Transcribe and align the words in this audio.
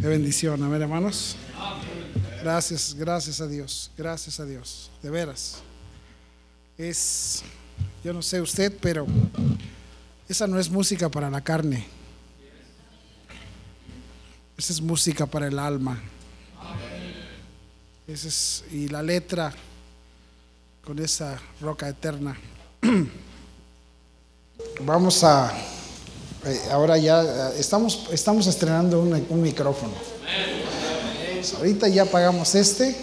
Qué 0.00 0.06
bendición, 0.06 0.62
amén, 0.62 0.80
hermanos. 0.80 1.34
Gracias, 2.40 2.94
gracias 2.94 3.40
a 3.40 3.48
Dios, 3.48 3.90
gracias 3.96 4.38
a 4.38 4.44
Dios, 4.44 4.92
de 5.02 5.10
veras. 5.10 5.56
Es, 6.76 7.42
yo 8.04 8.12
no 8.12 8.22
sé 8.22 8.40
usted, 8.40 8.72
pero 8.80 9.06
esa 10.28 10.46
no 10.46 10.60
es 10.60 10.70
música 10.70 11.08
para 11.08 11.28
la 11.28 11.40
carne. 11.40 11.84
Esa 14.56 14.72
es 14.72 14.80
música 14.80 15.26
para 15.26 15.48
el 15.48 15.58
alma. 15.58 16.00
Esa 18.06 18.28
es, 18.28 18.64
y 18.70 18.86
la 18.86 19.02
letra 19.02 19.52
con 20.84 21.00
esa 21.00 21.40
roca 21.60 21.88
eterna. 21.88 22.38
Vamos 24.80 25.24
a, 25.24 25.52
ahora 26.70 26.96
ya, 26.98 27.22
eh, 27.22 27.54
estamos, 27.58 28.06
estamos 28.12 28.46
estrenando 28.46 29.00
un, 29.00 29.26
un 29.28 29.42
micrófono. 29.42 29.92
Ahorita 31.58 31.88
ya 31.88 32.04
pagamos 32.04 32.54
este, 32.54 32.94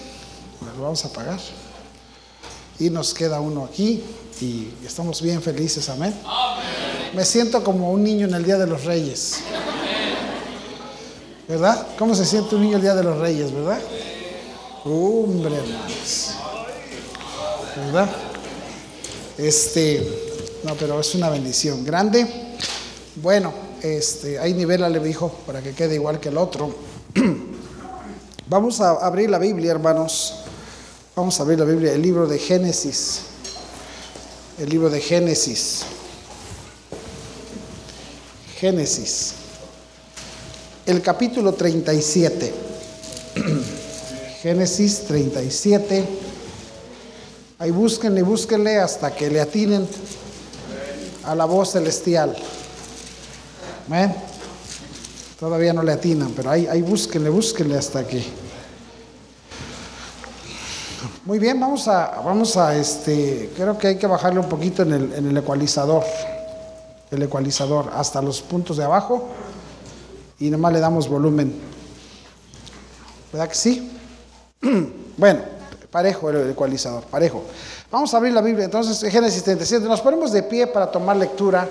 lo 0.78 0.84
vamos 0.84 1.04
a 1.06 1.10
pagar. 1.10 1.40
Y 2.78 2.90
nos 2.90 3.14
queda 3.14 3.40
uno 3.40 3.64
aquí 3.66 4.04
y 4.42 4.68
estamos 4.86 5.22
bien 5.22 5.42
felices, 5.42 5.88
amén. 5.90 6.14
Me 7.14 7.24
siento 7.24 7.64
como 7.64 7.92
un 7.92 8.04
niño 8.04 8.28
en 8.28 8.34
el 8.34 8.44
Día 8.44 8.58
de 8.58 8.68
los 8.68 8.84
Reyes. 8.84 9.38
¿Verdad? 11.48 11.88
¿Cómo 11.98 12.16
se 12.16 12.26
siente 12.26 12.56
un 12.56 12.62
niño 12.62 12.78
el 12.78 12.82
Día 12.82 12.96
de 12.96 13.04
los 13.04 13.18
Reyes, 13.18 13.54
verdad? 13.54 13.80
Hombre, 14.84 15.56
hermanos. 15.56 16.32
¿Verdad? 17.78 18.10
Este, 19.38 20.06
no, 20.64 20.76
pero 20.76 21.00
es 21.00 21.16
una 21.16 21.30
bendición 21.30 21.86
grande. 21.86 22.45
Bueno, 23.18 23.54
este, 23.82 24.40
ahí 24.40 24.54
mi 24.54 24.66
hijo, 25.10 25.32
para 25.46 25.62
que 25.62 25.72
quede 25.72 25.96
igual 25.96 26.20
que 26.20 26.28
el 26.28 26.38
otro. 26.38 26.76
Vamos 28.48 28.82
a 28.82 28.92
abrir 28.92 29.30
la 29.30 29.40
Biblia, 29.40 29.72
hermanos. 29.72 30.42
Vamos 31.16 31.40
a 31.40 31.44
abrir 31.44 31.58
la 31.60 31.64
Biblia, 31.64 31.94
el 31.94 32.02
libro 32.02 32.28
de 32.28 32.38
Génesis. 32.38 33.22
El 34.60 34.70
libro 34.70 34.90
de 34.90 35.00
Génesis. 35.00 35.84
Génesis. 38.60 39.36
El 40.86 41.02
capítulo 41.02 41.54
37. 41.54 42.54
Génesis 44.42 45.06
37. 45.08 46.06
Ahí 47.60 47.72
búsquenle, 47.72 48.24
búsquenle 48.24 48.78
hasta 48.78 49.16
que 49.16 49.30
le 49.30 49.40
atinen 49.40 49.88
a 51.24 51.34
la 51.34 51.46
voz 51.46 51.72
celestial. 51.72 52.36
Todavía 55.40 55.74
no 55.74 55.84
le 55.84 55.92
atinan, 55.92 56.32
pero 56.36 56.50
ahí, 56.50 56.66
ahí 56.68 56.82
búsquenle, 56.82 57.30
búsquenle 57.30 57.78
hasta 57.78 58.08
que. 58.08 58.24
Muy 61.26 61.40
bien, 61.40 61.60
vamos 61.60 61.88
a, 61.88 62.22
vamos 62.24 62.56
a, 62.58 62.76
este, 62.76 63.52
creo 63.56 63.78
que 63.78 63.88
hay 63.88 63.98
que 63.98 64.08
bajarle 64.08 64.40
un 64.40 64.50
poquito 64.50 64.84
en 64.84 64.94
el, 64.94 65.14
en 65.14 65.28
el 65.28 65.38
ecualizador, 65.38 66.04
el 67.12 67.22
ecualizador, 67.24 67.92
hasta 67.96 68.22
los 68.22 68.42
puntos 68.42 68.78
de 68.78 68.84
abajo, 68.84 69.30
y 70.40 70.50
nomás 70.50 70.74
le 70.74 70.80
damos 70.80 71.08
volumen. 71.10 71.54
¿Verdad 73.32 73.50
que 73.50 73.56
sí? 73.56 73.92
Bueno, 75.18 75.40
parejo 75.92 76.30
el 76.30 76.50
ecualizador, 76.50 77.06
parejo. 77.06 77.42
Vamos 77.90 78.14
a 78.14 78.18
abrir 78.18 78.34
la 78.34 78.42
Biblia, 78.42 78.66
entonces, 78.66 79.00
Génesis 79.10 79.44
37. 79.44 79.86
Nos 79.86 80.02
ponemos 80.02 80.34
de 80.34 80.44
pie 80.44 80.68
para 80.68 80.92
tomar 80.92 81.16
lectura. 81.16 81.70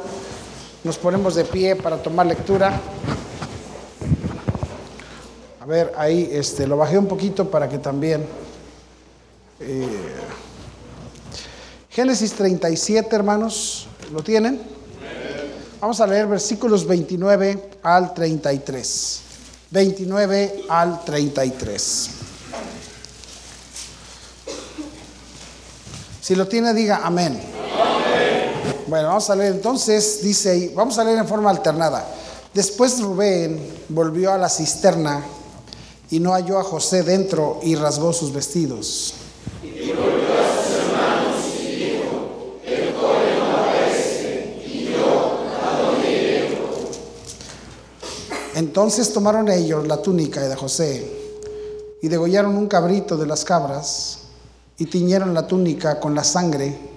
Nos 0.84 0.98
ponemos 0.98 1.34
de 1.34 1.44
pie 1.46 1.76
para 1.76 1.96
tomar 1.96 2.26
lectura. 2.26 2.78
A 5.60 5.64
ver, 5.64 5.94
ahí 5.96 6.28
este, 6.30 6.66
lo 6.66 6.76
bajé 6.76 6.98
un 6.98 7.08
poquito 7.08 7.50
para 7.50 7.66
que 7.70 7.78
también. 7.78 8.26
eh, 9.60 9.88
Génesis 11.88 12.34
37, 12.34 13.16
hermanos, 13.16 13.86
¿lo 14.12 14.22
tienen? 14.22 14.60
Vamos 15.80 16.00
a 16.00 16.06
leer 16.06 16.26
versículos 16.26 16.86
29 16.86 17.70
al 17.82 18.12
33. 18.12 19.20
29 19.70 20.64
al 20.68 21.02
33. 21.02 22.10
Si 26.20 26.34
lo 26.34 26.46
tiene, 26.46 26.74
diga 26.74 27.00
amén. 27.04 27.53
Bueno, 28.86 29.08
vamos 29.08 29.30
a 29.30 29.36
leer 29.36 29.54
entonces, 29.54 30.20
dice 30.22 30.50
ahí, 30.50 30.72
vamos 30.74 30.98
a 30.98 31.04
leer 31.04 31.18
en 31.18 31.26
forma 31.26 31.48
alternada. 31.48 32.06
Después 32.52 33.00
Rubén 33.00 33.58
volvió 33.88 34.30
a 34.32 34.38
la 34.38 34.50
cisterna 34.50 35.24
y 36.10 36.20
no 36.20 36.32
halló 36.32 36.58
a 36.58 36.64
José 36.64 37.02
dentro 37.02 37.60
y 37.62 37.76
rasgó 37.76 38.12
sus 38.12 38.32
vestidos. 38.32 39.14
Entonces 48.54 49.12
tomaron 49.12 49.48
ellos 49.48 49.86
la 49.86 50.00
túnica 50.00 50.46
de 50.46 50.54
José 50.54 51.10
y 52.02 52.08
degollaron 52.08 52.56
un 52.56 52.68
cabrito 52.68 53.16
de 53.16 53.26
las 53.26 53.44
cabras 53.44 54.18
y 54.78 54.86
tiñeron 54.86 55.32
la 55.32 55.46
túnica 55.46 55.98
con 55.98 56.14
la 56.14 56.22
sangre. 56.22 56.93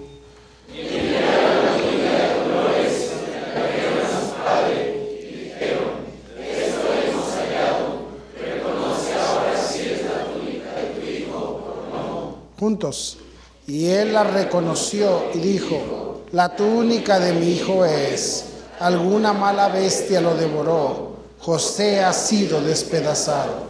Y 13.66 13.86
él 13.86 14.12
la 14.12 14.24
reconoció 14.24 15.24
y 15.34 15.38
dijo, 15.38 16.22
la 16.32 16.54
túnica 16.54 17.18
de 17.18 17.32
mi 17.32 17.52
hijo 17.52 17.84
es, 17.84 18.44
alguna 18.80 19.32
mala 19.32 19.68
bestia 19.68 20.20
lo 20.20 20.34
devoró, 20.34 21.16
José 21.38 22.02
ha 22.02 22.12
sido 22.12 22.60
despedazado. 22.60 23.68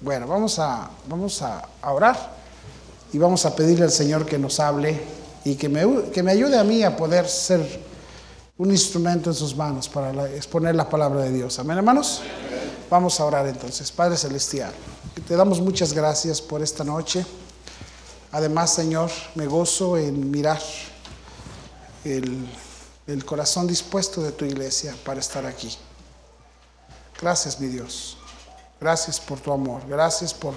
Bueno, 0.00 0.26
vamos 0.26 0.58
a, 0.58 0.90
vamos 1.08 1.42
a 1.42 1.68
orar 1.82 2.16
y 3.12 3.18
vamos 3.18 3.44
a 3.46 3.54
pedirle 3.54 3.84
al 3.84 3.90
Señor 3.90 4.26
que 4.26 4.38
nos 4.38 4.58
hable 4.60 4.98
y 5.44 5.54
que 5.54 5.68
me, 5.68 6.10
que 6.12 6.22
me 6.22 6.32
ayude 6.32 6.58
a 6.58 6.64
mí 6.64 6.82
a 6.82 6.96
poder 6.96 7.28
ser 7.28 7.60
un 8.56 8.70
instrumento 8.70 9.30
en 9.30 9.34
sus 9.34 9.56
manos 9.56 9.88
para 9.88 10.28
exponer 10.34 10.74
la 10.74 10.88
palabra 10.88 11.22
de 11.22 11.32
Dios. 11.32 11.58
Amén, 11.58 11.78
hermanos. 11.78 12.22
Vamos 12.90 13.20
a 13.20 13.24
orar 13.26 13.46
entonces. 13.46 13.92
Padre 13.92 14.16
Celestial, 14.16 14.72
te 15.26 15.36
damos 15.36 15.60
muchas 15.60 15.92
gracias 15.92 16.40
por 16.40 16.62
esta 16.62 16.84
noche. 16.84 17.26
Además, 18.32 18.72
Señor, 18.72 19.10
me 19.34 19.46
gozo 19.46 19.98
en 19.98 20.30
mirar 20.30 20.60
el, 22.04 22.48
el 23.06 23.24
corazón 23.26 23.66
dispuesto 23.66 24.22
de 24.22 24.32
tu 24.32 24.46
iglesia 24.46 24.94
para 25.04 25.20
estar 25.20 25.44
aquí. 25.44 25.76
Gracias, 27.20 27.60
mi 27.60 27.66
Dios. 27.66 28.16
Gracias 28.80 29.20
por 29.20 29.38
tu 29.38 29.52
amor. 29.52 29.82
Gracias 29.86 30.32
por 30.32 30.54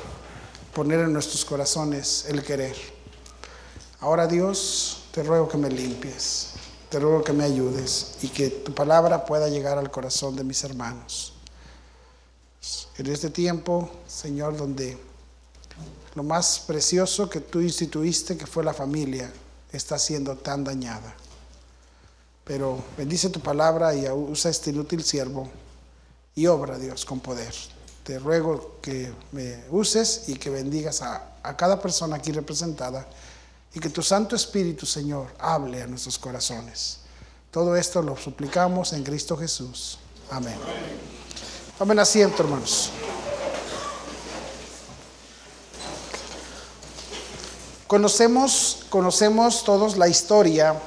poner 0.73 1.01
en 1.01 1.11
nuestros 1.11 1.43
corazones 1.43 2.25
el 2.29 2.43
querer. 2.43 2.77
Ahora, 3.99 4.25
Dios, 4.25 5.03
te 5.11 5.21
ruego 5.21 5.49
que 5.49 5.57
me 5.57 5.69
limpies. 5.69 6.51
Te 6.89 6.99
ruego 6.99 7.23
que 7.23 7.33
me 7.33 7.43
ayudes 7.43 8.15
y 8.21 8.29
que 8.29 8.49
tu 8.49 8.73
palabra 8.73 9.25
pueda 9.25 9.49
llegar 9.49 9.77
al 9.77 9.91
corazón 9.91 10.35
de 10.35 10.43
mis 10.43 10.63
hermanos. 10.63 11.33
En 13.01 13.07
este 13.07 13.31
tiempo, 13.31 13.89
Señor, 14.07 14.55
donde 14.55 14.95
lo 16.13 16.21
más 16.21 16.59
precioso 16.59 17.27
que 17.27 17.39
tú 17.39 17.59
instituiste, 17.59 18.37
que 18.37 18.45
fue 18.45 18.63
la 18.63 18.75
familia, 18.75 19.33
está 19.71 19.97
siendo 19.97 20.35
tan 20.37 20.63
dañada. 20.63 21.15
Pero 22.43 22.79
bendice 22.95 23.31
tu 23.31 23.39
palabra 23.39 23.95
y 23.95 24.07
usa 24.07 24.51
este 24.51 24.69
inútil 24.69 25.03
siervo 25.03 25.49
y 26.35 26.45
obra, 26.45 26.77
Dios, 26.77 27.03
con 27.03 27.19
poder. 27.19 27.51
Te 28.03 28.19
ruego 28.19 28.77
que 28.83 29.11
me 29.31 29.63
uses 29.71 30.25
y 30.29 30.35
que 30.35 30.51
bendigas 30.51 31.01
a, 31.01 31.37
a 31.41 31.57
cada 31.57 31.81
persona 31.81 32.17
aquí 32.17 32.31
representada 32.31 33.07
y 33.73 33.79
que 33.79 33.89
tu 33.89 34.03
Santo 34.03 34.35
Espíritu, 34.35 34.85
Señor, 34.85 35.25
hable 35.39 35.81
a 35.81 35.87
nuestros 35.87 36.19
corazones. 36.19 36.99
Todo 37.49 37.75
esto 37.75 38.03
lo 38.03 38.15
suplicamos 38.15 38.93
en 38.93 39.03
Cristo 39.03 39.35
Jesús. 39.35 39.97
Amén. 40.29 40.59
Tomen 41.81 41.97
asiento, 41.97 42.43
hermanos. 42.43 42.91
Conocemos, 47.87 48.85
conocemos 48.87 49.63
todos 49.63 49.97
la 49.97 50.07
historia. 50.07 50.79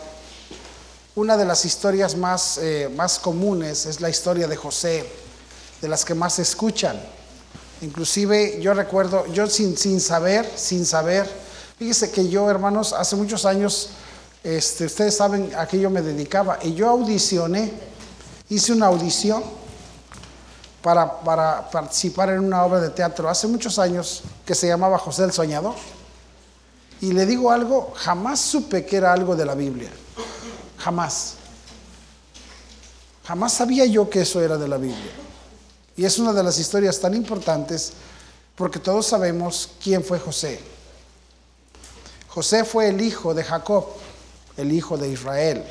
Una 1.17 1.37
de 1.37 1.47
las 1.47 1.65
historias 1.65 2.17
más, 2.17 2.59
eh, 2.59 2.89
más 2.95 3.19
comunes 3.19 3.87
es 3.87 4.01
la 4.01 4.09
historia 4.09 4.47
de 4.47 4.55
José, 4.55 5.05
de 5.83 5.89
las 5.89 6.05
que 6.05 6.15
más 6.15 6.35
se 6.35 6.43
escuchan. 6.43 6.97
Inclusive 7.81 8.61
yo 8.61 8.73
recuerdo, 8.73 9.27
yo 9.33 9.49
sin, 9.49 9.77
sin 9.77 10.01
saber, 10.01 10.49
sin 10.55 10.87
saber, 10.87 11.29
fíjese 11.77 12.13
que 12.13 12.29
yo, 12.29 12.49
hermanos, 12.49 12.93
hace 12.93 13.17
muchos 13.17 13.45
años, 13.47 13.89
este, 14.45 14.85
ustedes 14.85 15.17
saben 15.17 15.51
a 15.57 15.67
qué 15.67 15.81
yo 15.81 15.91
me 15.91 16.03
dedicaba, 16.03 16.61
y 16.63 16.73
yo 16.75 16.89
audicioné, 16.89 17.73
hice 18.49 18.73
una 18.73 18.87
audición 18.87 19.64
para, 20.85 21.71
participar 21.71 22.29
en 22.29 22.41
una 22.41 22.63
obra 22.63 22.79
de 22.79 22.91
teatro 22.91 23.27
hace 23.31 23.47
muchos 23.47 23.79
años 23.79 24.23
que 24.45 24.55
se 24.55 24.67
llamaba 24.67 24.99
José 24.99 25.25
el 25.25 25.33
Soñador. 25.33 25.75
Y 27.01 27.13
le 27.13 27.25
digo 27.25 27.51
algo, 27.51 27.95
jamás 27.97 28.39
supe 28.39 28.85
que 28.85 28.99
era 28.99 29.15
algo 29.15 29.35
de 29.35 29.47
la 29.47 29.55
Biblia. 29.55 29.91
Jamás. 30.77 31.37
Jamás 33.25 33.55
sabía 33.55 33.87
yo 33.87 34.11
que 34.11 34.21
eso 34.21 34.43
era 34.43 34.59
de 34.59 34.69
la 34.69 34.77
Biblia. 34.77 35.13
Y 35.97 36.05
es 36.05 36.19
una 36.19 36.35
de 36.35 36.43
las 36.43 36.59
historias 36.59 37.01
tan 37.01 37.15
importantes 37.15 37.95
porque 38.55 38.79
todos 38.79 39.07
sabemos 39.07 39.71
quién 39.83 40.05
fue 40.05 40.19
José. 40.19 40.61
José 42.29 42.63
fue 42.63 42.91
el 42.91 43.01
hijo 43.01 43.33
de 43.33 43.43
Jacob, 43.43 43.87
el 44.59 44.71
hijo 44.71 44.99
de 44.99 45.09
Israel. 45.09 45.65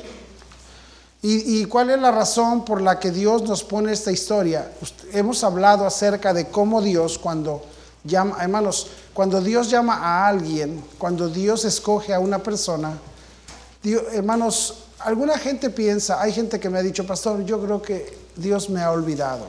¿Y, 1.26 1.64
cuál 1.64 1.88
es 1.88 1.98
la 1.98 2.10
razón 2.10 2.66
por 2.66 2.82
la 2.82 3.00
que 3.00 3.10
Dios 3.10 3.44
nos 3.44 3.64
pone 3.64 3.90
esta 3.94 4.12
historia? 4.12 4.70
Hemos 5.10 5.42
hablado 5.42 5.86
acerca 5.86 6.34
de 6.34 6.48
cómo 6.48 6.82
Dios 6.82 7.18
cuando 7.18 7.62
llama, 8.04 8.36
hermanos, 8.42 8.88
cuando 9.14 9.40
Dios 9.40 9.70
llama 9.70 9.94
a 9.94 10.28
alguien, 10.28 10.84
cuando 10.98 11.30
Dios 11.30 11.64
escoge 11.64 12.12
a 12.12 12.20
una 12.20 12.40
persona, 12.40 12.98
hermanos, 14.12 14.84
alguna 14.98 15.38
gente 15.38 15.70
piensa, 15.70 16.20
hay 16.20 16.30
gente 16.30 16.60
que 16.60 16.68
me 16.68 16.78
ha 16.78 16.82
dicho, 16.82 17.06
pastor, 17.06 17.42
yo 17.46 17.58
creo 17.58 17.80
que 17.80 18.18
Dios 18.36 18.68
me 18.68 18.82
ha 18.82 18.90
olvidado. 18.90 19.46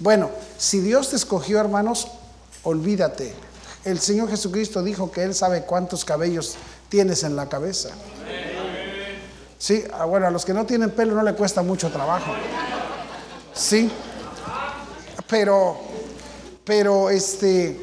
Bueno, 0.00 0.28
si 0.58 0.80
Dios 0.80 1.08
te 1.08 1.16
escogió, 1.16 1.60
hermanos, 1.60 2.08
olvídate. 2.62 3.32
El 3.86 4.00
Señor 4.00 4.28
Jesucristo 4.28 4.82
dijo 4.82 5.10
que 5.10 5.22
Él 5.22 5.34
sabe 5.34 5.62
cuántos 5.62 6.04
cabellos 6.04 6.56
tienes 6.90 7.22
en 7.22 7.36
la 7.36 7.48
cabeza. 7.48 7.88
Sí, 9.60 9.84
ah, 9.92 10.06
bueno, 10.06 10.26
a 10.26 10.30
los 10.30 10.46
que 10.46 10.54
no 10.54 10.64
tienen 10.64 10.90
pelo 10.90 11.14
no 11.14 11.22
le 11.22 11.34
cuesta 11.34 11.60
mucho 11.60 11.90
trabajo. 11.90 12.32
Sí. 13.52 13.90
Pero, 15.28 15.76
pero 16.64 17.10
este, 17.10 17.78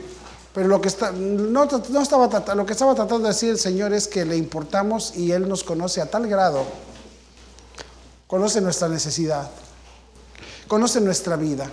pero 0.56 0.70
lo 0.70 0.82
que 0.82 0.88
está, 0.88 1.12
no, 1.12 1.66
no 1.66 2.02
estaba 2.02 2.56
lo 2.56 2.66
que 2.66 2.74
estaba 2.74 2.96
tratando 2.96 3.28
de 3.28 3.34
decir 3.36 3.52
el 3.52 3.60
Señor 3.60 3.94
es 3.94 4.08
que 4.08 4.26
le 4.26 4.36
importamos 4.36 5.16
y 5.16 5.32
Él 5.32 5.48
nos 5.48 5.64
conoce 5.64 6.02
a 6.02 6.10
tal 6.10 6.28
grado, 6.28 6.66
conoce 8.26 8.60
nuestra 8.60 8.90
necesidad, 8.90 9.48
conoce 10.68 11.00
nuestra 11.00 11.36
vida. 11.36 11.70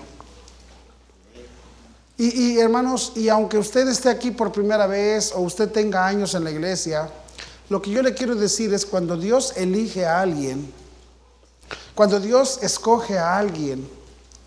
Y, 2.19 2.53
y, 2.53 2.61
hermanos, 2.61 3.13
y 3.17 3.31
aunque 3.31 3.57
usted 3.57 3.89
esté 3.89 4.11
aquí 4.11 4.33
por 4.33 4.53
primera 4.53 4.87
vez 4.87 5.33
o 5.35 5.41
usted 5.41 5.71
tenga 5.71 6.07
años 6.07 6.35
en 6.35 6.45
la 6.45 6.51
iglesia, 6.51 7.11
lo 7.75 7.83
que 7.83 7.91
yo 7.91 8.03
le 8.03 8.15
quiero 8.15 8.37
decir 8.37 8.73
es 8.73 8.87
cuando 8.87 9.17
Dios 9.17 9.55
elige 9.57 10.07
a 10.07 10.21
alguien, 10.21 10.73
cuando 11.97 12.21
Dios 12.21 12.61
escoge 12.63 13.19
a 13.19 13.37
alguien, 13.37 13.89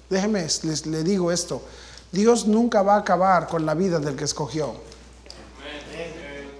déjeme, 0.09 0.47
les, 0.63 0.85
le 0.85 1.03
digo 1.03 1.29
esto, 1.29 1.61
Dios 2.09 2.47
nunca 2.47 2.83
va 2.83 2.95
a 2.95 2.99
acabar 2.99 3.49
con 3.49 3.65
la 3.65 3.73
vida 3.73 3.99
del 3.99 4.15
que 4.15 4.23
escogió. 4.23 4.75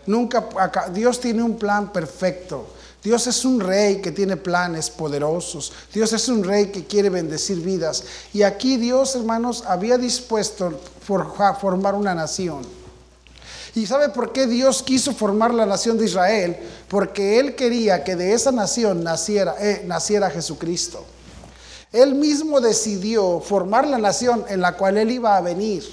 Nunca, 0.08 0.50
Dios 0.92 1.22
tiene 1.22 1.42
un 1.42 1.58
plan 1.58 1.94
perfecto. 1.94 2.68
Dios 3.02 3.28
es 3.28 3.46
un 3.46 3.62
rey 3.62 4.02
que 4.02 4.12
tiene 4.12 4.36
planes 4.36 4.90
poderosos. 4.90 5.72
Dios 5.94 6.12
es 6.12 6.28
un 6.28 6.44
rey 6.44 6.66
que 6.70 6.86
quiere 6.86 7.10
bendecir 7.10 7.62
vidas. 7.62 8.04
Y 8.34 8.44
aquí 8.44 8.76
Dios, 8.76 9.16
hermanos, 9.16 9.64
había 9.66 9.98
dispuesto 9.98 10.82
formar 11.02 11.96
una 11.96 12.14
nación. 12.14 12.87
¿Y 13.78 13.86
sabe 13.86 14.10
por 14.10 14.34
qué 14.34 14.48
Dios 14.48 14.82
quiso 14.82 15.14
formar 15.14 15.54
la 15.54 15.68
nación 15.68 16.00
de 16.00 16.06
Israel? 16.06 16.58
Porque 16.88 17.40
Él 17.40 17.54
quería 17.54 18.04
que 18.04 18.16
de 18.16 18.34
esa 18.34 18.52
nación 18.52 19.04
naciera, 19.04 19.56
eh, 19.60 19.84
naciera 19.86 20.32
Jesucristo. 20.32 21.06
Él 21.92 22.16
mismo 22.16 22.60
decidió 22.60 23.40
formar 23.40 23.86
la 23.86 24.00
nación 24.00 24.44
en 24.50 24.62
la 24.62 24.76
cual 24.76 24.98
Él 24.98 25.12
iba 25.12 25.38
a 25.38 25.42
venir. 25.42 25.84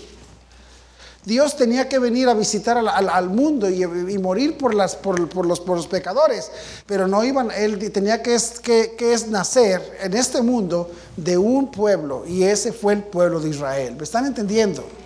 Dios 1.27 1.59
tenía 1.59 1.87
que 1.87 1.99
venir 1.99 2.27
a 2.31 2.33
visitar 2.33 2.79
al, 2.79 3.29
mundo 3.29 3.69
y, 3.69 3.87
morir 4.17 4.57
por, 4.57 4.73
por, 5.03 5.47
los, 5.47 5.61
por, 5.61 5.77
los, 5.77 5.87
pecadores, 5.87 6.51
pero 6.87 7.07
no 7.07 7.23
iban, 7.23 7.51
Él 7.51 7.93
tenía 7.93 8.23
que, 8.23 8.39
que, 8.63 8.95
que 8.97 9.13
es 9.13 9.29
nacer 9.29 9.99
en 10.03 10.15
este 10.15 10.41
mundo 10.41 10.91
de 11.19 11.37
un 11.37 11.71
pueblo 11.71 12.25
y 12.27 12.45
ese 12.45 12.73
fue 12.73 12.95
el 12.95 13.03
pueblo 13.03 13.41
de 13.41 13.51
Israel. 13.51 13.95
¿Me 13.97 14.05
están 14.05 14.25
entendiendo? 14.25 15.04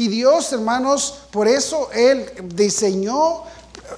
Y 0.00 0.08
Dios, 0.08 0.50
hermanos, 0.54 1.24
por 1.30 1.46
eso 1.46 1.90
Él 1.92 2.24
diseñó, 2.54 3.42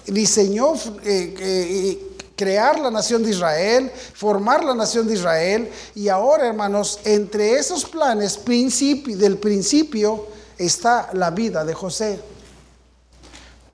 diseñó 0.08 0.74
eh, 0.74 1.36
eh, 1.38 2.16
crear 2.34 2.80
la 2.80 2.90
nación 2.90 3.22
de 3.22 3.30
Israel, 3.30 3.88
formar 4.12 4.64
la 4.64 4.74
nación 4.74 5.06
de 5.06 5.14
Israel. 5.14 5.70
Y 5.94 6.08
ahora, 6.08 6.48
hermanos, 6.48 6.98
entre 7.04 7.52
esos 7.52 7.84
planes 7.84 8.40
del 8.44 9.38
principio 9.38 10.26
está 10.58 11.08
la 11.12 11.30
vida 11.30 11.64
de 11.64 11.72
José. 11.72 12.18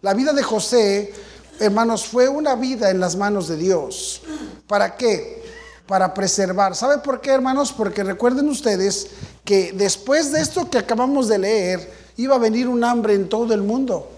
La 0.03 0.13
vida 0.13 0.35
de 0.35 0.43
José, 0.43 1.15
hermanos, 1.59 2.05
fue 2.05 2.29
una 2.29 2.57
vida 2.57 2.91
en 2.91 3.01
las 3.01 3.17
manos 3.17 3.49
de 3.49 3.57
Dios. 3.57 4.21
¿Para 4.67 4.99
qué? 4.99 5.45
Para 5.87 6.13
preservar. 6.13 6.77
¿Sabe 6.77 6.99
por 6.99 7.23
qué, 7.23 7.31
hermanos? 7.31 7.73
Porque 7.73 8.05
recuerden 8.05 8.51
ustedes 8.51 9.07
que 9.47 9.73
después 9.73 10.31
de 10.31 10.43
esto 10.43 10.69
que 10.69 10.77
acabamos 10.77 11.27
de 11.27 11.39
leer, 11.39 11.98
iba 12.19 12.35
a 12.35 12.39
venir 12.39 12.69
un 12.69 12.85
hambre 12.85 13.15
en 13.15 13.29
todo 13.29 13.55
el 13.55 13.63
mundo. 13.63 14.09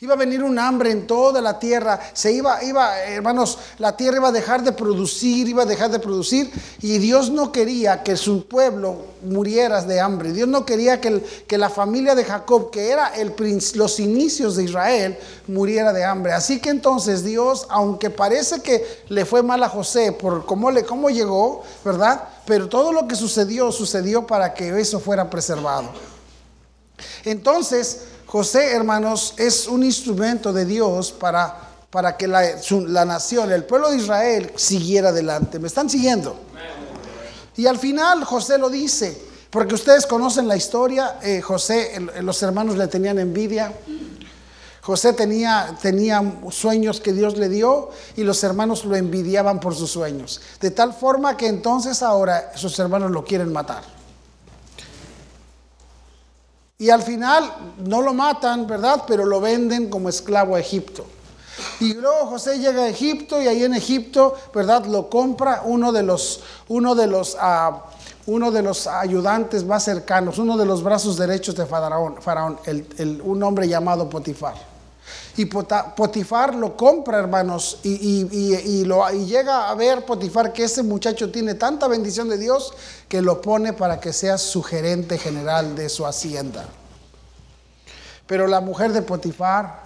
Iba 0.00 0.14
a 0.14 0.16
venir 0.16 0.42
un 0.42 0.58
hambre 0.58 0.90
en 0.90 1.06
toda 1.06 1.40
la 1.40 1.58
tierra. 1.58 2.00
Se 2.12 2.32
iba, 2.32 2.62
iba, 2.64 3.00
hermanos, 3.02 3.58
la 3.78 3.96
tierra 3.96 4.16
iba 4.16 4.28
a 4.28 4.32
dejar 4.32 4.62
de 4.62 4.72
producir, 4.72 5.48
iba 5.48 5.64
a 5.64 5.66
dejar 5.66 5.90
de 5.90 5.98
producir. 5.98 6.50
Y 6.80 6.98
Dios 6.98 7.30
no 7.30 7.52
quería 7.52 8.02
que 8.02 8.16
su 8.16 8.46
pueblo 8.46 8.96
muriera 9.22 9.82
de 9.82 10.00
hambre. 10.00 10.32
Dios 10.32 10.48
no 10.48 10.64
quería 10.64 11.00
que, 11.00 11.20
que 11.46 11.58
la 11.58 11.68
familia 11.68 12.14
de 12.14 12.24
Jacob, 12.24 12.70
que 12.70 12.90
era 12.90 13.08
el, 13.08 13.34
los 13.74 14.00
inicios 14.00 14.56
de 14.56 14.64
Israel, 14.64 15.18
muriera 15.48 15.92
de 15.92 16.04
hambre. 16.04 16.32
Así 16.32 16.60
que 16.60 16.70
entonces 16.70 17.22
Dios, 17.22 17.66
aunque 17.68 18.08
parece 18.08 18.62
que 18.62 19.02
le 19.08 19.24
fue 19.24 19.42
mal 19.42 19.62
a 19.62 19.68
José 19.68 20.12
por 20.12 20.46
cómo, 20.46 20.70
le, 20.70 20.84
cómo 20.84 21.10
llegó, 21.10 21.62
¿verdad? 21.84 22.28
Pero 22.46 22.68
todo 22.68 22.92
lo 22.92 23.06
que 23.06 23.16
sucedió, 23.16 23.70
sucedió 23.70 24.26
para 24.26 24.54
que 24.54 24.80
eso 24.80 25.00
fuera 25.00 25.28
preservado. 25.28 25.90
Entonces, 27.24 28.00
José, 28.26 28.72
hermanos, 28.72 29.34
es 29.36 29.66
un 29.66 29.84
instrumento 29.84 30.52
de 30.52 30.64
Dios 30.64 31.12
para, 31.12 31.54
para 31.90 32.16
que 32.16 32.26
la, 32.26 33.04
nación, 33.04 33.52
el 33.52 33.64
pueblo 33.64 33.90
de 33.90 33.98
Israel, 33.98 34.52
siguiera 34.56 35.10
adelante. 35.10 35.58
¿Me 35.58 35.68
están 35.68 35.90
siguiendo? 35.90 36.36
Y 37.56 37.66
al 37.66 37.78
final 37.78 38.24
José 38.24 38.56
lo 38.56 38.70
dice, 38.70 39.20
porque 39.50 39.74
ustedes 39.74 40.06
conocen 40.06 40.48
la 40.48 40.56
historia, 40.56 41.18
eh, 41.22 41.42
José, 41.42 41.92
los 42.22 42.42
hermanos 42.42 42.78
le 42.78 42.88
tenían 42.88 43.18
envidia. 43.18 43.70
José 44.80 45.12
tenía, 45.12 45.76
tenía 45.82 46.22
sueños 46.50 47.00
que 47.00 47.12
Dios 47.12 47.36
le 47.36 47.50
dio 47.50 47.90
y 48.16 48.24
los 48.24 48.42
hermanos 48.42 48.86
lo 48.86 48.96
envidiaban 48.96 49.60
por 49.60 49.74
sus 49.74 49.90
sueños. 49.90 50.40
De 50.60 50.70
tal 50.70 50.94
forma 50.94 51.36
que 51.36 51.46
entonces 51.46 52.02
ahora 52.02 52.52
sus 52.56 52.78
hermanos 52.78 53.10
lo 53.10 53.22
quieren 53.24 53.52
matar. 53.52 53.84
Y 56.78 56.90
al 56.90 57.02
final 57.02 57.74
no 57.78 58.02
lo 58.02 58.12
matan, 58.12 58.66
¿verdad? 58.66 59.04
Pero 59.06 59.24
lo 59.24 59.40
venden 59.40 59.88
como 59.88 60.08
esclavo 60.08 60.56
a 60.56 60.60
Egipto. 60.60 61.06
Y 61.80 61.94
luego 61.94 62.26
José 62.26 62.58
llega 62.58 62.82
a 62.82 62.88
Egipto 62.88 63.40
y 63.40 63.46
ahí 63.46 63.62
en 63.62 63.74
Egipto, 63.74 64.34
¿verdad? 64.54 64.86
Lo 64.86 65.08
compra 65.08 65.62
uno 65.64 65.92
de 65.92 66.02
los, 66.02 66.40
uno 66.68 66.94
de 66.94 67.06
los, 67.06 67.36
ah, 67.38 67.84
uno 68.26 68.50
de 68.50 68.62
los 68.62 68.86
ayudantes 68.86 69.64
más 69.64 69.84
cercanos, 69.84 70.38
uno 70.38 70.56
de 70.56 70.64
los 70.64 70.82
brazos 70.82 71.16
derechos 71.16 71.54
de 71.54 71.66
Faraón, 71.66 72.20
faraón 72.20 72.58
un 73.24 73.42
hombre 73.42 73.68
llamado 73.68 74.08
Potifar. 74.08 74.71
Y 75.36 75.46
Potifar 75.46 76.54
lo 76.54 76.76
compra, 76.76 77.18
hermanos, 77.18 77.78
y, 77.82 78.84
lo, 78.84 79.10
y 79.10 79.24
llega 79.24 79.70
a 79.70 79.74
ver 79.74 80.04
Potifar 80.04 80.52
que 80.52 80.64
ese 80.64 80.82
muchacho 80.82 81.30
tiene 81.30 81.54
tanta 81.54 81.88
bendición 81.88 82.28
de 82.28 82.36
Dios 82.36 82.74
que 83.08 83.22
lo 83.22 83.40
pone 83.40 83.72
para 83.72 83.98
que 83.98 84.12
sea 84.12 84.36
su 84.36 84.62
gerente 84.62 85.16
general 85.16 85.74
de 85.74 85.88
su 85.88 86.04
hacienda. 86.04 86.66
Pero 88.26 88.46
la 88.46 88.60
mujer 88.60 88.92
de 88.92 89.00
Potifar 89.00 89.80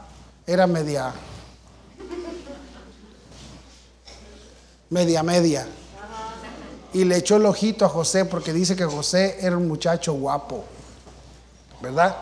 era 0.47 0.67
media, 0.67 1.13
media, 4.91 5.23
media. 5.23 5.67
Y 6.93 7.05
le 7.05 7.19
echó 7.19 7.37
el 7.37 7.47
ojito 7.47 7.85
a 7.85 7.89
José 7.89 8.25
porque 8.25 8.53
dice 8.53 8.75
que 8.75 8.85
José 8.85 9.39
era 9.41 9.57
un 9.57 9.69
muchacho 9.69 10.15
guapo, 10.15 10.65
¿verdad? 11.81 12.17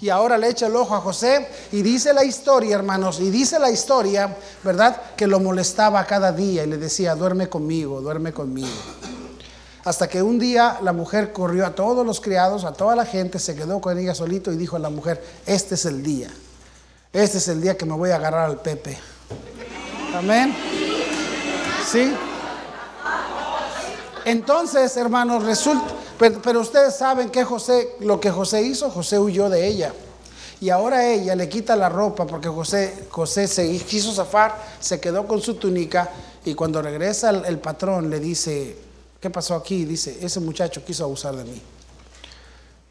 Y 0.00 0.08
ahora 0.10 0.36
le 0.36 0.48
echa 0.48 0.66
el 0.66 0.76
ojo 0.76 0.94
a 0.94 1.00
José 1.00 1.48
y 1.72 1.82
dice 1.82 2.12
la 2.12 2.24
historia, 2.24 2.76
hermanos, 2.76 3.20
y 3.20 3.30
dice 3.30 3.58
la 3.58 3.70
historia, 3.70 4.36
¿verdad? 4.62 5.14
Que 5.16 5.26
lo 5.26 5.40
molestaba 5.40 6.04
cada 6.04 6.32
día 6.32 6.64
y 6.64 6.66
le 6.66 6.76
decía, 6.76 7.14
duerme 7.14 7.48
conmigo, 7.48 8.00
duerme 8.00 8.32
conmigo. 8.32 8.68
Hasta 9.84 10.08
que 10.08 10.22
un 10.22 10.38
día 10.38 10.78
la 10.82 10.92
mujer 10.92 11.32
corrió 11.32 11.64
a 11.64 11.74
todos 11.74 12.04
los 12.04 12.20
criados, 12.20 12.64
a 12.64 12.72
toda 12.72 12.96
la 12.96 13.06
gente, 13.06 13.38
se 13.38 13.54
quedó 13.54 13.80
con 13.80 13.96
ella 13.98 14.14
solito 14.14 14.52
y 14.52 14.56
dijo 14.56 14.76
a 14.76 14.80
la 14.80 14.90
mujer, 14.90 15.24
este 15.46 15.76
es 15.76 15.84
el 15.86 16.02
día, 16.02 16.28
este 17.12 17.38
es 17.38 17.48
el 17.48 17.62
día 17.62 17.76
que 17.76 17.86
me 17.86 17.94
voy 17.94 18.10
a 18.10 18.16
agarrar 18.16 18.50
al 18.50 18.60
Pepe. 18.60 18.98
Amén. 20.14 20.54
¿Sí? 21.90 22.12
Entonces, 24.24 24.96
hermanos, 24.96 25.44
resulta, 25.44 25.94
Pero, 26.18 26.60
ustedes 26.60 26.96
saben 26.96 27.28
que 27.28 27.44
José, 27.44 27.90
lo 28.00 28.20
que 28.20 28.30
José 28.30 28.62
hizo, 28.62 28.90
José 28.90 29.18
huyó 29.18 29.50
de 29.50 29.66
ella. 29.66 29.92
Y 30.60 30.70
ahora 30.70 31.06
ella 31.06 31.36
le 31.36 31.48
quita 31.48 31.76
la 31.76 31.90
ropa 31.90 32.26
porque 32.26 32.48
José, 32.48 33.06
José 33.10 33.46
se 33.46 33.76
quiso 33.80 34.12
zafar, 34.12 34.56
se 34.80 34.98
quedó 34.98 35.26
con 35.26 35.42
su 35.42 35.54
túnica 35.56 36.10
y 36.46 36.54
cuando 36.54 36.80
regresa 36.80 37.28
el, 37.28 37.58
patrón 37.58 38.08
le 38.08 38.20
dice, 38.20 38.74
¿qué 39.20 39.28
pasó 39.28 39.54
aquí? 39.54 39.84
Dice, 39.84 40.16
ese 40.22 40.40
muchacho 40.40 40.82
quiso 40.82 41.04
abusar 41.04 41.36
de 41.36 41.44
mí. 41.44 41.60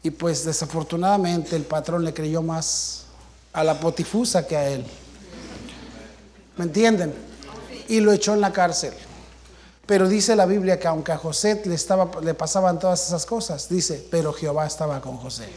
Y 0.04 0.10
pues 0.10 0.44
desafortunadamente 0.44 1.56
el 1.56 1.64
patrón 1.64 2.04
le 2.04 2.14
creyó 2.14 2.40
más 2.40 3.06
a 3.52 3.64
la 3.64 3.80
potifusa 3.80 4.46
que 4.46 4.56
a 4.56 4.68
él. 4.68 4.86
¿Me 6.56 6.64
entienden? 6.64 7.12
Y 7.88 7.98
lo 7.98 8.12
echó 8.12 8.34
en 8.34 8.42
la 8.42 8.52
cárcel. 8.52 8.92
Pero 9.86 10.08
dice 10.08 10.34
la 10.34 10.46
Biblia 10.46 10.80
que 10.80 10.88
aunque 10.88 11.12
a 11.12 11.16
José 11.16 11.62
le, 11.64 11.74
estaba, 11.74 12.10
le 12.20 12.34
pasaban 12.34 12.78
todas 12.78 13.06
esas 13.06 13.24
cosas, 13.24 13.68
dice, 13.68 14.04
pero 14.10 14.32
Jehová 14.32 14.66
estaba 14.66 15.00
con 15.00 15.16
José. 15.16 15.48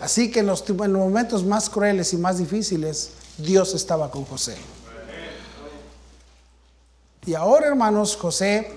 Así 0.00 0.30
que 0.30 0.40
en 0.40 0.46
los, 0.46 0.68
en 0.68 0.92
los 0.92 1.02
momentos 1.02 1.44
más 1.44 1.70
crueles 1.70 2.12
y 2.12 2.16
más 2.16 2.38
difíciles, 2.38 3.12
Dios 3.38 3.74
estaba 3.74 4.10
con 4.10 4.24
José. 4.24 4.56
Y 7.26 7.34
ahora, 7.34 7.68
hermanos, 7.68 8.16
José, 8.16 8.70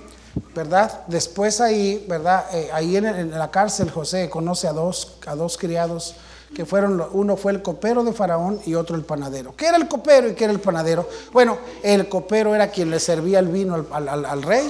¿verdad? 0.56 1.02
Después 1.08 1.60
ahí, 1.60 2.06
¿verdad? 2.08 2.46
Eh, 2.54 2.70
ahí 2.72 2.96
en, 2.96 3.06
en, 3.06 3.32
la 3.32 3.52
cárcel 3.52 3.92
José 3.92 4.30
conoce 4.30 4.68
a 4.68 4.74
dos, 4.74 5.18
a 5.26 5.36
dos 5.36 5.58
criados 5.58 6.16
que 6.56 6.66
fueron, 6.66 7.06
uno 7.12 7.36
fue 7.36 7.52
el 7.52 7.62
copero 7.62 8.04
de 8.04 8.14
Faraón 8.14 8.60
y 8.66 8.76
otro 8.76 8.96
el 8.96 9.04
panadero. 9.04 9.54
¿Qué 9.56 9.68
era 9.68 9.78
el 9.78 9.88
copero 9.88 10.30
y 10.30 10.34
qué 10.34 10.46
era 10.46 10.54
el 10.54 10.60
panadero? 10.60 11.08
Bueno, 11.32 11.58
el 11.84 12.08
copero 12.08 12.56
era 12.56 12.70
quien 12.70 12.90
le 12.90 13.00
servía 13.00 13.40
el 13.40 13.48
vino 13.48 13.86
al, 13.92 14.44
rey 14.44 14.70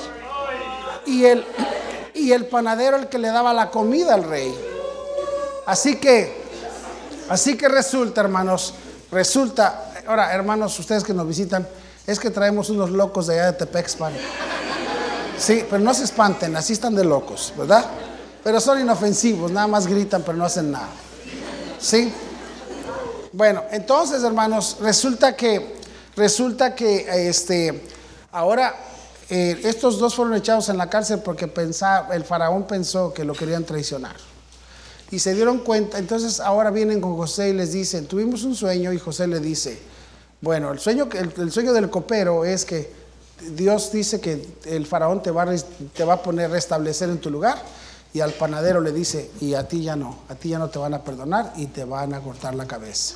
y 1.05 1.25
el, 1.25 1.46
y 2.13 2.31
el 2.31 2.46
panadero 2.48 2.98
el 2.98 3.07
que 3.07 3.19
le 3.19 3.29
daba 3.29 3.53
la 3.53 3.69
comida 3.69 4.15
al 4.15 4.24
rey. 4.24 4.53
Así 5.65 5.98
que, 5.98 6.41
así 7.29 7.55
que 7.57 7.67
resulta, 7.67 8.22
hermanos, 8.22 8.74
resulta, 9.12 9.91
ahora, 10.07 10.34
hermanos, 10.34 10.77
ustedes 10.79 11.03
que 11.03 11.13
nos 11.13 11.27
visitan, 11.27 11.67
es 12.07 12.19
que 12.19 12.31
traemos 12.31 12.69
unos 12.69 12.89
locos 12.89 13.27
de 13.27 13.36
allá 13.36 13.51
de 13.51 13.57
Tepexpan. 13.60 14.13
Sí, 15.38 15.63
pero 15.69 15.84
no 15.84 15.93
se 15.93 16.05
espanten, 16.05 16.55
así 16.55 16.74
están 16.74 16.96
de 16.96 17.05
locos, 17.05 17.53
¿verdad? 17.55 17.86
Pero 18.43 18.60
son 18.60 18.79
inofensivos, 18.79 19.51
nada 19.51 19.67
más 19.67 19.86
gritan, 19.86 20.24
pero 20.24 20.38
no 20.38 20.46
hacen 20.46 20.72
nada. 20.72 20.88
¿Sí? 21.79 22.12
Bueno, 23.34 23.63
entonces, 23.72 24.24
hermanos, 24.24 24.77
resulta 24.81 25.36
que, 25.36 25.75
resulta 26.15 26.74
que, 26.74 27.29
este, 27.29 27.84
ahora 28.31 28.75
eh, 29.29 29.60
estos 29.63 30.00
dos 30.00 30.15
fueron 30.15 30.36
echados 30.36 30.69
en 30.69 30.77
la 30.77 30.89
cárcel 30.89 31.19
porque 31.19 31.48
pensaba, 31.48 32.15
el 32.15 32.24
faraón 32.24 32.65
pensó 32.65 33.13
que 33.13 33.24
lo 33.24 33.34
querían 33.34 33.63
traicionar. 33.63 34.15
Y 35.12 35.19
se 35.19 35.34
dieron 35.34 35.60
cuenta, 35.60 36.00
entonces 36.00 36.39
ahora 36.39 36.72
vienen 36.72 37.00
con 37.00 37.15
José 37.15 37.50
y 37.50 37.53
les 37.53 37.74
dicen, 37.74 38.07
tuvimos 38.07 38.43
un 38.43 38.55
sueño 38.55 38.91
y 38.91 39.00
José 39.00 39.27
le 39.27 39.39
dice, 39.39 39.79
bueno, 40.41 40.72
el 40.72 40.79
sueño, 40.79 41.07
el, 41.13 41.51
sueño 41.51 41.74
del 41.74 41.89
copero 41.89 42.43
es 42.43 42.65
que 42.65 42.91
Dios 43.51 43.91
dice 43.91 44.19
que 44.19 44.46
el 44.65 44.86
faraón 44.86 45.22
te 45.22 45.31
va, 45.31 45.46
te 45.93 46.03
va 46.03 46.15
a 46.15 46.24
poner, 46.24 46.50
restablecer 46.50 47.10
en 47.10 47.19
tu 47.19 47.29
lugar 47.29 47.62
y 48.14 48.22
al 48.22 48.34
panadero 48.34 48.82
le 48.82 48.92
dice, 48.92 49.32
y 49.42 49.54
a 49.54 49.68
ti 49.68 49.84
ya 49.84 49.96
no, 49.96 50.20
a 50.30 50.36
ti 50.36 50.50
ya 50.50 50.60
no 50.60 50.70
te 50.70 50.80
van 50.80 50.94
a 50.94 51.04
perdonar 51.04 51.54
y 51.56 51.68
te 51.68 51.84
van 51.84 52.14
a 52.14 52.22
cortar 52.22 52.56
la 52.56 52.66
cabeza. 52.66 53.16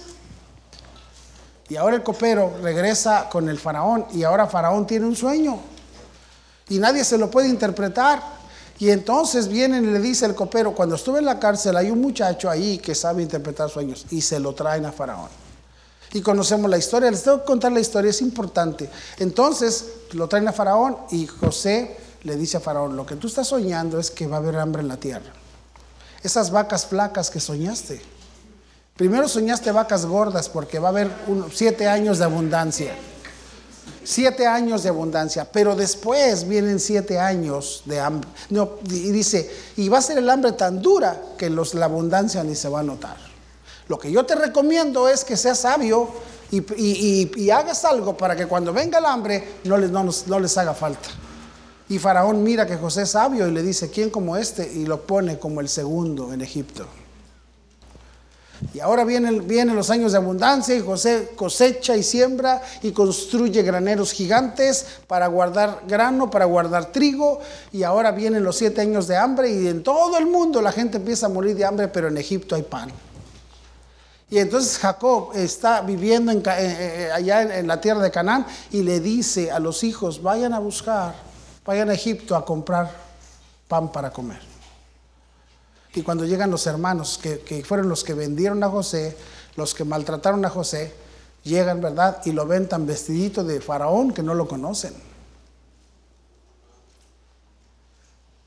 Y 1.70 1.78
ahora 1.78 1.96
el 1.96 2.04
copero 2.04 2.54
regresa 2.62 3.30
con 3.30 3.48
el 3.48 3.58
faraón 3.58 4.06
y 4.14 4.24
ahora 4.24 4.46
faraón 4.46 4.86
tiene 4.86 5.06
un 5.06 5.16
sueño 5.16 5.58
y 6.68 6.80
nadie 6.80 7.04
se 7.04 7.18
lo 7.18 7.32
puede 7.32 7.48
interpretar. 7.48 8.22
Y 8.80 8.90
entonces 8.90 9.48
viene 9.48 9.78
y 9.78 9.82
le 9.82 10.00
dice 10.00 10.26
el 10.26 10.34
copero, 10.34 10.74
cuando 10.74 10.96
estuve 10.96 11.20
en 11.20 11.26
la 11.26 11.40
cárcel 11.40 11.78
hay 11.78 11.92
un 11.92 12.02
muchacho 12.02 12.50
ahí 12.50 12.78
que 12.80 12.96
sabe 12.96 13.22
interpretar 13.22 13.70
sueños 13.70 14.06
y 14.10 14.22
se 14.22 14.40
lo 14.40 14.54
traen 14.54 14.86
a 14.86 14.92
faraón. 14.92 15.30
Y 16.14 16.22
conocemos 16.22 16.70
la 16.70 16.78
historia, 16.78 17.10
les 17.10 17.24
tengo 17.24 17.40
que 17.40 17.46
contar 17.46 17.72
la 17.72 17.80
historia, 17.80 18.10
es 18.10 18.22
importante. 18.22 18.90
Entonces 19.20 19.86
lo 20.14 20.28
traen 20.28 20.48
a 20.48 20.54
faraón 20.54 20.98
y 21.12 21.28
José 21.28 21.96
le 22.24 22.36
dice 22.36 22.58
a 22.58 22.60
Faraón, 22.60 22.96
lo 22.96 23.06
que 23.06 23.16
tú 23.16 23.28
estás 23.28 23.48
soñando 23.48 24.00
es 24.00 24.12
que 24.12 24.28
va 24.28 24.38
a 24.38 24.40
haber 24.40 24.58
hambre 24.58 24.82
en 24.82 24.88
la 24.88 24.98
tierra. 24.98 25.32
Esas 26.24 26.52
vacas 26.52 26.86
flacas 26.86 27.30
que 27.30 27.40
soñaste. 27.40 28.02
Primero 28.96 29.28
soñaste 29.28 29.72
vacas 29.72 30.06
gordas 30.06 30.50
porque 30.50 30.78
va 30.78 30.90
a 30.90 30.92
haber 30.92 31.10
siete 31.52 31.88
años 31.88 32.20
de 32.20 32.26
abundancia. 32.26 32.94
Siete 34.04 34.46
años 34.46 34.84
de 34.84 34.90
abundancia, 34.90 35.52
pero 35.52 35.76
después 35.76 36.48
vienen 36.48 36.80
siete 36.80 37.20
años 37.20 37.84
de 37.86 38.00
hambre. 38.00 38.30
y 38.90 39.12
dice, 39.12 39.50
y 39.78 39.90
va 39.90 40.00
a 40.00 40.02
ser 40.02 40.18
el 40.18 40.30
hambre 40.30 40.52
tan 40.54 40.82
dura 40.82 41.20
que 41.38 41.50
los, 41.50 41.74
la 41.74 41.86
abundancia 41.86 42.44
ni 42.44 42.56
se 42.56 42.70
va 42.70 42.82
a 42.82 42.84
notar. 42.84 43.18
Lo 43.88 43.98
que 44.00 44.12
yo 44.12 44.26
te 44.26 44.36
recomiendo 44.36 45.08
es 45.08 45.24
que 45.24 45.38
seas 45.38 45.60
sabio 45.60 46.10
y, 46.52 47.50
hagas 47.50 47.86
algo 47.86 48.16
para 48.16 48.36
que 48.36 48.46
cuando 48.46 48.74
venga 48.74 49.00
el 49.00 49.06
hambre 49.06 49.56
no 49.64 49.78
no 49.78 50.40
les 50.40 50.58
haga 50.58 50.74
falta. 50.74 51.10
Y 51.92 52.00
Faraón 52.00 52.42
mira 52.42 52.66
que 52.66 52.78
José 52.78 53.02
es 53.02 53.10
sabio 53.10 53.46
y 53.46 53.52
le 53.52 53.62
dice, 53.62 53.90
¿quién 53.90 54.10
como 54.10 54.38
este? 54.38 54.66
Y 54.66 54.86
lo 54.86 55.02
pone 55.02 55.38
como 55.38 55.60
el 55.60 55.68
segundo 55.68 56.32
en 56.32 56.40
Egipto. 56.40 56.86
Y 58.74 58.80
ahora 58.80 59.04
vienen, 59.04 59.76
los 59.76 59.90
años 59.90 60.14
de 60.14 60.18
abundancia 60.18 60.74
y 60.74 60.80
José 60.80 61.34
cosecha 61.36 61.98
y 61.98 62.04
siembra 62.04 62.62
y 62.82 62.94
construye 62.94 63.62
graneros 63.62 64.14
gigantes 64.14 64.86
para 65.06 65.28
guardar 65.28 65.82
grano, 65.86 66.32
para 66.32 66.46
guardar 66.46 66.94
trigo. 66.94 67.42
Y 67.74 67.84
ahora 67.84 68.12
vienen 68.14 68.46
los 68.46 68.56
siete 68.56 68.80
años 68.80 69.06
de 69.08 69.18
hambre 69.18 69.52
y 69.52 69.68
en 69.68 69.84
todo 69.84 70.18
el 70.18 70.28
mundo 70.28 70.62
la 70.62 70.72
gente 70.72 70.96
empieza 70.96 71.26
a 71.26 71.30
morir 71.30 71.58
de 71.58 71.66
hambre, 71.66 71.90
pero 71.90 72.08
en 72.08 72.16
Egipto 72.16 72.56
hay 72.56 72.62
pan. 72.62 72.90
Y 74.30 74.38
entonces 74.38 74.78
Jacob 74.78 75.32
está 75.36 75.82
viviendo 75.82 76.32
eh, 76.32 76.42
eh, 76.48 77.10
allá 77.14 77.60
en 77.60 77.68
la 77.68 77.82
tierra 77.82 78.02
de 78.02 78.12
Canaán 78.12 78.46
y 78.72 78.82
le 78.82 79.02
dice 79.02 79.52
a 79.52 79.60
los 79.60 79.84
hijos, 79.84 80.24
vayan 80.24 80.54
a 80.54 80.60
buscar 80.60 81.31
vayan 81.66 81.90
a 81.90 81.94
Egipto 81.94 82.36
a 82.36 82.46
comprar 82.46 82.92
pan 83.68 83.92
para 83.92 84.12
comer. 84.12 84.40
Y 85.94 86.04
cuando 86.04 86.26
llegan 86.26 86.52
los 86.52 86.66
hermanos, 86.68 87.20
que, 87.22 87.64
fueron 87.66 87.90
los 87.90 88.04
que 88.04 88.14
vendieron 88.14 88.64
a 88.64 88.70
José, 88.70 89.18
los 89.56 89.74
que 89.74 89.84
maltrataron 89.84 90.44
a 90.46 90.50
José, 90.50 90.94
llegan, 91.44 91.82
¿verdad? 91.82 92.22
Y 92.26 92.32
lo 92.32 92.46
ven 92.46 92.70
tan 92.70 92.86
vestidito 92.86 93.44
de 93.44 93.60
faraón 93.60 94.14
que 94.14 94.24
no 94.24 94.34
lo 94.34 94.48
conocen. 94.48 94.94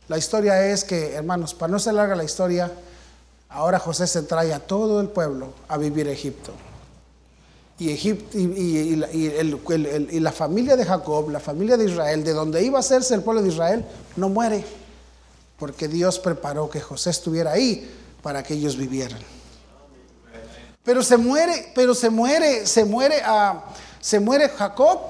La 0.08 0.18
historia 0.18 0.66
es 0.66 0.84
que, 0.84 1.14
hermanos, 1.14 1.54
para 1.54 1.72
no 1.72 1.78
ser 1.78 1.94
larga 1.94 2.14
la 2.14 2.24
historia, 2.24 2.70
ahora 3.48 3.78
José 3.78 4.06
se 4.06 4.22
trae 4.22 4.52
a 4.52 4.60
todo 4.60 5.00
el 5.00 5.08
pueblo 5.08 5.52
a 5.68 5.76
vivir 5.76 6.08
a 6.08 6.12
Egipto. 6.12 6.52
Y, 7.78 7.90
Egipto, 7.90 8.38
y, 8.38 8.94
la 10.20 10.32
familia 10.32 10.76
de 10.76 10.84
Jacob, 10.84 11.30
la 11.30 11.40
familia 11.40 11.76
de 11.76 11.90
Israel, 11.90 12.22
de 12.22 12.32
donde 12.32 12.62
iba 12.62 12.78
a 12.78 12.80
hacerse 12.80 13.14
el 13.14 13.22
pueblo 13.22 13.42
de 13.42 13.48
Israel, 13.48 13.84
no 14.14 14.28
muere, 14.28 14.64
porque 15.58 15.88
Dios 15.88 16.20
preparó 16.20 16.70
que 16.70 16.80
José 16.80 17.10
estuviera 17.10 17.52
ahí 17.52 17.90
para 18.22 18.44
que 18.44 18.54
ellos 18.54 18.76
vivieran. 18.76 19.18
Pero 20.84 21.02
se 21.02 21.16
muere, 21.16 21.72
pero 21.74 21.94
se 21.94 22.10
muere, 22.10 22.66
se 22.66 22.84
muere, 22.84 23.22
a, 23.24 23.64
se 24.00 24.20
muere 24.20 24.50
Jacob 24.50 25.00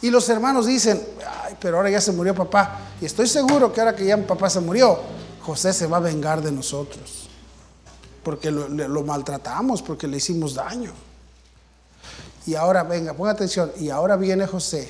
y 0.00 0.10
los 0.10 0.28
hermanos 0.28 0.66
dicen, 0.66 1.02
ay, 1.42 1.56
pero 1.58 1.78
ahora 1.78 1.90
ya 1.90 2.00
se 2.00 2.12
murió 2.12 2.34
papá. 2.34 2.78
Y 3.00 3.06
estoy 3.06 3.26
seguro 3.26 3.72
que 3.72 3.80
ahora 3.80 3.96
que 3.96 4.04
ya 4.04 4.18
papá 4.18 4.50
se 4.50 4.60
murió, 4.60 5.00
José 5.40 5.72
se 5.72 5.86
va 5.86 5.96
a 5.96 6.00
vengar 6.00 6.42
de 6.42 6.52
nosotros, 6.52 7.28
porque 8.22 8.50
lo 8.50 9.02
maltratamos, 9.02 9.82
porque 9.82 10.06
le 10.06 10.18
hicimos 10.18 10.54
daño. 10.54 10.92
Y 12.46 12.54
ahora, 12.54 12.82
venga, 12.82 13.14
ponga 13.14 13.30
atención. 13.30 13.72
Y 13.78 13.90
ahora 13.90 14.16
viene 14.16 14.46
José 14.46 14.88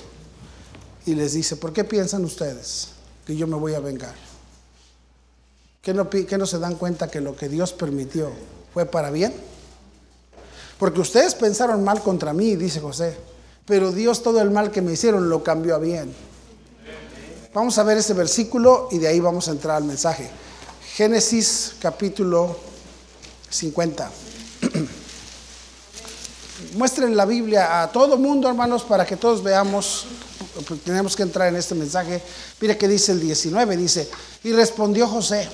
y 1.06 1.14
les 1.14 1.34
dice, 1.34 1.56
¿por 1.56 1.73
qué 1.73 1.84
piensan 1.84 2.25
ustedes 2.25 2.88
que 3.26 3.37
yo 3.37 3.46
me 3.46 3.56
voy 3.56 3.75
a 3.75 3.80
vengar? 3.80 4.14
¿Qué 5.82 5.92
no, 5.92 6.08
no 6.38 6.46
se 6.46 6.58
dan 6.58 6.76
cuenta 6.76 7.08
que 7.08 7.20
lo 7.20 7.37
que 7.37 7.49
Dios 7.49 7.73
permitió 7.73 8.30
fue 8.73 8.87
para 8.87 9.11
bien? 9.11 9.34
Porque 10.78 11.00
ustedes 11.00 11.34
pensaron 11.34 11.84
mal 11.84 12.02
contra 12.02 12.32
mí, 12.32 12.56
dice 12.56 12.80
José, 12.80 13.16
pero 13.66 13.92
Dios 13.92 14.23
todo 14.23 14.40
el 14.40 14.50
mal 14.50 14.70
que 14.70 14.82
me 14.82 14.92
hicieron 14.92 15.28
lo 15.28 15.44
cambió 15.44 15.75
a 15.75 15.78
bien. 15.78 16.12
Vamos 17.52 17.78
a 17.78 17.84
ver 17.84 17.99
ese 17.99 18.14
versículo 18.14 18.88
y 18.90 18.99
de 18.99 19.08
ahí 19.08 19.20
vamos 19.20 19.46
a 19.49 19.52
entrar 19.52 19.76
al 19.76 19.84
mensaje. 19.84 20.28
Génesis 20.94 21.76
capítulo 21.80 22.56
50. 23.50 24.11
Muestren 26.75 27.16
la 27.16 27.25
Biblia 27.25 27.83
a 27.83 27.90
todo 27.90 28.16
mundo, 28.16 28.49
hermanos, 28.49 28.83
para 28.83 29.07
que 29.07 29.16
todos 29.16 29.43
veamos. 29.43 30.07
Pues, 30.66 30.81
tenemos 30.83 31.16
que 31.16 31.23
entrar 31.23 31.49
en 31.49 31.57
este 31.57 31.75
mensaje. 31.75 32.23
Mire 32.61 32.76
que 32.76 32.88
dice 32.88 33.12
el 33.12 33.21
19, 33.21 33.76
dice, 33.76 34.09
y 34.45 34.52
respondió 34.52 35.07
José, 35.09 35.49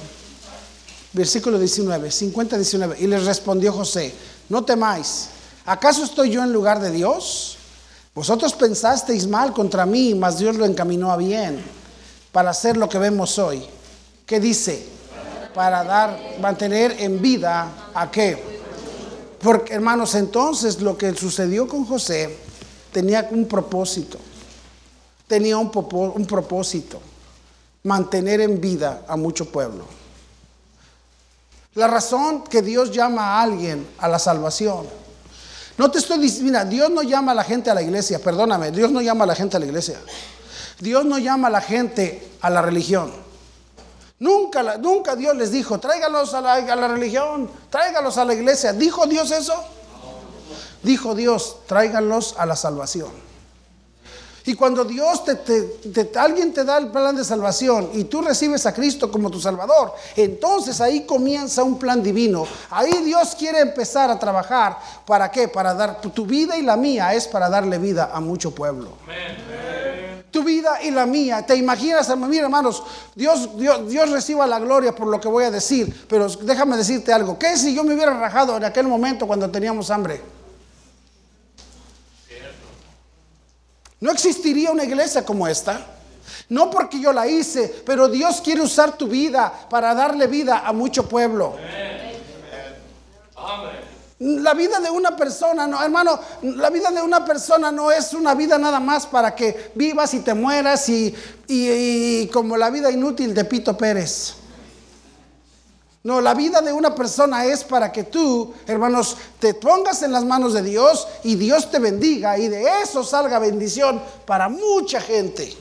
versículo 1.13 1.59
19, 1.59 2.11
50, 2.11 2.57
19, 2.57 2.97
y 3.01 3.07
les 3.07 3.25
respondió 3.25 3.73
José, 3.73 4.13
no 4.49 4.65
temáis, 4.65 5.29
¿acaso 5.65 6.05
estoy 6.05 6.31
yo 6.31 6.43
en 6.43 6.53
lugar 6.53 6.81
de 6.81 6.91
Dios? 6.91 7.57
Vosotros 8.15 8.53
pensasteis 8.55 9.27
mal 9.27 9.53
contra 9.53 9.87
mí, 9.87 10.15
mas 10.15 10.39
Dios 10.39 10.57
lo 10.57 10.67
encaminó 10.67 11.11
a 11.13 11.17
bien 11.17 11.63
para 12.33 12.51
hacer 12.51 12.77
lo 12.77 12.89
que 12.89 12.99
vemos 12.99 13.39
hoy, 13.39 13.65
¿Qué 14.31 14.39
dice? 14.39 14.87
Para 15.53 15.83
dar, 15.83 16.17
mantener 16.41 16.95
en 17.01 17.21
vida 17.21 17.91
a 17.93 18.09
qué? 18.13 18.60
Porque 19.43 19.75
hermanos, 19.75 20.15
entonces 20.15 20.81
lo 20.81 20.99
que 20.99 21.15
sucedió 21.15 21.67
con 21.67 21.87
José 21.87 22.39
tenía 22.93 23.29
un 23.31 23.47
propósito. 23.47 24.19
Tenía 25.27 25.57
un, 25.57 25.71
un 26.15 26.27
propósito. 26.27 27.01
Mantener 27.85 28.41
en 28.43 28.61
vida 28.61 29.05
a 29.09 29.17
mucho 29.17 29.47
pueblo. 29.47 29.85
La 31.75 31.87
razón 31.87 32.45
que 32.45 32.63
Dios 32.63 32.91
llama 32.91 33.23
a 33.23 33.43
alguien 33.43 33.87
a 33.99 34.09
la 34.09 34.19
salvación. 34.19 34.87
No 35.79 35.91
te 35.91 35.99
estoy 35.99 36.19
diciendo, 36.19 36.51
mira, 36.51 36.65
Dios 36.65 36.91
no 36.91 37.03
llama 37.03 37.33
a 37.33 37.35
la 37.35 37.45
gente 37.45 37.71
a 37.71 37.75
la 37.75 37.81
iglesia, 37.81 38.19
perdóname, 38.19 38.71
Dios 38.71 38.91
no 38.91 39.01
llama 39.01 39.25
a 39.25 39.29
la 39.29 39.35
gente 39.35 39.57
a 39.57 39.61
la 39.61 39.67
iglesia. 39.67 39.99
Dios 40.79 41.07
no 41.07 41.19
llama 41.19 41.49
a 41.49 41.51
la 41.51 41.61
gente 41.63 42.33
a 42.43 42.51
la 42.51 42.61
religión. 42.61 43.11
Nunca, 44.21 44.77
nunca 44.77 45.17
Dios 45.17 45.35
les 45.35 45.51
dijo, 45.51 45.81
tráigalos 45.81 46.35
a 46.35 46.43
la, 46.43 46.89
religión, 46.89 47.51
tráigalos 47.71 48.19
a 48.19 48.27
la 48.27 48.35
iglesia. 48.35 48.75
¿Dijo 48.75 49.07
Dios 49.07 49.31
eso? 49.31 49.55
Dijo 50.83 51.15
Dios, 51.15 51.57
tráiganlos 51.67 52.35
a 52.37 52.45
la 52.45 52.55
salvación. 52.55 53.30
Y 54.47 54.55
cuando 54.55 54.85
Dios 54.85 55.23
te, 55.25 56.11
alguien 56.19 56.53
te 56.53 56.65
da 56.65 56.79
el 56.79 56.89
plan 56.89 57.15
de 57.15 57.25
salvación 57.25 57.91
y 57.95 58.05
tú 58.05 58.23
recibes 58.23 58.65
a 58.67 58.73
Cristo 58.73 59.11
como 59.11 59.31
tu 59.31 59.41
Salvador, 59.41 59.95
entonces 60.17 60.81
ahí 60.81 61.05
comienza 61.05 61.63
un 61.63 61.79
plan 61.79 62.03
divino. 62.03 62.47
Ahí 62.71 62.93
Dios 63.05 63.35
quiere 63.39 63.61
empezar 63.61 64.11
a 64.11 64.19
trabajar. 64.19 64.79
¿Para 65.07 65.31
qué? 65.31 65.49
Para 65.49 65.75
dar 65.75 66.01
tu 66.01 66.25
vida 66.25 66.57
y 66.57 66.63
la 66.63 66.77
mía 66.77 67.15
es 67.15 67.29
para 67.29 67.49
darle 67.49 67.79
vida 67.79 68.11
a 68.13 68.21
mucho 68.21 68.55
pueblo. 68.55 68.91
Tu 70.31 70.45
vida 70.45 70.81
y 70.83 70.91
la 70.91 71.07
mía. 71.07 71.45
¿Te 71.45 71.57
imaginas, 71.57 72.17
mira 72.17 72.45
hermanos, 72.45 72.83
Dios, 73.15 73.57
Dios, 73.57 73.89
Dios 73.89 74.11
reciba 74.11 74.47
la 74.47 74.61
gloria 74.61 74.95
por 74.95 75.09
lo 75.09 75.21
que 75.21 75.29
voy 75.29 75.45
a 75.45 75.51
decir, 75.51 76.07
pero 76.09 76.29
déjame 76.29 76.77
decirte 76.77 77.13
algo. 77.13 77.39
¿Qué 77.39 77.57
si 77.57 77.75
yo 77.75 77.83
me 77.83 77.95
hubiera 77.95 78.19
rajado 78.19 78.57
en 78.57 78.65
aquel 78.65 78.87
momento 78.87 79.27
cuando 79.27 79.51
teníamos 79.51 79.91
hambre? 79.91 80.40
No 84.01 84.11
existiría 84.11 84.71
una 84.71 84.85
iglesia 84.85 85.25
como 85.25 85.47
esta. 85.47 85.87
No 86.49 86.71
porque 86.71 87.01
yo 87.01 87.13
la 87.13 87.27
hice, 87.29 87.83
pero 87.85 88.09
Dios 88.09 88.41
quiere 88.41 88.63
usar 88.63 88.97
tu 88.97 89.07
vida 89.07 89.53
para 89.69 89.95
darle 89.95 90.27
vida 90.27 90.63
a 90.67 90.73
mucho 90.73 91.09
pueblo. 91.09 91.57
La 94.19 94.53
vida 94.55 94.81
de 94.81 94.91
una 94.91 95.17
persona, 95.17 95.67
no, 95.67 95.83
hermano, 95.83 96.19
la 96.43 96.71
vida 96.71 96.91
de 96.91 97.01
una 97.01 97.25
persona 97.25 97.71
no 97.73 97.91
es 97.91 98.13
una 98.13 98.35
vida 98.35 98.59
nada 98.59 98.81
más 98.81 99.07
para 99.07 99.35
que 99.35 99.71
vivas 99.75 100.13
y 100.15 100.21
te 100.21 100.35
mueras 100.35 100.89
y 100.89 102.29
como 102.33 102.57
la 102.57 102.71
vida 102.71 102.91
inútil 102.91 103.33
de 103.33 103.45
Pito 103.45 103.77
Pérez. 103.77 104.40
No, 106.03 106.21
la 106.21 106.33
vida 106.33 106.63
de 106.63 106.73
una 106.73 106.95
persona 106.95 107.45
es 107.45 107.63
para 107.63 107.93
que 107.93 108.05
tú, 108.05 108.55
hermanos, 108.67 109.17
te 109.39 109.53
pongas 109.53 110.03
en 110.03 110.13
las 110.13 110.25
manos 110.25 110.55
de 110.55 110.63
Dios 110.63 111.07
y 111.25 111.35
Dios 111.35 111.71
te 111.71 111.79
bendiga 111.79 112.39
y 112.39 112.49
de 112.49 112.67
eso 112.83 113.05
salga 113.05 113.39
bendición 113.39 114.03
para 114.25 114.49
mucha 114.49 115.01
gente. 115.01 115.55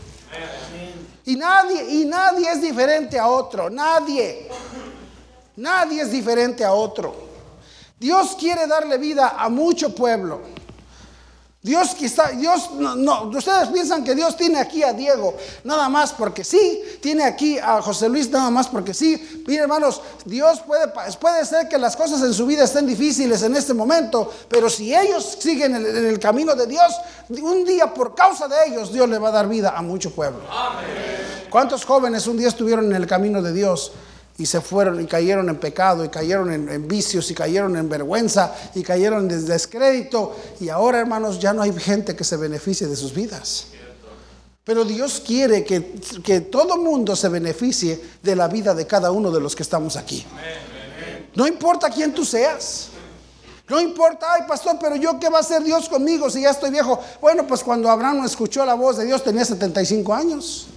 Y 1.26 1.36
nadie, 1.36 1.84
y 1.90 2.06
nadie 2.06 2.50
es 2.52 2.62
diferente 2.62 3.20
a 3.20 3.28
otro, 3.28 3.70
nadie. 3.70 4.48
Nadie 5.58 6.04
es 6.04 6.12
diferente 6.12 6.64
a 6.64 6.72
otro. 6.72 7.14
Dios 8.00 8.38
quiere 8.40 8.66
darle 8.66 8.98
vida 8.98 9.36
a 9.38 9.50
mucho 9.50 9.94
pueblo. 9.94 10.42
Dios 11.62 11.94
quizá, 11.94 12.30
Dios, 12.30 12.72
no, 12.72 13.24
ustedes 13.24 13.68
piensan 13.68 14.06
que 14.06 14.16
Dios 14.16 14.38
tiene 14.38 14.60
aquí 14.60 14.82
a 14.82 14.94
Diego 14.94 15.36
nada 15.66 15.90
más 15.90 16.14
porque 16.14 16.46
sí, 16.46 16.82
tiene 17.02 17.26
aquí 17.26 17.60
a 17.60 17.82
José 17.82 18.08
Luis 18.08 18.30
nada 18.30 18.50
más 18.50 18.70
porque 18.70 18.94
sí. 18.94 19.44
Miren 19.46 19.64
hermanos, 19.64 20.02
Dios 20.24 20.62
puede, 20.62 20.88
puede 21.20 21.46
ser 21.46 21.68
que 21.68 21.78
las 21.78 21.98
cosas 21.98 22.22
en 22.22 22.34
su 22.34 22.46
vida 22.46 22.64
estén 22.64 22.88
difíciles 22.88 23.44
en 23.44 23.58
este 23.58 23.74
momento, 23.74 24.32
pero 24.48 24.70
si 24.70 24.96
ellos 24.96 25.38
siguen 25.38 25.76
en, 25.76 25.86
el 25.86 26.18
camino 26.18 26.56
de 26.56 26.66
Dios, 26.66 26.96
un 27.42 27.66
día 27.66 27.94
por 27.94 28.16
causa 28.16 28.48
de 28.48 28.56
ellos 28.68 28.94
Dios 28.94 29.10
le 29.10 29.20
va 29.20 29.28
a 29.28 29.32
dar 29.32 29.50
vida 29.50 29.74
a 29.76 29.82
mucho 29.82 30.12
pueblo. 30.12 30.40
¿Cuántos 31.50 31.84
jóvenes 31.84 32.26
un 32.28 32.38
día 32.38 32.48
estuvieron 32.48 32.86
en 32.86 32.96
el 32.96 33.06
camino 33.06 33.42
de 33.42 33.52
Dios? 33.52 33.92
Y 34.40 34.46
se 34.46 34.62
fueron 34.62 35.02
y 35.02 35.06
cayeron 35.06 35.50
en 35.50 35.58
pecado 35.58 36.04
y 36.06 36.10
cayeron 36.10 36.52
en, 36.52 36.88
vicios 36.88 37.30
y 37.30 37.36
cayeron 37.36 37.76
en 37.76 37.90
vergüenza 37.90 38.56
y 38.74 38.82
cayeron 38.82 39.30
en 39.30 39.46
descrédito 39.46 40.36
y 40.62 40.70
ahora 40.70 41.00
hermanos 41.00 41.40
ya 41.40 41.54
no 41.54 41.62
hay 41.62 41.74
gente 41.74 42.16
que 42.16 42.24
se 42.24 42.38
beneficie 42.38 42.88
de 42.88 42.96
sus 42.96 43.14
vidas. 43.14 43.68
Pero 44.64 44.86
Dios 44.86 45.22
quiere 45.26 45.66
que, 45.66 46.00
que 46.24 46.42
todo 46.42 46.78
mundo 46.78 47.16
se 47.16 47.28
beneficie 47.28 48.02
de 48.24 48.36
la 48.36 48.48
vida 48.48 48.74
de 48.74 48.88
cada 48.88 49.12
uno 49.12 49.30
de 49.30 49.42
los 49.42 49.56
que 49.56 49.64
estamos 49.64 49.98
aquí. 49.98 50.26
No 51.36 51.46
importa 51.46 51.90
quién 51.90 52.14
tú 52.14 52.24
seas. 52.24 52.90
No 53.68 53.82
importa, 53.82 54.26
ay 54.34 54.44
pastor, 54.48 54.78
pero 54.80 54.96
yo 54.96 55.20
qué 55.20 55.30
va 55.30 55.40
a 55.40 55.42
hacer 55.42 55.64
Dios 55.64 55.90
conmigo 55.90 56.30
si 56.30 56.42
ya 56.42 56.52
estoy 56.52 56.72
viejo. 56.72 57.00
Bueno, 57.20 57.46
pues 57.46 57.64
cuando 57.64 57.90
Abraham 57.90 58.26
escuchó 58.26 58.66
la 58.66 58.74
voz 58.74 58.98
de 58.98 59.06
Dios 59.06 59.22
tenía 59.24 59.44
75 59.44 60.14
años. 60.14 60.68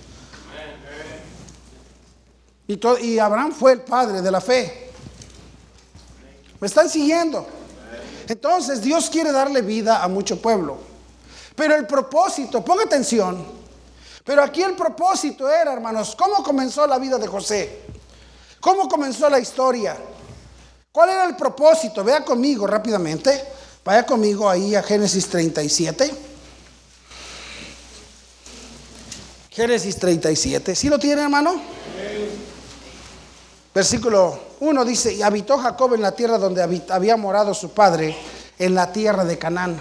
Y, 2.67 3.19
Abraham 3.19 3.53
fue 3.53 3.73
el 3.73 3.81
padre 3.83 4.23
de 4.23 4.31
la 4.31 4.41
fe. 4.41 4.91
¿Me 6.61 6.67
están 6.67 6.89
siguiendo? 6.89 7.47
Entonces 8.29 8.81
Dios 8.81 9.11
quiere 9.11 9.33
darle 9.33 9.63
vida 9.63 10.03
a 10.03 10.09
mucho 10.09 10.41
pueblo. 10.41 10.79
Pero 11.57 11.75
el 11.75 11.87
propósito, 11.87 12.65
ponga 12.65 12.85
atención, 12.85 13.45
pero 14.25 14.43
aquí 14.43 14.63
el 14.63 14.75
propósito 14.75 15.51
era, 15.51 15.73
hermanos, 15.73 16.15
¿cómo 16.17 16.43
comenzó 16.43 16.87
la 16.87 16.99
vida 16.99 17.19
de 17.19 17.27
José? 17.27 17.81
¿Cómo 18.61 18.89
comenzó 18.89 19.29
la 19.29 19.41
historia? 19.41 19.97
¿Cuál 20.93 21.11
era 21.11 21.25
el 21.25 21.37
propósito? 21.37 22.05
Vea 22.05 22.25
conmigo 22.25 22.67
rápidamente. 22.67 23.43
Vaya 23.85 24.07
conmigo 24.07 24.49
ahí 24.49 24.77
a 24.77 24.83
Génesis 24.83 25.27
37. 25.29 26.15
Génesis 29.51 29.99
37. 29.99 30.77
¿Sí 30.77 30.89
lo 30.89 30.99
tiene, 30.99 31.23
hermano? 31.23 31.61
Versículo 33.75 34.39
1 34.61 34.85
dice, 34.85 35.15
y 35.15 35.23
habitó 35.23 35.57
Jacob 35.57 35.95
en 35.95 36.03
la 36.03 36.13
tierra 36.13 36.37
donde 36.37 36.63
había 36.89 37.17
morado 37.17 37.55
su 37.55 37.71
padre, 37.71 38.17
en 38.59 38.75
la 38.75 38.93
tierra 38.93 39.25
de 39.25 39.39
Canaán. 39.39 39.81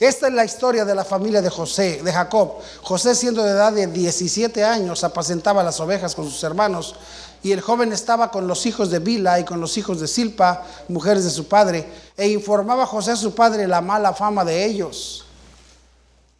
Esta 0.00 0.26
es 0.26 0.32
la 0.32 0.44
historia 0.44 0.84
de 0.84 0.94
la 0.94 1.04
familia 1.04 1.42
de 1.42 1.50
José, 1.50 2.02
de 2.02 2.12
Jacob. 2.12 2.54
José 2.82 3.14
siendo 3.14 3.44
de 3.44 3.50
edad 3.50 3.72
de 3.72 3.86
17 3.86 4.64
años 4.64 5.04
apacentaba 5.04 5.62
las 5.62 5.78
ovejas 5.78 6.14
con 6.14 6.24
sus 6.24 6.42
hermanos 6.42 6.96
y 7.42 7.52
el 7.52 7.60
joven 7.60 7.92
estaba 7.92 8.30
con 8.30 8.48
los 8.48 8.66
hijos 8.66 8.90
de 8.90 8.98
Bila 8.98 9.38
y 9.38 9.44
con 9.44 9.60
los 9.60 9.76
hijos 9.76 10.00
de 10.00 10.08
Silpa, 10.08 10.64
mujeres 10.88 11.22
de 11.24 11.30
su 11.30 11.46
padre, 11.46 11.86
e 12.16 12.28
informaba 12.28 12.84
a 12.84 12.86
José 12.86 13.12
a 13.12 13.16
su 13.16 13.34
padre 13.34 13.68
la 13.68 13.80
mala 13.80 14.12
fama 14.12 14.44
de 14.44 14.64
ellos. 14.64 15.24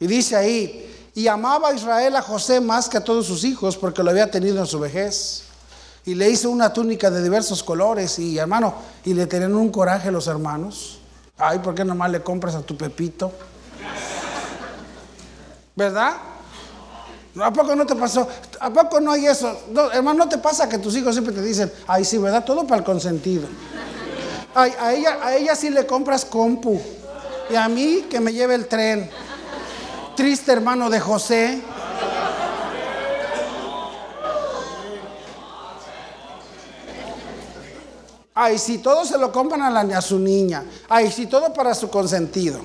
Y 0.00 0.06
dice 0.06 0.34
ahí, 0.34 1.10
y 1.14 1.28
amaba 1.28 1.68
a 1.68 1.74
Israel 1.74 2.16
a 2.16 2.22
José 2.22 2.60
más 2.60 2.88
que 2.88 2.96
a 2.96 3.04
todos 3.04 3.26
sus 3.26 3.44
hijos 3.44 3.76
porque 3.76 4.02
lo 4.02 4.10
había 4.10 4.30
tenido 4.30 4.58
en 4.58 4.66
su 4.66 4.80
vejez. 4.80 5.44
Y 6.04 6.14
le 6.14 6.28
hizo 6.28 6.50
una 6.50 6.72
túnica 6.72 7.10
de 7.10 7.22
diversos 7.22 7.62
colores 7.62 8.18
y 8.18 8.38
hermano, 8.38 8.74
y 9.04 9.14
le 9.14 9.26
tenían 9.26 9.54
un 9.54 9.70
coraje 9.70 10.10
los 10.10 10.26
hermanos. 10.26 10.98
Ay, 11.38 11.60
¿por 11.60 11.74
qué 11.74 11.84
nomás 11.84 12.10
le 12.10 12.22
compras 12.22 12.54
a 12.54 12.62
tu 12.62 12.76
Pepito? 12.76 13.32
¿Verdad? 15.74 16.12
¿A 17.40 17.52
poco 17.52 17.74
no 17.74 17.86
te 17.86 17.94
pasó? 17.94 18.28
¿A 18.60 18.70
poco 18.70 19.00
no 19.00 19.12
hay 19.12 19.26
eso? 19.26 19.56
hermano, 19.92 20.24
¿no 20.24 20.28
te 20.28 20.38
pasa 20.38 20.68
que 20.68 20.78
tus 20.78 20.94
hijos 20.96 21.14
siempre 21.14 21.34
te 21.34 21.42
dicen, 21.42 21.72
ay, 21.86 22.04
sí, 22.04 22.18
¿verdad? 22.18 22.44
Todo 22.44 22.66
para 22.66 22.80
el 22.80 22.84
consentido. 22.84 23.46
Ay, 24.54 24.74
a 24.78 24.92
ella, 24.92 25.18
a 25.22 25.34
ella 25.34 25.56
sí 25.56 25.70
le 25.70 25.86
compras 25.86 26.24
compu. 26.24 26.80
Y 27.50 27.56
a 27.56 27.68
mí 27.68 28.06
que 28.10 28.20
me 28.20 28.32
lleve 28.32 28.54
el 28.54 28.66
tren. 28.66 29.10
Triste 30.14 30.52
hermano 30.52 30.90
de 30.90 31.00
José. 31.00 31.62
Ay, 38.42 38.58
si 38.58 38.78
todo 38.78 39.04
se 39.04 39.16
lo 39.16 39.30
compran 39.30 39.62
a, 39.62 39.70
la, 39.70 39.98
a 39.98 40.02
su 40.02 40.18
niña. 40.18 40.64
Ay, 40.88 41.12
si 41.12 41.26
todo 41.26 41.52
para 41.52 41.76
su 41.76 41.88
consentido. 41.88 42.60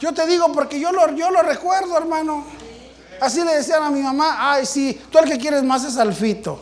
Yo 0.00 0.14
te 0.14 0.26
digo 0.26 0.50
porque 0.50 0.80
yo 0.80 0.92
lo, 0.92 1.10
yo 1.14 1.30
lo 1.30 1.42
recuerdo, 1.42 1.94
hermano. 1.98 2.42
Así 3.20 3.44
le 3.44 3.54
decían 3.54 3.82
a 3.82 3.90
mi 3.90 4.00
mamá, 4.00 4.52
ay, 4.52 4.64
sí, 4.64 4.98
tú 5.12 5.18
el 5.18 5.26
que 5.26 5.36
quieres 5.36 5.62
más 5.62 5.84
es 5.84 5.98
Alfito. 5.98 6.58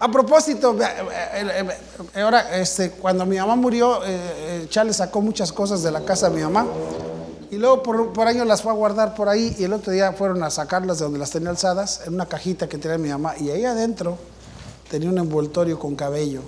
A 0.00 0.08
propósito, 0.10 0.76
ahora 2.16 2.56
este, 2.58 2.90
cuando 2.90 3.24
mi 3.24 3.36
mamá 3.36 3.54
murió, 3.54 4.00
eh, 4.04 4.66
Charles 4.68 4.96
sacó 4.96 5.20
muchas 5.20 5.52
cosas 5.52 5.84
de 5.84 5.92
la 5.92 6.04
casa 6.04 6.28
de 6.28 6.34
mi 6.34 6.42
mamá. 6.42 6.66
Y 7.52 7.58
luego 7.58 7.82
por, 7.82 8.14
por 8.14 8.26
años 8.26 8.46
las 8.46 8.62
fue 8.62 8.72
a 8.72 8.74
guardar 8.74 9.14
por 9.14 9.28
ahí 9.28 9.54
y 9.58 9.64
el 9.64 9.74
otro 9.74 9.92
día 9.92 10.14
fueron 10.14 10.42
a 10.42 10.48
sacarlas 10.48 10.98
de 10.98 11.04
donde 11.04 11.18
las 11.18 11.30
tenía 11.30 11.50
alzadas 11.50 12.00
en 12.06 12.14
una 12.14 12.24
cajita 12.24 12.66
que 12.66 12.78
tenía 12.78 12.96
mi 12.96 13.10
mamá. 13.10 13.34
Y 13.38 13.50
ahí 13.50 13.66
adentro 13.66 14.16
tenía 14.90 15.10
un 15.10 15.18
envoltorio 15.18 15.78
con 15.78 15.94
cabello. 15.94 16.40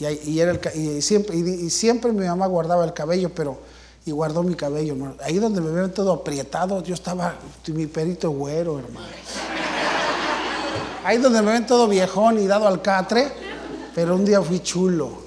Y, 0.00 0.30
y, 0.30 0.40
era 0.40 0.58
y, 0.74 1.00
siempre, 1.00 1.36
y, 1.36 1.70
siempre 1.70 2.10
mi 2.10 2.26
mamá 2.26 2.48
guardaba 2.48 2.84
el 2.84 2.92
cabello, 2.92 3.30
pero 3.32 3.56
y 4.04 4.10
guardó 4.10 4.42
mi 4.42 4.56
cabello, 4.56 4.94
hermano. 4.94 5.14
Ahí 5.22 5.38
donde 5.38 5.60
me 5.60 5.70
ven 5.70 5.92
todo 5.92 6.10
aprietado, 6.12 6.82
yo 6.82 6.94
estaba 6.94 7.36
mi 7.68 7.86
perito 7.86 8.32
güero, 8.32 8.80
hermano. 8.80 9.06
Ahí 11.04 11.18
donde 11.18 11.40
me 11.40 11.52
ven 11.52 11.66
todo 11.68 11.86
viejón 11.86 12.40
y 12.40 12.48
dado 12.48 12.66
al 12.66 12.82
catre, 12.82 13.30
pero 13.94 14.16
un 14.16 14.24
día 14.24 14.42
fui 14.42 14.58
chulo. 14.58 15.21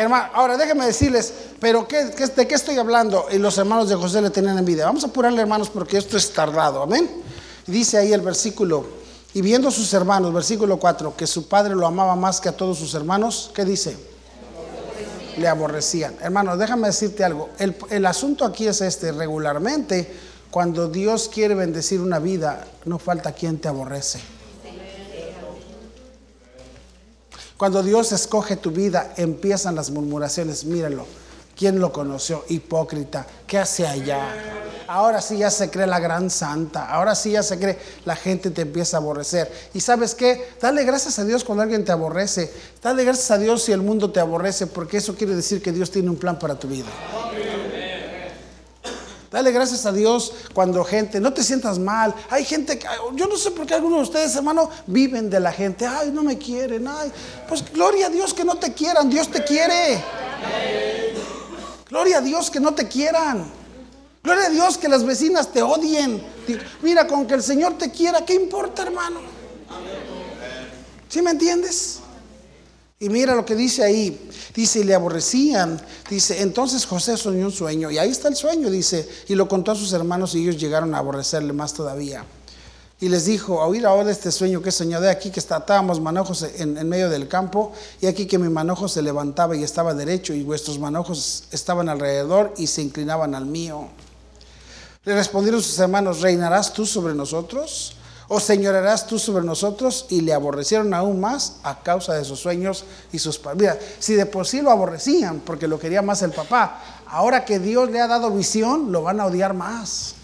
Hermano, 0.00 0.30
ahora 0.32 0.56
déjenme 0.56 0.86
decirles, 0.86 1.30
pero 1.60 1.86
¿qué, 1.86 2.06
¿de 2.06 2.48
qué 2.48 2.54
estoy 2.54 2.78
hablando? 2.78 3.26
Y 3.30 3.36
los 3.36 3.58
hermanos 3.58 3.86
de 3.90 3.96
José 3.96 4.22
le 4.22 4.30
tenían 4.30 4.56
envidia. 4.56 4.86
Vamos 4.86 5.04
a 5.04 5.08
apurarle, 5.08 5.42
hermanos, 5.42 5.68
porque 5.68 5.98
esto 5.98 6.16
es 6.16 6.32
tardado. 6.32 6.82
Amén. 6.82 7.06
Dice 7.66 7.98
ahí 7.98 8.10
el 8.14 8.22
versículo, 8.22 8.86
y 9.34 9.42
viendo 9.42 9.70
sus 9.70 9.92
hermanos, 9.92 10.32
versículo 10.32 10.78
4, 10.78 11.14
que 11.14 11.26
su 11.26 11.48
padre 11.48 11.74
lo 11.74 11.86
amaba 11.86 12.16
más 12.16 12.40
que 12.40 12.48
a 12.48 12.56
todos 12.56 12.78
sus 12.78 12.94
hermanos, 12.94 13.50
¿qué 13.54 13.66
dice? 13.66 13.94
Le 15.36 15.46
aborrecían. 15.46 16.16
Hermano, 16.22 16.56
déjame 16.56 16.86
decirte 16.86 17.22
algo. 17.22 17.50
El 17.58 18.06
asunto 18.06 18.46
aquí 18.46 18.68
es 18.68 18.80
este, 18.80 19.12
regularmente, 19.12 20.10
cuando 20.50 20.88
Dios 20.88 21.28
quiere 21.28 21.54
bendecir 21.54 22.00
una 22.00 22.18
vida, 22.18 22.66
no 22.86 22.98
falta 22.98 23.32
quien 23.32 23.58
te 23.58 23.68
aborrece. 23.68 24.18
Cuando 27.60 27.82
Dios 27.82 28.10
escoge 28.12 28.56
tu 28.56 28.70
vida, 28.70 29.12
empiezan 29.18 29.74
las 29.74 29.90
murmuraciones. 29.90 30.64
Míralo. 30.64 31.04
¿Quién 31.54 31.78
lo 31.78 31.92
conoció? 31.92 32.42
Hipócrita. 32.48 33.26
¿Qué 33.46 33.58
hace 33.58 33.86
allá? 33.86 34.34
Ahora 34.88 35.20
sí 35.20 35.36
ya 35.36 35.50
se 35.50 35.68
cree 35.68 35.86
la 35.86 36.00
gran 36.00 36.30
santa. 36.30 36.88
Ahora 36.88 37.14
sí 37.14 37.32
ya 37.32 37.42
se 37.42 37.58
cree. 37.58 37.78
La 38.06 38.16
gente 38.16 38.50
te 38.50 38.62
empieza 38.62 38.96
a 38.96 39.00
aborrecer. 39.00 39.52
¿Y 39.74 39.80
sabes 39.80 40.14
qué? 40.14 40.52
Dale 40.58 40.84
gracias 40.84 41.18
a 41.18 41.24
Dios 41.26 41.44
cuando 41.44 41.62
alguien 41.62 41.84
te 41.84 41.92
aborrece. 41.92 42.50
Dale 42.82 43.04
gracias 43.04 43.30
a 43.30 43.36
Dios 43.36 43.62
si 43.62 43.72
el 43.72 43.82
mundo 43.82 44.10
te 44.10 44.20
aborrece, 44.20 44.66
porque 44.66 44.96
eso 44.96 45.14
quiere 45.14 45.36
decir 45.36 45.60
que 45.60 45.70
Dios 45.70 45.90
tiene 45.90 46.08
un 46.08 46.16
plan 46.16 46.38
para 46.38 46.54
tu 46.58 46.66
vida. 46.66 46.88
Dale 49.30 49.52
gracias 49.52 49.86
a 49.86 49.92
Dios 49.92 50.32
cuando 50.52 50.82
gente, 50.82 51.20
no 51.20 51.32
te 51.32 51.44
sientas 51.44 51.78
mal. 51.78 52.12
Hay 52.30 52.44
gente 52.44 52.80
yo 53.14 53.26
no 53.28 53.36
sé 53.36 53.52
por 53.52 53.64
qué 53.64 53.74
algunos 53.74 53.98
de 53.98 54.02
ustedes, 54.04 54.34
hermano, 54.34 54.68
viven 54.86 55.30
de 55.30 55.38
la 55.38 55.52
gente. 55.52 55.86
Ay, 55.86 56.10
no 56.10 56.24
me 56.24 56.36
quieren. 56.36 56.88
Ay, 56.88 57.12
pues 57.48 57.64
gloria 57.72 58.06
a 58.06 58.10
Dios 58.10 58.34
que 58.34 58.44
no 58.44 58.56
te 58.56 58.72
quieran. 58.72 59.08
Dios 59.08 59.30
te 59.30 59.44
quiere. 59.44 60.02
Gloria 61.88 62.18
a 62.18 62.20
Dios 62.20 62.50
que 62.50 62.58
no 62.58 62.74
te 62.74 62.88
quieran. 62.88 63.50
Gloria 64.22 64.46
a 64.46 64.50
Dios 64.50 64.76
que 64.76 64.88
las 64.88 65.04
vecinas 65.04 65.52
te 65.52 65.62
odien. 65.62 66.22
Mira, 66.82 67.06
con 67.06 67.26
que 67.26 67.34
el 67.34 67.42
Señor 67.42 67.78
te 67.78 67.90
quiera, 67.90 68.24
¿qué 68.24 68.34
importa, 68.34 68.82
hermano? 68.82 69.20
¿Sí 71.08 71.22
me 71.22 71.30
entiendes? 71.30 72.00
Y 73.02 73.08
mira 73.08 73.34
lo 73.34 73.46
que 73.46 73.56
dice 73.56 73.82
ahí. 73.82 74.30
Dice, 74.54 74.80
y 74.80 74.84
le 74.84 74.94
aborrecían. 74.94 75.80
Dice, 76.10 76.42
entonces 76.42 76.84
José 76.84 77.16
soñó 77.16 77.46
un 77.46 77.52
sueño. 77.52 77.90
Y 77.90 77.96
ahí 77.96 78.10
está 78.10 78.28
el 78.28 78.36
sueño, 78.36 78.70
dice. 78.70 79.08
Y 79.28 79.34
lo 79.34 79.48
contó 79.48 79.72
a 79.72 79.74
sus 79.74 79.94
hermanos 79.94 80.34
y 80.34 80.42
ellos 80.42 80.58
llegaron 80.58 80.94
a 80.94 80.98
aborrecerle 80.98 81.54
más 81.54 81.72
todavía. 81.72 82.26
Y 83.00 83.08
les 83.08 83.24
dijo, 83.24 83.58
oír 83.58 83.86
ahora 83.86 84.10
este 84.10 84.30
sueño 84.30 84.60
que 84.60 84.70
soñó 84.70 85.00
de 85.00 85.08
aquí 85.08 85.30
que 85.30 85.40
estábamos 85.40 85.98
manojos 85.98 86.42
en, 86.42 86.76
en, 86.76 86.86
medio 86.86 87.08
del 87.08 87.28
campo, 87.28 87.72
y 87.98 88.06
aquí 88.06 88.26
que 88.26 88.36
mi 88.36 88.50
manojo 88.50 88.88
se 88.88 89.00
levantaba 89.00 89.56
y 89.56 89.62
estaba 89.62 89.94
derecho, 89.94 90.34
y 90.34 90.42
vuestros 90.42 90.78
manojos 90.78 91.44
estaban 91.50 91.88
alrededor 91.88 92.52
y 92.58 92.66
se 92.66 92.82
inclinaban 92.82 93.34
al 93.34 93.46
mío. 93.46 93.88
Le 95.04 95.14
respondieron 95.14 95.62
sus 95.62 95.78
hermanos, 95.78 96.20
¿reinarás 96.20 96.74
tú 96.74 96.84
sobre 96.84 97.14
nosotros? 97.14 97.94
¿O 98.32 98.38
señorarás 98.38 99.08
tú 99.08 99.18
sobre 99.18 99.44
nosotros? 99.44 100.06
Y 100.08 100.20
le 100.20 100.32
aborrecieron 100.32 100.94
aún 100.94 101.18
más 101.18 101.56
a 101.64 101.80
causa 101.82 102.14
de 102.14 102.24
sus 102.24 102.38
sueños 102.38 102.84
y 103.10 103.18
sus... 103.18 103.40
Mira, 103.56 103.76
si 103.98 104.14
de 104.14 104.24
por 104.24 104.46
sí 104.46 104.62
lo 104.62 104.70
aborrecían 104.70 105.40
porque 105.40 105.66
lo 105.66 105.80
quería 105.80 106.00
más 106.00 106.22
el 106.22 106.30
papá, 106.30 106.80
ahora 107.08 107.44
que 107.44 107.58
Dios 107.58 107.90
le 107.90 108.00
ha 108.00 108.06
dado 108.06 108.30
visión, 108.30 108.92
lo 108.92 109.02
van 109.02 109.18
a 109.18 109.26
odiar 109.26 109.52
más. 109.52 110.14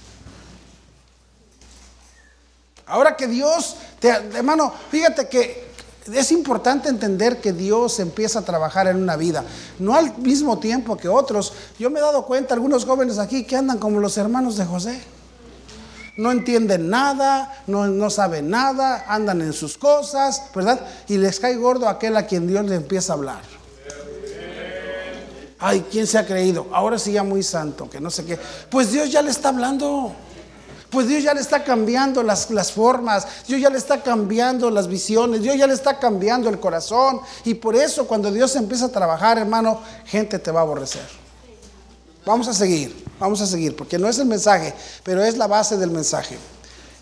Ahora 2.87 3.17
que 3.17 3.27
Dios, 3.27 3.75
te, 3.99 4.11
hermano, 4.11 4.73
fíjate 4.89 5.29
que 5.29 5.67
es 6.07 6.31
importante 6.31 6.89
entender 6.89 7.41
que 7.41 7.53
Dios 7.53 7.99
empieza 7.99 8.39
a 8.39 8.43
trabajar 8.43 8.87
en 8.87 9.03
una 9.03 9.17
vida, 9.17 9.45
no 9.81 9.97
al 9.97 10.17
mismo 10.19 10.61
tiempo 10.61 10.97
que 10.97 11.09
otros. 11.09 11.53
Yo 11.77 11.91
me 11.91 11.99
he 11.99 12.03
dado 12.03 12.25
cuenta, 12.25 12.55
algunos 12.55 12.85
jóvenes 12.85 13.19
aquí 13.19 13.45
que 13.45 13.57
andan 13.57 13.79
como 13.79 13.99
los 13.99 14.17
hermanos 14.17 14.57
de 14.57 14.65
José. 14.65 15.16
No 16.17 16.33
entienden 16.33 16.89
nada, 16.89 17.63
no, 17.67 17.87
no 17.89 18.09
saben 18.09 18.49
nada, 18.49 19.05
andan 19.07 19.43
en 19.43 19.53
sus 19.53 19.77
cosas, 19.77 20.43
¿verdad? 20.55 20.81
Y 21.09 21.19
les 21.19 21.39
cae 21.39 21.57
gordo 21.57 21.89
aquel 21.89 22.17
a 22.17 22.27
quien 22.27 22.47
Dios 22.47 22.65
le 22.65 22.77
empieza 22.77 23.13
a 23.13 23.17
hablar. 23.17 23.43
Ay, 25.59 25.85
¿quién 25.91 26.07
se 26.07 26.19
ha 26.19 26.27
creído? 26.27 26.67
Ahora 26.73 26.99
sí 26.99 27.13
ya 27.13 27.23
muy 27.23 27.43
santo, 27.43 27.89
que 27.89 28.01
no 28.01 28.11
sé 28.11 28.25
qué. 28.25 28.39
Pues 28.71 28.93
Dios 28.93 29.11
ya 29.11 29.23
le 29.23 29.31
está 29.31 29.51
hablando. 29.51 30.15
Pues 30.91 31.09
Dios 31.09 31.23
ya 31.23 31.35
le 31.35 31.41
está 31.41 31.65
cambiando 31.65 32.23
las, 32.23 32.51
las, 32.51 32.71
formas, 32.71 33.27
Dios 33.49 33.61
ya 33.61 33.69
le 33.69 33.77
está 33.77 34.03
cambiando 34.03 34.71
las 34.71 34.87
visiones, 34.87 35.43
Dios 35.43 35.57
ya 35.57 35.67
le 35.67 35.75
está 35.75 35.99
cambiando 35.99 36.49
el 36.49 36.61
corazón. 36.61 37.21
Y 37.45 37.55
por 37.55 37.75
eso 37.75 38.07
cuando 38.07 38.31
Dios 38.31 38.55
empieza 38.57 38.87
a 38.87 38.89
trabajar, 38.91 39.37
hermano, 39.37 39.81
gente 40.07 40.39
te 40.39 40.51
va 40.51 40.61
a 40.61 40.63
aborrecer. 40.63 41.07
Vamos 42.25 42.49
a 42.49 42.55
seguir, 42.55 43.06
vamos 43.19 43.41
a 43.41 43.47
seguir, 43.47 43.75
porque 43.77 43.99
no 43.99 44.09
es 44.09 44.19
el 44.19 44.27
mensaje, 44.27 44.75
pero 45.03 45.23
es 45.23 45.37
la 45.37 45.47
base 45.47 45.77
del 45.77 45.91
mensaje. 45.91 46.39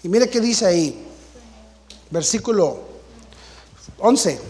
Y 0.02 0.08
mire 0.08 0.28
qué 0.28 0.40
dice 0.40 0.66
ahí, 0.66 1.06
versículo 2.10 2.80
11. 3.98 4.40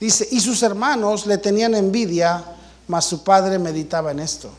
Dice, 0.00 0.28
y 0.30 0.40
sus 0.40 0.62
hermanos 0.62 1.26
le 1.26 1.38
tenían 1.38 1.74
envidia, 1.74 2.44
mas 2.88 3.04
su 3.04 3.22
padre 3.22 3.58
meditaba 3.58 4.10
en 4.10 4.20
esto 4.20 4.50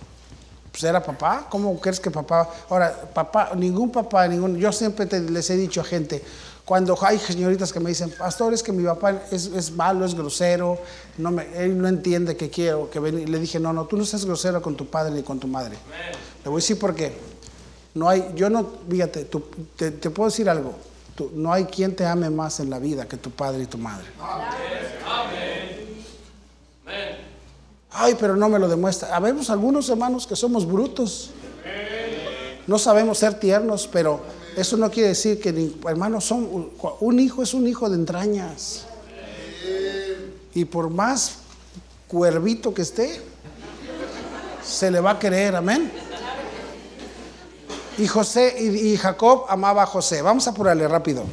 pues 0.73 0.83
era 0.85 1.03
papá. 1.03 1.45
¿Cómo 1.49 1.79
crees 1.79 1.99
que 1.99 2.09
papá? 2.09 2.49
Ahora, 2.67 2.91
papá, 3.13 3.51
ningún 3.55 3.91
papá, 3.91 4.27
ningún. 4.27 4.57
Yo 4.57 4.71
siempre 4.71 5.05
les 5.21 5.47
he 5.51 5.55
dicho 5.55 5.81
a 5.81 5.83
gente, 5.83 6.23
cuando 6.65 6.97
hay 7.01 7.19
señoritas 7.19 7.73
que 7.73 7.79
me 7.81 7.89
dicen, 7.89 8.09
pastor, 8.17 8.53
es 8.53 8.63
que 8.63 8.71
mi 8.71 8.83
papá 8.85 9.23
es, 9.31 9.71
malo, 9.71 10.05
es 10.05 10.15
grosero, 10.15 10.79
no 11.17 11.31
me, 11.31 11.45
él 11.57 11.77
no 11.77 11.89
entiende 11.89 12.37
que 12.37 12.49
quiero 12.49 12.89
que 12.89 12.99
venga. 12.99 13.19
Le 13.29 13.39
dije, 13.39 13.59
no, 13.59 13.73
no, 13.73 13.85
tú 13.85 13.97
no 13.97 14.05
seas 14.05 14.23
grosero 14.23 14.61
con 14.61 14.75
tu 14.75 14.87
padre 14.87 15.13
ni 15.13 15.23
con 15.23 15.39
tu 15.39 15.47
madre. 15.47 15.75
Le 16.43 16.49
voy 16.49 16.59
a 16.59 16.61
decir 16.61 16.79
por 16.79 16.95
qué. 16.95 17.11
No 17.93 18.07
hay, 18.07 18.31
yo 18.35 18.49
no, 18.49 18.65
fíjate, 18.89 19.25
te, 19.75 19.91
puedo 20.09 20.29
decir 20.29 20.49
algo. 20.49 20.73
no 21.33 21.51
hay 21.51 21.65
quien 21.65 21.95
te 21.95 22.05
ame 22.05 22.29
más 22.29 22.61
en 22.61 22.69
la 22.69 22.79
vida 22.79 23.07
que 23.07 23.17
tu 23.17 23.29
padre 23.29 23.63
y 23.63 23.65
tu 23.65 23.77
madre. 23.77 24.05
Ay, 27.91 28.15
pero 28.17 28.37
no 28.37 28.47
me 28.47 28.57
lo 28.57 28.69
demuestra. 28.69 29.13
Habemos 29.13 29.49
algunos 29.49 29.89
hermanos 29.89 30.25
que 30.25 30.35
somos 30.37 30.65
brutos. 30.65 31.31
No 32.65 32.79
sabemos 32.79 33.17
ser 33.17 33.33
tiernos, 33.37 33.87
pero 33.87 34.21
eso 34.55 34.77
no 34.77 34.91
quiere 34.91 35.09
decir 35.09 35.39
que, 35.39 35.71
hermanos, 35.87 36.25
son, 36.25 36.71
un 36.99 37.19
hijo 37.19 37.43
es 37.43 37.53
un 37.53 37.67
hijo 37.67 37.89
de 37.89 37.95
entrañas. 37.95 38.85
Y 40.53 40.65
por 40.65 40.89
más 40.89 41.37
cuervito 42.07 42.73
que 42.73 42.83
esté, 42.83 43.21
se 44.63 44.91
le 44.91 44.99
va 44.99 45.11
a 45.11 45.19
querer, 45.19 45.55
amén. 45.55 45.91
Y 47.97 48.07
José 48.07 48.55
y, 48.59 48.97
Jacob 48.97 49.45
amaba 49.49 49.83
a 49.83 49.85
José. 49.85 50.21
Vamos 50.21 50.47
a 50.47 50.51
apurarle 50.51 50.87
rápido. 50.87 51.23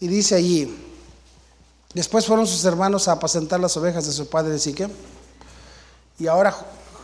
Y 0.00 0.08
dice 0.08 0.34
allí, 0.34 0.74
después 1.94 2.26
fueron 2.26 2.46
sus 2.46 2.64
hermanos 2.64 3.08
a 3.08 3.12
apacentar 3.12 3.60
las 3.60 3.76
ovejas 3.76 4.06
de 4.06 4.12
su 4.12 4.28
padre 4.28 4.56
que 4.74 4.88
y 6.18 6.26
ahora 6.26 6.54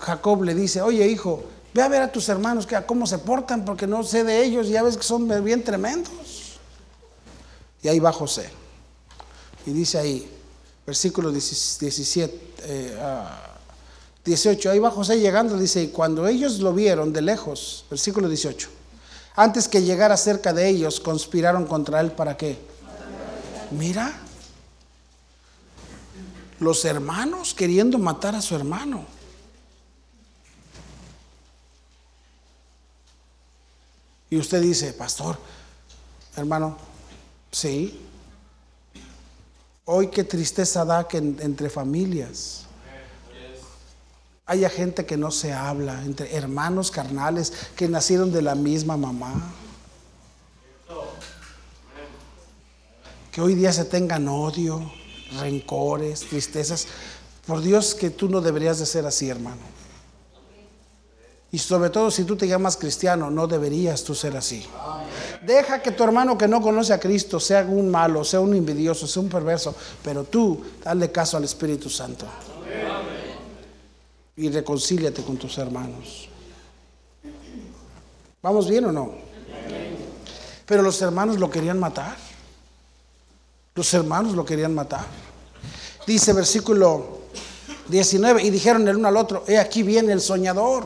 Jacob 0.00 0.42
le 0.42 0.54
dice, 0.54 0.82
oye 0.82 1.06
hijo, 1.08 1.42
ve 1.76 1.82
a 1.82 1.88
ver 1.88 2.00
a 2.00 2.10
tus 2.10 2.26
hermanos 2.30 2.66
que 2.66 2.74
cómo 2.86 3.06
se 3.06 3.18
portan, 3.18 3.62
porque 3.66 3.86
no 3.86 4.02
sé 4.02 4.24
de 4.24 4.42
ellos, 4.42 4.68
ya 4.68 4.82
ves 4.82 4.96
que 4.96 5.02
son 5.02 5.28
bien 5.44 5.62
tremendos. 5.62 6.58
Y 7.82 7.88
ahí 7.88 8.00
va 8.00 8.12
José. 8.12 8.48
Y 9.66 9.72
dice 9.72 9.98
ahí, 9.98 10.26
versículo 10.86 11.30
17, 11.30 12.96
18, 14.24 14.68
eh, 14.68 14.72
ahí 14.72 14.78
va 14.78 14.90
José 14.90 15.20
llegando, 15.20 15.58
dice, 15.58 15.82
y 15.82 15.88
cuando 15.88 16.26
ellos 16.26 16.60
lo 16.60 16.72
vieron 16.72 17.12
de 17.12 17.20
lejos, 17.20 17.84
versículo 17.90 18.26
18, 18.26 18.70
antes 19.34 19.68
que 19.68 19.82
llegara 19.82 20.16
cerca 20.16 20.54
de 20.54 20.70
ellos, 20.70 20.98
conspiraron 20.98 21.66
contra 21.66 22.00
él 22.00 22.10
para 22.10 22.38
qué. 22.38 22.58
Mira, 23.70 24.18
los 26.58 26.86
hermanos 26.86 27.52
queriendo 27.52 27.98
matar 27.98 28.34
a 28.34 28.40
su 28.40 28.54
hermano. 28.54 29.15
Y 34.30 34.36
usted 34.38 34.60
dice, 34.60 34.92
pastor, 34.92 35.38
hermano, 36.36 36.76
sí. 37.50 38.00
Hoy 39.84 40.08
qué 40.08 40.24
tristeza 40.24 40.84
da 40.84 41.06
que 41.06 41.18
entre 41.18 41.70
familias 41.70 42.66
haya 44.46 44.70
gente 44.70 45.04
que 45.04 45.16
no 45.16 45.30
se 45.32 45.52
habla, 45.52 46.02
entre 46.04 46.34
hermanos 46.34 46.90
carnales 46.92 47.52
que 47.74 47.88
nacieron 47.88 48.32
de 48.32 48.42
la 48.42 48.54
misma 48.54 48.96
mamá. 48.96 49.34
Que 53.32 53.40
hoy 53.40 53.54
día 53.54 53.72
se 53.72 53.84
tengan 53.84 54.28
odio 54.28 54.90
rencores, 55.40 56.20
tristezas. 56.20 56.86
Por 57.46 57.60
Dios 57.60 57.94
que 57.94 58.10
tú 58.10 58.28
no 58.28 58.40
deberías 58.40 58.78
de 58.78 58.86
ser 58.86 59.04
así, 59.04 59.28
hermano. 59.28 59.60
Y 61.56 61.58
sobre 61.58 61.88
todo 61.88 62.10
si 62.10 62.24
tú 62.24 62.36
te 62.36 62.46
llamas 62.46 62.76
cristiano, 62.76 63.30
no 63.30 63.46
deberías 63.46 64.04
tú 64.04 64.14
ser 64.14 64.36
así. 64.36 64.62
Deja 65.40 65.80
que 65.80 65.90
tu 65.90 66.04
hermano 66.04 66.36
que 66.36 66.46
no 66.46 66.60
conoce 66.60 66.92
a 66.92 67.00
Cristo 67.00 67.40
sea 67.40 67.62
un 67.62 67.88
malo, 67.90 68.24
sea 68.24 68.40
un 68.40 68.54
envidioso, 68.54 69.06
sea 69.06 69.22
un 69.22 69.30
perverso, 69.30 69.74
pero 70.04 70.24
tú 70.24 70.62
dale 70.84 71.10
caso 71.10 71.38
al 71.38 71.44
Espíritu 71.44 71.88
Santo. 71.88 72.26
Y 74.36 74.50
reconcíliate 74.50 75.22
con 75.22 75.38
tus 75.38 75.56
hermanos. 75.56 76.28
¿Vamos 78.42 78.68
bien 78.68 78.84
o 78.84 78.92
no? 78.92 79.14
Pero 80.66 80.82
los 80.82 81.00
hermanos 81.00 81.38
lo 81.38 81.48
querían 81.48 81.80
matar. 81.80 82.18
Los 83.74 83.94
hermanos 83.94 84.34
lo 84.34 84.44
querían 84.44 84.74
matar. 84.74 85.06
Dice 86.06 86.34
versículo 86.34 87.20
19, 87.88 88.42
y 88.42 88.50
dijeron 88.50 88.86
el 88.86 88.96
uno 88.96 89.08
al 89.08 89.16
otro, 89.16 89.42
he 89.48 89.56
aquí 89.56 89.82
viene 89.82 90.12
el 90.12 90.20
soñador. 90.20 90.84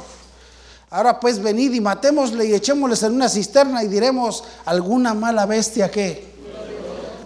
Ahora 0.91 1.21
pues 1.21 1.41
venid 1.41 1.73
y 1.73 1.81
matémosle 1.81 2.47
y 2.47 2.55
echémosle 2.55 3.07
en 3.07 3.15
una 3.15 3.29
cisterna 3.29 3.85
y 3.85 3.89
diremos 3.89 4.43
alguna 4.65 5.15
mala 5.15 5.47
bestia 5.47 5.89
que 5.91 6.29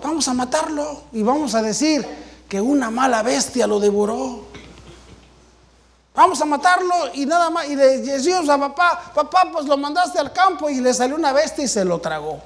vamos 0.03 0.29
a 0.29 0.35
matarlo 0.35 1.05
y 1.13 1.23
vamos 1.23 1.55
a 1.55 1.63
decir 1.63 2.07
que 2.47 2.61
una 2.61 2.91
mala 2.91 3.23
bestia 3.23 3.67
lo 3.67 3.81
devoró. 3.81 4.45
Vamos 6.15 6.41
a 6.41 6.45
matarlo 6.45 6.95
y 7.15 7.27
nada 7.27 7.51
más. 7.51 7.67
Y 7.69 7.75
le 7.75 7.99
decimos 7.99 8.49
a 8.49 8.59
papá, 8.59 9.13
papá, 9.15 9.49
pues 9.53 9.65
lo 9.65 9.77
mandaste 9.77 10.19
al 10.19 10.33
campo 10.33 10.69
y 10.69 10.81
le 10.81 10.93
salió 10.93 11.17
una 11.17 11.33
bestia 11.33 11.65
y 11.65 11.69
se 11.69 11.85
lo 11.85 11.99
tragó. 11.99 12.41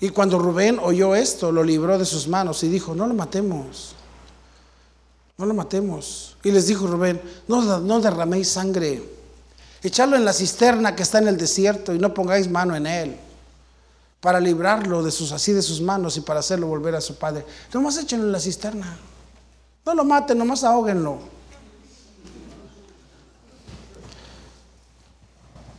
Y 0.00 0.08
cuando 0.08 0.40
Rubén 0.40 0.80
oyó 0.82 1.14
esto, 1.14 1.52
lo 1.52 1.62
libró 1.62 1.96
de 1.96 2.04
sus 2.04 2.26
manos 2.26 2.64
y 2.64 2.68
dijo, 2.68 2.92
no 2.92 3.06
lo 3.06 3.14
matemos, 3.14 3.94
no 5.42 5.46
lo 5.46 5.54
matemos. 5.54 6.36
Y 6.44 6.52
les 6.52 6.68
dijo 6.68 6.86
Rubén, 6.86 7.20
no, 7.48 7.80
no 7.80 8.00
derraméis 8.00 8.46
sangre, 8.46 9.02
echadlo 9.82 10.14
en 10.14 10.24
la 10.24 10.32
cisterna 10.32 10.94
que 10.94 11.02
está 11.02 11.18
en 11.18 11.26
el 11.26 11.36
desierto 11.36 11.92
y 11.92 11.98
no 11.98 12.14
pongáis 12.14 12.48
mano 12.48 12.76
en 12.76 12.86
él, 12.86 13.16
para 14.20 14.38
librarlo 14.38 15.02
de 15.02 15.10
sus, 15.10 15.32
así 15.32 15.52
de 15.52 15.60
sus 15.60 15.80
manos 15.80 16.16
y 16.16 16.20
para 16.20 16.38
hacerlo 16.38 16.68
volver 16.68 16.94
a 16.94 17.00
su 17.00 17.16
padre. 17.16 17.44
Nomás 17.74 17.98
échenlo 17.98 18.26
en 18.26 18.30
la 18.30 18.38
cisterna, 18.38 18.96
no 19.84 19.94
lo 19.96 20.04
maten, 20.04 20.38
nomás 20.38 20.62
ahóguenlo. 20.62 21.18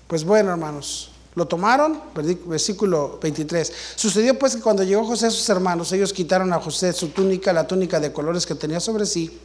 Pues 0.09 0.25
bueno, 0.25 0.51
hermanos, 0.51 1.09
lo 1.35 1.47
tomaron, 1.47 1.99
versículo 2.45 3.19
23. 3.21 3.71
Sucedió 3.95 4.37
pues 4.37 4.55
que 4.55 4.61
cuando 4.61 4.83
llegó 4.83 5.05
José 5.05 5.27
a 5.27 5.31
sus 5.31 5.47
hermanos, 5.49 5.91
ellos 5.91 6.13
quitaron 6.13 6.53
a 6.53 6.59
José 6.59 6.93
su 6.93 7.09
túnica, 7.09 7.51
la 7.53 7.67
túnica 7.67 7.99
de 7.99 8.13
colores 8.13 8.45
que 8.45 8.55
tenía 8.55 8.79
sobre 8.79 9.05
sí, 9.05 9.39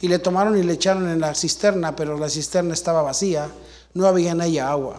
y 0.00 0.08
le 0.08 0.18
tomaron 0.18 0.56
y 0.58 0.62
le 0.62 0.72
echaron 0.72 1.08
en 1.08 1.20
la 1.20 1.34
cisterna, 1.34 1.94
pero 1.94 2.18
la 2.18 2.30
cisterna 2.30 2.74
estaba 2.74 3.02
vacía, 3.02 3.48
no 3.92 4.06
había 4.06 4.32
en 4.32 4.40
ella 4.40 4.70
agua. 4.70 4.96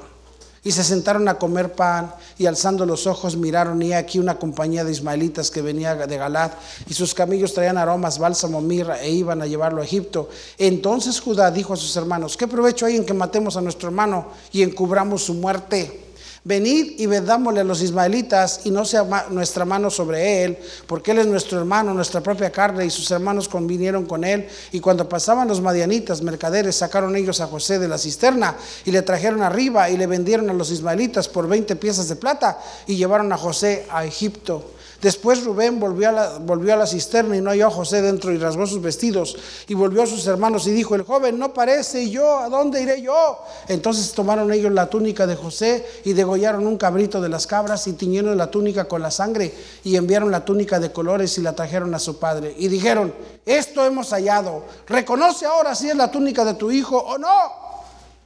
Y 0.63 0.71
se 0.71 0.83
sentaron 0.83 1.27
a 1.27 1.37
comer 1.37 1.73
pan 1.73 2.11
y 2.39 2.47
alzando 2.47 2.87
los 2.87 3.05
ojos 3.05 3.37
miraron 3.37 3.79
y 3.83 3.93
aquí 3.93 4.17
una 4.17 4.39
compañía 4.39 4.83
de 4.83 4.91
ismaelitas 4.91 5.51
que 5.51 5.61
venía 5.61 5.95
de 5.95 6.17
Galad 6.17 6.53
y 6.87 6.95
sus 6.95 7.13
camellos 7.13 7.53
traían 7.53 7.77
aromas, 7.77 8.17
bálsamo, 8.17 8.61
mirra 8.61 8.99
e 8.99 9.11
iban 9.11 9.43
a 9.43 9.45
llevarlo 9.45 9.83
a 9.83 9.85
Egipto. 9.85 10.27
Entonces 10.57 11.19
Judá 11.19 11.51
dijo 11.51 11.73
a 11.73 11.77
sus 11.77 11.95
hermanos, 11.95 12.35
¿qué 12.35 12.47
provecho 12.47 12.87
hay 12.87 12.95
en 12.95 13.05
que 13.05 13.13
matemos 13.13 13.57
a 13.57 13.61
nuestro 13.61 13.89
hermano 13.89 14.29
y 14.51 14.63
encubramos 14.63 15.21
su 15.21 15.35
muerte? 15.35 16.04
Venid 16.45 16.99
y 16.99 17.07
vendámosle 17.07 17.61
a 17.61 17.63
los 17.63 17.81
ismaelitas 17.81 18.61
y 18.65 18.71
no 18.71 18.85
sea 18.85 19.25
nuestra 19.31 19.65
mano 19.65 19.89
sobre 19.89 20.43
él, 20.43 20.57
porque 20.87 21.11
él 21.11 21.19
es 21.19 21.27
nuestro 21.27 21.57
hermano, 21.59 21.93
nuestra 21.93 22.21
propia 22.21 22.51
carne, 22.51 22.85
y 22.85 22.91
sus 22.91 23.09
hermanos 23.09 23.49
convinieron 23.49 24.05
con 24.05 24.23
él. 24.23 24.47
Y 24.71 24.79
cuando 24.79 25.09
pasaban 25.09 25.47
los 25.47 25.59
madianitas, 25.59 26.21
mercaderes, 26.21 26.75
sacaron 26.75 27.15
ellos 27.15 27.41
a 27.41 27.47
José 27.47 27.79
de 27.79 27.87
la 27.87 27.97
cisterna 27.97 28.55
y 28.85 28.91
le 28.91 29.01
trajeron 29.01 29.41
arriba 29.41 29.89
y 29.89 29.97
le 29.97 30.05
vendieron 30.05 30.49
a 30.49 30.53
los 30.53 30.69
ismaelitas 30.69 31.27
por 31.27 31.47
20 31.47 31.75
piezas 31.77 32.07
de 32.07 32.15
plata 32.15 32.59
y 32.85 32.95
llevaron 32.95 33.33
a 33.33 33.37
José 33.37 33.87
a 33.89 34.05
Egipto. 34.05 34.74
Después 35.01 35.43
Rubén 35.43 35.79
volvió 35.79 36.09
a, 36.09 36.75
la, 36.77 36.87
cisterna 36.87 37.35
y 37.35 37.41
no 37.41 37.49
halló 37.49 37.67
a 37.67 37.71
José 37.71 38.01
dentro 38.01 38.31
y 38.31 38.37
rasgó 38.37 38.65
sus 38.65 38.81
vestidos 38.81 39.37
y 39.67 39.73
volvió 39.73 40.03
a 40.03 40.07
sus 40.07 40.25
hermanos 40.25 40.67
y 40.67 40.71
dijo, 40.71 40.95
el 40.95 41.03
joven 41.03 41.37
no 41.37 41.53
parece 41.53 42.09
yo, 42.09 42.39
¿a 42.39 42.49
dónde 42.49 42.81
iré 42.81 43.01
yo? 43.01 43.39
Entonces 43.67 44.13
tomaron 44.13 44.51
ellos 44.53 44.71
la 44.71 44.89
túnica 44.89 45.27
de 45.27 45.35
José 45.35 45.85
y 46.05 46.13
degollaron 46.13 46.65
un 46.65 46.77
cabrito 46.77 47.19
de 47.21 47.29
las 47.29 47.45
cabras 47.45 47.87
y 47.87 47.93
tiñeron 47.93 48.37
la 48.37 48.49
túnica 48.49 48.85
con 48.85 49.01
la 49.01 49.11
sangre 49.11 49.53
y 49.83 49.95
enviaron 49.95 50.31
la 50.31 50.45
túnica 50.45 50.79
de 50.79 50.91
colores 50.91 51.37
y 51.37 51.41
la 51.41 51.53
trajeron 51.53 51.93
a 51.93 51.99
su 51.99 52.17
padre. 52.17 52.55
Y 52.57 52.69
dijeron, 52.69 53.13
esto 53.45 53.85
hemos 53.85 54.11
hallado, 54.11 54.63
reconoce 54.87 55.45
ahora 55.45 55.75
si 55.75 55.89
es 55.89 55.95
la 55.95 56.09
túnica 56.09 56.45
de 56.45 56.53
tu 56.53 56.71
hijo 56.71 56.97
o 56.97 57.17
no. 57.17 57.65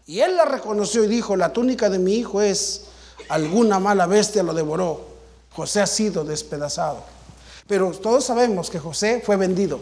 Y 0.05 0.21
él 0.21 0.35
la 0.35 0.45
reconoció 0.45 1.03
y 1.03 1.07
dijo, 1.07 1.35
la 1.35 1.51
túnica 1.51 1.89
de 1.89 1.99
mi 1.99 2.13
hijo 2.13 2.41
es, 2.41 2.85
alguna 3.27 3.79
mala 3.79 4.07
bestia 4.07 4.43
lo 4.43 4.53
devoró 4.53 5.18
José 5.51 5.81
ha 5.81 5.87
sido 5.87 6.23
despedazado. 6.23 7.03
Pero 7.67 7.91
todos 7.91 8.25
sabemos 8.25 8.69
que 8.69 8.79
José 8.79 9.21
fue 9.25 9.35
vendido. 9.35 9.79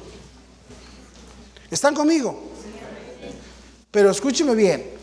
¿Están 1.72 1.96
conmigo? 1.96 2.38
Pero 3.92 4.12
escúcheme 4.12 4.56
bien. 4.56 4.98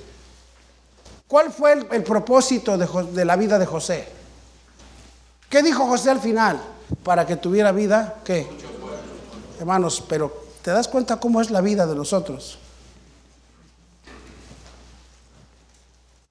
¿Cuál 1.26 1.52
fue 1.52 1.72
el, 1.90 2.02
propósito 2.02 2.76
de, 2.76 2.86
de, 3.12 3.24
la 3.24 3.36
vida 3.36 3.58
de 3.58 3.66
José? 3.66 4.06
¿Qué 5.48 5.62
dijo 5.62 5.86
José 5.86 6.10
al 6.10 6.20
final? 6.20 6.60
Para 7.02 7.26
que 7.26 7.36
tuviera 7.36 7.72
vida, 7.72 8.20
¿qué? 8.24 8.46
Hermanos, 9.58 10.02
pero 10.06 10.44
¿te 10.62 10.70
das 10.70 10.88
cuenta 10.88 11.18
cómo 11.18 11.40
es 11.40 11.50
la 11.50 11.60
vida 11.60 11.86
de 11.86 11.94
nosotros? 11.94 12.58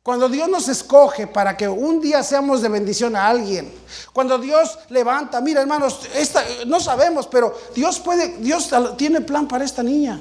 Cuando 0.03 0.27
Dios 0.27 0.49
nos 0.49 0.67
escoge 0.67 1.27
para 1.27 1.55
que 1.55 1.65
un 1.69 2.01
día 2.01 2.21
seamos 2.23 2.61
de 2.61 2.67
bendición 2.67 3.15
a 3.15 3.25
alguien, 3.25 3.73
cuando 4.11 4.37
Dios 4.37 4.77
levanta, 4.89 5.39
mira 5.39 5.61
hermanos, 5.61 6.01
esta, 6.13 6.43
no 6.67 6.81
sabemos, 6.81 7.25
pero 7.27 7.57
Dios 7.73 8.01
puede, 8.01 8.37
Dios 8.39 8.69
tiene 8.97 9.21
plan 9.21 9.47
para 9.47 9.63
esta 9.63 9.81
niña. 9.81 10.19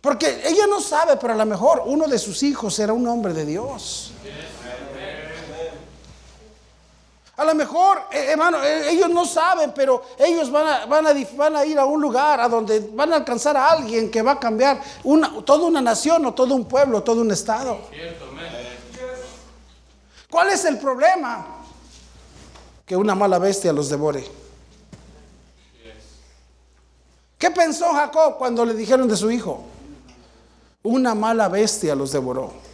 Porque 0.00 0.40
ella 0.46 0.66
no 0.66 0.80
sabe, 0.80 1.18
pero 1.18 1.34
a 1.34 1.36
lo 1.36 1.44
mejor 1.44 1.82
uno 1.84 2.08
de 2.08 2.18
sus 2.18 2.42
hijos 2.42 2.74
será 2.74 2.94
un 2.94 3.06
hombre 3.06 3.34
de 3.34 3.44
Dios. 3.44 4.12
A 7.38 7.44
lo 7.44 7.54
mejor, 7.54 8.02
eh, 8.10 8.32
hermano, 8.32 8.60
eh, 8.64 8.90
ellos 8.90 9.08
no 9.10 9.24
saben, 9.24 9.72
pero 9.72 10.02
ellos 10.18 10.50
van 10.50 10.66
a, 10.66 10.86
van, 10.86 11.06
a, 11.06 11.14
van 11.36 11.54
a, 11.54 11.64
ir 11.64 11.78
a 11.78 11.84
un 11.84 12.02
lugar 12.02 12.40
a 12.40 12.48
donde 12.48 12.80
van 12.92 13.12
a 13.12 13.16
alcanzar 13.16 13.56
a 13.56 13.70
alguien 13.70 14.10
que 14.10 14.22
va 14.22 14.32
a 14.32 14.40
cambiar 14.40 14.82
una, 15.04 15.32
toda 15.44 15.64
una 15.64 15.80
nación 15.80 16.26
o 16.26 16.34
todo 16.34 16.56
un 16.56 16.64
pueblo, 16.64 17.00
todo 17.04 17.20
un 17.20 17.30
estado. 17.30 17.78
¿Cuál 20.28 20.48
es 20.48 20.64
el 20.64 20.78
problema? 20.78 21.46
Que 22.84 22.96
una 22.96 23.14
mala 23.14 23.38
bestia 23.38 23.72
los 23.72 23.88
devore. 23.88 24.26
¿Qué 27.38 27.52
pensó 27.52 27.92
Jacob 27.92 28.36
cuando 28.36 28.66
le 28.66 28.74
dijeron 28.74 29.06
de 29.06 29.16
su 29.16 29.30
hijo? 29.30 29.62
Una 30.82 31.14
mala 31.14 31.48
bestia 31.48 31.94
los 31.94 32.10
devoró. 32.10 32.67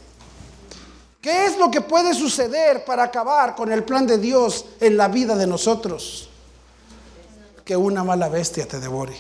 ¿Qué 1.25 1.47
es 1.47 1.57
lo 1.57 1.71
que 1.71 1.81
puede 1.81 2.13
suceder 2.13 2.85
para 2.85 3.05
acabar 3.05 3.57
con 3.57 3.73
el 3.73 3.83
plan 3.83 4.07
de 4.07 4.19
Dios 4.19 4.67
en 4.79 4.99
la 4.99 5.09
vida 5.09 5.35
de 5.35 5.47
nosotros? 5.47 6.29
Que 7.65 7.75
una 7.75 8.05
mala 8.05 8.29
bestia 8.29 8.69
te 8.69 8.79
devore. 8.79 9.17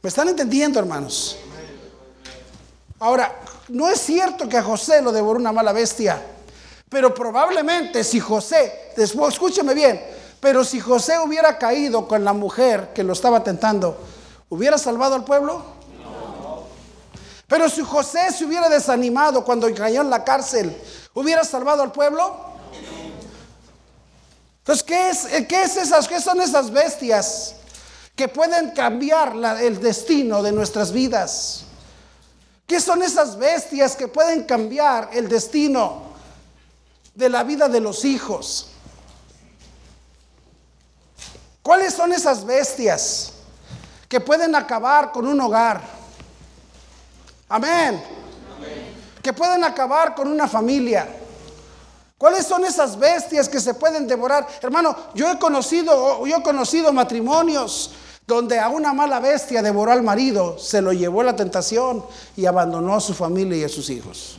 ¿Me 0.00 0.08
están 0.08 0.28
entendiendo, 0.28 0.78
hermanos? 0.78 1.36
Ahora, 3.00 3.40
no 3.70 3.88
es 3.88 4.00
cierto 4.00 4.48
que 4.48 4.56
a 4.56 4.62
José 4.62 5.02
lo 5.02 5.10
devoró 5.10 5.40
una 5.40 5.50
mala 5.50 5.72
bestia, 5.72 6.24
pero 6.88 7.12
probablemente 7.12 8.04
si 8.04 8.20
José, 8.20 8.92
después, 8.96 9.34
escúcheme 9.34 9.74
bien, 9.74 10.00
pero 10.38 10.62
si 10.62 10.78
José 10.78 11.18
hubiera 11.18 11.58
caído 11.58 12.06
con 12.06 12.24
la 12.24 12.34
mujer 12.34 12.92
que 12.94 13.02
lo 13.02 13.14
estaba 13.14 13.42
tentando, 13.42 13.98
¿hubiera 14.48 14.78
salvado 14.78 15.16
al 15.16 15.24
pueblo? 15.24 15.79
Pero 17.50 17.68
si 17.68 17.82
José 17.82 18.30
se 18.30 18.44
hubiera 18.44 18.68
desanimado 18.68 19.44
cuando 19.44 19.74
cayó 19.74 20.02
en 20.02 20.08
la 20.08 20.22
cárcel, 20.22 20.80
¿hubiera 21.12 21.42
salvado 21.42 21.82
al 21.82 21.90
pueblo? 21.90 22.44
Entonces, 24.58 24.84
¿qué, 24.84 25.10
es, 25.10 25.26
qué, 25.48 25.64
es 25.64 25.76
esas, 25.76 26.06
qué 26.06 26.20
son 26.20 26.40
esas 26.40 26.70
bestias 26.70 27.56
que 28.14 28.28
pueden 28.28 28.70
cambiar 28.70 29.34
el 29.60 29.80
destino 29.80 30.44
de 30.44 30.52
nuestras 30.52 30.92
vidas? 30.92 31.64
¿Qué 32.68 32.78
son 32.78 33.02
esas 33.02 33.36
bestias 33.36 33.96
que 33.96 34.06
pueden 34.06 34.44
cambiar 34.44 35.10
el 35.12 35.28
destino 35.28 36.02
de 37.16 37.28
la 37.30 37.42
vida 37.42 37.68
de 37.68 37.80
los 37.80 38.04
hijos? 38.04 38.68
¿Cuáles 41.62 41.94
son 41.94 42.12
esas 42.12 42.44
bestias 42.44 43.32
que 44.08 44.20
pueden 44.20 44.54
acabar 44.54 45.10
con 45.10 45.26
un 45.26 45.40
hogar? 45.40 45.99
Amén. 47.50 48.02
Que 49.20 49.32
pueden 49.32 49.64
acabar 49.64 50.14
con 50.14 50.28
una 50.28 50.48
familia. 50.48 51.06
¿Cuáles 52.16 52.46
son 52.46 52.64
esas 52.64 52.98
bestias 52.98 53.48
que 53.48 53.60
se 53.60 53.74
pueden 53.74 54.06
devorar? 54.06 54.46
Hermano, 54.62 54.96
yo 55.14 55.30
he 55.30 55.38
conocido, 55.38 56.24
yo 56.26 56.36
he 56.36 56.42
conocido 56.42 56.92
matrimonios 56.92 57.90
donde 58.26 58.60
a 58.60 58.68
una 58.68 58.92
mala 58.92 59.18
bestia 59.18 59.62
devoró 59.62 59.90
al 59.90 60.02
marido, 60.02 60.56
se 60.58 60.80
lo 60.80 60.92
llevó 60.92 61.22
la 61.24 61.34
tentación 61.34 62.04
y 62.36 62.46
abandonó 62.46 62.94
a 62.94 63.00
su 63.00 63.12
familia 63.12 63.58
y 63.58 63.64
a 63.64 63.68
sus 63.68 63.90
hijos. 63.90 64.38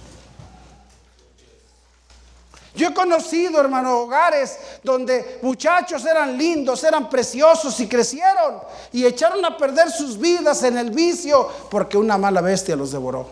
Yo 2.74 2.88
he 2.88 2.94
conocido, 2.94 3.60
hermano, 3.60 4.00
hogares 4.00 4.58
donde 4.84 5.40
muchachos 5.42 6.06
eran 6.06 6.38
lindos, 6.38 6.84
eran 6.84 7.10
preciosos 7.10 7.78
y 7.82 7.88
crecieron 7.88 8.60
y 8.94 9.06
echaron 9.06 9.44
a 9.44 9.58
perder 9.58 9.92
sus 9.92 10.18
vidas 10.18 10.64
en 10.64 10.78
el 10.78 10.92
vicio 10.92 11.50
porque 11.70 11.98
una 11.98 12.18
mala 12.18 12.40
bestia 12.40 12.76
los 12.78 12.92
devoró. 12.92 13.28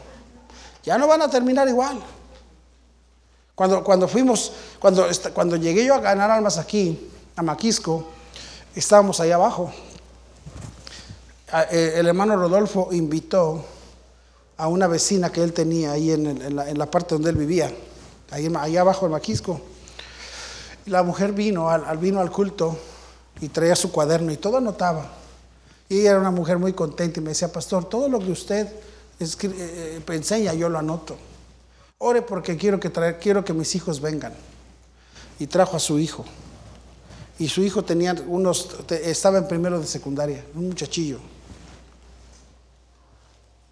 Ya 0.84 0.98
no 0.98 1.08
van 1.08 1.22
a 1.22 1.30
terminar 1.30 1.68
igual. 1.70 2.02
Cuando, 3.56 3.84
cuando 3.84 4.08
fuimos, 4.08 4.52
cuando, 4.80 5.08
cuando 5.34 5.56
llegué 5.56 5.86
yo 5.86 5.96
a 5.96 6.00
ganar 6.00 6.32
almas 6.32 6.58
aquí, 6.58 7.10
a 7.36 7.42
Maquisco, 7.42 8.06
estábamos 8.76 9.20
allá 9.22 9.36
abajo. 9.36 9.72
Eh, 11.72 11.94
el 11.96 12.08
hermano 12.08 12.36
Rodolfo 12.36 12.90
invitó 12.92 13.64
a 14.58 14.68
una 14.68 14.88
vecina 14.88 15.32
que 15.32 15.42
él 15.42 15.54
tenía 15.54 15.94
ahí 15.94 16.12
en, 16.12 16.28
en 16.28 16.78
la 16.78 16.92
parte 16.92 17.16
donde 17.16 17.30
él 17.30 17.38
vivía 17.38 17.72
ahí, 18.32 18.52
allá 18.56 18.82
abajo 18.82 19.06
en 19.06 19.12
Maquisco. 19.12 19.62
La 20.86 21.04
mujer 21.04 21.34
vino 21.34 21.70
al, 21.70 21.98
vino 21.98 22.20
al 22.20 22.32
culto 22.32 22.78
y 23.42 23.50
traía 23.50 23.76
su 23.76 23.92
cuaderno 23.92 24.32
y 24.32 24.38
todo 24.38 24.58
anotaba. 24.58 25.12
Y 25.88 26.02
ella 26.02 26.12
era 26.12 26.20
una 26.20 26.32
mujer 26.32 26.58
muy 26.58 26.74
contenta 26.74 27.20
y 27.20 27.24
me 27.24 27.30
decía, 27.30 27.52
pastor, 27.52 27.86
todo 27.86 28.10
lo 28.10 28.20
que 28.20 28.32
usted 28.32 28.68
eh, 29.20 29.28
eh, 29.42 30.04
enseña 30.08 30.54
yo 30.54 30.70
lo 30.70 30.80
anoto. 30.80 31.18
Ore 31.98 32.22
porque 32.22 32.56
quiero 32.58 32.80
que, 32.80 32.92
quiero 33.20 33.44
que 33.44 33.54
mis 33.54 33.76
hijos 33.76 34.00
vengan. 34.00 34.34
Y 35.40 35.48
trajo 35.48 35.78
a 35.78 35.80
su 35.80 36.00
hijo. 36.00 36.26
Y 37.38 37.48
su 37.48 37.62
hijo 37.62 37.84
tenía 37.84 38.16
unos, 38.28 38.76
estaba 38.90 39.38
en 39.38 39.48
primero 39.48 39.80
de 39.80 39.88
secundaria, 39.88 40.44
un 40.56 40.68
muchachillo. 40.68 41.20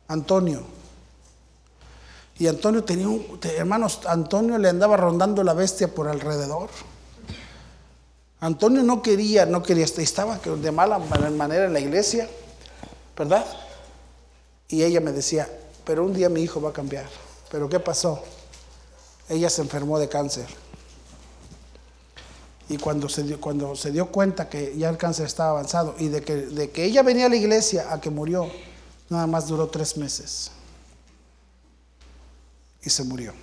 Antonio, 0.07 0.63
y 2.39 2.47
Antonio 2.47 2.83
tenía 2.83 3.07
un, 3.07 3.39
hermanos, 3.43 4.01
Antonio 4.05 4.57
le 4.57 4.69
andaba 4.69 4.95
rondando 4.95 5.43
la 5.43 5.53
bestia 5.53 5.87
por 5.87 6.07
alrededor. 6.07 6.69
Antonio 8.39 8.83
no 8.83 9.01
quería, 9.01 9.47
no 9.47 9.63
quería, 9.63 9.85
estaba 9.85 10.37
de 10.37 10.71
mala 10.71 10.99
manera 10.99 11.65
en 11.65 11.73
la 11.73 11.79
iglesia, 11.79 12.29
¿verdad? 13.17 13.43
Y 14.67 14.83
ella 14.83 15.01
me 15.01 15.11
decía, 15.11 15.49
pero 15.83 16.05
un 16.05 16.13
día 16.13 16.29
mi 16.29 16.41
hijo 16.41 16.61
va 16.61 16.69
a 16.69 16.73
cambiar. 16.73 17.05
¿Pero 17.49 17.67
qué 17.67 17.79
pasó? 17.79 18.21
Ella 19.29 19.49
se 19.49 19.63
enfermó 19.63 19.97
de 19.97 20.07
cáncer. 20.07 20.45
Y 22.69 22.77
cuando 22.77 23.09
se 23.09 23.23
dio, 23.23 23.41
cuando 23.41 23.75
se 23.75 23.91
dio 23.91 24.11
cuenta 24.11 24.47
que 24.47 24.77
ya 24.77 24.89
el 24.89 24.97
cáncer 24.97 25.25
estaba 25.25 25.51
avanzado 25.51 25.95
y 25.97 26.09
de 26.09 26.21
que, 26.21 26.35
de 26.35 26.69
que 26.69 26.83
ella 26.83 27.01
venía 27.01 27.25
a 27.25 27.29
la 27.29 27.37
iglesia 27.37 27.91
a 27.91 27.99
que 27.99 28.11
murió, 28.11 28.51
nada 29.09 29.25
más 29.25 29.47
duró 29.47 29.67
tres 29.69 29.97
meses 29.97 30.51
y 32.83 32.89
se 32.89 33.03
murió. 33.03 33.33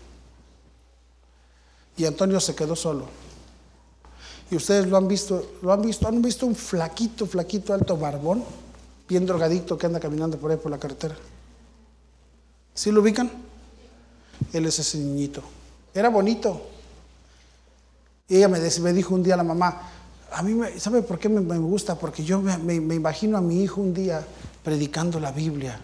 Y 1.97 2.05
Antonio 2.07 2.41
se 2.41 2.55
quedó 2.55 2.75
solo. 2.75 3.07
Y 4.51 4.57
ustedes 4.57 4.87
lo 4.87 4.97
han 4.97 5.09
visto, 5.09 5.55
lo 5.63 5.73
han 5.73 5.83
visto, 5.83 6.07
han 6.09 6.21
visto 6.21 6.47
un 6.47 6.55
flaquito, 6.55 7.27
flaquito, 7.27 7.73
alto 7.73 7.97
barbón, 7.97 8.45
bien 9.09 9.27
drogadicto 9.27 9.79
que 9.79 9.87
anda 9.87 10.01
caminando 10.01 10.39
por 10.39 10.51
ahí 10.51 10.57
por 10.57 10.71
la 10.71 10.79
carretera. 10.79 11.17
¿Sí 12.75 12.91
lo 12.91 13.01
ubican? 13.01 13.31
Él 14.53 14.67
es 14.67 14.79
ese 14.79 14.99
niñito. 14.99 15.43
Era 15.95 16.09
bonito. 16.09 16.69
Y 18.29 18.37
ella 18.37 18.49
me, 18.49 18.59
dijo 18.93 19.15
un 19.15 19.23
día 19.23 19.35
a 19.35 19.39
la 19.39 19.45
mamá, 19.45 19.91
a 20.33 20.43
mí, 20.43 20.55
me, 20.55 20.79
¿sabe 20.81 21.03
por 21.03 21.19
qué 21.19 21.29
me, 21.29 21.59
gusta? 21.59 21.97
Porque 21.99 22.25
yo 22.25 22.41
me 22.41 22.95
imagino 22.95 23.39
a 23.39 23.41
mi 23.41 23.63
hijo 23.63 23.81
un 23.81 23.95
día 23.95 24.27
predicando 24.63 25.21
la 25.21 25.31
Biblia 25.31 25.81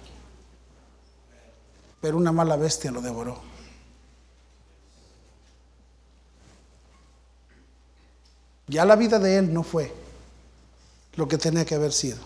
pero 2.00 2.16
una 2.16 2.32
mala 2.32 2.56
bestia 2.56 2.90
lo 2.90 3.02
devoró. 3.02 3.38
Ya 8.66 8.84
la 8.84 8.96
vida 8.96 9.18
de 9.18 9.36
él 9.36 9.52
no 9.52 9.62
fue 9.62 9.92
lo 11.16 11.28
que 11.28 11.36
tenía 11.36 11.64
que 11.64 11.74
haber 11.74 11.92
sido. 11.92 12.18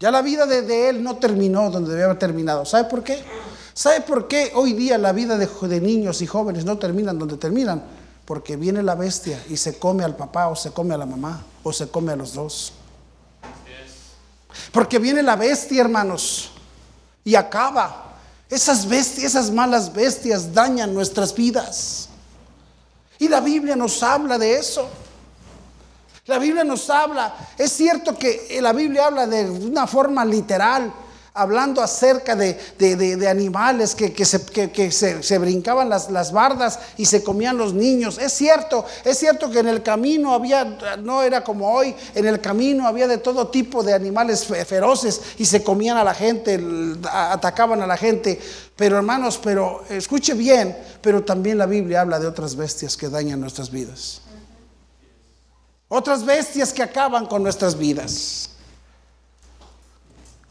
Ya 0.00 0.10
la 0.10 0.20
vida 0.20 0.46
de, 0.46 0.88
él 0.88 1.02
no 1.02 1.16
terminó 1.16 1.70
donde 1.70 1.90
debía 1.90 2.06
haber 2.06 2.18
terminado. 2.18 2.64
¿Sabe 2.64 2.90
por 2.90 3.04
qué? 3.04 3.22
¿Sabe 3.72 4.00
por 4.00 4.26
qué 4.26 4.50
hoy 4.54 4.72
día 4.72 4.98
la 4.98 5.12
vida 5.12 5.38
de, 5.38 5.46
de 5.46 5.80
niños 5.80 6.20
y 6.22 6.26
jóvenes 6.26 6.64
no 6.64 6.76
terminan 6.76 7.20
donde 7.20 7.36
terminan? 7.36 7.82
Porque 8.24 8.56
viene 8.56 8.82
la 8.82 8.96
bestia 8.96 9.42
y 9.48 9.56
se 9.56 9.78
come 9.78 10.02
al 10.02 10.16
papá 10.16 10.48
o 10.48 10.56
se 10.56 10.72
come 10.72 10.94
a 10.94 10.98
la 10.98 11.06
mamá 11.06 11.44
o 11.62 11.72
se 11.72 11.88
come 11.88 12.12
a 12.12 12.16
los 12.16 12.34
dos. 12.34 12.72
Porque 14.72 14.98
viene 14.98 15.22
la 15.22 15.36
bestia, 15.36 15.80
hermanos 15.82 16.51
y 17.24 17.34
acaba. 17.34 18.14
Esas 18.48 18.86
bestias, 18.86 19.32
esas 19.32 19.50
malas 19.50 19.92
bestias 19.92 20.52
dañan 20.52 20.92
nuestras 20.92 21.34
vidas. 21.34 22.08
Y 23.18 23.28
la 23.28 23.40
Biblia 23.40 23.76
nos 23.76 24.02
habla 24.02 24.38
de 24.38 24.58
eso. 24.58 24.88
La 26.26 26.38
Biblia 26.38 26.62
nos 26.62 26.88
habla, 26.88 27.34
es 27.58 27.72
cierto 27.72 28.16
que 28.16 28.58
la 28.62 28.72
Biblia 28.72 29.06
habla 29.06 29.26
de 29.26 29.50
una 29.50 29.88
forma 29.88 30.24
literal, 30.24 30.92
hablando 31.34 31.80
acerca 31.80 32.36
de, 32.36 33.26
animales 33.28 33.94
que, 33.94 34.24
se, 34.24 35.38
brincaban 35.38 35.88
las, 35.88 36.10
las, 36.10 36.32
bardas 36.32 36.78
y 36.98 37.06
se 37.06 37.22
comían 37.22 37.56
los 37.56 37.72
niños. 37.72 38.18
Es 38.18 38.32
cierto, 38.32 38.84
es 39.04 39.18
cierto 39.18 39.50
que 39.50 39.60
en 39.60 39.68
el 39.68 39.82
camino 39.82 40.34
había, 40.34 40.64
no 40.98 41.22
era 41.22 41.42
como 41.42 41.72
hoy, 41.72 41.94
en 42.14 42.26
el 42.26 42.40
camino 42.40 42.86
había 42.86 43.06
de 43.06 43.18
todo 43.18 43.48
tipo 43.48 43.82
de 43.82 43.94
animales 43.94 44.46
feroces 44.66 45.20
y 45.38 45.46
se 45.46 45.62
comían 45.62 45.96
a 45.96 46.04
la 46.04 46.14
gente, 46.14 46.60
atacaban 47.10 47.80
a 47.80 47.86
la 47.86 47.96
gente. 47.96 48.38
Pero 48.76 48.96
hermanos, 48.96 49.38
pero 49.42 49.84
escuche 49.88 50.34
bien, 50.34 50.76
pero 51.00 51.24
también 51.24 51.56
la 51.56 51.66
Biblia 51.66 52.02
habla 52.02 52.18
de 52.18 52.26
otras 52.26 52.56
bestias 52.56 52.96
que 52.96 53.08
dañan 53.08 53.40
nuestras 53.40 53.70
vidas. 53.70 54.20
Otras 55.88 56.24
bestias 56.24 56.72
que 56.72 56.82
acaban 56.82 57.26
con 57.26 57.42
nuestras 57.42 57.76
vidas. 57.76 58.51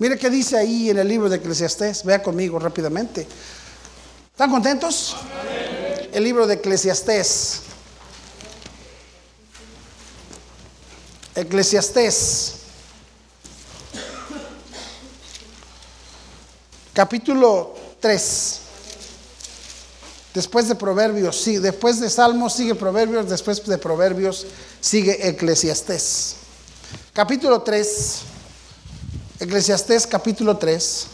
Mire 0.02 0.18
qué 0.18 0.32
dice 0.32 0.58
ahí 0.58 0.90
en 0.90 0.98
el 0.98 1.08
libro 1.08 1.30
de 1.30 1.36
Eclesiastés. 1.36 2.04
Vea 2.04 2.24
conmigo 2.24 2.58
rápidamente. 2.58 3.28
¿Están 4.32 4.50
contentos? 4.50 5.16
El 6.12 6.24
libro 6.24 6.48
de 6.48 6.56
Eclesiastés. 6.56 7.60
Eclesiastés. 11.36 12.54
Capítulo 16.94 17.76
3. 18.00 18.60
Después 20.34 20.68
de 20.68 20.74
Proverbios, 20.74 21.40
sí, 21.40 21.58
después 21.58 22.00
de 22.00 22.10
Salmos 22.10 22.54
sigue 22.54 22.74
Proverbios, 22.74 23.30
después 23.30 23.64
de 23.64 23.78
Proverbios 23.78 24.48
sigue 24.80 25.30
Eclesiastés. 25.30 26.38
Capítulo 27.14 27.62
3. 27.62 28.22
Eclesiastés 29.42 30.06
capítulo 30.06 30.56
3. 30.56 31.08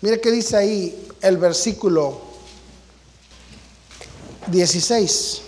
Mire 0.00 0.20
qué 0.20 0.32
dice 0.32 0.56
ahí 0.56 1.08
el 1.20 1.36
versículo 1.36 2.20
16. 4.48 5.42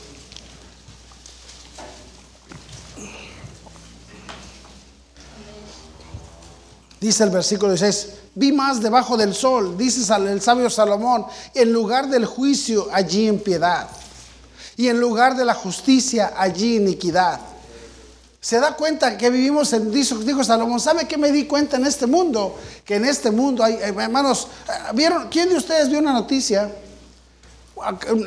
Dice 7.00 7.24
el 7.24 7.30
versículo 7.30 7.72
16, 7.72 8.08
vi 8.36 8.52
más 8.52 8.80
debajo 8.80 9.16
del 9.16 9.34
sol, 9.34 9.76
dice 9.76 10.14
el 10.14 10.40
sabio 10.40 10.70
Salomón, 10.70 11.26
en 11.52 11.72
lugar 11.72 12.08
del 12.08 12.26
juicio 12.26 12.86
allí 12.92 13.26
en 13.26 13.40
piedad, 13.40 13.88
y 14.76 14.86
en 14.86 15.00
lugar 15.00 15.36
de 15.36 15.44
la 15.44 15.54
justicia 15.54 16.32
allí 16.36 16.76
iniquidad 16.76 17.40
se 18.40 18.60
da 18.60 18.76
cuenta 18.76 19.18
que 19.18 19.30
vivimos 19.30 19.72
en, 19.72 19.90
dijo, 19.90 20.44
Salomón, 20.44 20.78
¿sabe 20.78 21.08
qué 21.08 21.18
me 21.18 21.32
di 21.32 21.46
cuenta 21.46 21.76
en 21.76 21.86
este 21.86 22.06
mundo? 22.06 22.56
Que 22.84 22.96
en 22.96 23.04
este 23.04 23.30
mundo 23.30 23.64
hay, 23.64 23.74
eh, 23.74 23.94
hermanos, 23.98 24.48
eh, 24.68 24.72
¿vieron, 24.94 25.28
¿quién 25.28 25.48
de 25.48 25.56
ustedes 25.56 25.88
vio 25.88 25.98
una 25.98 26.12
noticia? 26.12 26.72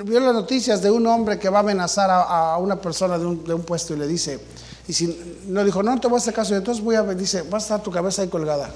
Vio 0.06 0.20
las 0.20 0.34
noticias 0.34 0.82
de 0.82 0.92
un 0.92 1.06
hombre 1.08 1.38
que 1.38 1.50
va 1.50 1.58
a 1.58 1.62
amenazar 1.62 2.10
a, 2.10 2.58
una 2.58 2.78
persona 2.78 3.18
de 3.18 3.26
un, 3.26 3.64
puesto 3.64 3.94
y 3.94 3.98
le 3.98 4.08
dice, 4.08 4.40
y 4.88 4.94
si 4.94 5.42
no 5.48 5.64
dijo, 5.64 5.84
no 5.84 6.00
te 6.00 6.08
voy 6.08 6.16
a 6.16 6.20
hacer 6.20 6.34
caso, 6.34 6.56
entonces 6.56 6.82
voy 6.82 6.96
a, 6.96 7.04
dice, 7.04 7.42
va 7.44 7.58
a 7.58 7.62
estar 7.62 7.82
tu 7.82 7.92
cabeza 7.92 8.22
ahí 8.22 8.30
colgada. 8.30 8.70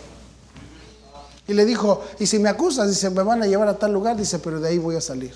Y 1.48 1.54
le 1.54 1.64
dijo, 1.64 2.04
y 2.20 2.26
si 2.26 2.40
me 2.40 2.50
acusas, 2.50 2.90
dice, 2.90 3.10
me 3.10 3.24
van 3.24 3.44
a 3.44 3.46
llevar 3.46 3.70
a 3.70 3.78
tal 3.78 3.94
lugar, 3.94 4.18
dice, 4.18 4.40
pero 4.40 4.60
de 4.60 4.70
ahí 4.70 4.78
voy 4.78 4.96
a 4.96 5.02
salir. 5.02 5.34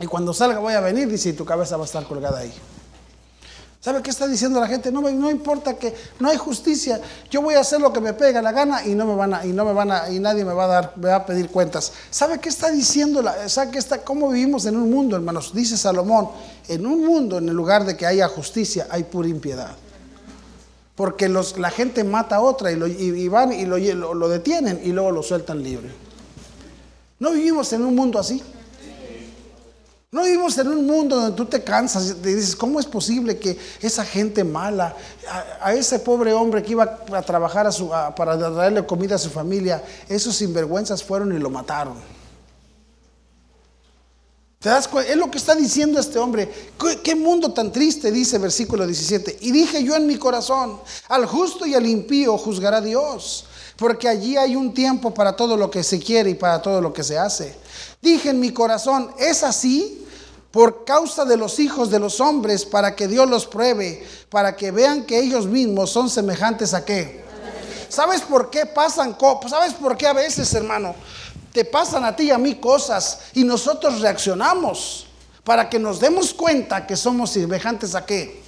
Y 0.00 0.06
cuando 0.06 0.34
salga 0.34 0.58
voy 0.58 0.74
a 0.74 0.80
venir, 0.80 1.08
dice, 1.08 1.30
y 1.30 1.32
tu 1.32 1.44
cabeza 1.44 1.76
va 1.76 1.84
a 1.84 1.86
estar 1.86 2.04
colgada 2.04 2.40
ahí. 2.40 2.52
¿Sabe 3.80 4.02
qué 4.02 4.10
está 4.10 4.26
diciendo 4.26 4.58
la 4.58 4.66
gente? 4.66 4.90
No, 4.90 5.02
no 5.02 5.30
importa 5.30 5.74
que 5.74 5.94
no 6.18 6.28
hay 6.28 6.36
justicia. 6.36 7.00
Yo 7.30 7.42
voy 7.42 7.54
a 7.54 7.60
hacer 7.60 7.80
lo 7.80 7.92
que 7.92 8.00
me 8.00 8.12
pega 8.12 8.42
la 8.42 8.50
gana 8.50 8.84
y 8.84 8.94
no 8.94 9.06
me 9.06 9.14
van 9.14 9.34
a, 9.34 9.46
y 9.46 9.52
no 9.52 9.64
me 9.64 9.72
van 9.72 9.92
a, 9.92 10.10
y 10.10 10.18
nadie 10.18 10.44
me 10.44 10.52
va 10.52 10.64
a 10.64 10.66
dar, 10.66 10.92
me 10.96 11.08
va 11.08 11.16
a 11.16 11.26
pedir 11.26 11.48
cuentas. 11.48 11.92
¿Sabe 12.10 12.40
qué 12.40 12.48
está 12.48 12.72
diciendo? 12.72 13.22
La, 13.22 13.48
¿Sabe 13.48 13.70
qué 13.70 13.78
está, 13.78 14.02
cómo 14.02 14.30
vivimos 14.30 14.66
en 14.66 14.76
un 14.76 14.90
mundo, 14.90 15.14
hermanos? 15.14 15.54
Dice 15.54 15.76
Salomón, 15.76 16.28
en 16.66 16.86
un 16.86 17.06
mundo, 17.06 17.38
en 17.38 17.48
el 17.48 17.54
lugar 17.54 17.84
de 17.84 17.96
que 17.96 18.04
haya 18.04 18.26
justicia, 18.26 18.88
hay 18.90 19.04
pura 19.04 19.28
impiedad. 19.28 19.76
Porque 20.96 21.28
los, 21.28 21.56
la 21.56 21.70
gente 21.70 22.02
mata 22.02 22.36
a 22.36 22.40
otra 22.40 22.72
y, 22.72 22.76
lo, 22.76 22.88
y, 22.88 23.28
van 23.28 23.52
y 23.52 23.64
lo, 23.64 23.78
lo 24.12 24.28
detienen 24.28 24.80
y 24.82 24.90
luego 24.90 25.12
lo 25.12 25.22
sueltan 25.22 25.62
libre. 25.62 25.88
¿No 27.20 27.30
vivimos 27.30 27.72
en 27.72 27.84
un 27.84 27.94
mundo 27.94 28.18
así? 28.18 28.42
No 30.10 30.22
vivimos 30.22 30.56
en 30.56 30.68
un 30.68 30.86
mundo 30.86 31.16
donde 31.16 31.36
tú 31.36 31.44
te 31.44 31.62
cansas 31.62 32.16
y 32.22 32.28
dices, 32.28 32.56
¿cómo 32.56 32.80
es 32.80 32.86
posible 32.86 33.38
que 33.38 33.58
esa 33.82 34.06
gente 34.06 34.42
mala, 34.42 34.96
a, 35.60 35.74
ese 35.74 35.98
pobre 35.98 36.32
hombre 36.32 36.62
que 36.62 36.72
iba 36.72 36.98
a 37.12 37.20
trabajar 37.20 37.66
a 37.66 37.72
su, 37.72 37.90
para 38.16 38.34
darle 38.38 38.86
comida 38.86 39.16
a 39.16 39.18
su 39.18 39.28
familia, 39.28 39.84
esos 40.08 40.36
sinvergüenzas 40.36 41.04
fueron 41.04 41.36
y 41.36 41.38
lo 41.38 41.50
mataron? 41.50 42.17
¿Te 44.60 44.70
das 44.70 44.88
cuenta? 44.88 45.12
Es 45.12 45.16
lo 45.16 45.30
que 45.30 45.38
está 45.38 45.54
diciendo 45.54 46.00
este 46.00 46.18
hombre. 46.18 46.52
¿Qué, 46.80 47.00
¿Qué, 47.00 47.14
mundo 47.14 47.52
tan 47.52 47.70
triste? 47.70 48.10
Dice 48.10 48.38
versículo 48.38 48.84
17. 48.84 49.38
Y 49.42 49.52
dije 49.52 49.84
yo 49.84 49.94
en 49.94 50.04
mi 50.04 50.16
corazón, 50.16 50.80
al 51.08 51.26
justo 51.26 51.64
y 51.64 51.74
al 51.74 51.86
impío 51.86 52.36
juzgará 52.36 52.80
Dios, 52.80 53.44
porque 53.76 54.08
allí 54.08 54.36
hay 54.36 54.56
un 54.56 54.74
tiempo 54.74 55.14
para 55.14 55.36
todo 55.36 55.56
lo 55.56 55.70
que 55.70 55.84
se 55.84 56.00
quiere 56.00 56.30
y 56.30 56.34
para 56.34 56.60
todo 56.60 56.80
lo 56.80 56.92
que 56.92 57.04
se 57.04 57.16
hace. 57.16 57.54
Dije 58.02 58.30
en 58.30 58.40
mi 58.40 58.52
corazón, 58.52 59.12
¿es 59.16 59.44
así? 59.44 60.04
Por 60.50 60.84
causa 60.84 61.24
de 61.24 61.36
los 61.36 61.60
hijos 61.60 61.88
de 61.88 62.00
los 62.00 62.20
hombres, 62.20 62.64
para 62.64 62.96
que 62.96 63.06
Dios 63.06 63.30
los 63.30 63.46
pruebe, 63.46 64.04
para 64.28 64.56
que 64.56 64.72
vean 64.72 65.04
que 65.04 65.20
ellos 65.20 65.46
mismos 65.46 65.90
son 65.90 66.10
semejantes 66.10 66.74
a 66.74 66.84
qué. 66.84 67.22
¿Sabes 67.88 68.22
por 68.22 68.50
qué 68.50 68.66
pasan? 68.66 69.16
¿Sabes 69.48 69.74
por 69.74 69.96
qué 69.96 70.06
a 70.06 70.12
veces, 70.12 70.52
hermano, 70.52 70.94
te 71.58 71.64
pasan 71.64 72.04
a 72.04 72.14
ti 72.14 72.22
y 72.22 72.30
a 72.30 72.38
mí 72.38 72.54
cosas 72.54 73.18
y 73.34 73.42
nosotros 73.42 74.00
reaccionamos 74.00 75.08
para 75.42 75.68
que 75.68 75.76
nos 75.76 75.98
demos 75.98 76.32
cuenta 76.32 76.86
que 76.86 76.96
somos 76.96 77.30
semejantes 77.30 77.96
a 77.96 78.06
qué? 78.06 78.44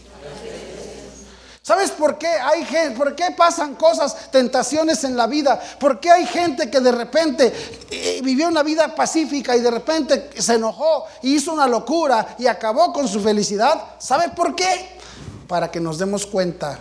¿Sabes 1.61 1.91
por 1.91 2.19
qué 2.19 2.29
hay 2.29 2.65
gente, 2.65 2.97
por 2.97 3.17
qué 3.17 3.33
pasan 3.37 3.75
cosas, 3.75 4.31
tentaciones 4.31 5.03
en 5.03 5.17
la 5.17 5.27
vida? 5.27 5.61
¿Por 5.81 5.99
qué 5.99 6.09
hay 6.09 6.25
gente 6.25 6.71
que 6.71 6.79
de 6.79 6.93
repente 6.93 7.53
eh, 7.91 8.21
vivió 8.23 8.47
una 8.47 8.63
vida 8.63 8.95
pacífica 8.95 9.57
y 9.57 9.61
de 9.61 9.73
repente 9.73 10.31
se 10.39 10.55
enojó 10.55 11.07
y 11.21 11.35
hizo 11.35 11.53
una 11.53 11.67
locura 11.67 12.37
y 12.39 12.47
acabó 12.47 12.93
con 12.93 13.09
su 13.09 13.21
felicidad? 13.21 13.97
¿Sabes 13.99 14.31
por 14.37 14.55
qué? 14.55 15.01
Para 15.49 15.69
que 15.69 15.81
nos 15.81 15.99
demos 15.99 16.27
cuenta 16.27 16.79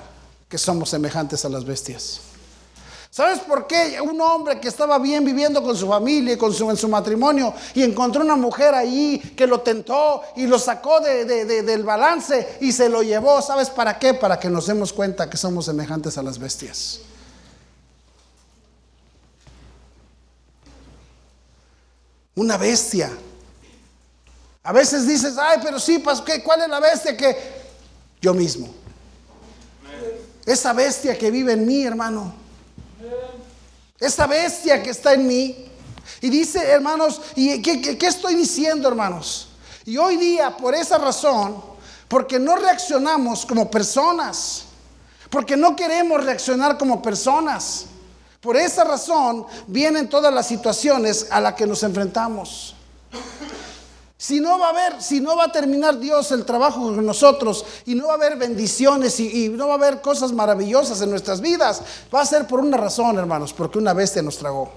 que 0.47 0.59
somos 0.59 0.91
semejantes 0.91 1.43
a 1.43 1.49
las 1.49 1.65
bestias. 1.65 2.28
¿Sabes 3.11 3.39
por 3.39 3.65
qué 3.65 3.99
un 3.99 4.21
hombre 4.21 4.59
que 4.59 4.67
estaba 4.67 4.99
bien 4.99 5.25
viviendo 5.25 5.63
con 5.63 5.75
su 5.75 5.87
familia 5.87 6.33
y 6.33 6.37
con 6.37 6.53
su, 6.53 6.69
en 6.69 6.77
su 6.77 6.87
matrimonio 6.87 7.53
y 7.73 7.81
encontró 7.81 8.21
una 8.21 8.35
mujer 8.35 8.75
ahí 8.75 9.17
que 9.35 9.47
lo 9.47 9.61
tentó 9.61 10.21
y 10.35 10.45
lo 10.45 10.59
sacó 10.59 10.99
del 10.99 11.83
balance 11.83 12.57
y 12.61 12.71
se 12.71 12.87
lo 12.87 13.01
llevó? 13.01 13.41
¿Sabes 13.41 13.71
para 13.71 13.97
qué? 13.97 14.13
Para 14.13 14.39
que 14.39 14.47
nos 14.47 14.67
demos 14.67 14.93
cuenta 14.93 15.27
que 15.27 15.37
somos 15.37 15.65
semejantes 15.65 16.19
a 16.19 16.23
las 16.23 16.37
bestias. 16.37 16.99
Una 22.35 22.57
bestia. 22.57 23.09
A 24.61 24.71
veces 24.71 25.07
dices, 25.07 25.35
ay, 25.39 25.57
pero 25.63 25.79
sí, 25.79 26.03
¿cuál 26.43 26.61
es 26.61 26.69
la 26.69 26.79
bestia 26.79 27.17
que 27.17 27.35
yo 28.21 28.35
mismo? 28.35 28.69
Esa 30.45 30.73
bestia 30.73 31.17
que 31.17 31.31
vive 31.31 31.53
en 31.53 31.65
mí, 31.65 31.83
hermano. 31.83 32.48
Esta 33.99 34.27
bestia 34.27 34.81
que 34.81 34.91
está 34.91 35.13
en 35.13 35.27
mí. 35.27 35.65
Y 36.21 36.29
dice, 36.29 36.63
hermanos, 36.63 37.21
¿y 37.35 37.61
qué, 37.61 37.97
qué, 37.97 38.07
estoy 38.07 38.35
diciendo, 38.35 38.87
hermanos? 38.87 39.49
Y 39.85 39.97
hoy 39.97 40.17
día, 40.17 40.55
por 40.55 40.75
esa 40.75 40.97
razón, 40.97 41.61
porque 42.07 42.39
no 42.39 42.55
reaccionamos 42.55 43.45
como 43.45 43.69
personas, 43.69 44.65
porque 45.29 45.55
no 45.55 45.75
queremos 45.75 46.23
reaccionar 46.23 46.77
como 46.77 47.01
personas, 47.01 47.85
por 48.41 48.55
esa 48.55 48.83
razón 48.83 49.45
vienen 49.67 50.09
todas 50.09 50.33
las 50.33 50.47
situaciones 50.47 51.27
a 51.29 51.39
las 51.39 51.53
que 51.53 51.67
nos 51.67 51.83
enfrentamos. 51.83 52.75
Si 54.21 54.41
no 54.41 54.59
va 54.59 54.67
a 54.67 54.69
haber, 54.71 55.01
si 55.01 55.21
no 55.21 55.37
va 55.37 55.45
a 55.45 55.51
terminar 55.53 55.97
Dios 55.97 56.29
el 56.33 56.43
trabajo 56.43 56.93
con 56.93 57.05
nosotros 57.05 57.65
y 57.85 57.95
no 57.95 58.07
va 58.07 58.11
a 58.11 58.15
haber 58.17 58.35
bendiciones 58.35 59.17
y, 59.17 59.47
no 59.47 59.67
va 59.67 59.75
a 59.75 59.77
haber 59.77 60.01
cosas 60.01 60.33
maravillosas 60.33 60.99
en 60.99 61.09
nuestras 61.09 61.39
vidas, 61.39 61.81
va 62.13 62.19
a 62.19 62.25
ser 62.25 62.45
por 62.45 62.59
una 62.59 62.75
razón, 62.75 63.17
hermanos, 63.17 63.53
porque 63.53 63.77
una 63.77 63.93
bestia 63.93 64.21
nos 64.21 64.37
tragó. 64.37 64.73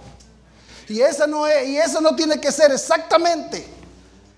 Y 0.88 1.00
esa 1.00 1.26
no 1.26 1.44
es, 1.48 1.68
y 1.68 1.76
eso 1.76 2.00
no 2.00 2.14
tiene 2.14 2.40
que 2.40 2.52
ser 2.52 2.70
exactamente, 2.70 3.66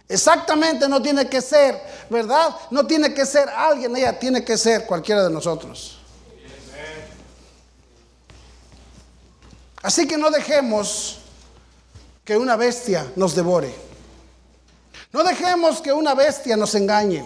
exactamente 0.08 0.88
no 0.88 1.02
tiene 1.02 1.28
que 1.28 1.42
ser, 1.42 1.78
¿verdad? 2.08 2.56
No 2.70 2.86
tiene 2.86 3.12
que 3.12 3.26
ser 3.26 3.46
alguien, 3.50 3.94
ella 3.94 4.18
tiene 4.18 4.42
que 4.42 4.56
ser 4.56 4.86
cualquiera 4.86 5.22
de 5.22 5.30
nosotros. 5.30 5.98
Así 9.82 10.08
que 10.08 10.16
no 10.16 10.30
dejemos 10.30 11.18
que 12.24 12.38
una 12.38 12.56
bestia 12.56 13.12
nos 13.16 13.34
devore. 13.34 13.93
No 15.14 15.22
dejemos 15.22 15.80
que 15.80 15.92
una 15.92 16.12
bestia 16.12 16.56
nos 16.56 16.74
engañe. 16.74 17.24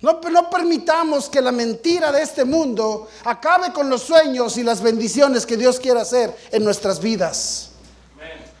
No, 0.00 0.20
permitamos 0.50 1.28
que 1.28 1.40
la 1.40 1.52
mentira 1.52 2.10
de 2.10 2.22
este 2.22 2.44
mundo 2.44 3.08
acabe 3.24 3.72
con 3.72 3.88
los 3.88 4.02
sueños 4.02 4.56
y 4.56 4.64
las 4.64 4.82
bendiciones 4.82 5.46
que 5.46 5.56
Dios 5.56 5.78
quiere 5.78 6.00
hacer 6.00 6.36
en 6.50 6.64
nuestras 6.64 6.98
vidas. 6.98 7.68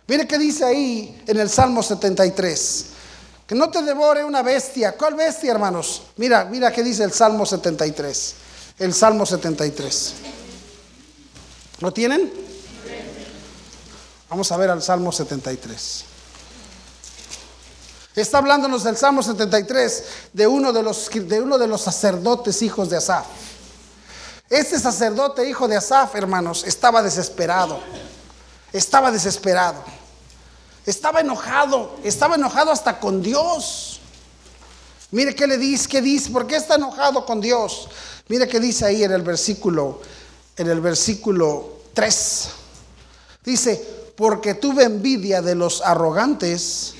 Mire 0.06 0.28
qué 0.28 0.38
dice 0.38 0.64
ahí 0.64 1.20
en 1.26 1.40
el 1.40 1.50
Salmo 1.50 1.82
73. 1.82 2.86
Que 3.44 3.56
no 3.56 3.68
te 3.70 3.82
devore 3.82 4.24
una 4.24 4.42
bestia. 4.42 4.96
¿Cuál 4.96 5.14
bestia, 5.14 5.50
hermanos? 5.50 6.02
Mira, 6.16 6.44
mira 6.44 6.70
qué 6.70 6.84
dice 6.84 7.02
el 7.02 7.12
Salmo 7.12 7.44
73. 7.44 8.34
El 8.78 8.94
Salmo 8.94 9.26
73. 9.26 10.14
¿Lo 11.80 11.92
tienen? 11.92 12.32
Vamos 14.30 14.52
a 14.52 14.56
ver 14.56 14.70
al 14.70 14.80
Salmo 14.80 15.10
73. 15.10 16.07
Está 18.20 18.38
hablándonos 18.38 18.82
del 18.82 18.96
Salmo 18.96 19.22
73 19.22 20.04
de 20.32 20.46
uno 20.48 20.72
de 20.72 20.82
los, 20.82 21.08
de 21.12 21.40
uno 21.40 21.56
de 21.56 21.68
los 21.68 21.82
sacerdotes 21.82 22.62
hijos 22.62 22.90
de 22.90 22.96
Asaf. 22.96 23.26
Este 24.50 24.78
sacerdote 24.80 25.48
hijo 25.48 25.68
de 25.68 25.76
Asaf, 25.76 26.16
hermanos, 26.16 26.64
estaba 26.64 27.00
desesperado. 27.00 27.78
Estaba 28.72 29.12
desesperado. 29.12 29.84
Estaba 30.84 31.20
enojado. 31.20 31.96
Estaba 32.02 32.34
enojado 32.34 32.72
hasta 32.72 32.98
con 32.98 33.22
Dios. 33.22 34.00
Mire 35.12 35.34
qué 35.36 35.46
le 35.46 35.56
dice, 35.56 35.88
qué 35.88 36.02
dice, 36.02 36.30
¿por 36.30 36.46
qué 36.46 36.56
está 36.56 36.74
enojado 36.74 37.24
con 37.24 37.40
Dios? 37.40 37.88
Mire 38.26 38.48
qué 38.48 38.58
dice 38.58 38.84
ahí 38.84 39.04
en 39.04 39.12
el 39.12 39.22
versículo, 39.22 40.00
en 40.56 40.68
el 40.68 40.80
versículo 40.80 41.82
3. 41.94 42.48
Dice, 43.44 44.12
porque 44.16 44.54
tuve 44.54 44.82
envidia 44.82 45.40
de 45.40 45.54
los 45.54 45.80
arrogantes 45.82 46.94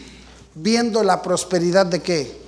viendo 0.61 1.02
la 1.02 1.22
prosperidad 1.22 1.86
de 1.86 2.02
qué? 2.02 2.38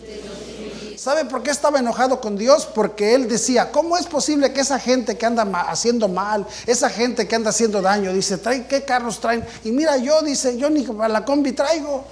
¿Sabe 0.97 1.25
por 1.25 1.43
qué 1.43 1.51
estaba 1.51 1.79
enojado 1.79 2.21
con 2.21 2.37
Dios? 2.37 2.67
Porque 2.67 3.15
él 3.15 3.27
decía, 3.27 3.73
¿cómo 3.73 3.97
es 3.97 4.07
posible 4.07 4.53
que 4.53 4.61
esa 4.61 4.79
gente 4.79 5.17
que 5.17 5.25
anda 5.25 5.45
haciendo 5.63 6.09
mal, 6.09 6.47
esa 6.67 6.91
gente 6.91 7.27
que 7.27 7.35
anda 7.35 7.49
haciendo 7.49 7.81
daño, 7.81 8.13
dice, 8.13 8.37
¿trae 8.37 8.67
qué 8.67 8.83
carros 8.83 9.19
traen? 9.19 9.43
Y 9.65 9.73
mira, 9.73 9.97
yo, 9.97 10.21
dice, 10.21 10.59
yo 10.59 10.69
ni 10.69 10.83
para 10.83 11.09
la 11.09 11.25
combi 11.25 11.53
traigo. 11.53 12.05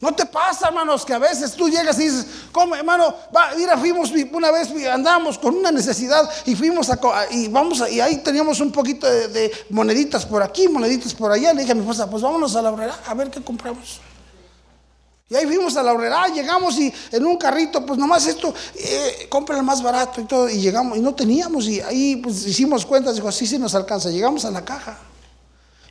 ¿No 0.00 0.14
te 0.14 0.24
pasa, 0.24 0.68
hermanos, 0.68 1.04
que 1.04 1.12
a 1.12 1.18
veces 1.18 1.52
tú 1.52 1.68
llegas 1.68 1.98
y 1.98 2.04
dices, 2.04 2.26
¿cómo, 2.50 2.74
hermano? 2.74 3.14
Va, 3.36 3.50
mira, 3.54 3.76
fuimos 3.76 4.10
una 4.32 4.50
vez, 4.50 4.70
andamos 4.90 5.36
con 5.36 5.54
una 5.54 5.70
necesidad 5.70 6.28
y 6.46 6.56
fuimos 6.56 6.88
a, 6.88 6.98
y 7.30 7.48
vamos 7.48 7.84
y 7.90 8.00
ahí 8.00 8.16
teníamos 8.22 8.60
un 8.60 8.72
poquito 8.72 9.06
de, 9.06 9.52
moneditas 9.68 10.24
por 10.24 10.42
aquí, 10.42 10.68
moneditas 10.68 11.12
por 11.12 11.30
allá. 11.30 11.52
Le 11.52 11.60
dije 11.60 11.72
a 11.72 11.74
mi 11.74 11.82
esposa, 11.82 12.08
pues 12.08 12.22
vámonos 12.22 12.56
a 12.56 12.62
la 12.62 12.70
obrera 12.70 12.98
a 13.06 13.12
ver 13.12 13.30
qué 13.30 13.42
compramos. 13.42 14.00
Y 15.28 15.34
ahí 15.34 15.44
fuimos 15.44 15.76
a 15.76 15.82
la 15.82 15.92
obrera, 15.92 16.28
llegamos 16.28 16.78
y 16.78 16.92
en 17.12 17.26
un 17.26 17.36
carrito, 17.36 17.84
pues 17.84 17.98
nomás 17.98 18.26
esto, 18.26 18.54
eh, 18.76 19.26
compra 19.28 19.58
el 19.58 19.62
más 19.62 19.82
barato 19.82 20.22
y 20.22 20.24
todo. 20.24 20.48
Y 20.48 20.60
llegamos 20.60 20.96
y 20.96 21.00
no 21.02 21.14
teníamos 21.14 21.66
y 21.66 21.82
ahí 21.82 22.16
pues 22.16 22.46
hicimos 22.46 22.86
cuentas, 22.86 23.16
dijo, 23.16 23.30
sí, 23.30 23.46
sí 23.46 23.58
nos 23.58 23.74
alcanza. 23.74 24.08
Llegamos 24.08 24.46
a 24.46 24.50
la 24.50 24.64
caja. 24.64 24.98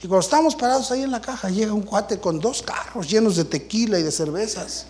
Y 0.02 0.08
cuando 0.08 0.20
estamos 0.20 0.56
parados 0.56 0.92
ahí 0.92 1.04
en 1.04 1.12
la 1.12 1.20
caja, 1.20 1.50
llega 1.50 1.74
un 1.74 1.82
cuate 1.82 2.20
con 2.20 2.40
dos 2.40 2.62
carros 2.62 3.10
llenos 3.10 3.36
de 3.36 3.44
tequila 3.44 4.00
y 4.00 4.04
de 4.04 4.12
cervezas. 4.12 4.86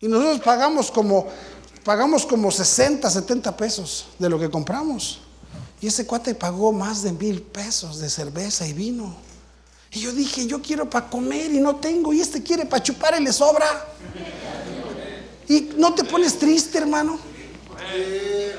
Y 0.00 0.08
nosotros 0.08 0.40
pagamos 0.40 0.90
como, 0.90 1.28
pagamos 1.84 2.26
como 2.26 2.50
60, 2.50 3.08
70 3.08 3.56
pesos 3.56 4.06
de 4.18 4.28
lo 4.28 4.38
que 4.38 4.50
compramos. 4.50 5.20
Y 5.80 5.86
ese 5.86 6.06
cuate 6.06 6.34
pagó 6.34 6.72
más 6.72 7.02
de 7.02 7.12
mil 7.12 7.40
pesos 7.40 7.98
de 8.00 8.10
cerveza 8.10 8.66
y 8.66 8.72
vino. 8.72 9.14
Y 9.92 10.00
yo 10.00 10.12
dije, 10.12 10.46
yo 10.46 10.60
quiero 10.60 10.88
para 10.90 11.08
comer 11.08 11.52
y 11.52 11.60
no 11.60 11.76
tengo, 11.76 12.12
y 12.12 12.20
este 12.20 12.42
quiere 12.42 12.66
para 12.66 12.82
chupar 12.82 13.20
y 13.20 13.24
le 13.24 13.32
sobra. 13.32 13.66
Y 15.48 15.70
no 15.76 15.94
te 15.94 16.04
pones 16.04 16.38
triste, 16.38 16.78
hermano. 16.78 17.18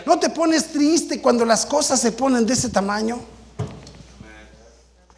No 0.05 0.19
te 0.19 0.29
pones 0.29 0.71
triste 0.71 1.21
cuando 1.21 1.45
las 1.45 1.65
cosas 1.65 1.99
se 1.99 2.11
ponen 2.11 2.45
de 2.45 2.53
ese 2.53 2.69
tamaño. 2.69 3.19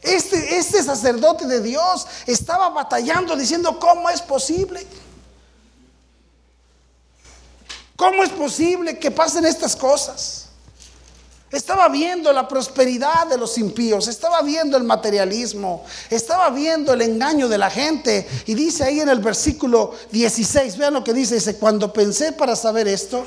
Este, 0.03 0.57
este 0.57 0.83
sacerdote 0.83 1.47
de 1.47 1.61
Dios 1.61 2.05
estaba 2.27 2.69
batallando 2.69 3.37
diciendo, 3.37 3.79
¿cómo 3.79 4.09
es 4.09 4.21
posible? 4.21 4.85
¿Cómo 7.95 8.21
es 8.23 8.29
posible 8.29 8.99
que 8.99 9.11
pasen 9.11 9.45
estas 9.45 9.77
cosas? 9.77 10.43
Estaba 11.53 11.87
viendo 11.87 12.33
la 12.33 12.47
prosperidad 12.47 13.27
de 13.27 13.37
los 13.37 13.57
impíos, 13.59 14.07
estaba 14.07 14.41
viendo 14.41 14.75
el 14.75 14.83
materialismo, 14.83 15.85
estaba 16.09 16.49
viendo 16.49 16.93
el 16.93 17.01
engaño 17.03 17.47
de 17.47 17.59
la 17.59 17.69
gente. 17.69 18.27
Y 18.47 18.55
dice 18.55 18.83
ahí 18.83 18.99
en 18.99 19.09
el 19.09 19.19
versículo 19.19 19.93
16, 20.11 20.77
vean 20.77 20.95
lo 20.95 21.03
que 21.03 21.13
dice, 21.13 21.35
dice, 21.35 21.57
cuando 21.57 21.93
pensé 21.93 22.33
para 22.33 22.55
saber 22.55 22.87
esto, 22.87 23.23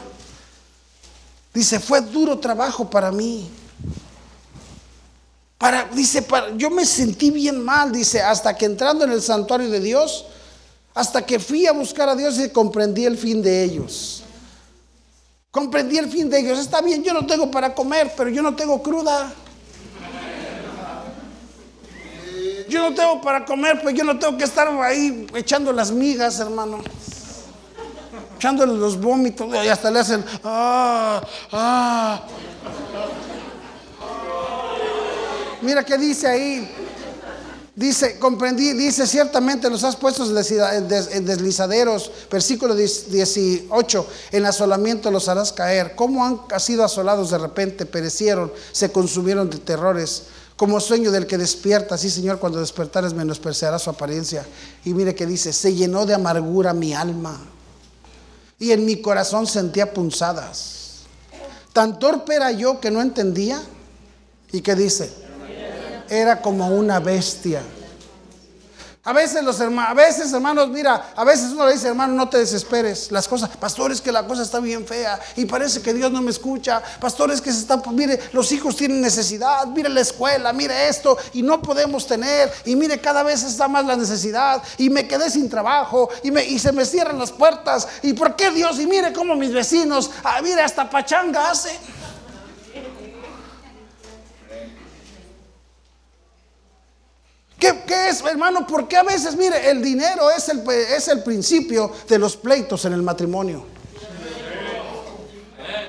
dice, 1.55 1.79
fue 1.79 2.01
duro 2.01 2.39
trabajo 2.41 2.91
para 2.91 3.13
mí. 3.13 3.49
Para, 5.59 5.85
dice, 5.85 6.23
para, 6.23 6.55
yo 6.57 6.71
me 6.71 6.85
sentí 6.85 7.31
bien 7.31 7.63
mal, 7.65 7.91
dice, 7.91 8.21
hasta 8.21 8.55
que 8.57 8.67
entrando 8.67 9.05
en 9.05 9.13
el 9.13 9.23
santuario 9.23 9.71
de 9.71 9.81
Dios, 9.81 10.27
hasta 10.95 11.25
que 11.25 11.39
fui 11.39 11.67
a 11.67 11.73
buscar 11.73 12.09
a 12.09 12.15
Dios 12.15 12.39
y 12.39 12.51
comprendí 12.51 13.07
el 13.07 13.17
fin 13.17 13.43
de 13.43 13.65
ellos. 13.65 14.23
Comprendí 15.51 15.97
el 15.97 16.11
fin 16.11 16.29
de 16.29 16.41
ellos. 16.41 16.59
Está 16.59 16.83
bien, 16.83 17.03
yo 17.03 17.15
no 17.15 17.25
tengo 17.27 17.51
para 17.51 17.75
comer, 17.75 18.13
pero 18.15 18.29
yo 18.29 18.43
no 18.43 18.55
tengo 18.55 18.83
cruda. 18.83 19.33
Yo 22.69 22.91
no 22.91 22.95
tengo 22.95 23.21
para 23.23 23.45
comer, 23.45 23.81
pues 23.81 23.95
yo 23.95 24.05
no 24.05 24.19
tengo 24.19 24.37
que 24.37 24.45
estar 24.45 24.69
ahí 24.69 25.27
echando 25.35 25.73
las 25.73 25.91
migas, 25.91 26.41
hermano. 26.41 26.81
Echándole 28.37 28.75
los 28.75 29.01
vómitos 29.01 29.49
y 29.65 29.69
hasta 29.69 29.91
le 29.91 30.01
hacen, 30.01 30.25
ah, 30.45 31.23
ah. 31.53 32.23
Mira 35.63 35.85
qué 35.85 35.97
dice 35.99 36.27
ahí. 36.27 36.69
Dice, 37.77 38.19
comprendí, 38.19 38.73
dice, 38.73 39.07
ciertamente 39.07 39.69
los 39.69 39.85
has 39.85 39.97
puesto 39.97 40.25
en 40.25 41.27
deslizaderos, 41.27 42.11
versículo 42.31 42.75
18, 42.75 44.07
en 44.33 44.47
asolamiento 44.47 45.11
los 45.11 45.29
harás 45.29 45.53
caer. 45.53 45.95
¿Cómo 45.95 46.25
han 46.25 46.59
sido 46.59 46.85
asolados 46.85 47.31
de 47.31 47.37
repente? 47.37 47.85
Perecieron, 47.85 48.51
se 48.73 48.91
consumieron 48.91 49.51
de 49.51 49.59
terrores. 49.59 50.23
Como 50.57 50.81
sueño 50.81 51.11
del 51.11 51.27
que 51.27 51.37
despierta, 51.37 51.99
sí 51.99 52.09
Señor, 52.09 52.39
cuando 52.39 52.61
despertares 52.61 53.13
menospreciará 53.13 53.79
su 53.79 53.91
apariencia. 53.91 54.47
Y 54.87 54.95
mire 54.95 55.15
que 55.15 55.27
dice, 55.27 55.53
se 55.53 55.75
llenó 55.75 56.07
de 56.07 56.15
amargura 56.15 56.73
mi 56.73 56.95
alma. 56.95 57.39
Y 58.59 58.73
en 58.73 58.87
mi 58.87 59.03
corazón 59.03 59.47
sentía 59.47 59.93
punzadas. 59.93 61.03
Tan 61.75 61.99
torpe 61.99 62.37
era 62.37 62.53
yo 62.53 62.81
que 62.81 62.91
no 62.91 63.03
entendía. 63.03 63.63
¿Y 64.51 64.63
qué 64.63 64.75
dice? 64.75 65.26
Era 66.09 66.41
como 66.41 66.69
una 66.69 67.01
bestia. 67.01 67.63
A 69.07 69.13
veces 69.13 69.45
los 69.45 69.61
hermanos, 69.61 69.91
a 69.93 69.95
veces 69.95 70.33
hermanos, 70.33 70.69
mira, 70.69 71.13
a 71.15 71.23
veces 71.23 71.53
uno 71.53 71.65
le 71.65 71.75
dice, 71.75 71.87
hermano, 71.87 72.13
no 72.15 72.29
te 72.29 72.39
desesperes. 72.39 73.13
Las 73.13 73.29
cosas, 73.29 73.57
pastores, 73.57 74.01
que 74.01 74.11
la 74.11 74.27
cosa 74.27 74.43
está 74.43 74.59
bien 74.59 74.85
fea 74.85 75.21
y 75.37 75.45
parece 75.45 75.81
que 75.81 75.95
Dios 75.95 76.11
no 76.11 76.21
me 76.21 76.33
escucha. 76.33 76.83
Pastores 77.01 77.41
que 77.41 77.53
se 77.53 77.61
están, 77.61 77.83
mire, 77.93 78.19
los 78.33 78.51
hijos 78.51 78.75
tienen 78.75 79.01
necesidad, 79.01 79.65
mire 79.67 79.91
la 79.91 80.01
escuela, 80.01 80.53
mire 80.53 80.89
esto 80.89 81.17
y 81.35 81.43
no 81.43 81.63
podemos 81.63 82.05
tener. 82.05 82.53
Y 82.65 82.75
mire, 82.75 83.01
cada 83.01 83.23
vez 83.23 83.45
está 83.45 83.69
más 83.69 83.87
la 83.87 83.95
necesidad 83.95 84.61
y 84.77 84.91
me 84.91 85.07
quedé 85.07 85.31
sin 85.31 85.49
trabajo 85.49 86.09
y, 86.25 86.33
me, 86.33 86.45
y 86.45 86.59
se 86.59 86.73
me 86.73 86.85
cierran 86.85 87.21
las 87.21 87.31
puertas. 87.31 87.87
¿Y 88.03 88.13
por 88.13 88.35
qué 88.35 88.51
Dios? 88.51 88.81
Y 88.81 88.89
mire 88.89 89.13
cómo 89.13 89.37
mis 89.37 89.53
vecinos, 89.53 90.11
ah, 90.25 90.41
mire, 90.43 90.63
hasta 90.63 90.91
pachanga 90.91 91.53
hacen. 91.53 91.77
¿Qué, 97.87 98.09
es, 98.09 98.21
hermano? 98.23 98.67
Porque 98.67 98.97
a 98.97 99.03
veces, 99.03 99.37
mire, 99.37 99.71
el 99.71 99.83
dinero 99.83 100.31
es 100.31 100.49
el, 100.49 100.69
es 100.69 101.09
el 101.09 101.23
principio 101.23 101.93
de 102.09 102.19
los 102.19 102.37
pleitos 102.37 102.85
en 102.85 102.93
el 102.93 103.03
matrimonio. 103.03 103.65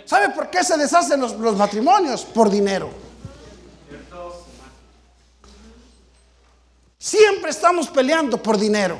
¿Sabe 0.05 0.29
por 0.29 0.49
qué 0.49 0.63
se 0.63 0.77
deshacen 0.77 1.19
los, 1.19 1.33
los 1.33 1.55
matrimonios? 1.55 2.23
Por 2.23 2.49
dinero. 2.49 2.89
Siempre 6.97 7.51
estamos 7.51 7.89
peleando 7.89 8.41
por 8.41 8.57
dinero. 8.57 8.97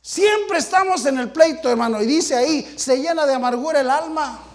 Siempre 0.00 0.58
estamos 0.58 1.06
en 1.06 1.18
el 1.18 1.30
pleito, 1.30 1.70
hermano. 1.70 2.02
Y 2.02 2.06
dice 2.06 2.34
ahí, 2.34 2.74
se 2.76 2.96
llena 2.98 3.24
de 3.24 3.34
amargura 3.34 3.80
el 3.80 3.90
alma. 3.90 4.51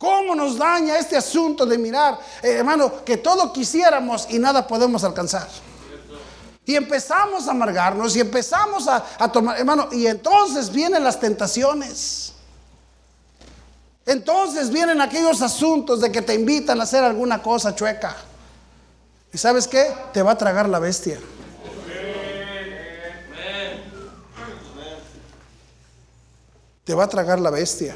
¿Cómo 0.00 0.34
nos 0.34 0.56
daña 0.56 0.96
este 0.96 1.14
asunto 1.14 1.66
de 1.66 1.76
mirar, 1.76 2.18
eh, 2.42 2.52
hermano, 2.52 3.04
que 3.04 3.18
todo 3.18 3.52
quisiéramos 3.52 4.26
y 4.30 4.38
nada 4.38 4.66
podemos 4.66 5.04
alcanzar? 5.04 5.46
Y 6.64 6.74
empezamos 6.74 7.46
a 7.46 7.50
amargarnos 7.50 8.16
y 8.16 8.20
empezamos 8.20 8.88
a, 8.88 9.04
a 9.18 9.30
tomar, 9.30 9.58
hermano, 9.58 9.90
y 9.92 10.06
entonces 10.06 10.72
vienen 10.72 11.04
las 11.04 11.20
tentaciones. 11.20 12.32
Entonces 14.06 14.70
vienen 14.70 15.02
aquellos 15.02 15.42
asuntos 15.42 16.00
de 16.00 16.10
que 16.10 16.22
te 16.22 16.32
invitan 16.32 16.80
a 16.80 16.84
hacer 16.84 17.04
alguna 17.04 17.42
cosa 17.42 17.74
chueca. 17.74 18.16
¿Y 19.34 19.36
sabes 19.36 19.68
qué? 19.68 19.92
Te 20.14 20.22
va 20.22 20.30
a 20.30 20.38
tragar 20.38 20.66
la 20.66 20.78
bestia. 20.78 21.20
Te 26.84 26.94
va 26.94 27.04
a 27.04 27.08
tragar 27.08 27.38
la 27.38 27.50
bestia. 27.50 27.94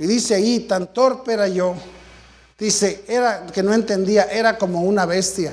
Y 0.00 0.06
dice 0.06 0.34
ahí, 0.34 0.60
tan 0.60 0.94
torpe 0.94 1.34
era 1.34 1.46
yo. 1.46 1.74
Dice, 2.58 3.04
era 3.06 3.44
que 3.44 3.62
no 3.62 3.74
entendía, 3.74 4.24
era 4.24 4.56
como 4.56 4.80
una 4.80 5.04
bestia. 5.04 5.52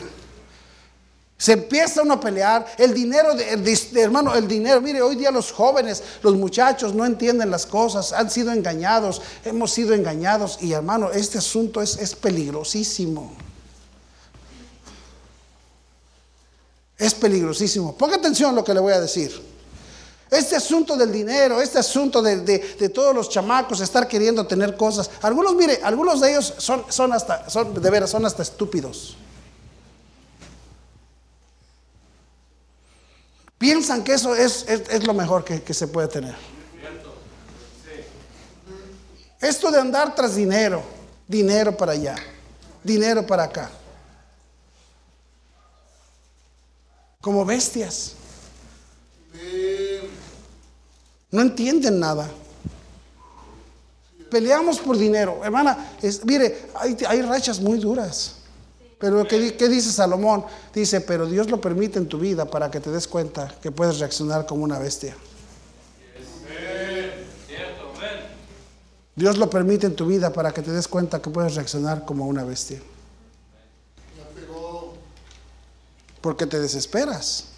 Se 1.38 1.52
empieza 1.52 2.02
uno 2.02 2.14
a 2.14 2.20
pelear. 2.22 2.66
El 2.78 2.94
dinero, 2.94 3.36
de, 3.36 4.02
hermano, 4.02 4.34
el 4.34 4.48
dinero. 4.48 4.80
Mire, 4.80 5.02
hoy 5.02 5.18
día 5.18 5.32
los 5.32 5.52
jóvenes, 5.52 6.02
los 6.24 6.36
muchachos 6.36 6.96
no 6.96 7.06
entienden 7.06 7.52
las 7.52 7.66
cosas, 7.66 8.14
han 8.14 8.32
sido 8.32 8.54
engañados, 8.54 9.22
hemos 9.44 9.74
sido 9.74 9.94
engañados. 9.94 10.60
Y 10.62 10.72
hermano, 10.72 11.12
este 11.12 11.40
asunto 11.40 11.82
es, 11.82 11.98
es 11.98 12.16
peligrosísimo. 12.16 13.34
Es 16.98 17.14
peligrosísimo. 17.14 17.98
Ponga 17.98 18.16
atención 18.16 18.52
a 18.52 18.54
lo 18.54 18.64
que 18.64 18.74
le 18.74 18.80
voy 18.80 18.94
a 18.94 19.02
decir. 19.02 19.57
Este 20.30 20.58
asunto 20.58 20.98
del 20.98 21.12
dinero, 21.12 21.62
este 21.62 21.80
asunto 21.80 22.22
de, 22.22 22.90
todos 22.94 23.16
los 23.16 23.30
chamacos 23.30 23.80
estar 23.80 24.08
queriendo 24.08 24.46
tener 24.46 24.76
cosas. 24.76 25.10
Algunos, 25.22 25.56
mire, 25.56 25.80
algunos 25.84 26.20
de 26.20 26.32
ellos 26.32 26.54
son, 26.58 26.86
son 26.90 27.14
hasta, 27.14 27.50
son, 27.50 27.74
de 27.74 27.90
veras, 27.90 28.10
son 28.10 28.26
hasta 28.26 28.44
estúpidos. 28.44 29.16
Piensan 33.58 34.04
que 34.04 34.14
eso 34.14 34.36
es, 34.36 34.66
lo 35.06 35.14
mejor 35.14 35.46
que, 35.46 35.64
que 35.64 35.74
se 35.74 35.88
puede 35.88 36.10
tener. 36.10 36.36
Esto 39.40 39.72
de 39.72 39.80
andar 39.80 40.14
tras 40.14 40.36
dinero, 40.36 40.84
dinero 41.28 41.76
para 41.76 41.94
allá, 41.94 42.16
dinero 42.84 43.26
para 43.26 43.44
acá. 43.44 43.70
Como 47.22 47.46
bestias. 47.46 48.14
No 51.38 51.44
entienden 51.44 52.00
nada. 52.00 52.28
Peleamos 54.32 54.80
por 54.80 54.98
dinero. 54.98 55.42
Hermana, 55.44 55.92
mire, 56.24 56.66
hay, 56.74 57.22
rachas 57.22 57.60
muy 57.60 57.78
duras. 57.78 58.38
Pero 58.98 59.24
¿qué, 59.28 59.56
¿qué, 59.56 59.70
dice 59.70 59.92
Salomón? 59.92 60.46
Dice, 60.74 61.00
pero 61.00 61.28
Dios 61.28 61.48
lo 61.52 61.62
permite 61.62 62.00
en 62.00 62.08
tu 62.08 62.18
vida 62.18 62.46
para 62.46 62.72
que 62.72 62.80
te 62.80 62.90
des 62.90 63.08
cuenta 63.08 63.54
que 63.62 63.70
puedes 63.70 64.00
reaccionar 64.00 64.48
como 64.48 64.64
una 64.64 64.80
bestia. 64.80 65.16
Dios 69.16 69.38
lo 69.38 69.48
permite 69.48 69.86
en 69.86 69.96
tu 69.96 70.08
vida 70.08 70.34
para 70.34 70.52
que 70.52 70.64
te 70.64 70.72
des 70.72 70.88
cuenta 70.88 71.22
que 71.22 71.30
puedes 71.30 71.54
reaccionar 71.54 72.04
como 72.04 72.26
una 72.26 72.46
bestia. 72.46 72.82
Porque 76.20 76.48
te 76.48 76.60
desesperas 76.60 77.50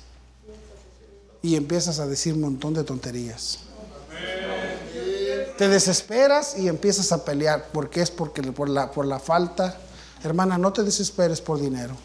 y 1.41 1.55
empiezas 1.55 1.99
a 1.99 2.07
decir 2.07 2.33
un 2.33 2.41
montón 2.41 2.73
de 2.73 2.83
tonterías. 2.83 3.59
Te 5.59 5.67
desesperas 5.67 6.57
y 6.57 6.69
empiezas 6.69 7.11
a 7.11 7.25
pelear 7.25 7.67
porque 7.73 8.01
es 8.01 8.09
porque 8.09 8.41
por 8.43 8.69
la, 8.69 8.89
por 8.91 9.05
la 9.05 9.19
falta. 9.19 9.77
Hermana, 10.23 10.57
no 10.57 10.71
te 10.71 10.83
desesperes 10.83 11.41
por 11.41 11.59
dinero. 11.59 11.97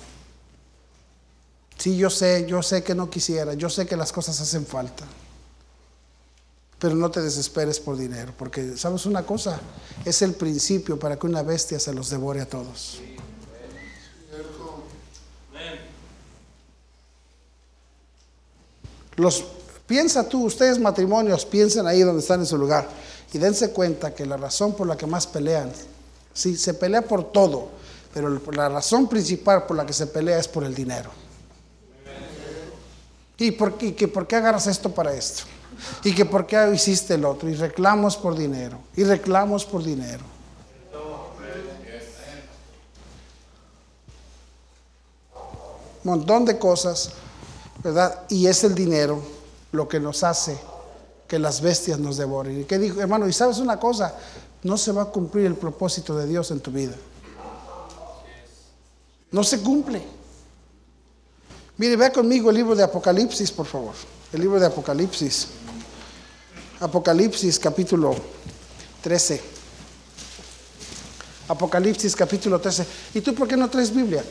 Sí, 1.79 1.97
yo 1.97 2.11
sé, 2.11 2.47
yo 2.49 2.65
sé 2.65 2.83
que 2.83 2.97
no 2.97 3.09
quisiera, 3.09 3.55
yo 3.55 3.71
sé 3.71 3.87
que 3.87 3.97
las 3.97 4.11
cosas 4.11 4.41
hacen 4.41 4.67
falta. 4.67 5.05
Pero 6.81 6.97
no 6.97 7.13
te 7.13 7.23
desesperes 7.23 7.79
por 7.79 7.97
dinero, 7.97 8.35
porque 8.37 8.77
sabes 8.77 9.07
una 9.07 9.25
cosa, 9.25 9.61
es 10.05 10.21
el 10.23 10.35
principio 10.35 10.99
para 10.99 11.17
que 11.17 11.29
una 11.29 11.45
bestia 11.45 11.79
se 11.79 11.95
los 11.95 12.11
devore 12.11 12.41
a 12.41 12.47
todos. 12.47 13.01
Los, 19.15 19.45
piensa 19.87 20.29
tú, 20.29 20.45
ustedes 20.45 20.81
matrimonios, 20.81 21.47
piensen 21.47 21.87
ahí 21.87 22.01
donde 22.01 22.21
están 22.21 22.41
en 22.41 22.47
su 22.47 22.59
lugar 22.59 23.04
y 23.35 23.39
dense 23.39 23.73
cuenta 23.73 24.15
que 24.15 24.25
la 24.25 24.37
razón 24.37 24.75
por 24.75 24.87
la 24.87 24.97
que 24.97 25.09
más 25.09 25.27
pelean, 25.27 25.73
sí, 26.33 26.57
se 26.57 26.73
pelea 26.73 27.03
por 27.03 27.33
todo, 27.33 27.69
pero 28.15 28.41
la 28.53 28.69
razón 28.69 29.09
principal 29.09 29.67
por 29.67 29.77
la 29.77 29.85
que 29.85 29.93
se 29.93 30.07
pelea 30.07 30.39
es 30.39 30.47
por 30.47 30.63
el 30.63 30.73
dinero. 30.73 31.11
¿Y 33.37 33.51
por 33.51 33.77
qué, 33.77 33.97
que 33.97 34.07
por 34.07 34.29
qué 34.29 34.37
agarras 34.37 34.69
esto 34.69 34.95
para 34.95 35.13
esto? 35.13 35.43
¿Y 36.05 36.15
que 36.15 36.25
por 36.25 36.47
qué 36.47 36.71
hiciste 36.73 37.15
el 37.15 37.25
otro? 37.25 37.49
Y 37.49 37.57
reclamos 37.57 38.17
por 38.17 38.37
dinero. 38.37 38.79
Y 38.95 39.03
reclamos 39.03 39.65
por 39.65 39.83
dinero. 39.83 40.23
Montón 46.05 46.45
de 46.45 46.57
cosas, 46.57 47.11
¿verdad? 47.83 48.21
Y 48.29 48.47
es 48.47 48.63
el 48.63 48.77
dinero 48.77 49.21
lo 49.73 49.89
que 49.89 49.99
nos 49.99 50.23
hace 50.23 50.57
que 51.35 51.39
las 51.41 51.61
bestias 51.61 51.99
nos 51.99 52.17
devoren. 52.17 52.61
¿Y 52.61 52.65
qué 52.65 52.79
dijo, 52.79 53.01
hermano? 53.01 53.27
Y 53.27 53.33
sabes 53.33 53.59
una 53.59 53.81
cosa, 53.81 54.15
no 54.63 54.79
se 54.79 54.93
va 54.93 55.03
a 55.03 55.07
cumplir 55.07 55.47
el 55.47 55.57
propósito 55.57 56.17
de 56.17 56.29
Dios 56.29 56.49
en 56.53 56.61
tu 56.61 56.71
vida. 56.71 56.95
No 59.33 59.43
se 59.43 59.59
cumple. 59.59 60.01
Mire, 61.77 61.97
vea 61.97 62.13
conmigo 62.13 62.51
el 62.51 62.57
libro 62.57 62.77
de 62.77 62.85
Apocalipsis, 62.85 63.51
por 63.51 63.67
favor. 63.67 63.95
El 64.33 64.43
libro 64.43 64.61
de 64.61 64.67
Apocalipsis. 64.67 65.49
Apocalipsis 66.79 67.59
capítulo 67.59 68.15
13. 69.03 69.43
Apocalipsis 71.49 72.15
capítulo 72.15 72.61
13. 72.61 72.87
¿Y 73.15 73.21
tú 73.23 73.35
por 73.35 73.49
qué 73.49 73.57
no 73.57 73.69
traes 73.69 73.93
Biblia? 73.93 74.23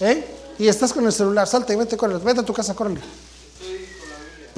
¿Eh? 0.00 0.34
Y 0.58 0.68
estás 0.68 0.92
con 0.92 1.06
el 1.06 1.12
celular. 1.14 1.46
Salte, 1.46 1.74
vete, 1.74 1.96
corre. 1.96 2.18
Vete 2.18 2.40
a 2.40 2.42
tu 2.42 2.52
casa, 2.52 2.74
córrele. 2.74 3.00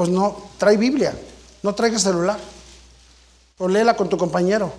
Pues 0.00 0.08
no, 0.08 0.48
trae 0.56 0.78
Biblia. 0.78 1.14
No 1.62 1.74
traigas 1.74 2.00
celular. 2.00 2.40
O 3.58 3.68
léela 3.68 3.94
con 3.94 4.08
tu 4.08 4.16
compañero. 4.16 4.72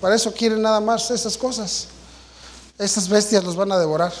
Para 0.00 0.16
eso 0.16 0.34
quieren 0.34 0.60
nada 0.60 0.80
más 0.80 1.08
esas 1.12 1.36
cosas. 1.36 1.86
Esas 2.80 3.08
bestias 3.08 3.44
los 3.44 3.54
van 3.54 3.70
a 3.70 3.78
devorar. 3.78 4.12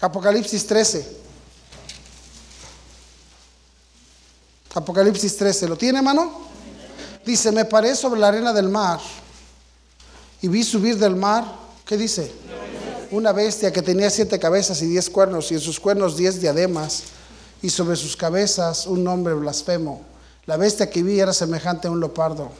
Apocalipsis 0.00 0.66
13. 0.66 1.18
Apocalipsis 4.74 5.36
13. 5.36 5.68
¿Lo 5.68 5.76
tiene, 5.78 5.98
hermano? 5.98 6.47
Dice, 7.28 7.52
me 7.52 7.66
paré 7.66 7.94
sobre 7.94 8.18
la 8.18 8.28
arena 8.28 8.54
del 8.54 8.70
mar 8.70 9.00
y 10.40 10.48
vi 10.48 10.64
subir 10.64 10.96
del 10.96 11.14
mar, 11.14 11.44
¿qué 11.84 11.98
dice? 11.98 12.32
Una 13.10 13.32
bestia 13.32 13.70
que 13.70 13.82
tenía 13.82 14.08
siete 14.08 14.38
cabezas 14.38 14.80
y 14.80 14.86
diez 14.86 15.10
cuernos 15.10 15.52
y 15.52 15.54
en 15.56 15.60
sus 15.60 15.78
cuernos 15.78 16.16
diez 16.16 16.40
diademas 16.40 17.02
y 17.60 17.68
sobre 17.68 17.96
sus 17.96 18.16
cabezas 18.16 18.86
un 18.86 19.04
nombre 19.04 19.34
blasfemo. 19.34 20.00
La 20.46 20.56
bestia 20.56 20.88
que 20.88 21.02
vi 21.02 21.20
era 21.20 21.34
semejante 21.34 21.86
a 21.86 21.90
un 21.90 22.00
leopardo. 22.00 22.50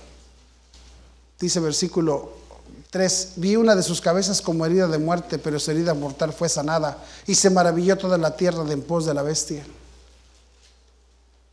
Dice 1.41 1.61
versículo 1.61 2.33
3, 2.91 3.33
vi 3.37 3.57
una 3.57 3.75
de 3.75 3.83
sus 3.83 4.03
cabezas 4.03 4.43
como 4.43 4.67
herida 4.67 4.87
de 4.87 4.99
muerte, 4.99 5.39
pero 5.39 5.59
su 5.59 5.71
herida 5.71 5.95
mortal 5.95 6.35
fue 6.35 6.51
sanada 6.51 7.03
y 7.27 7.35
se 7.35 7.49
maravilló 7.49 7.97
toda 7.97 8.19
la 8.19 8.37
tierra 8.37 8.65
de 8.65 8.75
en 8.75 8.83
pos 8.83 9.07
de 9.07 9.15
la 9.15 9.23
bestia. 9.23 9.65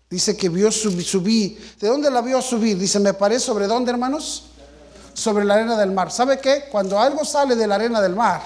Dice 0.09 0.37
que 0.37 0.49
vio 0.49 0.71
subir, 0.71 1.75
¿De 1.79 1.87
dónde 1.87 2.11
la 2.11 2.21
vio 2.21 2.41
subir? 2.41 2.77
Dice, 2.77 2.99
me 2.99 3.13
paré 3.13 3.39
sobre 3.39 3.67
dónde, 3.67 3.91
hermanos? 3.91 4.43
Sobre 5.13 5.43
la 5.43 5.55
arena 5.55 5.77
del 5.77 5.91
mar. 5.91 6.11
¿Sabe 6.11 6.39
qué? 6.39 6.65
Cuando 6.71 6.99
algo 6.99 7.25
sale 7.25 7.55
de 7.55 7.67
la 7.67 7.75
arena 7.75 8.01
del 8.01 8.15
mar, 8.15 8.41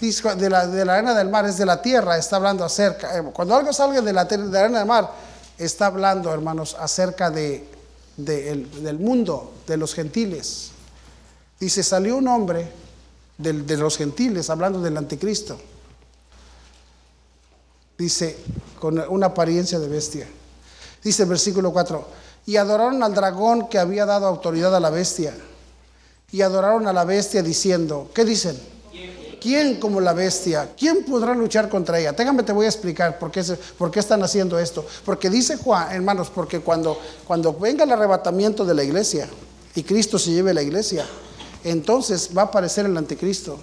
de 0.00 0.50
la, 0.50 0.62
arena 0.62 1.14
del 1.14 1.28
mar 1.28 1.46
es 1.46 1.56
de 1.56 1.64
la 1.64 1.80
tierra, 1.80 2.18
está 2.18 2.36
hablando 2.36 2.64
acerca. 2.64 3.18
Eh, 3.18 3.22
cuando 3.32 3.54
algo 3.54 3.72
salga 3.72 4.00
de 4.00 4.12
la, 4.12 4.22
arena 4.22 4.78
del 4.80 4.86
mar, 4.86 5.10
está 5.56 5.86
hablando, 5.86 6.32
hermanos, 6.32 6.76
acerca 6.78 7.30
de, 7.30 7.68
del 8.16 8.98
mundo, 8.98 9.54
de 9.66 9.76
los 9.76 9.94
gentiles. 9.94 10.72
Dice, 11.60 11.84
salió 11.84 12.16
un 12.16 12.26
hombre 12.26 12.68
de 13.38 13.76
los 13.76 13.96
gentiles, 13.96 14.50
hablando 14.50 14.80
del 14.80 14.96
anticristo. 14.96 15.58
Dice, 17.96 18.36
con 18.80 18.98
una 19.08 19.26
apariencia 19.26 19.78
de 19.78 19.88
bestia. 19.88 20.28
Dice 21.02 21.24
el 21.24 21.28
versículo 21.28 21.72
4, 21.72 22.06
y 22.46 22.56
adoraron 22.56 23.02
al 23.02 23.14
dragón 23.14 23.68
que 23.68 23.78
había 23.78 24.06
dado 24.06 24.26
autoridad 24.26 24.74
a 24.74 24.80
la 24.80 24.90
bestia. 24.90 25.34
Y 26.30 26.42
adoraron 26.42 26.86
a 26.86 26.92
la 26.92 27.04
bestia 27.04 27.42
diciendo, 27.42 28.10
¿qué 28.14 28.24
dicen? 28.24 28.58
¿Quién 29.42 29.80
como 29.80 30.00
la 30.00 30.12
bestia? 30.12 30.70
¿Quién 30.78 31.04
podrá 31.04 31.34
luchar 31.34 31.68
contra 31.68 31.98
ella? 31.98 32.14
Téngame, 32.14 32.44
te 32.44 32.52
voy 32.52 32.66
a 32.66 32.68
explicar 32.68 33.18
por 33.18 33.32
qué, 33.32 33.42
por 33.76 33.90
qué 33.90 33.98
están 33.98 34.22
haciendo 34.22 34.56
esto. 34.56 34.86
Porque 35.04 35.28
dice 35.28 35.56
Juan, 35.56 35.90
hermanos, 35.90 36.30
porque 36.32 36.60
cuando, 36.60 36.96
cuando 37.26 37.52
venga 37.52 37.82
el 37.82 37.90
arrebatamiento 37.90 38.64
de 38.64 38.74
la 38.74 38.84
iglesia 38.84 39.28
y 39.74 39.82
Cristo 39.82 40.16
se 40.16 40.30
lleve 40.30 40.54
la 40.54 40.62
iglesia, 40.62 41.04
entonces 41.64 42.30
va 42.36 42.42
a 42.42 42.44
aparecer 42.44 42.86
el 42.86 42.96
anticristo. 42.96 43.58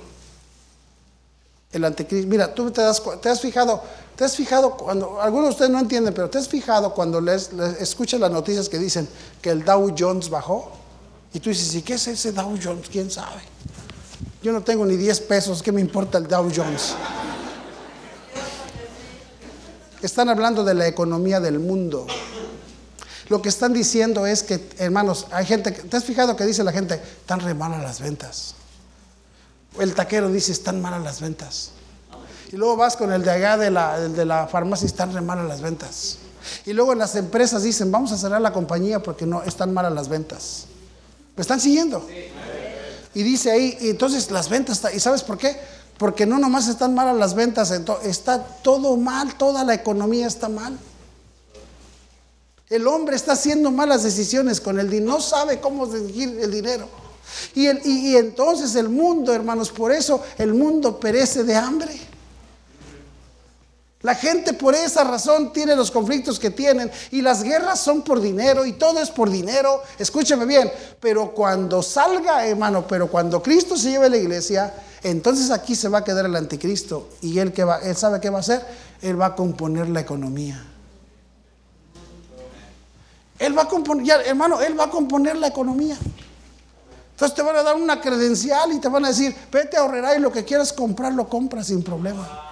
El 1.72 1.86
anticristo. 1.86 2.28
Mira, 2.28 2.54
tú 2.54 2.70
te, 2.72 2.82
das, 2.82 3.02
te 3.22 3.30
has 3.30 3.40
fijado, 3.40 3.82
te 4.20 4.26
has 4.26 4.36
fijado 4.36 4.76
cuando, 4.76 5.22
algunos 5.22 5.46
de 5.46 5.52
ustedes 5.52 5.72
no 5.72 5.80
entienden, 5.80 6.14
pero 6.14 6.30
te 6.30 6.38
has 6.38 6.50
fijado 6.50 6.94
cuando 6.94 7.22
les, 7.22 7.54
escuchas 7.80 8.20
las 8.20 8.30
noticias 8.30 8.68
que 8.68 8.78
dicen 8.78 9.08
que 9.42 9.50
el 9.50 9.64
Dow 9.64 9.96
Jones 9.98 10.30
bajó. 10.30 10.74
Y 11.32 11.40
tú 11.40 11.52
dices, 11.52 11.74
¿y 11.74 11.82
qué 11.84 11.94
es 11.94 12.06
ese 12.06 12.34
Dow 12.34 12.60
Jones? 12.62 12.90
¿Quién 12.92 13.10
sabe? 13.10 13.42
Yo 14.44 14.52
no 14.52 14.62
tengo 14.62 14.86
ni 14.86 14.98
10 14.98 15.22
pesos, 15.22 15.64
¿qué 15.64 15.72
me 15.72 15.80
importa 15.80 16.18
el 16.18 16.28
Dow 16.28 16.52
Jones? 16.54 16.96
Están 20.02 20.28
hablando 20.28 20.66
de 20.66 20.74
la 20.74 20.86
economía 20.86 21.40
del 21.40 21.60
mundo. 21.60 22.06
Lo 23.30 23.42
que 23.42 23.48
están 23.48 23.72
diciendo 23.72 24.26
es 24.26 24.44
que, 24.44 24.70
hermanos, 24.80 25.28
hay 25.32 25.46
gente, 25.46 25.72
¿te 25.72 25.96
has 25.96 26.04
fijado 26.04 26.36
que 26.36 26.46
dice 26.46 26.62
la 26.66 26.74
gente, 26.74 26.96
están 26.96 27.40
re 27.40 27.54
malas 27.54 27.82
las 27.82 28.02
ventas? 28.02 28.56
El 29.80 29.96
taquero 29.96 30.30
dice, 30.30 30.52
están 30.52 30.82
malas 30.82 31.04
las 31.04 31.22
ventas. 31.22 31.72
Y 32.52 32.58
luego 32.58 32.76
vas 32.76 32.98
con 32.98 33.12
el 33.14 33.24
de 33.24 33.32
allá 33.32 33.58
de 33.58 33.70
la, 33.70 34.00
de 34.00 34.26
la 34.26 34.48
farmacia 34.48 34.86
y 34.86 34.88
están 34.88 35.14
re 35.14 35.22
malas 35.22 35.48
las 35.48 35.62
ventas. 35.62 36.18
Y 36.66 36.74
luego 36.74 36.96
las 36.96 37.16
empresas 37.16 37.64
dicen, 37.64 37.92
vamos 37.92 38.12
a 38.12 38.18
cerrar 38.18 38.42
la 38.42 38.52
compañía 38.52 39.02
porque 39.02 39.26
no 39.26 39.44
están 39.44 39.74
malas 39.74 39.94
las 39.94 40.10
ventas. 40.10 40.66
¿Me 41.36 41.42
están 41.42 41.60
siguiendo? 41.60 42.06
Y 43.14 43.24
dice 43.24 43.52
ahí, 43.52 43.78
y 43.82 43.90
entonces 43.92 44.32
las 44.32 44.50
ventas, 44.50 44.82
¿y 44.94 45.00
sabes 45.00 45.24
por 45.24 45.38
qué? 45.38 45.58
Porque 45.98 46.26
no 46.26 46.40
nomás 46.40 46.68
están 46.68 46.94
malas 46.94 47.16
las 47.16 47.34
ventas, 47.34 47.72
está 48.04 48.44
todo 48.44 48.98
mal, 48.98 49.36
toda 49.36 49.64
la 49.64 49.74
economía 49.74 50.28
está 50.28 50.50
mal. 50.50 50.78
El 52.70 52.88
hombre 52.88 53.16
está 53.16 53.34
haciendo 53.34 53.72
malas 53.72 54.04
decisiones 54.04 54.62
con 54.62 54.80
el 54.80 54.90
dinero, 54.90 55.14
no 55.14 55.22
sabe 55.22 55.60
cómo 55.60 55.88
dirigir 55.88 56.40
el 56.40 56.52
dinero. 56.52 56.88
Y, 57.56 58.16
entonces 58.16 58.76
el 58.76 58.90
mundo, 58.90 59.34
hermanos, 59.34 59.72
por 59.72 59.92
eso 59.92 60.22
el 60.38 60.54
mundo 60.54 61.00
perece 61.00 61.44
de 61.44 61.56
hambre. 61.56 62.00
La 64.02 64.16
gente 64.16 64.54
por 64.54 64.76
esa 64.76 65.04
razón 65.04 65.52
tiene 65.52 65.76
los 65.76 65.92
conflictos 65.92 66.40
que 66.40 66.52
tienen 66.52 66.90
y 67.12 67.22
las 67.22 67.44
guerras 67.44 67.82
son 67.82 68.02
por 68.02 68.22
dinero 68.22 68.66
y 68.66 68.74
todo 68.74 69.02
es 69.02 69.10
por 69.10 69.30
dinero. 69.30 69.84
Escúcheme 69.98 70.46
bien, 70.46 70.72
pero 71.02 71.32
cuando 71.32 71.84
salga, 71.84 72.46
hermano, 72.46 72.88
pero 72.88 73.10
cuando 73.10 73.44
Cristo 73.44 73.76
se 73.76 73.92
lleve 73.92 74.06
a 74.06 74.10
la 74.10 74.18
iglesia, 74.18 74.74
entonces 75.04 75.52
aquí 75.52 75.76
se 75.76 75.90
va 75.90 75.98
a 75.98 76.04
quedar 76.06 76.26
el 76.26 76.36
anticristo 76.38 77.10
y 77.22 77.40
él 77.40 77.52
que 77.52 77.66
va, 77.66 77.80
él 77.80 77.94
sabe 77.94 78.22
qué 78.22 78.30
va 78.30 78.38
a 78.38 78.42
hacer, 78.42 78.66
él 79.02 79.20
va 79.20 79.28
a 79.28 79.36
componer 79.36 79.90
la 79.90 80.00
economía. 80.00 80.66
Él 83.38 83.58
va 83.58 83.64
a 83.64 83.68
componer, 83.68 84.22
hermano, 84.26 84.62
él 84.62 84.80
va 84.80 84.86
a 84.86 84.90
componer 84.90 85.36
la 85.36 85.48
economía. 85.48 85.98
Entonces 87.12 87.36
te 87.36 87.42
van 87.42 87.58
a 87.58 87.64
dar 87.64 87.76
una 87.76 88.00
credencial 88.00 88.72
y 88.72 88.80
te 88.80 88.88
van 88.88 89.04
a 89.04 89.10
decir, 89.10 89.36
vete 89.52 89.76
a 89.76 89.82
ahorrar 89.82 90.18
y 90.18 90.22
lo 90.22 90.32
que 90.32 90.46
quieras 90.46 90.72
comprar 90.72 91.14
lo 91.14 91.28
compras 91.28 91.68
sin 91.68 91.84
problema. 91.84 92.49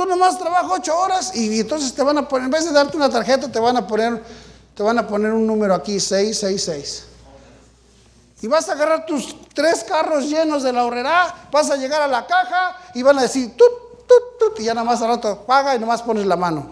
Tú 0.00 0.06
nomás 0.06 0.38
trabajas 0.38 0.70
ocho 0.72 0.98
horas 0.98 1.36
y, 1.36 1.60
entonces 1.60 1.92
te 1.92 2.02
van 2.02 2.16
a 2.16 2.26
poner, 2.26 2.46
en 2.46 2.50
vez 2.50 2.64
de 2.64 2.72
darte 2.72 2.96
una 2.96 3.10
tarjeta, 3.10 3.52
te 3.52 3.60
van 3.60 3.76
a 3.76 3.86
poner, 3.86 4.24
te 4.74 4.82
van 4.82 4.98
a 4.98 5.06
poner 5.06 5.30
un 5.30 5.46
número 5.46 5.74
aquí, 5.74 6.00
666. 6.00 7.04
Y 8.40 8.46
vas 8.46 8.66
a 8.70 8.72
agarrar 8.72 9.04
tus 9.04 9.36
tres 9.52 9.84
carros 9.84 10.24
llenos 10.24 10.62
de 10.62 10.72
la 10.72 10.86
horrera, 10.86 11.48
vas 11.52 11.70
a 11.70 11.76
llegar 11.76 12.00
a 12.00 12.08
la 12.08 12.26
caja 12.26 12.78
y 12.94 13.02
van 13.02 13.18
a 13.18 13.22
decir, 13.24 13.54
tut, 13.54 14.06
tut, 14.08 14.38
tut, 14.38 14.60
y 14.60 14.64
ya 14.64 14.72
nada 14.72 14.86
más 14.86 15.02
al 15.02 15.08
rato 15.08 15.44
paga 15.44 15.76
y 15.76 15.78
nomás 15.78 16.00
pones 16.00 16.24
la 16.24 16.36
mano. 16.36 16.70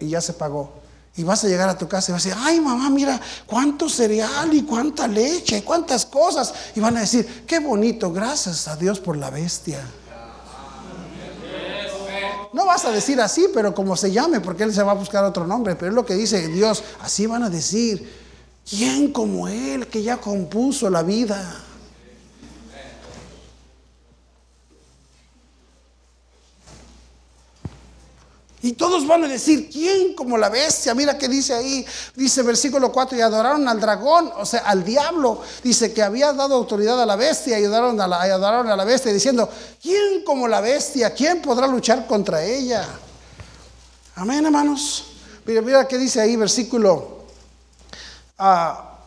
Y 0.00 0.08
ya 0.08 0.20
se 0.20 0.32
pagó. 0.32 0.72
Y 1.14 1.22
vas 1.22 1.44
a 1.44 1.46
llegar 1.46 1.68
a 1.68 1.78
tu 1.78 1.86
casa 1.86 2.10
y 2.10 2.12
vas 2.14 2.26
a 2.26 2.28
decir, 2.28 2.42
ay 2.44 2.58
mamá, 2.58 2.90
mira 2.90 3.20
cuánto 3.46 3.88
cereal 3.88 4.52
y 4.52 4.64
cuánta 4.64 5.06
leche, 5.06 5.62
cuántas 5.62 6.06
cosas. 6.06 6.52
Y 6.74 6.80
van 6.80 6.96
a 6.96 7.00
decir, 7.02 7.44
qué 7.46 7.60
bonito, 7.60 8.10
gracias 8.10 8.66
a 8.66 8.74
Dios 8.74 8.98
por 8.98 9.16
la 9.16 9.30
bestia. 9.30 9.78
No 12.52 12.66
vas 12.66 12.84
a 12.84 12.90
decir 12.90 13.20
así, 13.20 13.46
pero 13.52 13.74
como 13.74 13.96
se 13.96 14.10
llame, 14.10 14.40
porque 14.40 14.62
él 14.62 14.72
se 14.72 14.82
va 14.82 14.92
a 14.92 14.94
buscar 14.94 15.24
otro 15.24 15.46
nombre. 15.46 15.76
Pero 15.76 15.90
es 15.90 15.94
lo 15.94 16.06
que 16.06 16.14
dice 16.14 16.48
Dios, 16.48 16.82
así 17.00 17.26
van 17.26 17.42
a 17.42 17.50
decir, 17.50 18.10
¿quién 18.68 19.12
como 19.12 19.48
él 19.48 19.86
que 19.86 20.02
ya 20.02 20.16
compuso 20.16 20.88
la 20.90 21.02
vida? 21.02 21.64
Y 28.68 28.74
todos 28.74 29.06
van 29.06 29.24
a 29.24 29.28
decir, 29.28 29.70
¿quién 29.70 30.12
como 30.12 30.36
la 30.36 30.50
bestia? 30.50 30.94
Mira 30.94 31.16
que 31.16 31.26
dice 31.26 31.54
ahí, 31.54 31.86
dice 32.14 32.42
versículo 32.42 32.92
4, 32.92 33.16
y 33.16 33.22
adoraron 33.22 33.66
al 33.66 33.80
dragón, 33.80 34.30
o 34.36 34.44
sea, 34.44 34.60
al 34.60 34.84
diablo. 34.84 35.40
Dice 35.64 35.94
que 35.94 36.02
había 36.02 36.34
dado 36.34 36.56
autoridad 36.56 37.00
a 37.00 37.06
la 37.06 37.16
bestia 37.16 37.58
y 37.58 37.64
adoraron 37.64 37.98
a 37.98 38.06
la, 38.06 38.20
adoraron 38.20 38.68
a 38.68 38.76
la 38.76 38.84
bestia, 38.84 39.10
diciendo, 39.10 39.48
¿quién 39.80 40.22
como 40.22 40.46
la 40.46 40.60
bestia? 40.60 41.14
¿Quién 41.14 41.40
podrá 41.40 41.66
luchar 41.66 42.06
contra 42.06 42.44
ella? 42.44 42.86
Amén, 44.16 44.44
hermanos. 44.44 45.12
Mira, 45.46 45.62
mira 45.62 45.88
que 45.88 45.96
dice 45.96 46.20
ahí, 46.20 46.36
versículo 46.36 47.22
8, 48.36 48.40
ah, 48.40 48.98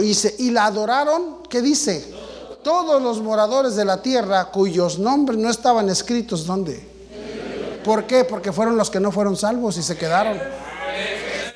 dice, 0.00 0.36
y 0.38 0.52
la 0.52 0.64
adoraron, 0.64 1.42
¿qué 1.50 1.60
dice? 1.60 2.14
Todos 2.62 3.02
los 3.02 3.20
moradores 3.20 3.76
de 3.76 3.84
la 3.84 4.00
tierra 4.00 4.46
cuyos 4.46 4.98
nombres 4.98 5.38
no 5.38 5.50
estaban 5.50 5.90
escritos, 5.90 6.46
¿dónde? 6.46 6.93
¿Por 7.84 8.06
qué? 8.06 8.24
Porque 8.24 8.52
fueron 8.52 8.76
los 8.76 8.90
que 8.90 8.98
no 8.98 9.12
fueron 9.12 9.36
salvos 9.36 9.76
y 9.76 9.82
se 9.82 9.96
quedaron. 9.96 10.38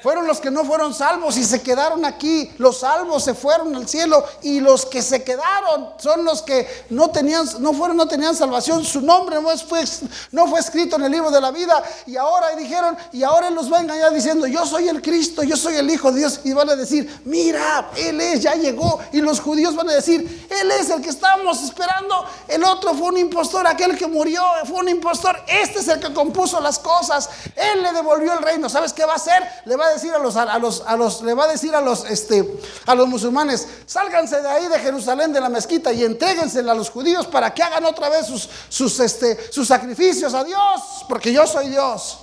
Fueron 0.02 0.26
los 0.26 0.40
que 0.40 0.50
no 0.50 0.64
fueron 0.64 0.94
salvos 0.94 1.36
y 1.36 1.44
se 1.44 1.62
quedaron 1.62 2.04
aquí. 2.04 2.52
Los 2.58 2.80
salvos 2.80 3.24
se 3.24 3.34
fueron 3.34 3.74
al 3.74 3.88
cielo 3.88 4.24
y 4.42 4.60
los 4.60 4.86
que 4.86 5.02
se 5.02 5.24
quedaron 5.24 5.90
son 5.98 6.24
los 6.24 6.42
que 6.42 6.68
no 6.90 7.10
tenían, 7.10 7.46
no 7.58 7.72
fueron, 7.72 7.96
no 7.96 8.06
tenían 8.06 8.36
salvación. 8.36 8.84
Su 8.84 9.00
nombre 9.00 9.40
no 9.40 9.56
fue, 9.58 9.84
no 10.30 10.46
fue 10.46 10.60
escrito 10.60 10.96
en 10.96 11.04
el 11.04 11.12
libro 11.12 11.30
de 11.30 11.40
la 11.40 11.50
vida 11.50 11.82
y 12.06 12.16
ahora 12.16 12.54
dijeron 12.56 12.96
y 13.12 13.22
ahora 13.22 13.48
él 13.48 13.54
los 13.54 13.72
va 13.72 13.78
a 13.78 13.80
engañar 13.80 14.12
diciendo 14.12 14.46
yo 14.46 14.64
soy 14.64 14.88
el 14.88 15.02
Cristo, 15.02 15.42
yo 15.42 15.56
soy 15.56 15.76
el 15.76 15.90
Hijo 15.90 16.12
de 16.12 16.20
Dios 16.20 16.40
y 16.44 16.52
van 16.52 16.70
a 16.70 16.76
decir 16.76 17.20
mira 17.24 17.90
él 17.96 18.20
es, 18.20 18.42
ya 18.42 18.54
llegó 18.54 19.00
y 19.12 19.20
los 19.20 19.40
judíos 19.40 19.74
van 19.74 19.88
a 19.88 19.94
decir 19.94 20.46
él 20.48 20.70
es 20.72 20.90
el 20.90 21.02
que 21.02 21.10
estábamos 21.10 21.62
esperando. 21.62 22.24
El 22.46 22.64
otro 22.64 22.94
fue 22.94 23.08
un 23.08 23.18
impostor, 23.18 23.66
aquel 23.66 23.96
que 23.96 24.06
murió 24.06 24.42
fue 24.64 24.78
un 24.78 24.88
impostor. 24.88 25.36
Este 25.46 25.80
es 25.80 25.88
el 25.88 26.00
que 26.00 26.12
compuso 26.12 26.60
las 26.60 26.78
cosas. 26.78 27.28
Él 27.54 27.82
le 27.82 27.92
devolvió 27.92 28.32
el 28.32 28.42
reino. 28.42 28.68
¿Sabes 28.68 28.92
qué 28.92 29.04
va 29.04 29.12
a 29.12 29.16
hacer? 29.16 29.42
Le 29.64 29.76
va 29.76 29.86
a 29.86 29.87
decir 29.92 30.12
a 30.12 30.18
los, 30.18 30.36
a 30.36 30.58
los, 30.58 30.82
a 30.86 30.96
los, 30.96 31.22
le 31.22 31.34
va 31.34 31.44
a 31.44 31.48
decir 31.48 31.74
a 31.74 31.80
los, 31.80 32.04
este, 32.04 32.60
a 32.86 32.94
los 32.94 33.08
musulmanes, 33.08 33.66
sálganse 33.86 34.40
de 34.40 34.48
ahí 34.48 34.68
de 34.68 34.78
Jerusalén, 34.78 35.32
de 35.32 35.40
la 35.40 35.48
mezquita, 35.48 35.92
y 35.92 36.04
entréguensela 36.04 36.72
a 36.72 36.74
los 36.74 36.90
judíos 36.90 37.26
para 37.26 37.52
que 37.52 37.62
hagan 37.62 37.84
otra 37.84 38.08
vez 38.08 38.26
sus, 38.26 38.48
sus, 38.68 38.98
este, 39.00 39.52
sus 39.52 39.68
sacrificios 39.68 40.34
a 40.34 40.44
Dios, 40.44 41.04
porque 41.08 41.32
yo 41.32 41.46
soy 41.46 41.68
Dios. 41.68 42.18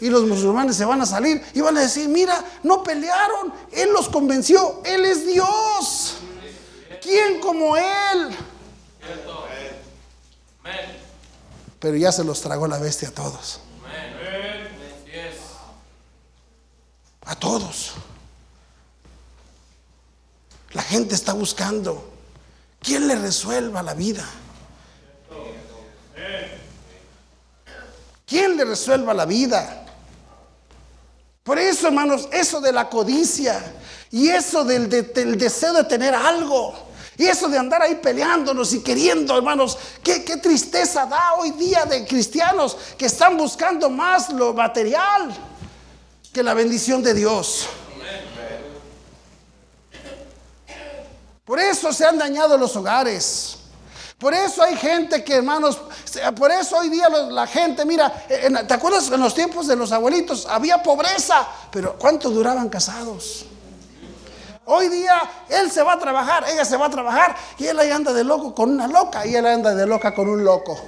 Y 0.00 0.08
los 0.08 0.24
musulmanes 0.24 0.76
se 0.76 0.84
van 0.84 1.00
a 1.00 1.06
salir 1.06 1.42
y 1.54 1.60
van 1.60 1.76
a 1.76 1.80
decir, 1.80 2.08
mira, 2.08 2.44
no 2.62 2.82
pelearon, 2.82 3.52
Él 3.72 3.90
los 3.92 4.08
convenció, 4.08 4.82
Él 4.84 5.04
es 5.04 5.26
Dios. 5.26 6.16
¿Quién 7.00 7.40
como 7.40 7.76
Él? 7.76 8.36
Pero 11.78 11.96
ya 11.96 12.12
se 12.12 12.24
los 12.24 12.40
tragó 12.40 12.66
la 12.66 12.78
bestia 12.78 13.08
a 13.08 13.12
todos. 13.12 13.60
A 17.26 17.34
todos. 17.34 17.92
La 20.72 20.82
gente 20.82 21.14
está 21.14 21.32
buscando 21.32 22.12
quién 22.80 23.08
le 23.08 23.16
resuelva 23.16 23.82
la 23.82 23.94
vida. 23.94 24.24
¿Quién 28.26 28.56
le 28.56 28.64
resuelva 28.64 29.14
la 29.14 29.24
vida? 29.24 29.84
Por 31.42 31.58
eso, 31.58 31.86
hermanos, 31.86 32.28
eso 32.32 32.60
de 32.60 32.72
la 32.72 32.88
codicia 32.88 33.74
y 34.10 34.28
eso 34.28 34.64
del, 34.64 34.88
deseo 35.38 35.72
de 35.72 35.84
tener 35.84 36.14
algo 36.14 36.74
y 37.16 37.26
eso 37.26 37.48
de 37.48 37.56
andar 37.56 37.82
ahí 37.82 37.94
peleándonos 37.96 38.72
y 38.74 38.80
queriendo, 38.82 39.36
hermanos, 39.36 39.78
qué, 40.02 40.24
qué 40.24 40.36
tristeza 40.36 41.06
da 41.06 41.34
hoy 41.34 41.52
día 41.52 41.84
de 41.84 42.04
cristianos 42.04 42.76
que 42.98 43.06
están 43.06 43.36
buscando 43.36 43.88
más 43.88 44.32
lo 44.32 44.52
material 44.52 45.34
que 46.36 46.42
la 46.42 46.52
bendición 46.52 47.02
de 47.02 47.14
Dios. 47.14 47.66
Por 51.46 51.58
eso 51.58 51.90
se 51.94 52.04
han 52.04 52.18
dañado 52.18 52.58
los 52.58 52.76
hogares. 52.76 53.56
Por 54.18 54.34
eso 54.34 54.62
hay 54.62 54.76
gente 54.76 55.24
que, 55.24 55.36
hermanos, 55.36 55.80
por 56.36 56.50
eso 56.50 56.76
hoy 56.76 56.90
día 56.90 57.08
la 57.08 57.46
gente, 57.46 57.86
mira, 57.86 58.12
¿te 58.28 58.74
acuerdas 58.74 59.10
en 59.10 59.18
los 59.18 59.34
tiempos 59.34 59.66
de 59.66 59.76
los 59.76 59.92
abuelitos 59.92 60.44
había 60.44 60.82
pobreza? 60.82 61.48
Pero 61.70 61.96
¿cuánto 61.98 62.28
duraban 62.28 62.68
casados? 62.68 63.46
Hoy 64.66 64.90
día 64.90 65.22
él 65.48 65.70
se 65.70 65.82
va 65.82 65.94
a 65.94 65.98
trabajar, 65.98 66.44
ella 66.50 66.66
se 66.66 66.76
va 66.76 66.84
a 66.84 66.90
trabajar 66.90 67.34
y 67.56 67.64
él 67.64 67.80
ahí 67.80 67.90
anda 67.90 68.12
de 68.12 68.24
loco 68.24 68.54
con 68.54 68.72
una 68.72 68.86
loca 68.86 69.26
y 69.26 69.34
él 69.34 69.46
anda 69.46 69.74
de 69.74 69.86
loca 69.86 70.14
con 70.14 70.28
un 70.28 70.44
loco. 70.44 70.78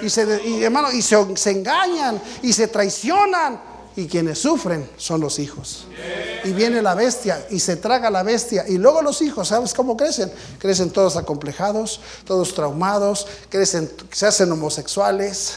Y 0.00 0.08
se, 0.08 0.40
y 0.46 1.02
se, 1.02 1.36
se 1.36 1.50
engañan 1.50 2.22
y 2.40 2.52
se 2.52 2.68
traicionan 2.68 3.73
y 3.96 4.06
quienes 4.06 4.38
sufren 4.40 4.88
son 4.96 5.20
los 5.20 5.38
hijos. 5.38 5.86
Y 6.44 6.52
viene 6.52 6.82
la 6.82 6.94
bestia 6.94 7.46
y 7.50 7.60
se 7.60 7.76
traga 7.76 8.10
la 8.10 8.22
bestia. 8.22 8.64
Y 8.68 8.78
luego 8.78 9.02
los 9.02 9.22
hijos, 9.22 9.48
¿sabes 9.48 9.72
cómo 9.72 9.96
crecen? 9.96 10.32
Crecen 10.58 10.90
todos 10.90 11.16
acomplejados, 11.16 12.00
todos 12.24 12.54
traumados, 12.54 13.26
crecen, 13.48 13.90
se 14.10 14.26
hacen 14.26 14.50
homosexuales. 14.52 15.54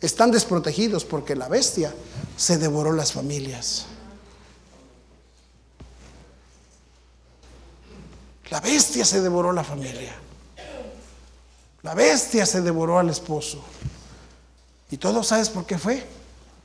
Están 0.00 0.30
desprotegidos 0.30 1.04
porque 1.04 1.36
la 1.36 1.48
bestia 1.48 1.92
se 2.36 2.56
devoró 2.56 2.92
las 2.92 3.12
familias. 3.12 3.86
La 8.50 8.60
bestia 8.60 9.04
se 9.04 9.20
devoró 9.20 9.52
la 9.52 9.62
familia. 9.62 10.12
La 11.82 11.94
bestia 11.94 12.44
se 12.44 12.60
devoró 12.60 12.98
al 12.98 13.10
esposo. 13.10 13.62
Y 14.90 14.96
todo, 14.96 15.22
¿sabes 15.22 15.48
por 15.48 15.66
qué 15.66 15.78
fue? 15.78 16.04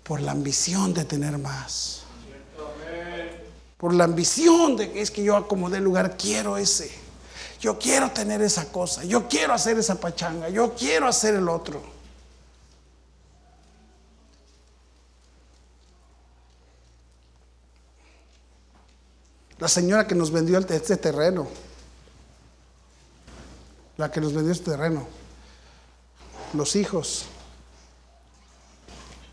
Por 0.03 0.21
la 0.21 0.31
ambición 0.31 0.93
de 0.93 1.05
tener 1.05 1.37
más. 1.37 2.01
Por 3.77 3.93
la 3.93 4.05
ambición 4.05 4.75
de 4.77 4.91
que 4.91 5.01
es 5.01 5.11
que 5.11 5.23
yo 5.23 5.35
acomodé 5.35 5.77
el 5.77 5.83
lugar, 5.83 6.17
quiero 6.17 6.57
ese. 6.57 6.91
Yo 7.59 7.77
quiero 7.77 8.11
tener 8.11 8.41
esa 8.41 8.71
cosa. 8.71 9.03
Yo 9.03 9.27
quiero 9.27 9.53
hacer 9.53 9.77
esa 9.77 9.99
pachanga. 9.99 10.49
Yo 10.49 10.73
quiero 10.73 11.07
hacer 11.07 11.35
el 11.35 11.47
otro. 11.47 11.81
La 19.59 19.67
señora 19.67 20.07
que 20.07 20.15
nos 20.15 20.31
vendió 20.31 20.57
este 20.57 20.97
terreno. 20.97 21.47
La 23.97 24.11
que 24.11 24.19
nos 24.19 24.33
vendió 24.33 24.51
este 24.51 24.71
terreno. 24.71 25.07
Los 26.53 26.75
hijos 26.75 27.25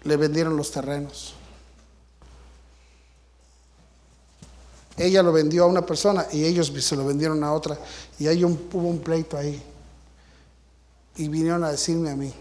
le 0.04 0.16
vendieron 0.16 0.56
los 0.56 0.70
terrenos. 0.70 1.34
Ella 4.96 5.22
lo 5.22 5.32
vendió 5.32 5.64
a 5.64 5.66
una 5.66 5.84
persona 5.86 6.26
y 6.32 6.44
ellos 6.44 6.72
se 6.78 6.96
lo 6.96 7.06
vendieron 7.06 7.42
a 7.44 7.52
otra. 7.52 7.78
Y 8.18 8.26
hay 8.26 8.44
un, 8.44 8.68
hubo 8.72 8.88
un 8.88 9.00
pleito 9.00 9.36
ahí. 9.36 9.62
Y 11.16 11.28
vinieron 11.28 11.64
a 11.64 11.70
decirme 11.70 12.10
a 12.10 12.16
mí, 12.16 12.32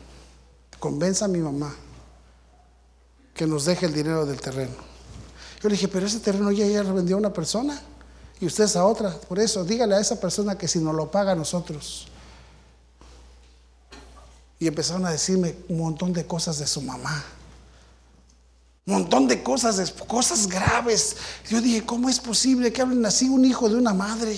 convenza 0.79 1.25
a 1.25 1.27
mi 1.27 1.39
mamá 1.39 1.73
que 3.33 3.45
nos 3.45 3.65
deje 3.65 3.85
el 3.85 3.93
dinero 3.93 4.25
del 4.25 4.39
terreno. 4.39 4.73
Yo 5.61 5.69
le 5.69 5.75
dije, 5.75 5.87
pero 5.87 6.05
ese 6.05 6.19
terreno 6.19 6.51
ya, 6.51 6.65
ya 6.65 6.83
lo 6.83 6.93
vendió 6.93 7.15
a 7.15 7.19
una 7.19 7.33
persona 7.33 7.81
y 8.39 8.45
ustedes 8.45 8.75
a 8.75 8.85
otra. 8.85 9.11
Por 9.11 9.39
eso, 9.39 9.63
dígale 9.63 9.95
a 9.95 9.99
esa 9.99 10.19
persona 10.19 10.57
que 10.57 10.67
si 10.67 10.79
nos 10.79 10.95
lo 10.95 11.09
paga 11.09 11.33
a 11.33 11.35
nosotros. 11.35 12.07
Y 14.59 14.67
empezaron 14.67 15.05
a 15.05 15.11
decirme 15.11 15.55
un 15.69 15.79
montón 15.79 16.13
de 16.13 16.25
cosas 16.25 16.59
de 16.59 16.67
su 16.67 16.81
mamá 16.81 17.23
montón 18.85 19.27
de 19.27 19.43
cosas, 19.43 19.91
cosas 20.07 20.47
graves. 20.47 21.15
Yo 21.49 21.61
dije, 21.61 21.85
¿cómo 21.85 22.09
es 22.09 22.19
posible 22.19 22.73
que 22.73 22.81
hablen 22.81 23.05
así 23.05 23.29
un 23.29 23.45
hijo 23.45 23.69
de 23.69 23.75
una 23.75 23.93
madre? 23.93 24.37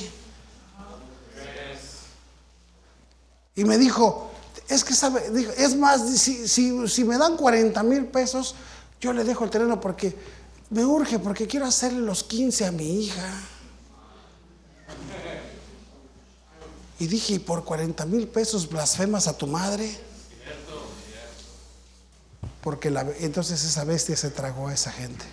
Y 3.55 3.63
me 3.65 3.77
dijo, 3.77 4.31
es 4.67 4.83
que 4.83 4.93
sabe, 4.93 5.21
es 5.57 5.75
más, 5.75 6.01
si, 6.17 6.47
si, 6.47 7.03
me 7.03 7.17
dan 7.17 7.37
40 7.37 7.83
mil 7.83 8.05
pesos, 8.05 8.55
yo 8.99 9.13
le 9.13 9.23
dejo 9.23 9.43
el 9.43 9.49
terreno 9.49 9.79
porque 9.79 10.15
me 10.69 10.83
urge, 10.83 11.19
porque 11.19 11.47
quiero 11.47 11.65
hacerle 11.65 12.01
los 12.01 12.23
15 12.23 12.65
a 12.65 12.71
mi 12.71 13.03
hija. 13.03 13.31
Y 16.99 17.07
dije, 17.07 17.35
¿y 17.35 17.39
por 17.39 17.63
40 17.63 18.05
mil 18.05 18.27
pesos 18.27 18.69
blasfemas 18.69 19.27
a 19.27 19.37
tu 19.37 19.45
madre? 19.45 20.12
Porque 22.63 22.93
entonces 23.19 23.63
esa 23.63 23.83
bestia 23.83 24.15
se 24.15 24.29
tragó 24.29 24.69
a 24.69 24.73
esa 24.73 24.91
gente. 24.91 25.25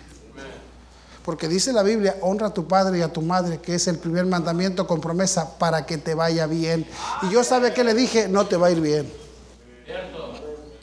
Porque 1.23 1.47
dice 1.47 1.71
la 1.71 1.83
Biblia, 1.83 2.17
honra 2.21 2.47
a 2.47 2.53
tu 2.53 2.67
padre 2.67 2.99
y 2.99 3.01
a 3.01 3.13
tu 3.13 3.21
madre, 3.21 3.59
que 3.59 3.75
es 3.75 3.87
el 3.87 3.97
primer 3.97 4.25
mandamiento 4.25 4.85
con 4.87 4.99
promesa 4.99 5.57
para 5.57 5.85
que 5.85 5.97
te 5.97 6.13
vaya 6.13 6.47
bien. 6.47 6.85
Y 7.21 7.29
yo 7.29 7.43
sabe 7.43 7.73
que 7.73 7.83
le 7.83 7.93
dije, 7.93 8.27
no 8.27 8.47
te 8.47 8.57
va 8.57 8.67
a 8.67 8.71
ir 8.71 8.81
bien. 8.81 9.11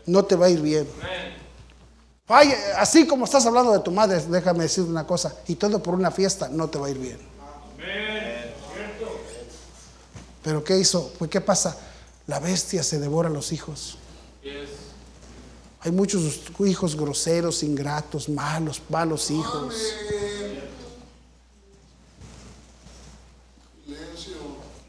No 0.06 0.24
te 0.24 0.36
va 0.36 0.46
a 0.46 0.48
ir 0.48 0.62
bien. 0.62 0.88
Ay, 2.28 2.54
así 2.76 3.06
como 3.06 3.24
estás 3.24 3.44
hablando 3.46 3.72
de 3.72 3.80
tu 3.80 3.90
madre, 3.90 4.22
déjame 4.28 4.64
decir 4.64 4.84
una 4.84 5.06
cosa, 5.06 5.34
y 5.48 5.54
todo 5.56 5.82
por 5.82 5.94
una 5.94 6.10
fiesta, 6.10 6.48
no 6.48 6.68
te 6.68 6.78
va 6.78 6.86
a 6.86 6.90
ir 6.90 6.98
bien. 6.98 7.18
Pero 10.42 10.62
¿qué 10.62 10.78
hizo? 10.78 11.12
Pues 11.18 11.30
¿qué 11.30 11.40
pasa? 11.40 11.76
La 12.26 12.38
bestia 12.38 12.82
se 12.82 12.98
devora 12.98 13.28
a 13.28 13.32
los 13.32 13.52
hijos. 13.52 13.98
Hay 15.80 15.92
muchos 15.92 16.40
hijos 16.60 16.96
groseros, 16.96 17.62
ingratos, 17.62 18.28
malos, 18.28 18.82
malos 18.88 19.30
hijos. 19.30 19.74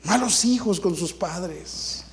Malos 0.04 0.46
hijos 0.46 0.80
con 0.80 0.96
sus 0.96 1.14
padres. 1.14 2.04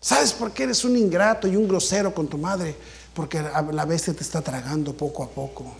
¿Sabes 0.00 0.32
por 0.32 0.52
qué 0.52 0.64
eres 0.64 0.84
un 0.84 0.96
ingrato 0.96 1.46
y 1.46 1.56
un 1.56 1.68
grosero 1.68 2.14
con 2.14 2.26
tu 2.26 2.38
madre? 2.38 2.74
Porque 3.12 3.40
la 3.42 3.84
bestia 3.84 4.14
te 4.14 4.22
está 4.22 4.40
tragando 4.40 4.94
poco 4.94 5.22
a 5.22 5.28
poco. 5.28 5.74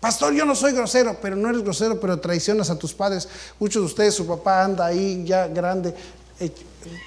Pastor, 0.00 0.32
yo 0.32 0.46
no 0.46 0.54
soy 0.54 0.72
grosero, 0.72 1.18
pero 1.20 1.36
no 1.36 1.50
eres 1.50 1.62
grosero, 1.62 2.00
pero 2.00 2.18
traicionas 2.18 2.70
a 2.70 2.78
tus 2.78 2.94
padres. 2.94 3.28
Muchos 3.58 3.82
de 3.82 3.86
ustedes, 3.86 4.14
su 4.14 4.26
papá 4.26 4.64
anda 4.64 4.86
ahí 4.86 5.22
ya 5.26 5.46
grande, 5.46 5.94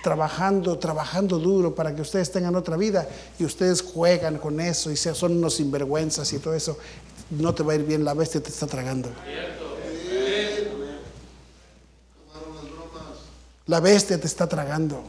trabajando, 0.04 0.78
trabajando 0.78 1.40
duro 1.40 1.74
para 1.74 1.96
que 1.96 2.02
ustedes 2.02 2.32
tengan 2.32 2.56
otra 2.56 2.78
vida 2.78 3.08
y 3.40 3.46
ustedes 3.46 3.82
juegan 3.82 4.38
con 4.38 4.60
eso 4.60 4.92
y 4.92 4.98
son 4.98 5.38
unos 5.38 5.56
sinvergüenzas 5.56 6.32
y 6.34 6.40
todo 6.40 6.54
eso, 6.54 6.78
no 7.32 7.54
te 7.56 7.64
va 7.64 7.74
a 7.74 7.76
ir 7.76 7.84
bien, 7.84 8.04
la 8.04 8.14
bestia 8.14 8.42
te 8.42 8.50
está 8.50 8.68
tragando. 8.68 9.10
La 13.66 13.80
bestia 13.80 14.20
te 14.20 14.28
está 14.28 14.48
tragando. 14.48 15.04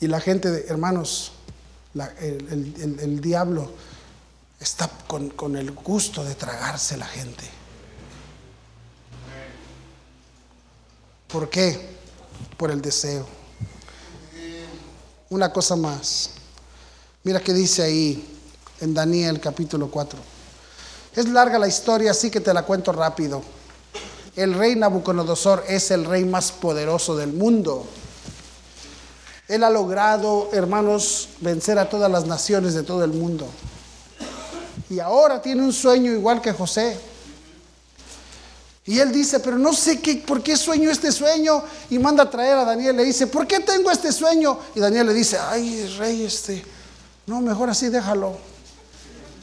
Y 0.00 0.08
la 0.08 0.20
gente, 0.20 0.66
hermanos, 0.68 1.32
el 1.94 3.20
diablo 3.20 3.70
está 4.60 4.90
con, 5.06 5.56
el 5.56 5.70
gusto 5.72 6.24
de 6.24 6.34
tragarse 6.34 6.96
la 6.96 7.06
gente. 7.06 7.44
¿Por 11.28 11.50
qué? 11.50 11.96
Por 12.56 12.70
el 12.70 12.80
deseo. 12.80 13.26
Una 15.30 15.52
cosa 15.52 15.76
más. 15.76 16.30
Mira 17.24 17.40
que 17.40 17.52
dice 17.52 17.82
ahí 17.82 18.38
en 18.80 18.94
Daniel 18.94 19.40
capítulo 19.40 19.90
4. 19.90 20.18
Es 21.16 21.28
larga 21.28 21.58
la 21.58 21.66
historia, 21.66 22.10
así 22.10 22.30
que 22.30 22.40
te 22.40 22.54
la 22.54 22.62
cuento 22.62 22.92
rápido. 22.92 23.42
El 24.36 24.54
rey 24.54 24.76
Nabucodonosor 24.76 25.64
es 25.66 25.90
el 25.90 26.04
rey 26.04 26.24
más 26.24 26.52
poderoso 26.52 27.16
del 27.16 27.32
mundo. 27.32 27.86
Él 29.48 29.64
ha 29.64 29.70
logrado, 29.70 30.50
hermanos, 30.52 31.30
vencer 31.40 31.78
a 31.78 31.88
todas 31.88 32.10
las 32.10 32.26
naciones 32.26 32.74
de 32.74 32.82
todo 32.82 33.04
el 33.04 33.12
mundo. 33.12 33.48
Y 34.88 35.00
ahora 35.00 35.42
tiene 35.42 35.62
un 35.62 35.72
sueño 35.72 36.12
igual 36.12 36.40
que 36.40 36.52
José. 36.52 36.96
Y 38.86 39.00
él 39.00 39.10
dice, 39.10 39.40
pero 39.40 39.58
no 39.58 39.72
sé 39.72 40.00
qué, 40.00 40.22
por 40.24 40.42
qué 40.42 40.56
sueño 40.56 40.90
este 40.90 41.10
sueño. 41.10 41.62
Y 41.90 41.98
manda 41.98 42.22
a 42.22 42.30
traer 42.30 42.56
a 42.58 42.64
Daniel. 42.64 42.96
Le 42.96 43.04
dice, 43.04 43.26
¿por 43.26 43.46
qué 43.46 43.58
tengo 43.60 43.90
este 43.90 44.12
sueño? 44.12 44.58
Y 44.76 44.80
Daniel 44.80 45.08
le 45.08 45.14
dice, 45.14 45.38
ay, 45.38 45.92
rey, 45.98 46.24
este, 46.24 46.64
no, 47.26 47.40
mejor 47.40 47.68
así 47.68 47.88
déjalo. 47.88 48.38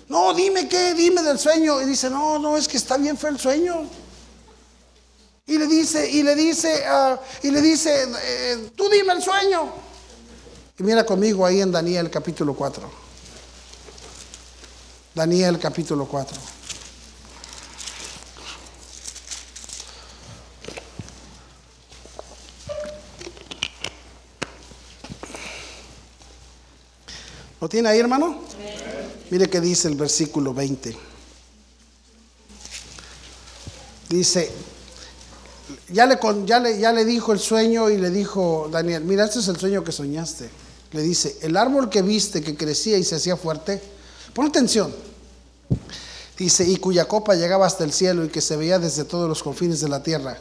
No, 0.07 0.33
dime 0.33 0.69
qué, 0.69 0.93
dime 0.93 1.21
del 1.21 1.37
sueño. 1.37 1.81
Y 1.81 1.85
dice, 1.85 2.09
no, 2.09 2.39
no, 2.39 2.55
es 2.55 2.69
que 2.69 2.77
está 2.77 2.95
bien 2.95 3.17
fue 3.17 3.31
el 3.31 3.39
sueño. 3.39 3.85
Y 5.45 5.57
le 5.57 5.67
dice, 5.67 6.09
y 6.09 6.23
le 6.23 6.35
dice, 6.35 6.85
ah, 6.87 7.19
y 7.41 7.51
le 7.51 7.61
dice, 7.61 8.07
eh, 8.23 8.69
tú 8.77 8.87
dime 8.87 9.11
el 9.11 9.21
sueño. 9.21 9.73
Y 10.79 10.83
mira 10.83 11.05
conmigo 11.05 11.45
ahí 11.45 11.59
en 11.59 11.71
Daniel 11.71 12.09
capítulo 12.09 12.53
4. 12.53 13.02
Daniel 15.15 15.59
capítulo 15.59 16.07
4. 16.07 16.35
¿Lo 27.61 27.69
tiene 27.69 27.89
ahí, 27.89 27.99
hermano? 27.99 28.41
Mire 29.29 29.49
qué 29.49 29.61
dice 29.61 29.87
el 29.87 29.95
versículo 29.95 30.53
20. 30.53 30.97
Dice, 34.09 34.51
ya 35.89 36.07
le, 36.07 36.19
ya, 36.45 36.59
le, 36.59 36.79
ya 36.79 36.91
le 36.91 37.05
dijo 37.05 37.33
el 37.33 37.39
sueño 37.39 37.89
y 37.89 37.97
le 37.97 38.09
dijo 38.09 38.67
Daniel, 38.71 39.03
mira, 39.03 39.25
este 39.25 39.39
es 39.39 39.47
el 39.47 39.57
sueño 39.57 39.83
que 39.83 39.91
soñaste. 39.91 40.49
Le 40.91 41.01
dice, 41.03 41.37
el 41.41 41.55
árbol 41.55 41.89
que 41.89 42.01
viste 42.01 42.41
que 42.41 42.55
crecía 42.55 42.97
y 42.97 43.03
se 43.03 43.15
hacía 43.15 43.37
fuerte, 43.37 43.81
Pon 44.33 44.47
atención. 44.47 44.93
Dice, 46.37 46.67
y 46.67 46.77
cuya 46.77 47.05
copa 47.05 47.35
llegaba 47.35 47.67
hasta 47.67 47.83
el 47.83 47.93
cielo 47.93 48.25
y 48.25 48.29
que 48.29 48.41
se 48.41 48.57
veía 48.57 48.79
desde 48.79 49.05
todos 49.05 49.29
los 49.29 49.43
confines 49.43 49.79
de 49.81 49.89
la 49.89 50.01
tierra, 50.01 50.39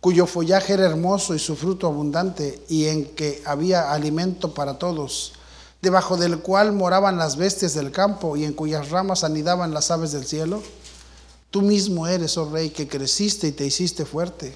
cuyo 0.00 0.26
follaje 0.26 0.74
era 0.74 0.84
hermoso 0.84 1.34
y 1.34 1.38
su 1.38 1.56
fruto 1.56 1.86
abundante 1.86 2.62
y 2.68 2.86
en 2.86 3.06
que 3.06 3.42
había 3.46 3.92
alimento 3.92 4.52
para 4.52 4.78
todos, 4.78 5.32
debajo 5.80 6.18
del 6.18 6.40
cual 6.40 6.72
moraban 6.72 7.16
las 7.16 7.36
bestias 7.36 7.72
del 7.72 7.90
campo 7.90 8.36
y 8.36 8.44
en 8.44 8.52
cuyas 8.52 8.90
ramas 8.90 9.24
anidaban 9.24 9.72
las 9.72 9.90
aves 9.90 10.12
del 10.12 10.26
cielo. 10.26 10.62
Tú 11.50 11.62
mismo 11.62 12.06
eres, 12.06 12.36
oh 12.36 12.50
rey, 12.50 12.70
que 12.70 12.86
creciste 12.86 13.48
y 13.48 13.52
te 13.52 13.64
hiciste 13.64 14.04
fuerte, 14.04 14.54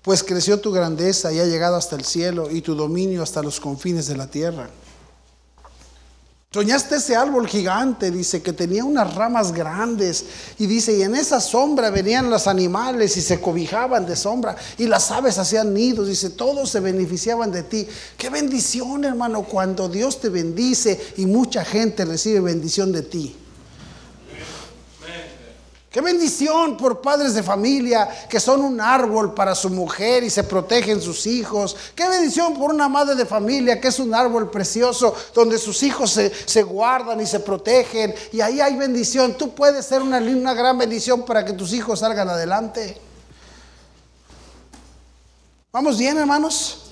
pues 0.00 0.22
creció 0.22 0.58
tu 0.58 0.72
grandeza 0.72 1.32
y 1.32 1.40
ha 1.40 1.44
llegado 1.44 1.76
hasta 1.76 1.96
el 1.96 2.04
cielo 2.04 2.50
y 2.50 2.62
tu 2.62 2.74
dominio 2.74 3.22
hasta 3.22 3.42
los 3.42 3.60
confines 3.60 4.06
de 4.06 4.16
la 4.16 4.30
tierra. 4.30 4.70
Soñaste 6.56 6.96
ese 6.96 7.14
árbol 7.14 7.46
gigante, 7.46 8.10
dice, 8.10 8.40
que 8.40 8.54
tenía 8.54 8.82
unas 8.82 9.14
ramas 9.14 9.52
grandes. 9.52 10.24
Y 10.58 10.64
dice, 10.64 10.96
y 10.96 11.02
en 11.02 11.14
esa 11.14 11.38
sombra 11.38 11.90
venían 11.90 12.30
los 12.30 12.46
animales 12.46 13.14
y 13.18 13.20
se 13.20 13.42
cobijaban 13.42 14.06
de 14.06 14.16
sombra. 14.16 14.56
Y 14.78 14.86
las 14.86 15.10
aves 15.10 15.36
hacían 15.36 15.74
nidos. 15.74 16.08
Dice, 16.08 16.30
todos 16.30 16.70
se 16.70 16.80
beneficiaban 16.80 17.52
de 17.52 17.62
ti. 17.62 17.86
Qué 18.16 18.30
bendición, 18.30 19.04
hermano, 19.04 19.42
cuando 19.42 19.86
Dios 19.90 20.18
te 20.18 20.30
bendice 20.30 20.98
y 21.18 21.26
mucha 21.26 21.62
gente 21.62 22.06
recibe 22.06 22.40
bendición 22.40 22.90
de 22.90 23.02
ti. 23.02 23.36
Qué 25.96 26.02
bendición 26.02 26.76
por 26.76 27.00
padres 27.00 27.32
de 27.32 27.42
familia 27.42 28.26
que 28.28 28.38
son 28.38 28.60
un 28.60 28.82
árbol 28.82 29.32
para 29.32 29.54
su 29.54 29.70
mujer 29.70 30.24
y 30.24 30.28
se 30.28 30.44
protegen 30.44 31.00
sus 31.00 31.26
hijos. 31.26 31.74
Qué 31.94 32.06
bendición 32.06 32.52
por 32.52 32.70
una 32.70 32.86
madre 32.86 33.14
de 33.14 33.24
familia 33.24 33.80
que 33.80 33.88
es 33.88 33.98
un 33.98 34.14
árbol 34.14 34.50
precioso 34.50 35.16
donde 35.34 35.56
sus 35.56 35.82
hijos 35.82 36.10
se, 36.10 36.62
guardan 36.64 37.18
y 37.22 37.26
se 37.26 37.40
protegen. 37.40 38.14
Y 38.30 38.42
ahí 38.42 38.60
hay 38.60 38.76
bendición. 38.76 39.38
Tú 39.38 39.54
puedes 39.54 39.86
ser 39.86 40.02
una, 40.02 40.18
una 40.18 40.52
gran 40.52 40.76
bendición 40.76 41.24
para 41.24 41.46
que 41.46 41.54
tus 41.54 41.72
hijos 41.72 42.00
salgan 42.00 42.28
adelante. 42.28 43.00
¿Vamos 45.72 45.96
bien, 45.96 46.18
hermanos? 46.18 46.90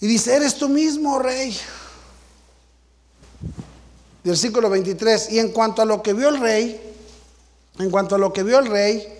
Y 0.00 0.08
dice, 0.08 0.34
eres 0.34 0.56
tú 0.56 0.68
mismo, 0.68 1.20
rey. 1.20 1.56
Versículo 4.24 4.68
23. 4.68 5.30
Y 5.30 5.38
en 5.38 5.52
cuanto 5.52 5.80
a 5.80 5.84
lo 5.84 6.02
que 6.02 6.12
vio 6.12 6.28
el 6.28 6.40
rey, 6.40 6.85
en 7.78 7.90
cuanto 7.90 8.14
a 8.14 8.18
lo 8.18 8.32
que 8.32 8.42
vio 8.42 8.58
el 8.58 8.66
rey, 8.66 9.16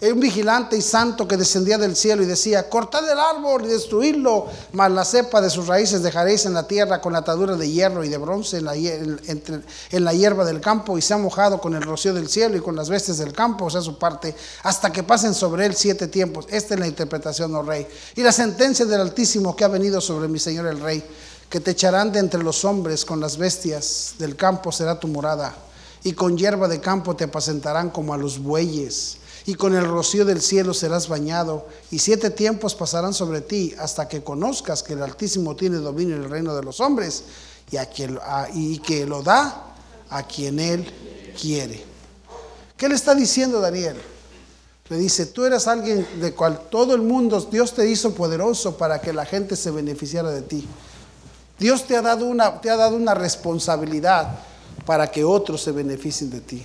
un 0.00 0.20
vigilante 0.20 0.76
y 0.76 0.82
santo 0.82 1.26
que 1.26 1.36
descendía 1.36 1.78
del 1.78 1.96
cielo 1.96 2.22
y 2.22 2.26
decía, 2.26 2.68
cortad 2.68 3.08
el 3.10 3.18
árbol 3.18 3.64
y 3.64 3.68
destruidlo, 3.68 4.46
mas 4.72 4.90
la 4.90 5.04
cepa 5.04 5.40
de 5.40 5.48
sus 5.48 5.66
raíces 5.66 6.02
dejaréis 6.02 6.44
en 6.46 6.52
la 6.52 6.66
tierra 6.66 7.00
con 7.00 7.16
atadura 7.16 7.56
de 7.56 7.70
hierro 7.70 8.04
y 8.04 8.08
de 8.08 8.18
bronce 8.18 8.58
en 8.58 8.64
la, 8.64 8.74
en 8.74 10.04
la 10.04 10.12
hierba 10.12 10.44
del 10.44 10.60
campo 10.60 10.98
y 10.98 11.02
se 11.02 11.14
ha 11.14 11.18
mojado 11.18 11.60
con 11.60 11.74
el 11.74 11.82
rocío 11.82 12.12
del 12.12 12.28
cielo 12.28 12.56
y 12.56 12.60
con 12.60 12.76
las 12.76 12.88
bestias 12.90 13.18
del 13.18 13.32
campo, 13.32 13.66
o 13.66 13.70
sea, 13.70 13.80
su 13.80 13.98
parte, 13.98 14.34
hasta 14.64 14.92
que 14.92 15.02
pasen 15.02 15.32
sobre 15.32 15.64
él 15.64 15.74
siete 15.74 16.08
tiempos. 16.08 16.46
Esta 16.50 16.74
es 16.74 16.80
la 16.80 16.86
interpretación, 16.86 17.54
oh 17.54 17.62
rey. 17.62 17.86
Y 18.16 18.22
la 18.22 18.32
sentencia 18.32 18.84
del 18.84 19.00
Altísimo 19.00 19.56
que 19.56 19.64
ha 19.64 19.68
venido 19.68 20.00
sobre 20.00 20.28
mi 20.28 20.38
Señor 20.38 20.66
el 20.66 20.80
rey, 20.80 21.02
que 21.48 21.60
te 21.60 21.70
echarán 21.70 22.12
de 22.12 22.18
entre 22.18 22.42
los 22.42 22.64
hombres 22.64 23.04
con 23.04 23.20
las 23.20 23.36
bestias 23.36 24.14
del 24.18 24.34
campo 24.36 24.72
será 24.72 24.98
tu 24.98 25.08
morada 25.08 25.54
y 26.04 26.12
con 26.12 26.36
hierba 26.36 26.68
de 26.68 26.80
campo 26.80 27.16
te 27.16 27.24
apacentarán 27.24 27.90
como 27.90 28.12
a 28.12 28.18
los 28.18 28.38
bueyes, 28.38 29.16
y 29.46 29.54
con 29.54 29.74
el 29.74 29.84
rocío 29.86 30.24
del 30.24 30.40
cielo 30.40 30.72
serás 30.74 31.08
bañado, 31.08 31.66
y 31.90 31.98
siete 31.98 32.30
tiempos 32.30 32.74
pasarán 32.74 33.14
sobre 33.14 33.40
ti 33.40 33.74
hasta 33.78 34.06
que 34.06 34.22
conozcas 34.22 34.82
que 34.82 34.92
el 34.92 35.02
Altísimo 35.02 35.56
tiene 35.56 35.78
dominio 35.78 36.16
en 36.16 36.22
el 36.22 36.30
reino 36.30 36.54
de 36.54 36.62
los 36.62 36.80
hombres 36.80 37.24
y, 37.70 37.78
a 37.78 37.86
quien, 37.86 38.18
y 38.54 38.78
que 38.78 39.06
lo 39.06 39.22
da 39.22 39.74
a 40.10 40.22
quien 40.26 40.60
él 40.60 40.90
quiere. 41.40 41.82
¿Qué 42.76 42.88
le 42.88 42.94
está 42.94 43.14
diciendo 43.14 43.60
Daniel? 43.60 43.96
Le 44.90 44.98
dice, 44.98 45.26
tú 45.26 45.44
eres 45.46 45.66
alguien 45.66 46.06
de 46.20 46.34
cual 46.34 46.68
todo 46.70 46.94
el 46.94 47.00
mundo, 47.00 47.40
Dios 47.50 47.72
te 47.74 47.88
hizo 47.88 48.14
poderoso 48.14 48.76
para 48.76 49.00
que 49.00 49.14
la 49.14 49.24
gente 49.24 49.56
se 49.56 49.70
beneficiara 49.70 50.30
de 50.30 50.42
ti. 50.42 50.66
Dios 51.58 51.86
te 51.86 51.96
ha 51.96 52.02
dado 52.02 52.26
una, 52.26 52.60
te 52.60 52.68
ha 52.68 52.76
dado 52.76 52.96
una 52.96 53.14
responsabilidad 53.14 54.38
para 54.86 55.10
que 55.10 55.24
otros 55.24 55.62
se 55.62 55.72
beneficien 55.72 56.30
de 56.30 56.40
ti. 56.40 56.64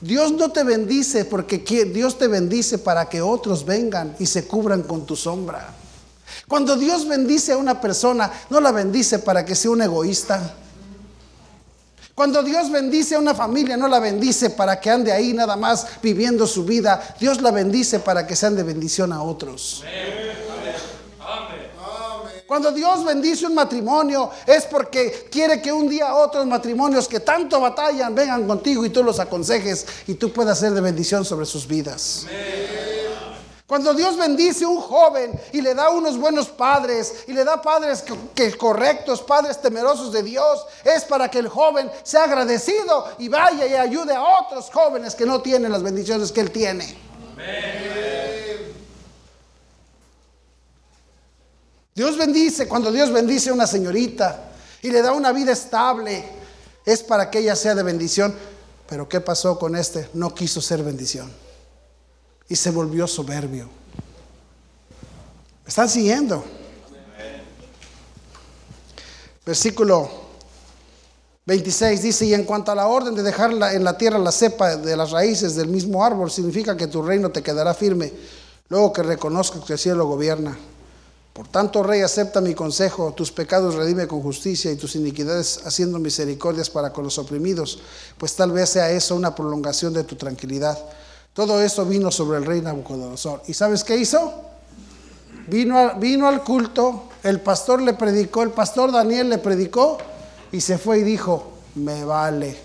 Dios 0.00 0.32
no 0.32 0.50
te 0.50 0.64
bendice 0.64 1.24
porque 1.24 1.58
Dios 1.58 2.18
te 2.18 2.28
bendice 2.28 2.78
para 2.78 3.08
que 3.08 3.22
otros 3.22 3.64
vengan 3.64 4.14
y 4.18 4.26
se 4.26 4.46
cubran 4.46 4.82
con 4.82 5.06
tu 5.06 5.16
sombra. 5.16 5.74
Cuando 6.46 6.76
Dios 6.76 7.08
bendice 7.08 7.52
a 7.52 7.56
una 7.56 7.80
persona, 7.80 8.30
no 8.50 8.60
la 8.60 8.70
bendice 8.70 9.18
para 9.18 9.44
que 9.44 9.54
sea 9.54 9.70
un 9.70 9.82
egoísta. 9.82 10.56
Cuando 12.14 12.42
Dios 12.42 12.70
bendice 12.70 13.16
a 13.16 13.18
una 13.18 13.34
familia, 13.34 13.76
no 13.76 13.88
la 13.88 13.98
bendice 13.98 14.50
para 14.50 14.78
que 14.78 14.90
ande 14.90 15.10
ahí 15.10 15.32
nada 15.32 15.56
más 15.56 15.86
viviendo 16.00 16.46
su 16.46 16.64
vida. 16.64 17.16
Dios 17.18 17.40
la 17.40 17.50
bendice 17.50 17.98
para 17.98 18.26
que 18.26 18.36
sean 18.36 18.54
de 18.54 18.62
bendición 18.62 19.12
a 19.12 19.22
otros. 19.22 19.82
Cuando 22.46 22.72
Dios 22.72 23.04
bendice 23.04 23.46
un 23.46 23.54
matrimonio 23.54 24.30
es 24.46 24.66
porque 24.66 25.28
quiere 25.30 25.62
que 25.62 25.72
un 25.72 25.88
día 25.88 26.14
otros 26.14 26.46
matrimonios 26.46 27.08
que 27.08 27.20
tanto 27.20 27.58
batallan 27.58 28.14
vengan 28.14 28.46
contigo 28.46 28.84
y 28.84 28.90
tú 28.90 29.02
los 29.02 29.18
aconsejes 29.18 29.86
y 30.06 30.14
tú 30.14 30.30
puedas 30.30 30.58
ser 30.58 30.72
de 30.72 30.82
bendición 30.82 31.24
sobre 31.24 31.46
sus 31.46 31.66
vidas. 31.66 32.26
Cuando 33.66 33.94
Dios 33.94 34.18
bendice 34.18 34.66
a 34.66 34.68
un 34.68 34.80
joven 34.80 35.40
y 35.52 35.62
le 35.62 35.74
da 35.74 35.88
unos 35.88 36.18
buenos 36.18 36.48
padres 36.48 37.24
y 37.26 37.32
le 37.32 37.44
da 37.44 37.62
padres 37.62 38.04
que, 38.34 38.52
correctos, 38.58 39.22
padres 39.22 39.60
temerosos 39.62 40.12
de 40.12 40.22
Dios, 40.22 40.66
es 40.84 41.02
para 41.04 41.30
que 41.30 41.38
el 41.38 41.48
joven 41.48 41.90
sea 42.02 42.24
agradecido 42.24 43.06
y 43.18 43.30
vaya 43.30 43.66
y 43.66 43.72
ayude 43.72 44.14
a 44.14 44.22
otros 44.22 44.70
jóvenes 44.70 45.14
que 45.14 45.24
no 45.24 45.40
tienen 45.40 45.72
las 45.72 45.82
bendiciones 45.82 46.30
que 46.30 46.42
él 46.42 46.50
tiene. 46.50 46.94
Dios 51.94 52.18
bendice, 52.18 52.66
cuando 52.66 52.90
Dios 52.90 53.12
bendice 53.12 53.50
a 53.50 53.54
una 53.54 53.66
señorita 53.66 54.50
y 54.82 54.90
le 54.90 55.00
da 55.00 55.12
una 55.12 55.32
vida 55.32 55.52
estable, 55.52 56.24
es 56.84 57.02
para 57.04 57.30
que 57.30 57.38
ella 57.38 57.54
sea 57.54 57.74
de 57.74 57.84
bendición. 57.84 58.34
Pero 58.88 59.08
¿qué 59.08 59.20
pasó 59.20 59.58
con 59.58 59.76
este? 59.76 60.08
No 60.14 60.34
quiso 60.34 60.60
ser 60.60 60.82
bendición 60.82 61.32
y 62.48 62.56
se 62.56 62.70
volvió 62.70 63.06
soberbio. 63.06 63.68
¿Me 65.64 65.68
están 65.68 65.88
siguiendo? 65.88 66.44
Versículo 69.46 70.10
26 71.46 72.02
dice, 72.02 72.26
y 72.26 72.34
en 72.34 72.44
cuanto 72.44 72.72
a 72.72 72.74
la 72.74 72.88
orden 72.88 73.14
de 73.14 73.22
dejar 73.22 73.52
en 73.52 73.84
la 73.84 73.96
tierra 73.96 74.18
la 74.18 74.32
cepa 74.32 74.76
de 74.76 74.96
las 74.96 75.10
raíces 75.10 75.54
del 75.54 75.68
mismo 75.68 76.04
árbol, 76.04 76.30
significa 76.30 76.76
que 76.76 76.86
tu 76.86 77.02
reino 77.02 77.30
te 77.30 77.42
quedará 77.42 77.72
firme, 77.72 78.12
luego 78.68 78.92
que 78.92 79.02
reconozcas 79.02 79.62
que 79.64 79.74
el 79.74 79.78
cielo 79.78 80.06
gobierna. 80.06 80.56
Por 81.34 81.48
tanto, 81.48 81.82
Rey, 81.82 82.00
acepta 82.00 82.40
mi 82.40 82.54
consejo, 82.54 83.12
tus 83.12 83.32
pecados 83.32 83.74
redime 83.74 84.06
con 84.06 84.22
justicia 84.22 84.70
y 84.70 84.76
tus 84.76 84.94
iniquidades 84.94 85.62
haciendo 85.66 85.98
misericordias 85.98 86.70
para 86.70 86.92
con 86.92 87.02
los 87.02 87.18
oprimidos, 87.18 87.80
pues 88.16 88.36
tal 88.36 88.52
vez 88.52 88.70
sea 88.70 88.92
eso 88.92 89.16
una 89.16 89.34
prolongación 89.34 89.92
de 89.92 90.04
tu 90.04 90.14
tranquilidad. 90.14 90.78
Todo 91.32 91.60
eso 91.60 91.84
vino 91.86 92.12
sobre 92.12 92.38
el 92.38 92.46
rey 92.46 92.60
Nabucodonosor. 92.60 93.42
¿Y 93.48 93.54
sabes 93.54 93.82
qué 93.82 93.96
hizo? 93.96 94.32
Vino, 95.48 95.98
vino 95.98 96.28
al 96.28 96.44
culto, 96.44 97.08
el 97.24 97.40
pastor 97.40 97.82
le 97.82 97.94
predicó, 97.94 98.44
el 98.44 98.50
pastor 98.50 98.92
Daniel 98.92 99.28
le 99.28 99.38
predicó 99.38 99.98
y 100.52 100.60
se 100.60 100.78
fue 100.78 101.00
y 101.00 101.02
dijo, 101.02 101.50
me 101.74 102.04
vale. 102.04 102.56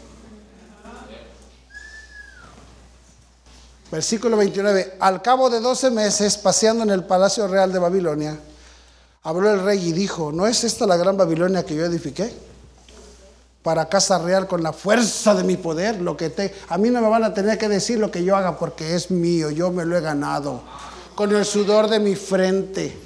Versículo 3.91 4.37
29. 4.37 4.97
Al 4.99 5.23
cabo 5.23 5.49
de 5.49 5.59
12 5.59 5.89
meses, 5.89 6.37
paseando 6.37 6.83
en 6.83 6.91
el 6.91 7.03
palacio 7.03 7.47
real 7.47 7.73
de 7.73 7.79
Babilonia, 7.79 8.37
habló 9.29 9.51
el 9.51 9.61
rey 9.61 9.89
y 9.89 9.91
dijo, 9.91 10.31
¿no 10.31 10.47
es 10.47 10.63
esta 10.63 10.87
la 10.87 10.97
gran 10.97 11.15
Babilonia 11.15 11.63
que 11.63 11.75
yo 11.75 11.85
edifiqué? 11.85 12.49
para 13.61 13.89
casa 13.89 14.17
real 14.17 14.47
con 14.47 14.63
la 14.63 14.71
fuerza 14.71 15.35
de 15.35 15.43
mi 15.43 15.57
poder, 15.57 16.01
lo 16.01 16.15
que 16.15 16.29
te, 16.29 16.55
a 16.69 16.77
mí 16.77 16.89
no 16.89 17.01
me 17.01 17.09
van 17.09 17.25
a 17.25 17.33
tener 17.33 17.57
que 17.57 17.67
decir 17.67 17.99
lo 17.99 18.09
que 18.09 18.23
yo 18.23 18.35
haga 18.35 18.57
porque 18.57 18.95
es 18.95 19.11
mío, 19.11 19.51
yo 19.51 19.69
me 19.69 19.85
lo 19.85 19.97
he 19.97 20.01
ganado 20.01 20.61
con 21.13 21.35
el 21.35 21.43
sudor 21.43 21.89
de 21.89 21.99
mi 21.99 22.15
frente. 22.15 22.97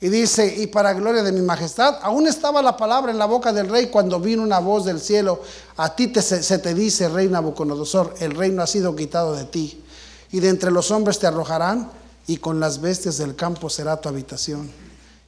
Y 0.00 0.08
dice, 0.08 0.52
y 0.56 0.66
para 0.66 0.94
gloria 0.94 1.22
de 1.22 1.32
mi 1.32 1.42
majestad, 1.42 1.98
aún 2.02 2.26
estaba 2.26 2.62
la 2.62 2.76
palabra 2.76 3.12
en 3.12 3.18
la 3.18 3.26
boca 3.26 3.52
del 3.52 3.68
rey 3.68 3.86
cuando 3.86 4.18
vino 4.18 4.42
una 4.42 4.58
voz 4.58 4.86
del 4.86 4.98
cielo, 4.98 5.42
a 5.76 5.94
ti 5.94 6.08
te, 6.08 6.22
se 6.22 6.58
te 6.58 6.74
dice, 6.74 7.08
rey 7.08 7.28
Nabucodonosor, 7.28 8.14
el 8.20 8.32
reino 8.32 8.62
ha 8.62 8.66
sido 8.66 8.96
quitado 8.96 9.34
de 9.34 9.44
ti, 9.44 9.84
y 10.32 10.40
de 10.40 10.48
entre 10.48 10.70
los 10.70 10.90
hombres 10.90 11.18
te 11.18 11.26
arrojarán, 11.26 11.90
y 12.26 12.38
con 12.38 12.60
las 12.60 12.80
bestias 12.80 13.18
del 13.18 13.36
campo 13.36 13.70
será 13.70 14.00
tu 14.00 14.08
habitación 14.08 14.70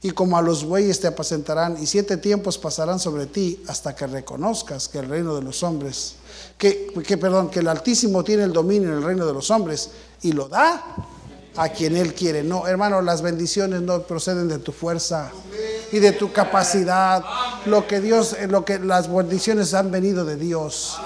y 0.01 0.11
como 0.12 0.38
a 0.38 0.42
los 0.42 0.64
bueyes 0.64 1.01
te 1.01 1.09
apacentarán, 1.09 1.76
y 1.82 1.86
siete 1.86 2.16
tiempos 2.16 2.57
pasarán 2.57 3.01
sobre 3.01 3.26
ti 3.26 3.62
hasta 3.66 3.96
que 3.96 4.07
reconozcas 4.07 4.88
que 4.88 5.01
el 5.01 5.09
reino 5.09 5.34
de 5.34 5.42
los 5.42 5.62
hombres, 5.62 6.14
que, 6.57 6.92
que, 7.05 7.18
perdón, 7.18 7.51
que 7.51 7.61
el 7.61 7.68
Altísimo 7.68 8.22
tiene 8.22 8.44
el 8.44 8.53
dominio 8.53 8.90
en 8.90 8.99
el 8.99 9.03
reino 9.03 9.26
de 9.26 9.32
los 9.32 9.51
hombres 9.51 9.90
y 10.22 10.32
lo 10.32 10.49
da 10.49 10.80
a 11.57 11.68
quien 11.70 11.96
Él 11.96 12.14
quiere. 12.14 12.44
No, 12.44 12.68
hermano, 12.68 13.03
las 13.03 13.22
bendiciones 13.22 13.82
no 13.82 14.03
proceden 14.03 14.46
de 14.46 14.59
tu 14.59 14.70
fuerza 14.70 15.32
y 15.90 15.99
de 15.99 16.12
tu 16.12 16.32
capacidad. 16.32 17.24
Lo 17.66 17.88
que 17.88 18.01
Dios, 18.01 18.36
lo 18.49 18.64
que 18.64 18.78
las 18.78 19.12
bendiciones 19.12 19.74
han 19.74 19.90
venido 19.90 20.24
de 20.24 20.36
Dios. 20.36 20.96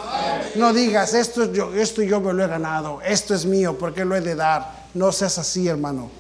No 0.57 0.75
digas, 0.75 1.15
esto 1.15 1.51
yo, 1.51 1.73
esto 1.75 2.03
yo 2.03 2.21
me 2.21 2.35
lo 2.35 2.45
he 2.45 2.49
ganado, 2.49 3.01
esto 3.01 3.35
es 3.35 3.47
mío, 3.47 3.79
porque 3.79 4.05
lo 4.05 4.15
he 4.15 4.21
de 4.21 4.35
dar. 4.35 4.82
No 4.95 5.11
seas 5.13 5.39
así, 5.39 5.69
hermano. 5.69 6.11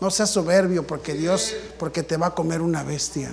No 0.00 0.10
seas 0.10 0.30
soberbio 0.30 0.86
porque 0.86 1.14
Dios, 1.14 1.54
porque 1.78 2.02
te 2.02 2.16
va 2.16 2.28
a 2.28 2.34
comer 2.34 2.60
una 2.60 2.82
bestia. 2.82 3.30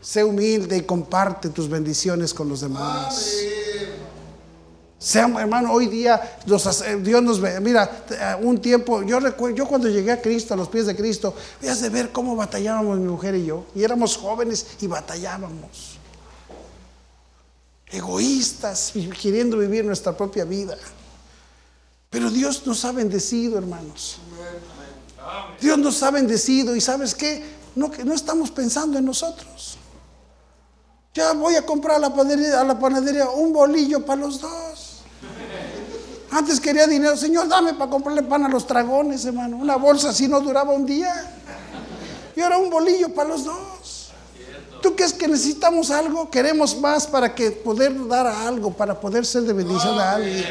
Sé 0.00 0.24
humilde 0.24 0.76
y 0.78 0.82
comparte 0.82 1.50
tus 1.50 1.68
bendiciones 1.68 2.32
con 2.32 2.48
los 2.48 2.62
demás. 2.62 3.30
Sea, 4.98 5.30
hermano, 5.38 5.72
hoy 5.72 5.86
día 5.86 6.38
Dios 6.44 7.22
nos 7.22 7.40
ve. 7.40 7.60
Mira, 7.60 8.04
un 8.40 8.58
tiempo, 8.60 9.02
yo 9.02 9.20
recuerdo, 9.20 9.56
yo 9.56 9.66
cuando 9.66 9.88
llegué 9.88 10.12
a 10.12 10.20
Cristo, 10.20 10.54
a 10.54 10.56
los 10.56 10.68
pies 10.68 10.86
de 10.86 10.96
Cristo, 10.96 11.34
veas 11.62 11.80
de 11.80 11.88
ver 11.88 12.10
cómo 12.10 12.34
batallábamos 12.34 12.98
mi 12.98 13.06
mujer 13.06 13.34
y 13.36 13.46
yo. 13.46 13.64
Y 13.74 13.84
éramos 13.84 14.16
jóvenes 14.16 14.66
y 14.80 14.86
batallábamos. 14.86 15.98
Egoístas, 17.86 18.92
queriendo 19.20 19.56
vivir 19.58 19.84
nuestra 19.84 20.16
propia 20.16 20.44
vida. 20.44 20.76
Pero 22.10 22.30
Dios 22.30 22.66
nos 22.66 22.84
ha 22.84 22.92
bendecido, 22.92 23.58
hermanos. 23.58 24.18
Dios 25.60 25.78
nos 25.78 26.02
ha 26.02 26.10
bendecido 26.10 26.74
y 26.74 26.80
sabes 26.80 27.14
qué? 27.14 27.42
No, 27.74 27.90
que 27.90 28.04
no 28.04 28.14
estamos 28.14 28.50
pensando 28.50 28.98
en 28.98 29.04
nosotros. 29.04 29.76
Ya 31.14 31.32
voy 31.32 31.56
a 31.56 31.66
comprar 31.66 31.96
a 31.96 31.98
la, 31.98 32.14
panadería, 32.78 33.24
a 33.24 33.30
un 33.30 33.52
bolillo 33.52 34.04
para 34.04 34.20
los 34.20 34.40
dos. 34.40 35.02
Antes 36.30 36.60
quería 36.60 36.86
dinero, 36.86 37.16
Señor, 37.16 37.48
dame 37.48 37.74
para 37.74 37.90
comprarle 37.90 38.22
pan 38.22 38.44
a 38.44 38.48
los 38.48 38.66
dragones, 38.66 39.24
hermano. 39.24 39.56
Una 39.56 39.76
bolsa 39.76 40.10
así 40.10 40.28
no 40.28 40.40
duraba 40.40 40.72
un 40.72 40.86
día. 40.86 41.12
Y 42.36 42.40
ahora 42.40 42.58
un 42.58 42.70
bolillo 42.70 43.12
para 43.12 43.30
los 43.30 43.44
dos. 43.44 44.10
¿Tú 44.82 44.94
crees 44.94 45.12
que 45.12 45.26
necesitamos 45.26 45.90
algo? 45.90 46.30
Queremos 46.30 46.78
más 46.78 47.06
para 47.06 47.34
que 47.34 47.50
poder 47.50 48.06
dar 48.06 48.26
algo, 48.26 48.72
para 48.72 48.98
poder 48.98 49.26
ser 49.26 49.42
de 49.42 49.52
bendición 49.52 49.98
a 49.98 50.12
alguien. 50.12 50.44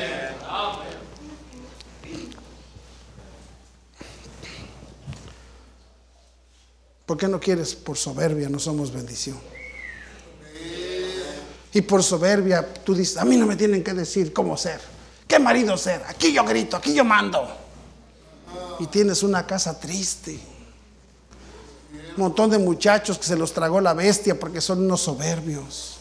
¿Por 7.08 7.16
qué 7.16 7.30
no 7.30 7.40
quieres? 7.40 7.74
Por 7.74 7.98
soberbia 7.98 8.50
no 8.50 8.60
somos 8.60 8.92
bendición. 8.92 9.40
Y 11.72 11.82
por 11.82 12.04
soberbia 12.04 12.68
tú 12.84 12.94
dices, 12.94 13.16
a 13.18 13.24
mí 13.24 13.38
no 13.38 13.46
me 13.46 13.56
tienen 13.56 13.82
que 13.82 13.94
decir 13.94 14.34
cómo 14.34 14.58
ser, 14.58 14.82
qué 15.26 15.40
marido 15.40 15.78
ser, 15.78 16.04
aquí 16.08 16.34
yo 16.34 16.44
grito, 16.44 16.76
aquí 16.76 16.94
yo 16.94 17.06
mando. 17.06 17.48
Y 18.80 18.88
tienes 18.88 19.24
una 19.24 19.48
casa 19.48 19.80
triste. 19.80 20.38
Un 22.18 22.24
montón 22.24 22.50
de 22.50 22.58
muchachos 22.58 23.18
que 23.18 23.26
se 23.26 23.38
los 23.38 23.54
tragó 23.54 23.80
la 23.80 23.94
bestia 23.94 24.38
porque 24.38 24.60
son 24.60 24.80
unos 24.80 25.02
soberbios. 25.02 26.00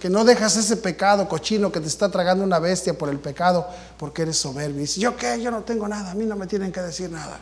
Que 0.00 0.10
no 0.10 0.24
dejas 0.26 0.56
ese 0.56 0.76
pecado 0.76 1.26
cochino 1.28 1.72
que 1.72 1.80
te 1.80 1.88
está 1.88 2.10
tragando 2.10 2.44
una 2.44 2.58
bestia 2.58 2.98
por 2.98 3.08
el 3.08 3.18
pecado 3.18 3.66
porque 3.96 4.22
eres 4.22 4.36
soberbio. 4.36 4.76
Y 4.76 4.80
dices, 4.80 4.96
¿yo 4.96 5.16
qué? 5.16 5.40
Yo 5.40 5.50
no 5.50 5.62
tengo 5.62 5.88
nada, 5.88 6.10
a 6.10 6.14
mí 6.14 6.26
no 6.26 6.36
me 6.36 6.46
tienen 6.46 6.72
que 6.72 6.82
decir 6.82 7.10
nada 7.10 7.38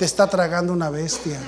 te 0.00 0.06
está 0.06 0.26
tragando 0.26 0.72
una 0.72 0.88
bestia. 0.88 1.38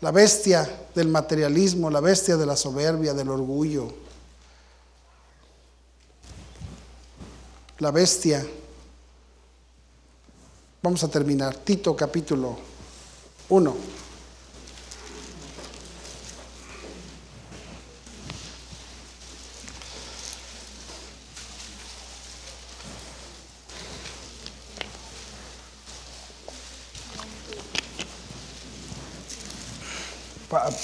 La 0.00 0.10
bestia 0.10 0.68
del 0.92 1.06
materialismo, 1.06 1.88
la 1.88 2.00
bestia 2.00 2.36
de 2.36 2.44
la 2.44 2.56
soberbia, 2.56 3.14
del 3.14 3.28
orgullo. 3.28 3.94
La 7.78 7.92
bestia. 7.92 8.44
Vamos 10.82 11.04
a 11.04 11.08
terminar. 11.08 11.54
Tito 11.54 11.94
capítulo 11.94 12.58
1. 13.50 13.76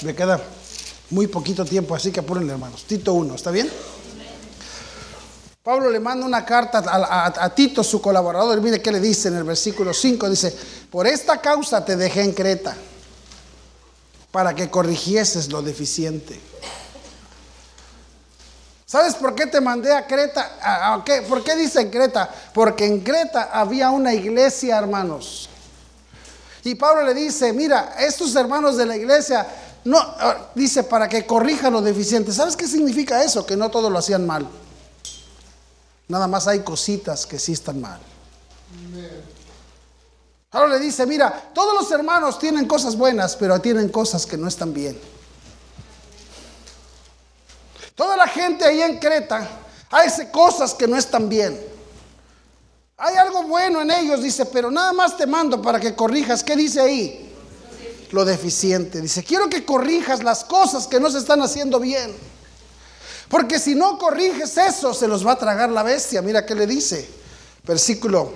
Me 0.01 0.15
queda 0.15 0.41
muy 1.09 1.27
poquito 1.27 1.63
tiempo, 1.63 1.95
así 1.95 2.11
que 2.11 2.19
apúrenle, 2.19 2.53
hermanos. 2.53 2.83
Tito 2.85 3.13
1, 3.13 3.35
¿está 3.35 3.51
bien? 3.51 3.69
Pablo 5.63 5.89
le 5.89 5.99
manda 6.01 6.25
una 6.25 6.43
carta 6.45 6.83
a, 6.85 7.49
Tito, 7.55 7.85
su 7.85 8.01
colaborador, 8.01 8.59
mire 8.61 8.81
qué 8.81 8.91
le 8.91 8.99
dice 8.99 9.29
en 9.29 9.37
el 9.37 9.45
versículo 9.45 9.93
5, 9.93 10.29
dice, 10.29 10.53
por 10.91 11.07
esta 11.07 11.39
causa 11.39 11.85
te 11.85 11.95
dejé 11.95 12.21
en 12.21 12.33
Creta, 12.33 12.75
para 14.31 14.53
que 14.53 14.69
corrigieses 14.69 15.49
lo 15.49 15.61
deficiente. 15.61 16.37
¿Sabes 18.85 19.15
por 19.15 19.35
qué 19.35 19.47
te 19.47 19.61
mandé 19.61 19.93
a 19.93 20.05
Creta? 20.05 21.03
¿Por 21.29 21.43
qué 21.45 21.55
dice 21.55 21.81
en 21.81 21.89
Creta? 21.89 22.29
Porque 22.53 22.85
en 22.85 22.99
Creta 22.99 23.49
había 23.53 23.89
una 23.89 24.13
iglesia, 24.13 24.77
hermanos. 24.77 25.49
Y 26.63 26.75
Pablo 26.75 27.03
le 27.03 27.13
dice, 27.13 27.51
mira, 27.51 27.95
estos 27.99 28.35
hermanos 28.35 28.77
de 28.77 28.85
la 28.85 28.95
iglesia, 28.95 29.45
no, 29.83 29.97
ah, 29.97 30.47
dice, 30.55 30.83
para 30.83 31.09
que 31.09 31.25
corrijan 31.25 31.73
lo 31.73 31.81
deficiente. 31.81 32.31
¿Sabes 32.31 32.55
qué 32.55 32.67
significa 32.67 33.23
eso? 33.23 33.45
Que 33.45 33.57
no 33.57 33.69
todo 33.69 33.89
lo 33.89 33.99
hacían 33.99 34.25
mal. 34.25 34.47
Nada 36.07 36.27
más 36.27 36.47
hay 36.47 36.59
cositas 36.61 37.25
que 37.25 37.37
sí 37.37 37.51
están 37.51 37.81
mal. 37.81 37.99
Ahora 40.51 40.77
le 40.77 40.79
dice, 40.79 41.05
mira, 41.05 41.51
todos 41.53 41.73
los 41.73 41.91
hermanos 41.91 42.39
tienen 42.39 42.67
cosas 42.67 42.95
buenas, 42.95 43.35
pero 43.35 43.59
tienen 43.59 43.89
cosas 43.89 44.25
que 44.25 44.37
no 44.37 44.47
están 44.47 44.73
bien. 44.73 44.97
Toda 47.95 48.15
la 48.15 48.27
gente 48.27 48.63
ahí 48.63 48.81
en 48.81 48.99
Creta 48.99 49.47
hace 49.89 50.31
cosas 50.31 50.73
que 50.73 50.87
no 50.87 50.95
están 50.95 51.27
bien. 51.27 51.72
Hay 52.97 53.15
algo 53.15 53.43
bueno 53.43 53.81
en 53.81 53.91
ellos, 53.91 54.21
dice, 54.21 54.45
pero 54.45 54.69
nada 54.69 54.93
más 54.93 55.17
te 55.17 55.25
mando 55.25 55.61
para 55.61 55.79
que 55.79 55.95
corrijas. 55.95 56.43
¿Qué 56.43 56.55
dice 56.55 56.79
ahí? 56.79 57.33
Lo 58.11 58.23
deficiente. 58.23 59.01
Dice, 59.01 59.23
quiero 59.23 59.49
que 59.49 59.65
corrijas 59.65 60.23
las 60.23 60.43
cosas 60.43 60.87
que 60.87 60.99
no 60.99 61.09
se 61.09 61.17
están 61.17 61.41
haciendo 61.41 61.79
bien. 61.79 62.15
Porque 63.29 63.57
si 63.57 63.73
no 63.73 63.97
corriges 63.97 64.57
eso, 64.57 64.93
se 64.93 65.07
los 65.07 65.25
va 65.25 65.31
a 65.31 65.39
tragar 65.39 65.69
la 65.71 65.81
bestia. 65.81 66.21
Mira 66.21 66.45
qué 66.45 66.53
le 66.53 66.67
dice. 66.67 67.09
Versículo. 67.63 68.31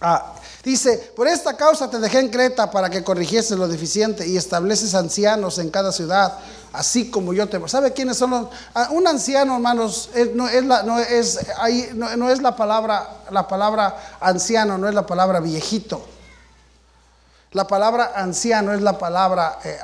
Ah, 0.00 0.34
dice, 0.64 1.12
por 1.14 1.28
esta 1.28 1.56
causa 1.56 1.90
te 1.90 1.98
dejé 1.98 2.20
en 2.20 2.30
Creta 2.30 2.70
para 2.70 2.90
que 2.90 3.04
corrigieses 3.04 3.58
lo 3.58 3.68
deficiente 3.68 4.26
y 4.26 4.36
estableces 4.36 4.94
ancianos 4.94 5.58
en 5.58 5.70
cada 5.70 5.92
ciudad, 5.92 6.38
así 6.72 7.10
como 7.10 7.32
yo 7.32 7.48
te... 7.48 7.60
¿Sabe 7.68 7.92
quiénes 7.92 8.16
son 8.16 8.30
los... 8.30 8.48
Ah, 8.74 8.88
un 8.90 9.06
anciano, 9.06 9.54
hermanos, 9.54 10.10
no, 10.34 10.48
es 10.48 10.64
la, 10.64 10.82
no, 10.82 10.98
es, 10.98 11.40
ahí, 11.58 11.90
no, 11.94 12.30
es 12.30 12.42
la 12.42 12.56
palabra, 12.56 13.22
la 13.30 13.46
palabra 13.46 14.16
anciano, 14.20 14.78
no 14.78 14.88
es 14.88 14.94
la 14.94 15.06
palabra 15.06 15.40
viejito. 15.40 16.04
La 17.52 17.66
palabra 17.66 18.12
anciano 18.16 18.72
es 18.72 18.82
la 18.82 18.98
palabra 18.98 19.58
eh, 19.64 19.78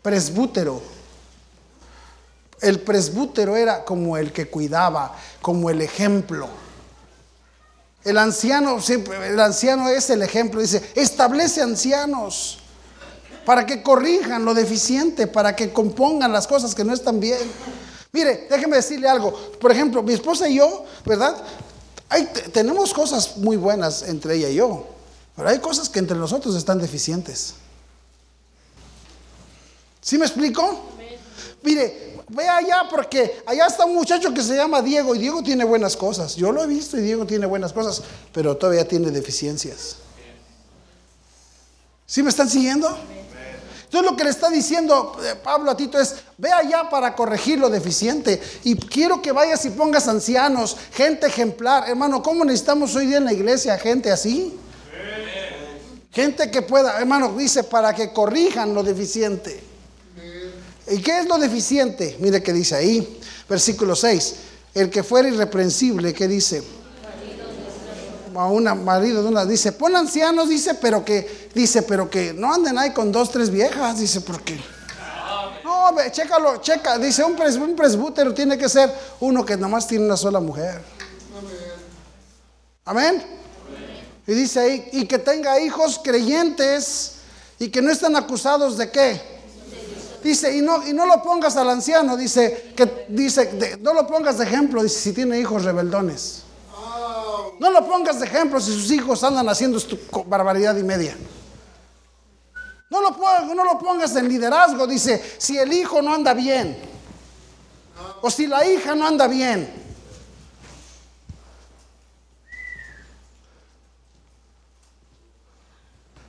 presbútero 0.00 0.94
el 2.64 2.80
presbútero 2.80 3.56
era 3.56 3.84
como 3.84 4.16
el 4.16 4.32
que 4.32 4.48
cuidaba, 4.48 5.14
como 5.42 5.68
el 5.68 5.82
ejemplo. 5.82 6.48
El 8.04 8.18
anciano, 8.18 8.78
el 9.24 9.40
anciano 9.40 9.88
es 9.88 10.10
el 10.10 10.22
ejemplo, 10.22 10.60
dice, 10.60 10.82
establece 10.94 11.62
ancianos 11.62 12.58
para 13.46 13.64
que 13.64 13.82
corrijan 13.82 14.44
lo 14.44 14.52
deficiente, 14.52 15.26
para 15.26 15.56
que 15.56 15.72
compongan 15.72 16.32
las 16.32 16.46
cosas 16.46 16.74
que 16.74 16.84
no 16.84 16.92
están 16.92 17.18
bien. 17.18 17.38
Mire, 18.12 18.46
déjeme 18.50 18.76
decirle 18.76 19.08
algo. 19.08 19.32
Por 19.58 19.72
ejemplo, 19.72 20.02
mi 20.02 20.12
esposa 20.12 20.48
y 20.48 20.56
yo, 20.56 20.84
¿verdad? 21.04 21.42
tenemos 22.52 22.94
cosas 22.94 23.38
muy 23.38 23.56
buenas 23.56 24.02
entre 24.02 24.36
ella 24.36 24.48
y 24.48 24.54
yo, 24.54 24.86
pero 25.34 25.48
hay 25.48 25.58
cosas 25.58 25.88
que 25.88 25.98
entre 25.98 26.16
nosotros 26.16 26.54
están 26.54 26.78
deficientes. 26.78 27.54
¿Sí 30.00 30.16
me 30.18 30.26
explico? 30.26 30.80
Mire, 31.62 32.13
ve 32.34 32.48
allá 32.48 32.86
porque 32.90 33.42
allá 33.46 33.66
está 33.66 33.84
un 33.84 33.94
muchacho 33.94 34.34
que 34.34 34.42
se 34.42 34.56
llama 34.56 34.82
Diego 34.82 35.14
y 35.14 35.18
Diego 35.18 35.42
tiene 35.42 35.64
buenas 35.64 35.96
cosas. 35.96 36.36
Yo 36.36 36.52
lo 36.52 36.62
he 36.62 36.66
visto 36.66 36.98
y 36.98 37.02
Diego 37.02 37.24
tiene 37.24 37.46
buenas 37.46 37.72
cosas, 37.72 38.02
pero 38.32 38.56
todavía 38.56 38.86
tiene 38.86 39.10
deficiencias. 39.10 39.96
¿Sí 42.06 42.22
me 42.22 42.30
están 42.30 42.50
siguiendo? 42.50 42.88
Entonces 43.84 44.10
lo 44.10 44.16
que 44.16 44.24
le 44.24 44.30
está 44.30 44.50
diciendo 44.50 45.16
eh, 45.22 45.36
Pablo 45.36 45.70
a 45.70 45.76
Tito 45.76 46.00
es, 46.00 46.16
ve 46.36 46.50
allá 46.50 46.90
para 46.90 47.14
corregir 47.14 47.60
lo 47.60 47.70
deficiente. 47.70 48.42
Y 48.64 48.74
quiero 48.74 49.22
que 49.22 49.30
vayas 49.30 49.64
y 49.66 49.70
pongas 49.70 50.08
ancianos, 50.08 50.76
gente 50.92 51.28
ejemplar. 51.28 51.88
Hermano, 51.88 52.20
¿cómo 52.20 52.44
necesitamos 52.44 52.94
hoy 52.96 53.06
día 53.06 53.18
en 53.18 53.24
la 53.24 53.32
iglesia 53.32 53.78
gente 53.78 54.10
así? 54.10 54.58
Gente 56.10 56.50
que 56.50 56.62
pueda, 56.62 56.98
hermano, 56.98 57.34
dice, 57.36 57.64
para 57.64 57.94
que 57.94 58.12
corrijan 58.12 58.74
lo 58.74 58.82
deficiente. 58.82 59.73
¿Y 60.86 61.00
qué 61.00 61.20
es 61.20 61.26
lo 61.26 61.38
deficiente? 61.38 62.16
Mire 62.20 62.42
que 62.42 62.52
dice 62.52 62.74
ahí, 62.74 63.20
versículo 63.48 63.96
6. 63.96 64.34
El 64.74 64.90
que 64.90 65.02
fuera 65.02 65.28
irreprensible, 65.28 66.12
¿qué 66.12 66.28
dice? 66.28 66.62
A 68.34 68.48
una 68.48 68.74
marido 68.74 69.22
de 69.22 69.28
una, 69.28 69.46
dice, 69.46 69.70
pon 69.72 69.94
ancianos, 69.94 70.48
dice, 70.48 70.74
pero 70.74 71.04
que, 71.04 71.48
dice, 71.54 71.82
pero 71.82 72.10
que 72.10 72.32
no 72.32 72.52
anden 72.52 72.76
ahí 72.76 72.92
con 72.92 73.12
dos, 73.12 73.30
tres 73.30 73.48
viejas, 73.48 73.98
dice, 74.00 74.20
porque. 74.20 74.58
No, 75.62 75.94
ve, 75.94 76.10
chécalo, 76.10 76.56
checa, 76.56 76.98
dice, 76.98 77.22
un, 77.22 77.36
presbútero 77.76 78.34
tiene 78.34 78.58
que 78.58 78.68
ser 78.68 78.92
uno 79.20 79.44
que 79.44 79.56
nomás 79.56 79.86
tiene 79.86 80.04
una 80.04 80.16
sola 80.16 80.40
mujer. 80.40 80.82
Amén. 82.84 83.24
Y 84.26 84.34
dice 84.34 84.60
ahí, 84.60 84.88
y 84.92 85.06
que 85.06 85.18
tenga 85.18 85.60
hijos 85.60 86.00
creyentes 86.02 87.12
y 87.58 87.68
que 87.68 87.80
no 87.80 87.90
estén 87.90 88.16
acusados 88.16 88.76
de 88.76 88.90
qué? 88.90 89.33
Dice, 90.24 90.56
y 90.56 90.62
no, 90.62 90.86
y 90.86 90.94
no 90.94 91.04
lo 91.04 91.22
pongas 91.22 91.54
al 91.58 91.68
anciano, 91.68 92.16
dice, 92.16 92.72
que 92.74 93.04
dice, 93.10 93.78
no 93.82 93.92
lo 93.92 94.06
pongas 94.06 94.38
de 94.38 94.44
ejemplo, 94.44 94.82
dice, 94.82 94.98
si 94.98 95.12
tiene 95.12 95.38
hijos 95.38 95.64
rebeldones. 95.64 96.44
No 97.60 97.70
lo 97.70 97.86
pongas 97.86 98.20
de 98.20 98.26
ejemplo 98.26 98.58
si 98.58 98.72
sus 98.72 98.90
hijos 98.90 99.22
andan 99.22 99.46
haciendo 99.50 99.78
barbaridad 100.26 100.74
y 100.78 100.82
media. 100.82 101.14
No 102.88 103.02
lo, 103.02 103.10
no 103.54 103.64
lo 103.64 103.78
pongas 103.78 104.16
en 104.16 104.26
liderazgo, 104.26 104.86
dice, 104.86 105.22
si 105.36 105.58
el 105.58 105.70
hijo 105.74 106.00
no 106.00 106.14
anda 106.14 106.32
bien. 106.32 106.74
O 108.22 108.30
si 108.30 108.46
la 108.46 108.66
hija 108.66 108.94
no 108.94 109.06
anda 109.06 109.26
bien. 109.26 109.83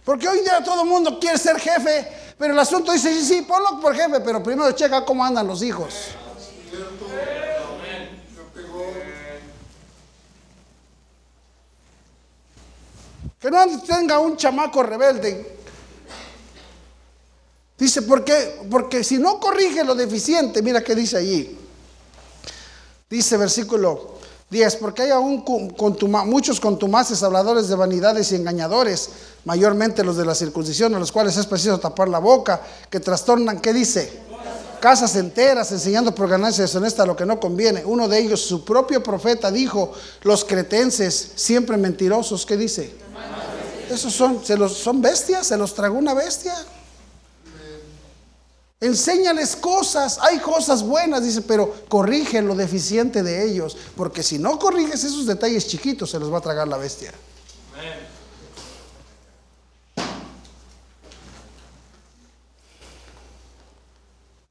Porque 0.06 0.28
hoy 0.28 0.40
día 0.40 0.64
todo 0.64 0.84
el 0.84 0.90
mundo 0.90 1.20
quiere 1.20 1.38
ser 1.38 1.60
jefe 1.60 2.26
pero 2.38 2.54
el 2.54 2.60
asunto 2.60 2.92
dice, 2.92 3.14
sí, 3.14 3.26
sí, 3.26 3.42
ponlo 3.44 3.80
por 3.80 3.96
jefe, 3.96 4.20
pero 4.20 4.44
primero 4.44 4.72
checa 4.74 5.06
cómo 5.06 5.24
andan 5.24 5.48
los 5.48 5.64
hijos. 5.64 5.94
Que 13.40 13.52
no 13.52 13.82
tenga 13.82 14.20
un 14.20 14.36
chamaco 14.36 14.84
rebelde. 14.84 15.56
Dice, 17.78 18.02
¿por 18.02 18.26
qué? 18.26 18.68
Porque 18.70 19.04
si 19.04 19.18
no 19.18 19.40
corrige 19.40 19.84
lo 19.84 19.96
deficiente, 19.96 20.62
mira 20.62 20.84
qué 20.84 20.96
dice 20.96 21.18
allí. 21.18 21.58
Dice 23.10 23.38
versículo 23.38 24.15
10. 24.50 24.76
Porque 24.78 25.04
hay 25.04 25.12
aún 25.12 25.44
muchos 26.26 26.60
contumaces, 26.60 27.24
habladores 27.24 27.68
de 27.68 27.76
vanidades 27.76 28.32
y 28.32 28.36
engañadores, 28.36 29.10
mayormente 29.44 30.04
los 30.04 30.18
de 30.18 30.26
la 30.26 30.36
circuncisión, 30.36 30.94
a 30.96 31.00
los 31.00 31.12
cuales 31.12 31.38
es 31.38 31.46
preciso 31.46 31.80
tapar 31.80 32.08
la 32.08 32.20
boca, 32.20 32.62
que 32.90 33.00
trastornan, 33.00 33.60
¿qué 33.60 33.74
dice? 33.74 34.26
Casas 34.80 35.16
enteras, 35.16 35.72
enseñando 35.72 36.14
por 36.14 36.30
ganancia 36.30 36.64
deshonesta 36.64 37.06
lo 37.06 37.16
que 37.16 37.26
no 37.26 37.40
conviene. 37.40 37.84
Uno 37.86 38.08
de 38.08 38.20
ellos, 38.20 38.42
su 38.42 38.64
propio 38.64 39.02
profeta, 39.02 39.50
dijo, 39.50 39.92
los 40.22 40.46
cretenses, 40.46 41.32
siempre 41.36 41.76
mentirosos, 41.78 42.46
¿qué 42.46 42.56
dice? 42.56 42.94
Esos 43.90 44.14
son, 44.14 44.44
se 44.44 44.58
los, 44.58 44.78
son 44.78 45.02
bestias, 45.02 45.48
se 45.48 45.58
los 45.58 45.74
tragó 45.74 45.98
una 45.98 46.14
bestia. 46.14 46.54
Enséñales 48.86 49.56
cosas, 49.56 50.20
hay 50.22 50.38
cosas 50.38 50.84
buenas, 50.84 51.24
dice, 51.24 51.42
pero 51.42 51.74
corrige 51.90 52.40
lo 52.44 52.54
deficiente 52.54 53.24
de 53.24 53.44
ellos, 53.44 53.76
porque 53.96 54.22
si 54.22 54.38
no 54.38 54.60
corriges 54.60 55.04
esos 55.04 55.26
detalles 55.26 55.68
chiquitos, 55.68 56.12
se 56.12 56.20
los 56.20 56.32
va 56.32 56.38
a 56.38 56.42
tragar 56.42 56.68
la 56.68 56.78
bestia. 56.78 57.12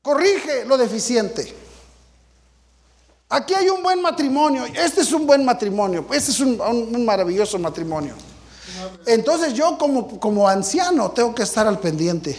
Corrige 0.02 0.64
lo 0.64 0.76
deficiente. 0.76 1.54
Aquí 3.28 3.54
hay 3.54 3.68
un 3.68 3.84
buen 3.84 4.02
matrimonio, 4.02 4.64
este 4.66 5.02
es 5.02 5.12
un 5.12 5.28
buen 5.28 5.44
matrimonio, 5.44 6.06
este 6.12 6.32
es 6.32 6.40
un, 6.40 7.04
maravilloso 7.04 7.56
matrimonio. 7.60 8.16
Entonces 9.06 9.54
yo 9.54 9.78
como, 9.78 10.18
como 10.18 10.48
anciano 10.48 11.12
tengo 11.12 11.32
que 11.32 11.44
estar 11.44 11.68
al 11.68 11.78
pendiente 11.78 12.36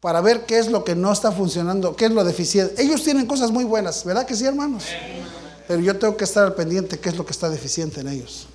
para 0.00 0.22
ver 0.22 0.46
qué 0.46 0.58
es 0.58 0.68
lo 0.68 0.82
que 0.82 0.94
no 0.94 1.12
está 1.12 1.30
funcionando, 1.30 1.94
qué 1.94 2.06
es 2.06 2.10
lo 2.10 2.24
deficiente. 2.24 2.82
Ellos 2.82 3.02
tienen 3.04 3.26
cosas 3.26 3.50
muy 3.50 3.64
buenas, 3.64 4.02
¿verdad 4.04 4.26
que 4.26 4.34
sí, 4.34 4.46
hermanos? 4.46 4.84
Pero 5.68 5.80
yo 5.80 5.98
tengo 5.98 6.16
que 6.16 6.24
estar 6.24 6.44
al 6.44 6.54
pendiente 6.54 6.98
qué 6.98 7.10
es 7.10 7.16
lo 7.16 7.24
que 7.24 7.32
está 7.32 7.48
deficiente 7.50 8.00
en 8.00 8.08
ellos. 8.08 8.46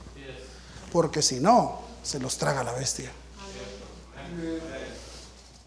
Porque 0.91 1.21
si 1.21 1.39
no, 1.39 1.79
se 2.03 2.19
los 2.19 2.37
traga 2.37 2.63
la 2.63 2.73
bestia. 2.73 3.11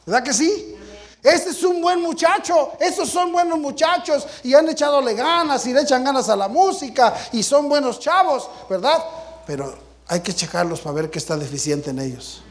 ¿Verdad 0.04 0.22
que 0.24 0.34
sí? 0.34 0.74
Este 1.22 1.50
es 1.50 1.62
un 1.62 1.80
buen 1.80 2.00
muchacho, 2.00 2.72
estos 2.80 3.08
son 3.10 3.32
buenos 3.32 3.58
muchachos 3.58 4.26
y 4.44 4.54
han 4.54 4.68
echadole 4.68 5.14
ganas 5.14 5.66
y 5.66 5.72
le 5.72 5.82
echan 5.82 6.02
ganas 6.02 6.28
a 6.28 6.36
la 6.36 6.48
música 6.48 7.14
y 7.32 7.42
son 7.42 7.68
buenos 7.68 7.98
chavos, 7.98 8.48
¿verdad? 8.70 9.04
Pero 9.46 9.76
hay 10.06 10.20
que 10.20 10.32
checarlos 10.32 10.80
para 10.80 10.94
ver 10.94 11.10
qué 11.10 11.18
está 11.18 11.36
deficiente 11.36 11.90
en 11.90 11.98
ellos. 11.98 12.42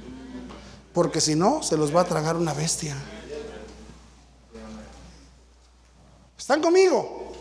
Porque 0.94 1.22
si 1.22 1.36
no, 1.36 1.64
se 1.64 1.78
los 1.78 1.96
va 1.96 2.02
a 2.02 2.06
tragar 2.06 2.36
una 2.36 2.54
bestia. 2.54 2.96
¿Están 6.48 6.62
conmigo? 6.62 7.34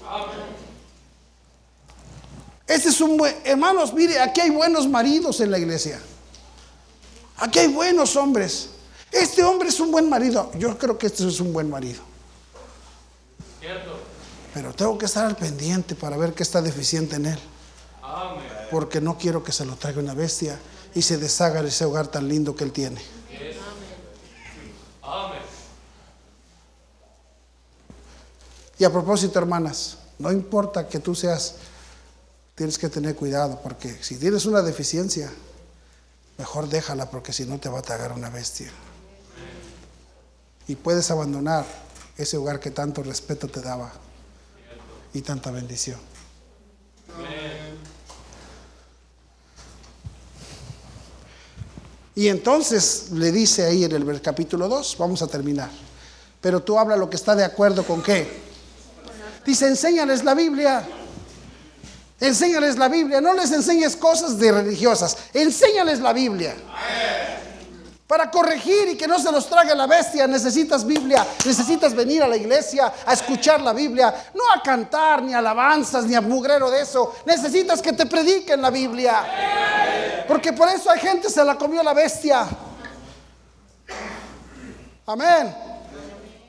Este 2.66 2.88
es 2.88 3.00
un 3.00 3.16
buen, 3.16 3.36
hermanos, 3.44 3.94
mire, 3.94 4.18
aquí 4.18 4.40
hay 4.40 4.50
buenos 4.50 4.88
maridos 4.88 5.38
en 5.38 5.52
la 5.52 5.60
iglesia. 5.60 6.00
Aquí 7.36 7.60
hay 7.60 7.68
buenos 7.68 8.16
hombres. 8.16 8.70
Este 9.12 9.44
hombre 9.44 9.68
es 9.68 9.78
un 9.78 9.92
buen 9.92 10.08
marido. 10.10 10.50
Yo 10.58 10.76
creo 10.76 10.98
que 10.98 11.06
este 11.06 11.24
es 11.24 11.38
un 11.38 11.52
buen 11.52 11.70
marido. 11.70 12.02
Pero 14.52 14.72
tengo 14.74 14.98
que 14.98 15.06
estar 15.06 15.24
al 15.24 15.36
pendiente 15.36 15.94
para 15.94 16.16
ver 16.16 16.32
qué 16.32 16.42
está 16.42 16.60
deficiente 16.60 17.14
en 17.14 17.26
él. 17.26 17.38
Porque 18.72 19.00
no 19.00 19.16
quiero 19.18 19.44
que 19.44 19.52
se 19.52 19.64
lo 19.64 19.76
traiga 19.76 20.00
una 20.00 20.14
bestia 20.14 20.58
y 20.96 21.02
se 21.02 21.16
deshaga 21.16 21.60
ese 21.60 21.84
hogar 21.84 22.08
tan 22.08 22.26
lindo 22.26 22.56
que 22.56 22.64
él 22.64 22.72
tiene. 22.72 23.00
Y 28.78 28.84
a 28.84 28.92
propósito, 28.92 29.38
hermanas, 29.38 29.98
no 30.18 30.30
importa 30.32 30.88
que 30.88 30.98
tú 30.98 31.14
seas, 31.14 31.54
tienes 32.54 32.78
que 32.78 32.88
tener 32.88 33.14
cuidado, 33.16 33.60
porque 33.62 34.02
si 34.02 34.16
tienes 34.16 34.46
una 34.46 34.62
deficiencia, 34.62 35.30
mejor 36.38 36.68
déjala, 36.68 37.10
porque 37.10 37.32
si 37.32 37.44
no 37.44 37.58
te 37.58 37.68
va 37.68 37.78
a 37.78 37.82
tragar 37.82 38.12
una 38.12 38.30
bestia. 38.30 38.70
Y 40.68 40.74
puedes 40.74 41.10
abandonar 41.10 41.64
ese 42.16 42.36
hogar 42.36 42.60
que 42.60 42.70
tanto 42.70 43.02
respeto 43.02 43.48
te 43.48 43.60
daba 43.60 43.92
y 45.12 45.22
tanta 45.22 45.50
bendición. 45.50 45.98
Y 52.14 52.28
entonces 52.28 53.10
le 53.12 53.30
dice 53.30 53.66
ahí 53.66 53.84
en 53.84 53.92
el 53.92 54.22
capítulo 54.22 54.68
2, 54.68 54.96
vamos 54.98 55.20
a 55.20 55.26
terminar. 55.26 55.70
Pero 56.40 56.62
tú 56.62 56.78
habla 56.78 56.96
lo 56.96 57.10
que 57.10 57.16
está 57.16 57.36
de 57.36 57.44
acuerdo 57.44 57.84
con 57.84 58.02
qué. 58.02 58.45
Dice, 59.46 59.68
enséñales 59.68 60.24
la 60.24 60.34
Biblia. 60.34 60.84
Enséñales 62.18 62.76
la 62.76 62.88
Biblia. 62.88 63.20
No 63.20 63.32
les 63.32 63.52
enseñes 63.52 63.96
cosas 63.96 64.38
de 64.38 64.50
religiosas. 64.50 65.16
Enséñales 65.32 66.00
la 66.00 66.12
Biblia. 66.12 66.54
Para 68.08 68.30
corregir 68.30 68.88
y 68.88 68.96
que 68.96 69.06
no 69.06 69.18
se 69.18 69.30
los 69.30 69.48
trague 69.48 69.74
la 69.74 69.86
bestia, 69.86 70.26
necesitas 70.26 70.84
Biblia. 70.84 71.24
Necesitas 71.44 71.94
venir 71.94 72.22
a 72.22 72.28
la 72.28 72.36
iglesia 72.36 72.92
a 73.04 73.12
escuchar 73.12 73.60
la 73.60 73.72
Biblia. 73.72 74.12
No 74.34 74.42
a 74.52 74.62
cantar, 74.62 75.22
ni 75.22 75.32
alabanzas, 75.32 76.04
ni 76.04 76.14
a 76.14 76.20
mugrero 76.20 76.68
de 76.70 76.82
eso. 76.82 77.14
Necesitas 77.24 77.80
que 77.80 77.92
te 77.92 78.06
prediquen 78.06 78.60
la 78.60 78.70
Biblia. 78.70 80.24
Porque 80.26 80.52
por 80.52 80.68
eso 80.68 80.90
hay 80.90 80.98
gente 80.98 81.30
se 81.30 81.44
la 81.44 81.56
comió 81.56 81.82
la 81.84 81.94
bestia. 81.94 82.46
Amén. 85.06 85.75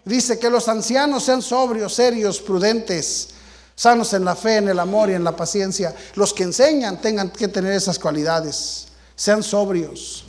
Dice 0.08 0.40
que 0.40 0.50
los 0.50 0.70
ancianos 0.70 1.24
sean 1.24 1.42
sobrios, 1.42 1.94
serios, 1.94 2.40
prudentes, 2.40 3.30
sanos 3.76 4.14
en 4.14 4.24
la 4.24 4.38
fe, 4.38 4.56
en 4.56 4.70
el 4.70 4.80
amor 4.80 5.10
y 5.10 5.14
en 5.14 5.24
la 5.24 5.36
paciencia. 5.36 5.94
Los 6.16 6.34
que 6.34 6.44
enseñan 6.44 7.02
tengan 7.02 7.30
que 7.30 7.50
tener 7.50 7.74
esas 7.74 8.00
cualidades. 8.00 8.88
Sean 9.18 9.44
sobrios. 9.44 10.24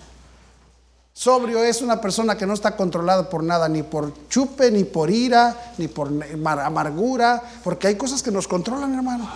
Sobrio 1.12 1.62
es 1.62 1.80
una 1.80 2.00
persona 2.00 2.36
que 2.36 2.46
no 2.46 2.54
está 2.54 2.76
controlada 2.76 3.30
por 3.30 3.44
nada, 3.44 3.68
ni 3.68 3.84
por 3.84 4.28
chupe, 4.28 4.70
ni 4.72 4.82
por 4.82 5.10
ira, 5.10 5.72
ni 5.76 5.86
por 5.86 6.08
amargura, 6.44 7.40
porque 7.62 7.86
hay 7.86 7.94
cosas 7.94 8.20
que 8.20 8.32
nos 8.32 8.48
controlan, 8.48 8.94
hermano. 8.94 9.30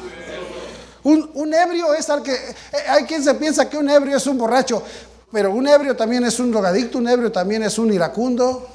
Un, 1.05 1.55
ebrio 1.55 1.95
es 1.95 2.11
al 2.11 2.23
que... 2.23 2.33
Eh, 2.33 2.55
hay 2.89 3.05
quien 3.05 3.23
se 3.23 3.35
piensa 3.35 3.69
que 3.69 3.77
un 3.77 3.89
ebrio 3.91 4.17
es 4.17 4.27
un 4.27 4.39
borracho, 4.39 4.83
pero 5.31 5.53
un 5.53 5.69
ebrio 5.69 5.97
también 5.97 6.25
es 6.25 6.39
un 6.41 6.51
drogadicto, 6.51 6.99
un 6.99 7.09
ebrio 7.09 7.31
también 7.31 7.63
es 7.63 7.79
un 7.79 7.93
iracundo. 7.93 8.69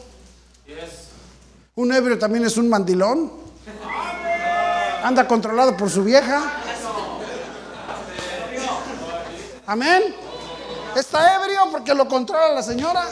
Un 1.77 1.93
ebrio 1.93 2.17
también 2.17 2.43
es 2.43 2.57
un 2.57 2.67
mandilón. 2.69 3.31
Anda 5.03 5.27
controlado 5.27 5.77
por 5.77 5.91
su 5.91 6.03
vieja. 6.03 6.51
Amén. 9.67 10.15
Está 10.95 11.35
ebrio 11.35 11.69
porque 11.71 11.93
lo 11.93 12.07
controla 12.07 12.55
la 12.55 12.63
señora. 12.63 13.03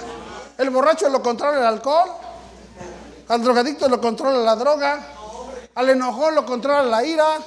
El 0.57 0.71
borracho 0.71 1.07
lo 1.09 1.21
controla 1.21 1.59
el 1.59 1.65
alcohol. 1.65 2.09
Al 3.27 3.43
drogadicto 3.43 3.87
lo 3.87 4.01
controla 4.01 4.39
la 4.39 4.55
droga. 4.55 4.99
Al 5.75 5.89
enojón 5.91 6.33
lo 6.33 6.43
controla 6.43 6.81
la 6.81 7.05
ira. 7.05 7.37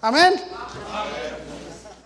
Amén. 0.00 0.32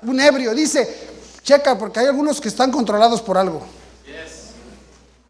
Un 0.02 0.18
ebrio. 0.18 0.52
Dice, 0.52 1.10
checa 1.44 1.78
porque 1.78 2.00
hay 2.00 2.06
algunos 2.06 2.40
que 2.40 2.48
están 2.48 2.72
controlados 2.72 3.22
por 3.22 3.38
algo. 3.38 3.62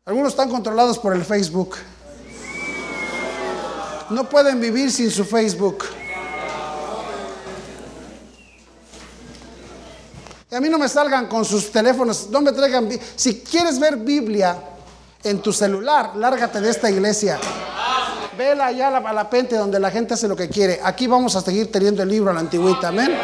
Algunos 0.07 0.33
están 0.33 0.49
controlados 0.49 0.99
por 0.99 1.13
el 1.15 1.27
Facebook. 1.27 1.77
No 4.11 4.29
pueden 4.29 4.61
vivir 4.61 4.91
sin 4.91 5.11
su 5.11 5.25
Facebook. 5.25 5.85
Y 10.51 10.55
a 10.55 10.61
mí 10.61 10.69
no 10.69 10.79
me 10.79 10.89
salgan 10.89 11.29
con 11.29 11.45
sus 11.45 11.71
teléfonos, 11.71 12.29
no 12.29 12.41
me 12.41 12.51
traigan. 12.51 12.89
Si 13.15 13.41
quieres 13.41 13.79
ver 13.79 13.97
Biblia 13.97 14.57
en 15.23 15.41
tu 15.41 15.53
celular, 15.53 16.17
lárgate 16.17 16.61
de 16.61 16.71
esta 16.71 16.91
iglesia. 16.91 17.39
Vela 18.37 18.67
allá 18.67 18.89
a 18.89 19.01
la, 19.01 19.13
la 19.13 19.31
pente 19.31 19.55
donde 19.55 19.79
la 19.79 19.91
gente 19.91 20.15
hace 20.15 20.27
lo 20.27 20.35
que 20.35 20.49
quiere. 20.49 20.81
Aquí 20.83 21.07
vamos 21.07 21.37
a 21.37 21.41
seguir 21.41 21.71
teniendo 21.71 22.03
el 22.03 22.09
libro 22.09 22.31
a 22.31 22.35
la 22.35 22.41
antigüita, 22.41 22.89
amén. 22.89 23.17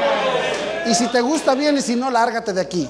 Y 0.86 0.94
si 0.94 1.08
te 1.08 1.20
gusta 1.20 1.54
bien 1.54 1.76
y 1.76 1.82
si 1.82 1.96
no, 1.96 2.10
lárgate 2.10 2.52
de 2.52 2.60
aquí. 2.60 2.88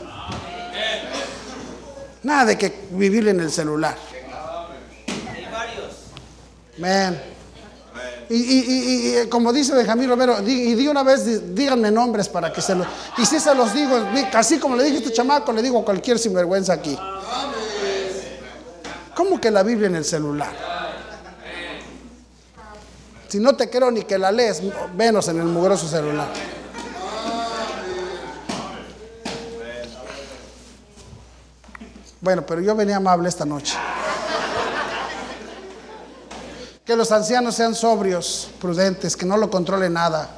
Nada 2.23 2.44
de 2.44 2.59
que 2.59 2.89
vivir 2.90 3.27
en 3.28 3.40
el 3.40 3.51
celular. 3.51 3.97
Amén. 6.77 7.35
Y, 8.28 9.27
como 9.28 9.53
dice 9.53 9.73
Benjamín 9.74 10.09
Romero, 10.09 10.40
y 10.44 10.74
di 10.74 10.89
una 10.89 11.03
vez, 11.03 11.55
díganme 11.55 11.90
nombres 11.90 12.28
para 12.28 12.53
que 12.53 12.61
se 12.61 12.74
los... 12.74 12.86
Y 13.19 13.27
si 13.27 13.39
se 13.39 13.55
los 13.55 13.73
digo, 13.73 13.97
así 14.35 14.59
como 14.59 14.77
le 14.77 14.85
dije 14.85 14.97
a 14.97 14.98
este 15.01 15.12
chamaco, 15.12 15.53
le 15.53 15.62
digo 15.62 15.81
a 15.81 15.85
cualquier 15.85 16.19
sinvergüenza 16.19 16.73
aquí. 16.73 16.98
¿Cómo 19.15 19.40
que 19.40 19.51
la 19.51 19.62
Biblia 19.62 19.86
en 19.86 19.97
el 19.97 20.05
celular? 20.05 20.51
Si 23.28 23.39
no 23.39 23.57
te 23.57 23.69
quiero 23.69 23.90
ni 23.90 24.03
que 24.03 24.19
la 24.19 24.31
lees, 24.31 24.62
menos 24.97 25.28
en 25.28 25.39
el 25.39 25.47
mugroso 25.47 25.89
celular. 25.89 26.28
Bueno, 32.20 32.44
pero 32.44 32.61
yo 32.61 32.74
venía 32.74 32.97
amable 32.97 33.28
esta 33.28 33.44
noche. 33.44 33.77
Que 36.86 36.94
los 36.94 37.10
ancianos 37.10 37.56
sean 37.56 37.74
sobrios, 37.74 38.48
prudentes, 38.60 39.16
que 39.16 39.26
no 39.26 39.36
lo 39.36 39.50
controle 39.50 39.90
nada. 39.90 40.30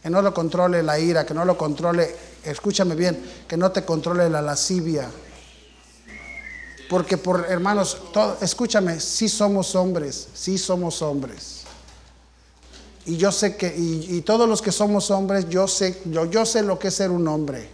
Que 0.00 0.08
no 0.08 0.22
lo 0.22 0.32
controle 0.32 0.80
la 0.84 1.00
ira, 1.00 1.26
que 1.26 1.34
no 1.34 1.44
lo 1.44 1.58
controle, 1.58 2.14
escúchame 2.44 2.94
bien, 2.94 3.20
que 3.48 3.56
no 3.56 3.72
te 3.72 3.84
controle 3.84 4.30
la 4.30 4.40
lascivia. 4.40 5.10
Porque 6.88 7.16
por 7.18 7.46
hermanos, 7.48 7.98
escúchame, 8.40 9.00
sí 9.00 9.28
somos 9.28 9.74
hombres, 9.74 10.28
sí 10.34 10.56
somos 10.56 11.02
hombres. 11.02 11.64
Y 13.04 13.16
yo 13.16 13.32
sé 13.32 13.56
que, 13.56 13.74
y, 13.76 14.20
todos 14.20 14.48
los 14.48 14.62
que 14.62 14.70
somos 14.70 15.10
hombres, 15.10 15.48
yo 15.48 15.66
sé, 15.66 16.00
yo, 16.04 16.26
yo 16.26 16.46
sé 16.46 16.62
lo 16.62 16.78
que 16.78 16.88
es 16.88 16.94
ser 16.94 17.10
un 17.10 17.26
hombre. 17.26 17.68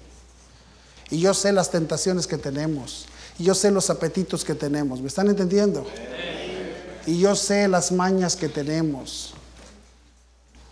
Y 1.10 1.20
yo 1.20 1.34
sé 1.34 1.52
las 1.52 1.70
tentaciones 1.70 2.26
que 2.26 2.38
tenemos. 2.38 3.04
Y 3.38 3.44
yo 3.44 3.54
sé 3.54 3.70
los 3.70 3.90
apetitos 3.90 4.44
que 4.44 4.54
tenemos. 4.54 5.02
¿Me 5.02 5.08
están 5.08 5.28
entendiendo? 5.28 5.84
Y 7.06 7.18
yo 7.18 7.34
sé 7.36 7.68
las 7.68 7.92
mañas 7.92 8.36
que 8.36 8.48
tenemos. 8.48 9.34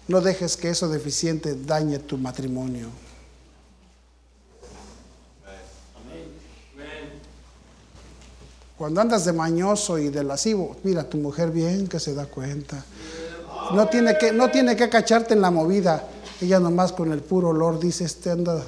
No 0.08 0.20
dejes 0.20 0.56
que 0.56 0.70
eso 0.70 0.88
deficiente 0.88 1.54
dañe 1.54 1.98
tu 1.98 2.18
matrimonio. 2.18 2.88
Cuando 8.76 9.00
andas 9.00 9.24
de 9.24 9.32
mañoso 9.32 9.98
y 9.98 10.08
de 10.08 10.24
lascivo, 10.24 10.76
mira 10.82 11.08
tu 11.08 11.16
mujer 11.16 11.50
bien 11.50 11.86
que 11.86 12.00
se 12.00 12.14
da 12.14 12.26
cuenta. 12.26 12.84
No 13.72 13.86
tiene 13.88 14.18
que, 14.18 14.32
no 14.32 14.50
tiene 14.50 14.74
que 14.74 14.88
cacharte 14.88 15.34
en 15.34 15.40
la 15.40 15.50
movida. 15.50 16.08
Ella 16.40 16.58
nomás 16.58 16.92
con 16.92 17.12
el 17.12 17.20
puro 17.20 17.50
olor 17.50 17.78
dice, 17.78 18.04
este 18.04 18.30
anda. 18.30 18.60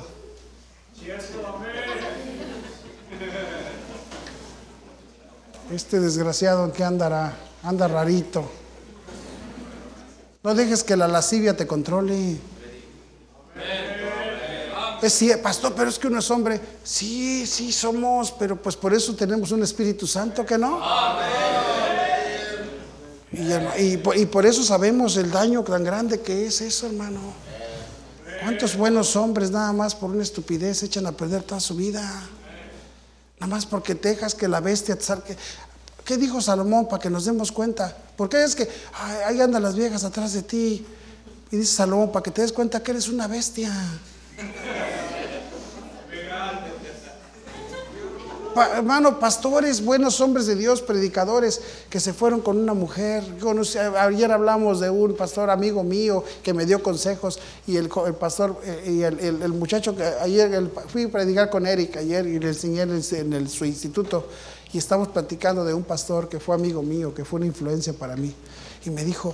Este 5.72 5.98
desgraciado 5.98 6.64
en 6.64 6.70
qué 6.70 6.84
andará 6.84 7.36
anda 7.64 7.88
rarito. 7.88 8.44
No 10.42 10.54
dejes 10.54 10.84
que 10.84 10.96
la 10.96 11.08
lascivia 11.08 11.56
te 11.56 11.66
controle. 11.66 12.36
Es 15.02 15.12
cierto, 15.14 15.42
pastor, 15.42 15.74
pero 15.74 15.88
es 15.90 15.98
que 15.98 16.06
uno 16.06 16.18
es 16.18 16.30
hombre. 16.30 16.60
Sí, 16.82 17.46
sí 17.46 17.72
somos, 17.72 18.32
pero 18.32 18.60
pues 18.60 18.76
por 18.76 18.94
eso 18.94 19.14
tenemos 19.14 19.50
un 19.50 19.62
Espíritu 19.62 20.06
Santo, 20.06 20.44
¿que 20.44 20.58
no? 20.58 20.80
Y, 23.76 23.94
y 24.20 24.26
por 24.26 24.46
eso 24.46 24.62
sabemos 24.62 25.16
el 25.16 25.30
daño 25.30 25.62
tan 25.64 25.82
grande 25.82 26.20
que 26.20 26.46
es 26.46 26.60
eso, 26.60 26.86
hermano. 26.86 27.20
¿Cuántos 28.42 28.76
buenos 28.76 29.16
hombres 29.16 29.50
nada 29.50 29.72
más 29.72 29.94
por 29.94 30.10
una 30.10 30.22
estupidez 30.22 30.82
echan 30.82 31.06
a 31.06 31.12
perder 31.12 31.42
toda 31.42 31.60
su 31.60 31.74
vida? 31.74 32.02
Nada 33.40 33.50
más 33.50 33.64
porque 33.64 33.94
dejas 33.94 34.34
que 34.34 34.48
la 34.48 34.60
bestia 34.60 34.96
te 34.96 35.04
salga. 35.04 35.24
¿Qué 36.04 36.16
dijo 36.16 36.40
Salomón 36.40 36.86
para 36.86 37.00
que 37.00 37.10
nos 37.10 37.24
demos 37.24 37.50
cuenta? 37.50 37.96
Porque 38.16 38.44
es 38.44 38.54
que 38.54 38.68
ahí 39.26 39.40
andan 39.40 39.62
las 39.62 39.74
viejas 39.74 40.04
atrás 40.04 40.32
de 40.34 40.42
ti. 40.42 40.86
Y 41.50 41.56
dice 41.56 41.74
Salomón, 41.74 42.12
para 42.12 42.22
que 42.22 42.30
te 42.30 42.42
des 42.42 42.52
cuenta 42.52 42.82
que 42.82 42.90
eres 42.90 43.08
una 43.08 43.26
bestia 43.26 43.72
hermano, 48.76 49.18
pastores, 49.18 49.84
buenos 49.84 50.20
hombres 50.20 50.46
de 50.46 50.54
Dios, 50.54 50.80
predicadores, 50.82 51.60
que 51.90 51.98
se 52.00 52.12
fueron 52.12 52.40
con 52.40 52.58
una 52.58 52.74
mujer. 52.74 53.24
ayer 53.98 54.30
hablamos 54.30 54.80
de 54.80 54.90
un 54.90 55.14
pastor 55.16 55.50
amigo 55.50 55.82
mío 55.82 56.24
que 56.42 56.54
me 56.54 56.64
dio 56.64 56.82
consejos 56.82 57.38
y 57.66 57.76
el, 57.76 57.88
pastor 57.88 58.60
eh, 58.64 58.84
y 58.86 59.02
el, 59.02 59.52
muchacho 59.52 59.96
que 59.96 60.04
ayer 60.04 60.70
fui 60.88 61.04
a 61.04 61.08
predicar 61.08 61.50
con 61.50 61.66
Eric 61.66 61.96
ayer 61.96 62.26
y 62.26 62.38
le 62.38 62.48
enseñé 62.48 62.82
en, 62.82 63.48
su 63.48 63.64
instituto 63.64 64.28
y 64.74 64.78
estamos 64.78 65.06
platicando 65.06 65.64
de 65.64 65.72
un 65.72 65.84
pastor 65.84 66.28
que 66.28 66.40
fue 66.40 66.56
amigo 66.56 66.82
mío, 66.82 67.14
que 67.14 67.24
fue 67.24 67.36
una 67.36 67.46
influencia 67.46 67.92
para 67.92 68.16
mí. 68.16 68.34
Y 68.84 68.90
me 68.90 69.04
dijo, 69.04 69.32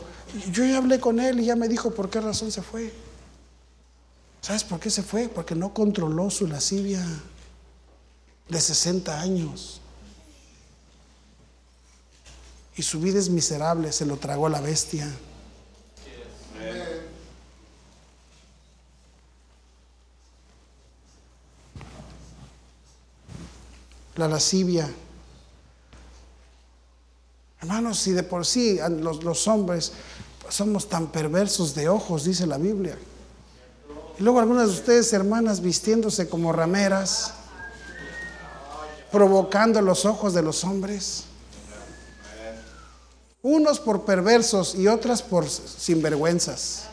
yo 0.53 0.67
ya 0.67 0.77
hablé 0.77 1.01
con 1.01 1.19
él 1.19 1.41
y 1.41 1.47
ya 1.47 1.57
me 1.57 1.67
dijo 1.67 1.93
por 1.93 2.11
qué 2.11 2.21
razón 2.21 2.53
se 2.53 2.61
fue. 2.61 2.93
¿Sabes 4.43 4.65
por 4.65 4.79
qué 4.79 4.91
se 4.91 5.03
fue? 5.03 5.31
Porque 5.31 5.55
no 5.55 5.73
controló 5.73 6.29
su 6.29 6.47
lascivia 6.47 7.03
de 8.51 8.61
60 8.61 9.19
años. 9.19 9.81
Y 12.77 12.83
su 12.83 13.01
vida 13.01 13.19
es 13.19 13.31
miserable, 13.31 13.93
se 13.93 14.05
lo 14.05 14.19
tragó 14.19 14.47
la 14.51 14.61
bestia. 14.61 15.11
La 24.17 24.29
lascivia. 24.29 24.87
Hermanos, 27.61 27.99
si 27.99 28.13
de 28.13 28.23
por 28.23 28.47
sí 28.47 28.79
los, 29.01 29.23
los 29.23 29.47
hombres 29.49 29.93
somos 30.49 30.89
tan 30.89 31.09
perversos 31.09 31.75
de 31.75 31.89
ojos, 31.89 32.25
dice 32.25 32.47
la 32.47 32.59
Biblia. 32.59 32.97
Y 34.19 34.23
luego 34.23 34.41
algunas 34.41 34.69
de 34.69 34.75
ustedes, 34.75 35.13
hermanas, 35.13 35.61
vistiéndose 35.61 36.29
como 36.29 36.53
rameras 36.53 37.35
provocando 39.11 39.81
los 39.81 40.05
ojos 40.05 40.35
de 40.35 40.43
los 40.43 40.65
hombres. 40.65 41.25
Unos 43.43 43.81
por 43.81 44.05
perversos 44.05 44.75
y 44.75 44.87
otras 44.87 45.23
por 45.23 45.49
sinvergüenzas. 45.49 46.85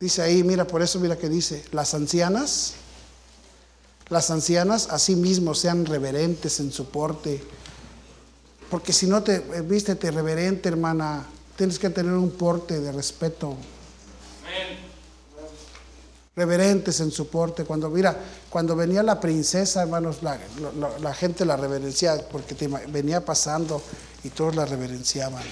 Dice 0.00 0.22
ahí, 0.22 0.42
mira, 0.42 0.66
por 0.66 0.80
eso 0.80 0.98
mira 0.98 1.18
que 1.18 1.28
dice, 1.28 1.62
las 1.72 1.92
ancianas, 1.92 2.72
las 4.08 4.30
ancianas 4.30 4.88
asimismo 4.90 5.54
sean 5.54 5.84
reverentes 5.84 6.58
en 6.58 6.72
su 6.72 6.86
porte. 6.86 7.40
Porque 8.70 8.94
si 8.94 9.06
no 9.06 9.22
te 9.22 9.40
vístete 9.60 10.10
reverente, 10.10 10.70
hermana, 10.70 11.26
tienes 11.56 11.78
que 11.78 11.90
tener 11.90 12.14
un 12.14 12.30
porte 12.30 12.80
de 12.80 12.92
respeto 12.92 13.56
reverentes 16.40 17.00
en 17.00 17.10
su 17.10 17.28
porte. 17.28 17.64
Cuando, 17.64 17.90
mira, 17.90 18.16
cuando 18.48 18.74
venía 18.74 19.02
la 19.02 19.20
princesa, 19.20 19.82
hermanos, 19.82 20.22
la, 20.22 21.14
gente 21.14 21.44
la 21.44 21.56
reverenciaba 21.56 22.22
porque 22.22 22.54
venía 22.88 23.22
pasando 23.22 23.82
y 24.24 24.30
todos 24.30 24.56
la 24.56 24.64
reverenciaban. 24.64 25.42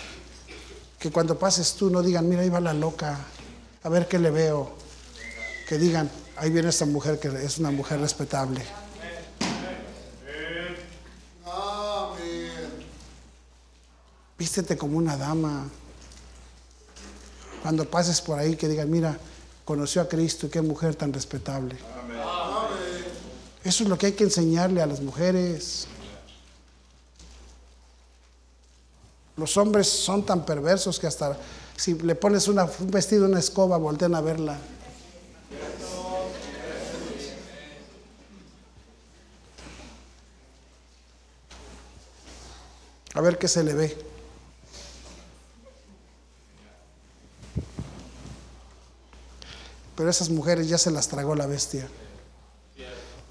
Que 0.99 1.11
cuando 1.11 1.39
pases 1.39 1.75
tú 1.75 1.91
no 1.91 2.03
digan, 2.03 2.27
mira, 2.27 2.41
ahí 2.41 2.49
va 2.49 2.61
la 2.61 2.73
loca, 2.73 3.19
a 3.83 3.89
ver 3.89 4.09
qué 4.09 4.19
le 4.19 4.31
veo. 4.31 4.73
Que 5.69 5.79
digan, 5.79 6.11
ahí 6.37 6.51
viene 6.51 6.69
esta 6.69 6.87
mujer 6.87 7.19
que 7.21 7.29
es 7.29 7.59
una 7.59 7.71
mujer 7.71 8.01
respetable. 8.01 8.65
Vístete 14.39 14.77
como 14.77 14.97
una 14.99 15.17
dama. 15.17 15.69
Cuando 17.63 17.89
pases 17.91 18.21
por 18.21 18.39
ahí, 18.39 18.57
que 18.57 18.69
digan, 18.69 18.89
mira, 18.91 19.19
conoció 19.65 20.01
a 20.01 20.09
Cristo 20.09 20.47
y 20.47 20.51
qué 20.51 20.63
mujer 20.63 20.95
tan 20.95 21.13
respetable. 21.13 21.77
Eso 23.65 23.83
es 23.83 23.89
lo 23.91 23.99
que 23.99 24.07
hay 24.07 24.13
que 24.13 24.25
enseñarle 24.25 24.81
a 24.81 24.87
las 24.87 25.01
mujeres. 25.01 25.89
Los 29.37 29.57
hombres 29.57 29.89
son 29.89 30.25
tan 30.25 30.47
perversos 30.47 30.99
que 30.99 31.07
hasta 31.07 31.37
si 31.79 31.95
le 31.95 32.17
pones 32.17 32.49
un 32.49 32.61
vestido, 32.91 33.27
una 33.27 33.39
escoba, 33.39 33.77
voltean 33.77 34.17
a 34.17 34.21
verla. 34.21 34.59
A 43.15 43.21
ver 43.21 43.39
qué 43.39 43.47
se 43.47 43.63
le 43.63 43.75
ve. 43.75 43.97
Pero 49.97 50.11
esas 50.11 50.31
mujeres 50.31 50.69
ya 50.69 50.79
se 50.79 50.91
las 50.91 51.07
tragó 51.07 51.37
la 51.37 51.47
bestia. 51.47 51.89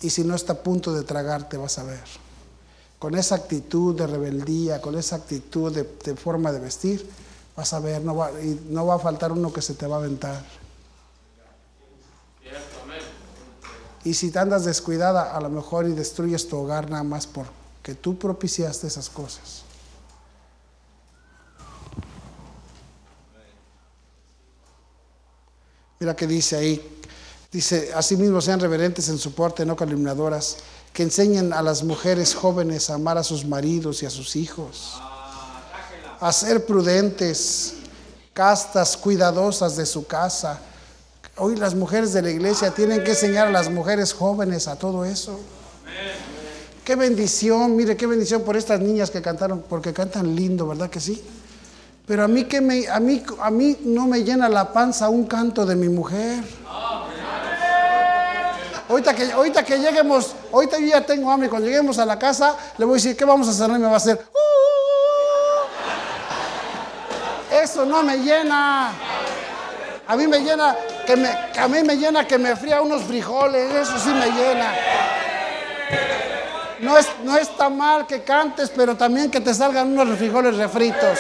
Y 0.02 0.10
si 0.10 0.24
no 0.24 0.36
está 0.36 0.54
a 0.54 0.64
punto 0.64 0.94
de 0.94 1.04
tragarte, 1.04 1.58
vas 1.58 1.80
a 1.80 1.84
ver. 1.84 2.04
Con 2.98 3.16
esa 3.16 3.36
actitud 3.36 3.94
de 3.94 4.08
rebeldía, 4.08 4.82
con 4.82 4.98
esa 4.98 5.18
actitud 5.18 5.74
de, 5.74 6.16
forma 6.16 6.54
de 6.54 6.60
vestir, 6.60 7.10
vas 7.58 7.74
a 7.74 7.80
ver, 7.80 8.04
no 8.04 8.16
va, 8.16 8.32
y 8.40 8.68
no 8.70 8.86
va 8.86 8.96
a 8.96 9.00
faltar 9.00 9.32
uno 9.32 9.52
que 9.52 9.64
se 9.64 9.74
te 9.74 9.88
va 9.88 9.96
a 9.96 10.00
aventar. 10.00 10.46
Y 14.04 14.14
si 14.14 14.32
te 14.32 14.40
andas 14.40 14.64
descuidada, 14.64 15.36
a 15.36 15.42
lo 15.42 15.50
mejor 15.50 15.88
y 15.88 15.92
destruyes 15.92 16.48
tu 16.48 16.56
hogar 16.56 16.90
nada 16.90 17.04
más 17.04 17.26
porque 17.26 17.96
tú 17.96 18.18
propiciaste 18.18 18.88
esas 18.88 19.10
cosas. 19.10 19.64
Mira 26.00 26.16
que 26.16 26.28
dice 26.28 26.56
ahí. 26.56 27.00
Dice, 27.52 27.92
asimismo 27.96 28.40
sean 28.40 28.60
reverentes 28.60 29.10
en 29.10 29.18
su 29.18 29.34
porte, 29.34 29.66
no 29.66 29.76
calumniadoras, 29.76 30.58
que 30.94 31.02
enseñen 31.02 31.52
a 31.54 31.64
las 31.64 31.84
mujeres 31.84 32.36
jóvenes 32.36 32.90
a 32.90 32.94
amar 32.94 33.18
a 33.18 33.24
sus 33.24 33.46
maridos 33.46 34.04
y 34.04 34.06
a 34.06 34.10
sus 34.10 34.36
hijos, 34.36 35.02
a 36.20 36.32
ser 36.32 36.66
prudentes, 36.66 37.74
castas, 38.34 38.98
cuidadosas 38.98 39.76
de 39.76 39.86
su 39.86 40.08
casa. 40.08 40.60
Hoy 41.38 41.56
las 41.56 41.76
mujeres 41.76 42.14
de 42.14 42.22
la 42.22 42.32
iglesia 42.32 42.72
tienen 42.72 43.04
que 43.04 43.12
enseñar 43.12 43.48
a 43.48 43.52
las 43.52 43.70
mujeres 43.70 44.14
jóvenes 44.14 44.68
a 44.68 44.76
todo 44.76 45.06
eso. 45.06 45.40
Qué 46.84 46.96
bendición, 46.96 47.76
mire, 47.76 47.98
qué 47.98 48.08
bendición 48.08 48.44
por 48.44 48.56
estas 48.56 48.80
niñas 48.80 49.12
que 49.12 49.22
cantaron, 49.22 49.64
porque 49.68 49.94
cantan 49.94 50.36
lindo, 50.36 50.68
¿verdad 50.68 50.90
que 50.90 51.00
sí? 51.00 51.22
Pero 52.06 52.24
a 52.24 52.28
mí, 52.28 52.46
que 52.46 52.62
me, 52.62 52.88
a, 52.88 53.00
mí, 53.00 53.22
a 53.42 53.52
mí 53.52 53.78
no 53.84 54.08
me 54.08 54.24
llena 54.24 54.48
la 54.48 54.72
panza 54.72 55.10
un 55.10 55.26
canto 55.26 55.66
de 55.66 55.76
mi 55.76 55.90
mujer. 55.90 56.44
Ahorita 58.90 59.14
que, 59.14 59.32
ahorita 59.34 59.66
que 59.66 59.78
lleguemos, 59.78 60.34
ahorita 60.54 60.80
yo 60.80 60.88
ya 60.88 61.06
tengo 61.06 61.30
hambre, 61.30 61.50
cuando 61.50 61.68
lleguemos 61.68 62.00
a 62.00 62.06
la 62.06 62.18
casa, 62.18 62.56
le 62.78 62.86
voy 62.86 62.94
a 62.94 62.96
decir, 62.96 63.18
¿qué 63.18 63.26
vamos 63.26 63.50
a 63.50 63.52
hacer? 63.52 63.70
Y 63.70 63.74
me 63.74 63.88
va 63.88 63.94
a 63.94 63.98
hacer, 63.98 64.16
uh". 64.16 64.77
Eso 67.68 67.86
no 67.86 68.02
me 68.02 68.18
llena. 68.18 68.94
A 70.08 70.16
mí 70.16 70.26
me 70.26 70.40
llena, 70.40 70.74
que 71.06 71.18
me, 71.18 71.28
a 71.28 71.68
mí 71.68 71.84
me 71.84 71.98
llena 71.98 72.26
que 72.26 72.38
me 72.38 72.56
fría 72.56 72.82
unos 72.82 73.04
frijoles, 73.04 73.76
eso 73.76 74.00
sí 74.00 74.10
me 74.10 74.28
llena. 74.32 74.74
No, 76.80 76.98
es, 76.98 77.08
no 77.26 77.38
está 77.38 77.70
mal 77.70 78.08
que 78.08 78.24
cantes, 78.24 78.72
pero 78.74 78.96
también 78.96 79.30
que 79.30 79.42
te 79.42 79.54
salgan 79.54 79.92
unos 80.00 80.18
frijoles 80.18 80.56
refritos. 80.56 81.20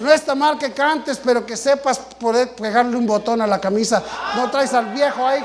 No 0.00 0.10
está 0.10 0.34
mal 0.34 0.56
que 0.56 0.72
cantes, 0.72 1.20
pero 1.22 1.44
que 1.44 1.56
sepas 1.56 1.98
poder 1.98 2.54
pegarle 2.54 2.96
un 2.96 3.06
botón 3.06 3.42
a 3.42 3.46
la 3.46 3.60
camisa. 3.60 4.02
No 4.36 4.50
traes 4.50 4.72
al 4.72 4.86
viejo 4.94 5.26
ahí 5.26 5.44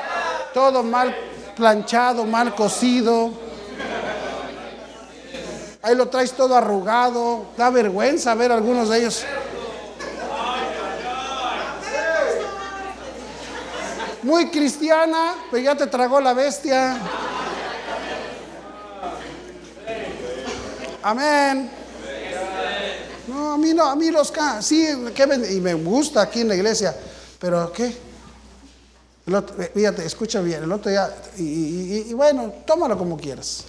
todo 0.53 0.83
mal 0.83 1.13
planchado, 1.57 2.23
mal 2.23 2.55
cosido. 2.55 3.42
Ahí 5.85 5.95
lo 5.95 6.07
traes 6.07 6.31
todo 6.31 6.55
arrugado. 6.55 7.47
Da 7.57 7.69
vergüenza 7.69 8.33
ver 8.35 8.53
a 8.53 8.55
algunos 8.55 8.87
de 8.87 8.99
ellos. 8.99 9.25
Muy 14.21 14.49
cristiana, 14.49 15.35
pero 15.51 15.61
ya 15.61 15.75
te 15.75 15.85
tragó 15.87 16.21
la 16.21 16.33
bestia. 16.33 16.97
Amén. 21.01 21.69
No, 23.27 23.51
a 23.51 23.57
mí 23.57 23.73
no, 23.73 23.83
a 23.83 23.95
mí 23.97 24.09
los 24.09 24.31
sí, 24.61 24.87
que 25.13 25.27
me, 25.27 25.35
y 25.51 25.59
me 25.59 25.73
gusta 25.73 26.21
aquí 26.21 26.41
en 26.41 26.47
la 26.47 26.55
iglesia, 26.55 26.95
pero 27.39 27.73
¿qué? 27.73 27.93
El 29.25 29.35
otro, 29.35 29.61
eh, 29.61 29.71
fíjate, 29.73 30.05
escucha 30.05 30.39
bien, 30.39 30.63
el 30.63 30.71
otro 30.71 30.89
ya, 30.91 31.13
y, 31.37 32.05
y 32.09 32.13
bueno, 32.13 32.53
tómalo 32.65 32.97
como 32.97 33.17
quieras. 33.17 33.65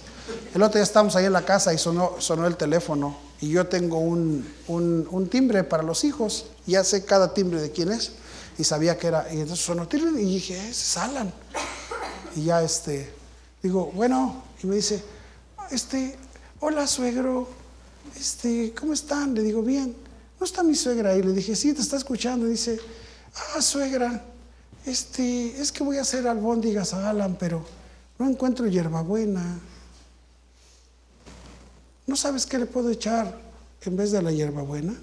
El 0.53 0.63
otro 0.63 0.79
día 0.79 0.83
estamos 0.83 1.15
ahí 1.15 1.25
en 1.25 1.33
la 1.33 1.43
casa 1.43 1.73
y 1.73 1.77
sonó, 1.77 2.15
sonó 2.19 2.47
el 2.47 2.57
teléfono 2.57 3.17
y 3.41 3.49
yo 3.49 3.67
tengo 3.67 3.99
un, 3.99 4.47
un, 4.67 5.29
timbre 5.29 5.63
para 5.63 5.83
los 5.83 6.03
hijos, 6.03 6.47
ya 6.65 6.83
sé 6.83 7.05
cada 7.05 7.33
timbre 7.33 7.61
de 7.61 7.71
quién 7.71 7.91
es 7.91 8.13
y 8.57 8.63
sabía 8.63 8.97
que 8.97 9.07
era, 9.07 9.27
y 9.31 9.41
entonces 9.41 9.65
sonó 9.65 9.87
timbre 9.87 10.21
y 10.21 10.25
dije, 10.35 10.69
es 10.69 10.97
Alan. 10.97 11.31
Y 12.35 12.45
ya 12.45 12.63
este, 12.63 13.11
digo, 13.61 13.91
bueno, 13.93 14.43
y 14.63 14.67
me 14.67 14.75
dice, 14.77 15.03
este, 15.71 16.17
hola 16.59 16.87
suegro, 16.87 17.47
este, 18.15 18.73
¿cómo 18.73 18.93
están? 18.93 19.33
Le 19.33 19.41
digo, 19.41 19.61
bien, 19.61 19.95
¿no 20.39 20.45
está 20.45 20.63
mi 20.63 20.75
suegra 20.75 21.11
ahí? 21.11 21.21
Le 21.21 21.33
dije, 21.33 21.55
sí, 21.55 21.73
te 21.73 21.81
está 21.81 21.97
escuchando. 21.97 22.47
Y 22.47 22.51
dice, 22.51 22.79
ah, 23.55 23.61
suegra, 23.61 24.23
este, 24.85 25.59
es 25.59 25.71
que 25.71 25.83
voy 25.83 25.97
a 25.97 26.01
hacer 26.01 26.27
albóndigas 26.27 26.93
a 26.93 27.09
Alan, 27.09 27.35
pero 27.39 27.65
no 28.17 28.29
encuentro 28.29 28.67
hierbabuena. 28.67 29.59
¿No 32.07 32.15
sabes 32.15 32.45
qué 32.45 32.59
le 32.59 32.65
puedo 32.65 32.89
echar 32.89 33.35
en 33.81 33.97
vez 33.97 34.11
de 34.11 34.21
la 34.21 34.31
hierbabuena? 34.31 34.93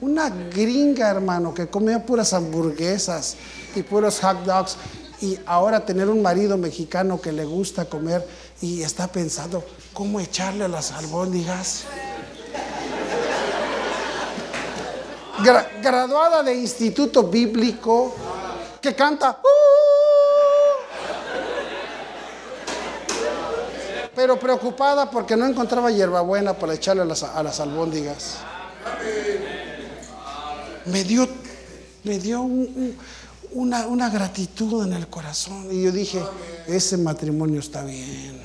Una 0.00 0.28
gringa, 0.28 1.10
hermano, 1.10 1.54
que 1.54 1.66
comía 1.66 2.04
puras 2.04 2.32
hamburguesas 2.34 3.36
y 3.74 3.82
puros 3.82 4.20
hot 4.20 4.44
dogs. 4.44 4.76
Y 5.20 5.38
ahora 5.46 5.84
tener 5.84 6.10
un 6.10 6.20
marido 6.20 6.58
mexicano 6.58 7.20
que 7.20 7.32
le 7.32 7.46
gusta 7.46 7.86
comer 7.86 8.26
y 8.60 8.82
está 8.82 9.08
pensando, 9.08 9.64
¿cómo 9.94 10.20
echarle 10.20 10.68
las 10.68 10.92
albóndigas? 10.92 11.84
graduada 15.82 16.42
de 16.42 16.54
instituto 16.54 17.24
bíblico, 17.24 18.14
que 18.80 18.94
canta, 18.94 19.38
uh", 19.42 19.95
pero 24.16 24.40
preocupada 24.40 25.10
porque 25.10 25.36
no 25.36 25.46
encontraba 25.46 25.90
hierbabuena 25.90 26.54
para 26.54 26.72
echarle 26.72 27.02
a 27.02 27.04
las, 27.04 27.60
albóndigas. 27.60 28.38
Me 30.86 31.04
dio, 31.04 31.28
me 32.02 32.18
dio 32.18 32.40
una, 33.52 33.86
una 33.86 34.08
gratitud 34.08 34.86
en 34.86 34.94
el 34.94 35.08
corazón 35.08 35.68
y 35.70 35.82
yo 35.82 35.92
dije, 35.92 36.22
ese 36.66 36.96
matrimonio 36.96 37.60
está 37.60 37.84
bien. 37.84 38.40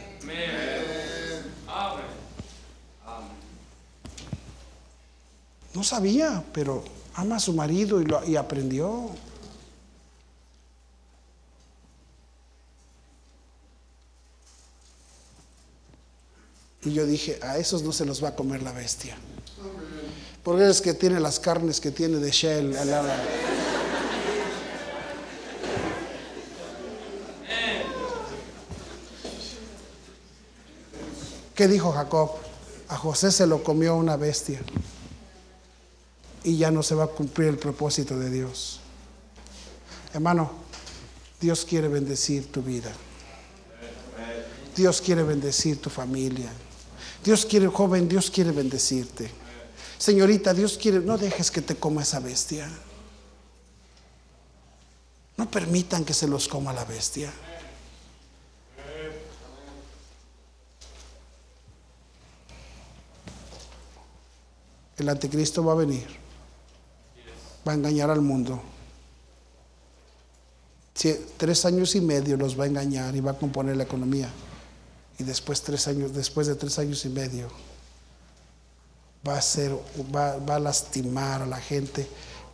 No 5.73 5.84
sabía, 5.85 6.43
pero 6.52 6.84
ama 7.14 7.38
a 7.38 7.39
su 7.39 7.53
marido 7.53 8.02
y, 8.02 8.06
lo, 8.06 8.22
y 8.27 8.35
aprendió. 8.35 9.10
Y 16.83 16.93
yo 16.93 17.05
dije, 17.05 17.39
a 17.41 17.57
esos 17.57 17.83
no 17.83 17.91
se 17.91 18.05
los 18.05 18.23
va 18.23 18.29
a 18.29 18.35
comer 18.35 18.63
la 18.63 18.71
bestia. 18.71 19.15
Porque 20.43 20.67
es 20.67 20.81
que 20.81 20.93
tiene 20.93 21.19
las 21.19 21.39
carnes 21.39 21.79
que 21.79 21.91
tiene 21.91 22.17
de 22.17 22.31
Shell. 22.31 22.75
¿Qué 31.53 31.67
dijo 31.67 31.91
Jacob? 31.91 32.31
A 32.87 32.97
José 32.97 33.31
se 33.31 33.45
lo 33.45 33.63
comió 33.63 33.95
una 33.95 34.15
bestia 34.15 34.59
y 36.43 36.57
ya 36.57 36.71
no 36.71 36.81
se 36.81 36.95
va 36.95 37.03
a 37.03 37.07
cumplir 37.07 37.49
el 37.49 37.57
propósito 37.57 38.17
de 38.17 38.31
Dios. 38.31 38.79
Hermano, 40.13 40.51
Dios 41.39 41.63
quiere 41.63 41.87
bendecir 41.87 42.51
tu 42.51 42.63
vida. 42.63 42.91
Dios 44.75 45.01
quiere 45.01 45.23
bendecir 45.23 45.79
tu 45.79 45.89
familia. 45.89 46.51
Dios 47.23 47.45
quiere, 47.45 47.68
joven, 47.68 48.07
Dios 48.07 48.31
quiere 48.31 48.52
bendecirte. 48.52 49.30
Señorita, 49.98 50.53
Dios 50.53 50.77
quiere, 50.77 50.99
no 50.99 51.18
dejes 51.18 51.52
que 51.52 51.61
te 51.61 51.76
coma 51.76 52.02
esa 52.02 52.19
bestia. 52.19 52.68
No 55.38 55.49
permitan 55.49 56.03
que 56.03 56.14
se 56.14 56.27
los 56.27 56.48
coma 56.48 56.73
la 56.73 56.85
bestia. 56.85 57.31
El 64.98 65.10
anticristo 65.10 65.64
va 65.64 65.73
a 65.73 65.76
venir 65.76 66.22
va 67.68 67.73
a 67.73 67.76
engañar 67.76 68.10
al 68.10 68.22
mundo. 68.22 68.61
tres 71.38 71.65
años 71.65 71.95
y 71.95 72.02
medio 72.02 72.38
los 72.38 72.60
va 72.60 72.65
a 72.65 72.68
engañar 72.68 73.15
y 73.15 73.22
va 73.22 73.31
a 73.31 73.38
componer 73.38 73.76
la 73.77 73.84
economía. 73.84 74.30
Y 75.22 75.23
después, 75.23 75.61
tres 75.61 75.88
años, 75.88 76.15
después 76.15 76.48
de 76.48 76.56
tres 76.56 76.80
años 76.80 77.06
y 77.06 77.10
medio 77.10 77.48
va 79.27 79.38
a, 79.38 79.41
ser, 79.41 79.72
va, 80.14 80.34
a 80.34 80.60
lastimar 80.60 81.43
a 81.43 81.45
la 81.45 81.57
gente. 81.57 82.07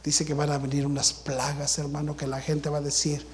Dice 0.03 0.25
que 0.25 0.33
van 0.33 0.51
a 0.51 0.57
venir 0.57 0.85
unas 0.85 1.13
plagas, 1.13 1.79
hermano, 1.79 2.17
que 2.17 2.27
la 2.27 2.41
gente 2.41 2.67
va 2.67 2.79
a 2.79 2.81
decir, 2.81 3.25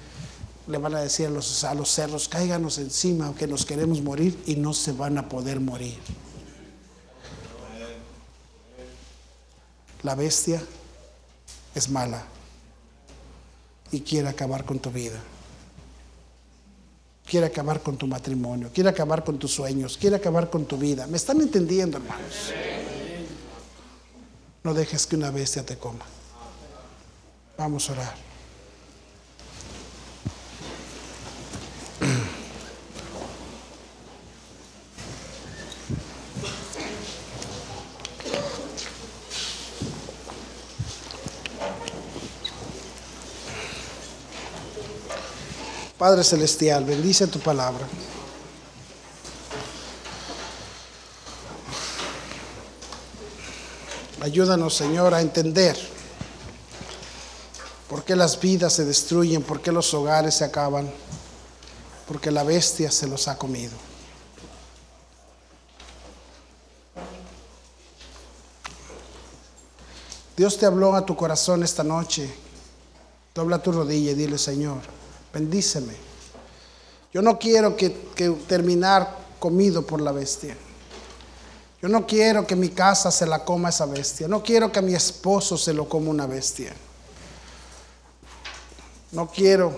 le 0.68 0.78
van 0.78 0.94
a 0.94 1.00
decir 1.00 1.26
a 1.26 1.30
los, 1.30 1.64
a 1.64 1.74
los 1.74 1.90
cerros, 1.90 2.28
cáiganos 2.28 2.78
encima, 2.78 3.34
que 3.34 3.48
nos 3.48 3.66
queremos 3.66 4.00
morir 4.02 4.40
y 4.46 4.54
no 4.54 4.72
se 4.72 4.92
van 4.92 5.18
a 5.18 5.28
poder 5.28 5.58
morir. 5.58 5.98
La 10.04 10.14
bestia 10.14 10.62
es 11.74 11.88
mala 11.88 12.22
y 13.90 14.00
quiere 14.00 14.28
acabar 14.28 14.64
con 14.64 14.78
tu 14.78 14.92
vida. 14.92 15.20
Quiere 17.26 17.46
acabar 17.46 17.80
con 17.80 17.96
tu 17.96 18.06
matrimonio, 18.06 18.70
quiere 18.72 18.90
acabar 18.90 19.24
con 19.24 19.38
tus 19.38 19.52
sueños, 19.52 19.96
quiere 19.96 20.16
acabar 20.16 20.50
con 20.50 20.66
tu 20.66 20.76
vida. 20.76 21.06
¿Me 21.06 21.16
están 21.16 21.40
entendiendo, 21.40 21.96
hermanos? 21.96 22.52
No 24.62 24.74
dejes 24.74 25.06
que 25.06 25.16
una 25.16 25.30
bestia 25.30 25.64
te 25.64 25.76
coma. 25.76 26.04
Vamos 27.56 27.88
a 27.88 27.92
orar. 27.92 28.33
Padre 46.04 46.22
Celestial, 46.22 46.84
bendice 46.84 47.26
tu 47.28 47.38
palabra. 47.38 47.88
Ayúdanos, 54.20 54.74
Señor, 54.74 55.14
a 55.14 55.22
entender 55.22 55.78
por 57.88 58.04
qué 58.04 58.14
las 58.14 58.38
vidas 58.38 58.74
se 58.74 58.84
destruyen, 58.84 59.42
por 59.42 59.62
qué 59.62 59.72
los 59.72 59.94
hogares 59.94 60.34
se 60.34 60.44
acaban, 60.44 60.92
porque 62.06 62.30
la 62.30 62.42
bestia 62.42 62.90
se 62.90 63.06
los 63.06 63.26
ha 63.26 63.38
comido. 63.38 63.72
Dios 70.36 70.58
te 70.58 70.66
habló 70.66 70.94
a 70.96 71.06
tu 71.06 71.16
corazón 71.16 71.62
esta 71.62 71.82
noche. 71.82 72.30
Dobla 73.34 73.62
tu 73.62 73.72
rodilla 73.72 74.10
y 74.10 74.14
dile, 74.14 74.36
Señor, 74.36 74.82
bendíceme. 75.34 75.92
Yo 77.12 77.20
no 77.20 77.38
quiero 77.38 77.76
que, 77.76 77.90
terminar 78.46 79.24
comido 79.38 79.84
por 79.84 80.00
la 80.00 80.12
bestia. 80.12 80.56
Yo 81.82 81.88
no 81.88 82.06
quiero 82.06 82.46
que 82.46 82.56
mi 82.56 82.70
casa 82.70 83.10
se 83.10 83.26
la 83.26 83.44
coma 83.44 83.68
esa 83.68 83.84
bestia. 83.84 84.26
No 84.26 84.42
quiero 84.42 84.72
que 84.72 84.80
mi 84.80 84.94
esposo 84.94 85.58
se 85.58 85.74
lo 85.74 85.88
coma 85.88 86.10
una 86.10 86.26
bestia. 86.26 86.72
No 89.12 89.28
quiero 89.28 89.72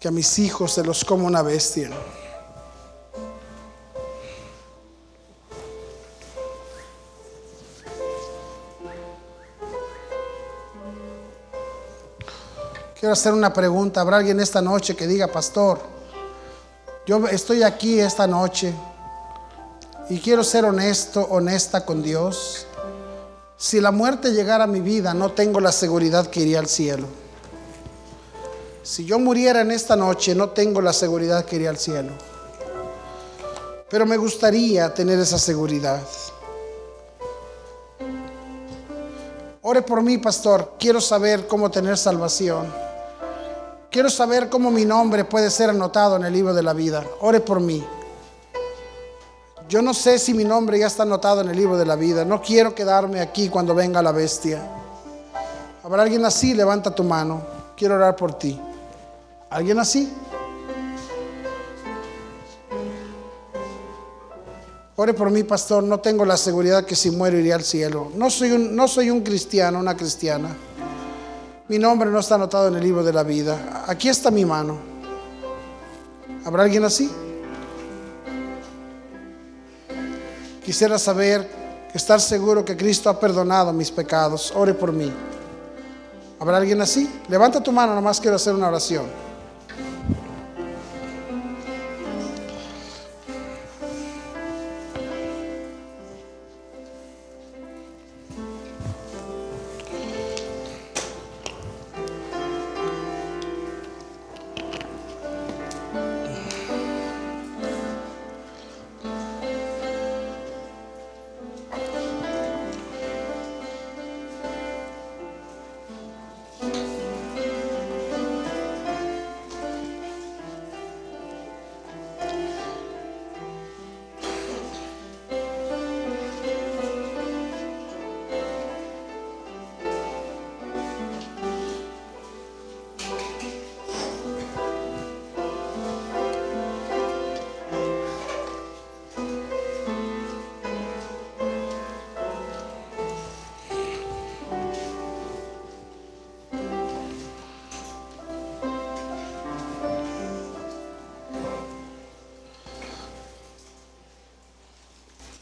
que 0.00 0.08
a 0.08 0.10
mis 0.10 0.38
hijos 0.38 0.72
se 0.72 0.82
los 0.82 1.04
coma 1.04 1.24
una 1.24 1.42
bestia. 1.42 1.90
Quiero 13.00 13.14
hacer 13.14 13.32
una 13.32 13.50
pregunta. 13.50 14.02
¿Habrá 14.02 14.18
alguien 14.18 14.40
esta 14.40 14.60
noche 14.60 14.94
que 14.94 15.06
diga, 15.06 15.26
pastor, 15.26 15.80
yo 17.06 17.26
estoy 17.28 17.62
aquí 17.62 17.98
esta 17.98 18.26
noche 18.26 18.74
y 20.10 20.20
quiero 20.20 20.44
ser 20.44 20.66
honesto, 20.66 21.26
honesta 21.30 21.86
con 21.86 22.02
Dios? 22.02 22.66
Si 23.56 23.80
la 23.80 23.90
muerte 23.90 24.34
llegara 24.34 24.64
a 24.64 24.66
mi 24.66 24.82
vida, 24.82 25.14
no 25.14 25.32
tengo 25.32 25.60
la 25.60 25.72
seguridad 25.72 26.26
que 26.26 26.40
iría 26.40 26.58
al 26.58 26.66
cielo. 26.66 27.06
Si 28.82 29.06
yo 29.06 29.18
muriera 29.18 29.62
en 29.62 29.70
esta 29.70 29.96
noche, 29.96 30.34
no 30.34 30.50
tengo 30.50 30.82
la 30.82 30.92
seguridad 30.92 31.46
que 31.46 31.56
iría 31.56 31.70
al 31.70 31.78
cielo. 31.78 32.12
Pero 33.88 34.04
me 34.04 34.18
gustaría 34.18 34.92
tener 34.92 35.18
esa 35.18 35.38
seguridad. 35.38 36.02
Ore 39.62 39.80
por 39.80 40.02
mí, 40.02 40.18
pastor. 40.18 40.74
Quiero 40.78 41.00
saber 41.00 41.46
cómo 41.46 41.70
tener 41.70 41.96
salvación. 41.96 42.89
Quiero 43.90 44.08
saber 44.08 44.48
cómo 44.48 44.70
mi 44.70 44.84
nombre 44.84 45.24
puede 45.24 45.50
ser 45.50 45.68
anotado 45.68 46.14
en 46.14 46.22
el 46.24 46.32
libro 46.32 46.54
de 46.54 46.62
la 46.62 46.72
vida. 46.72 47.04
Ore 47.22 47.40
por 47.40 47.58
mí. 47.58 47.84
Yo 49.68 49.82
no 49.82 49.92
sé 49.94 50.16
si 50.20 50.32
mi 50.32 50.44
nombre 50.44 50.78
ya 50.78 50.86
está 50.86 51.02
anotado 51.02 51.40
en 51.40 51.48
el 51.48 51.56
libro 51.56 51.76
de 51.76 51.84
la 51.84 51.96
vida. 51.96 52.24
No 52.24 52.40
quiero 52.40 52.72
quedarme 52.72 53.20
aquí 53.20 53.48
cuando 53.48 53.74
venga 53.74 54.00
la 54.00 54.12
bestia. 54.12 54.62
¿Habrá 55.82 56.02
alguien 56.02 56.24
así? 56.24 56.54
Levanta 56.54 56.94
tu 56.94 57.02
mano. 57.02 57.42
Quiero 57.76 57.96
orar 57.96 58.14
por 58.14 58.34
ti. 58.34 58.60
¿Alguien 59.50 59.80
así? 59.80 60.12
Ore 64.94 65.14
por 65.14 65.30
mí, 65.30 65.42
pastor. 65.42 65.82
No 65.82 65.98
tengo 65.98 66.24
la 66.24 66.36
seguridad 66.36 66.84
que 66.84 66.94
si 66.94 67.10
muero 67.10 67.38
iré 67.38 67.52
al 67.52 67.64
cielo. 67.64 68.12
No 68.14 68.30
soy 68.30 68.52
un, 68.52 68.76
no 68.76 68.86
soy 68.86 69.10
un 69.10 69.22
cristiano, 69.22 69.80
una 69.80 69.96
cristiana. 69.96 70.56
Mi 71.70 71.78
nombre 71.78 72.10
no 72.10 72.18
está 72.18 72.34
anotado 72.34 72.66
en 72.66 72.74
el 72.74 72.82
libro 72.82 73.04
de 73.04 73.12
la 73.12 73.22
vida. 73.22 73.84
Aquí 73.86 74.08
está 74.08 74.32
mi 74.32 74.44
mano. 74.44 74.76
¿Habrá 76.44 76.64
alguien 76.64 76.82
así? 76.82 77.08
Quisiera 80.64 80.98
saber, 80.98 81.48
estar 81.94 82.20
seguro 82.20 82.64
que 82.64 82.76
Cristo 82.76 83.08
ha 83.08 83.20
perdonado 83.20 83.72
mis 83.72 83.88
pecados. 83.88 84.52
Ore 84.56 84.74
por 84.74 84.90
mí. 84.90 85.12
¿Habrá 86.40 86.56
alguien 86.56 86.80
así? 86.80 87.08
Levanta 87.28 87.62
tu 87.62 87.70
mano, 87.70 87.94
nomás 87.94 88.18
quiero 88.18 88.34
hacer 88.34 88.52
una 88.52 88.66
oración. 88.66 89.04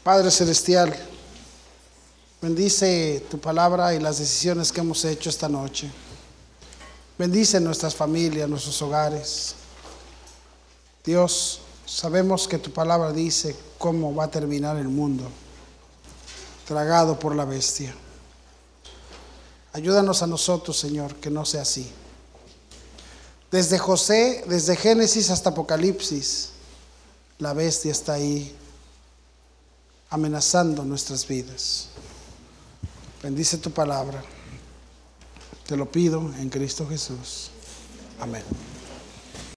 Padre 0.09 0.31
Celestial, 0.31 0.91
bendice 2.41 3.23
tu 3.29 3.39
palabra 3.39 3.93
y 3.93 3.99
las 3.99 4.17
decisiones 4.17 4.71
que 4.71 4.79
hemos 4.79 5.05
hecho 5.05 5.29
esta 5.29 5.47
noche. 5.47 5.87
Bendice 7.15 7.59
nuestras 7.59 7.93
familias, 7.93 8.49
nuestros 8.49 8.81
hogares. 8.81 9.53
Dios, 11.05 11.61
sabemos 11.85 12.47
que 12.47 12.57
tu 12.57 12.73
palabra 12.73 13.13
dice 13.13 13.55
cómo 13.77 14.15
va 14.15 14.23
a 14.23 14.31
terminar 14.31 14.77
el 14.77 14.87
mundo, 14.87 15.29
tragado 16.67 17.19
por 17.19 17.35
la 17.35 17.45
bestia. 17.45 17.93
Ayúdanos 19.73 20.23
a 20.23 20.25
nosotros, 20.25 20.75
Señor, 20.75 21.17
que 21.17 21.29
no 21.29 21.45
sea 21.45 21.61
así. 21.61 21.87
Desde 23.51 23.77
José, 23.77 24.43
desde 24.47 24.75
Génesis 24.75 25.29
hasta 25.29 25.51
Apocalipsis, 25.51 26.49
la 27.37 27.53
bestia 27.53 27.91
está 27.91 28.13
ahí 28.13 28.55
amenazando 30.09 30.83
nuestras 30.83 31.27
vidas. 31.27 31.89
Bendice 33.21 33.57
tu 33.57 33.71
palabra. 33.71 34.23
Te 35.67 35.77
lo 35.77 35.91
pido 35.91 36.19
en 36.39 36.49
Cristo 36.49 36.87
Jesús. 36.87 37.51
Amén. 38.19 38.43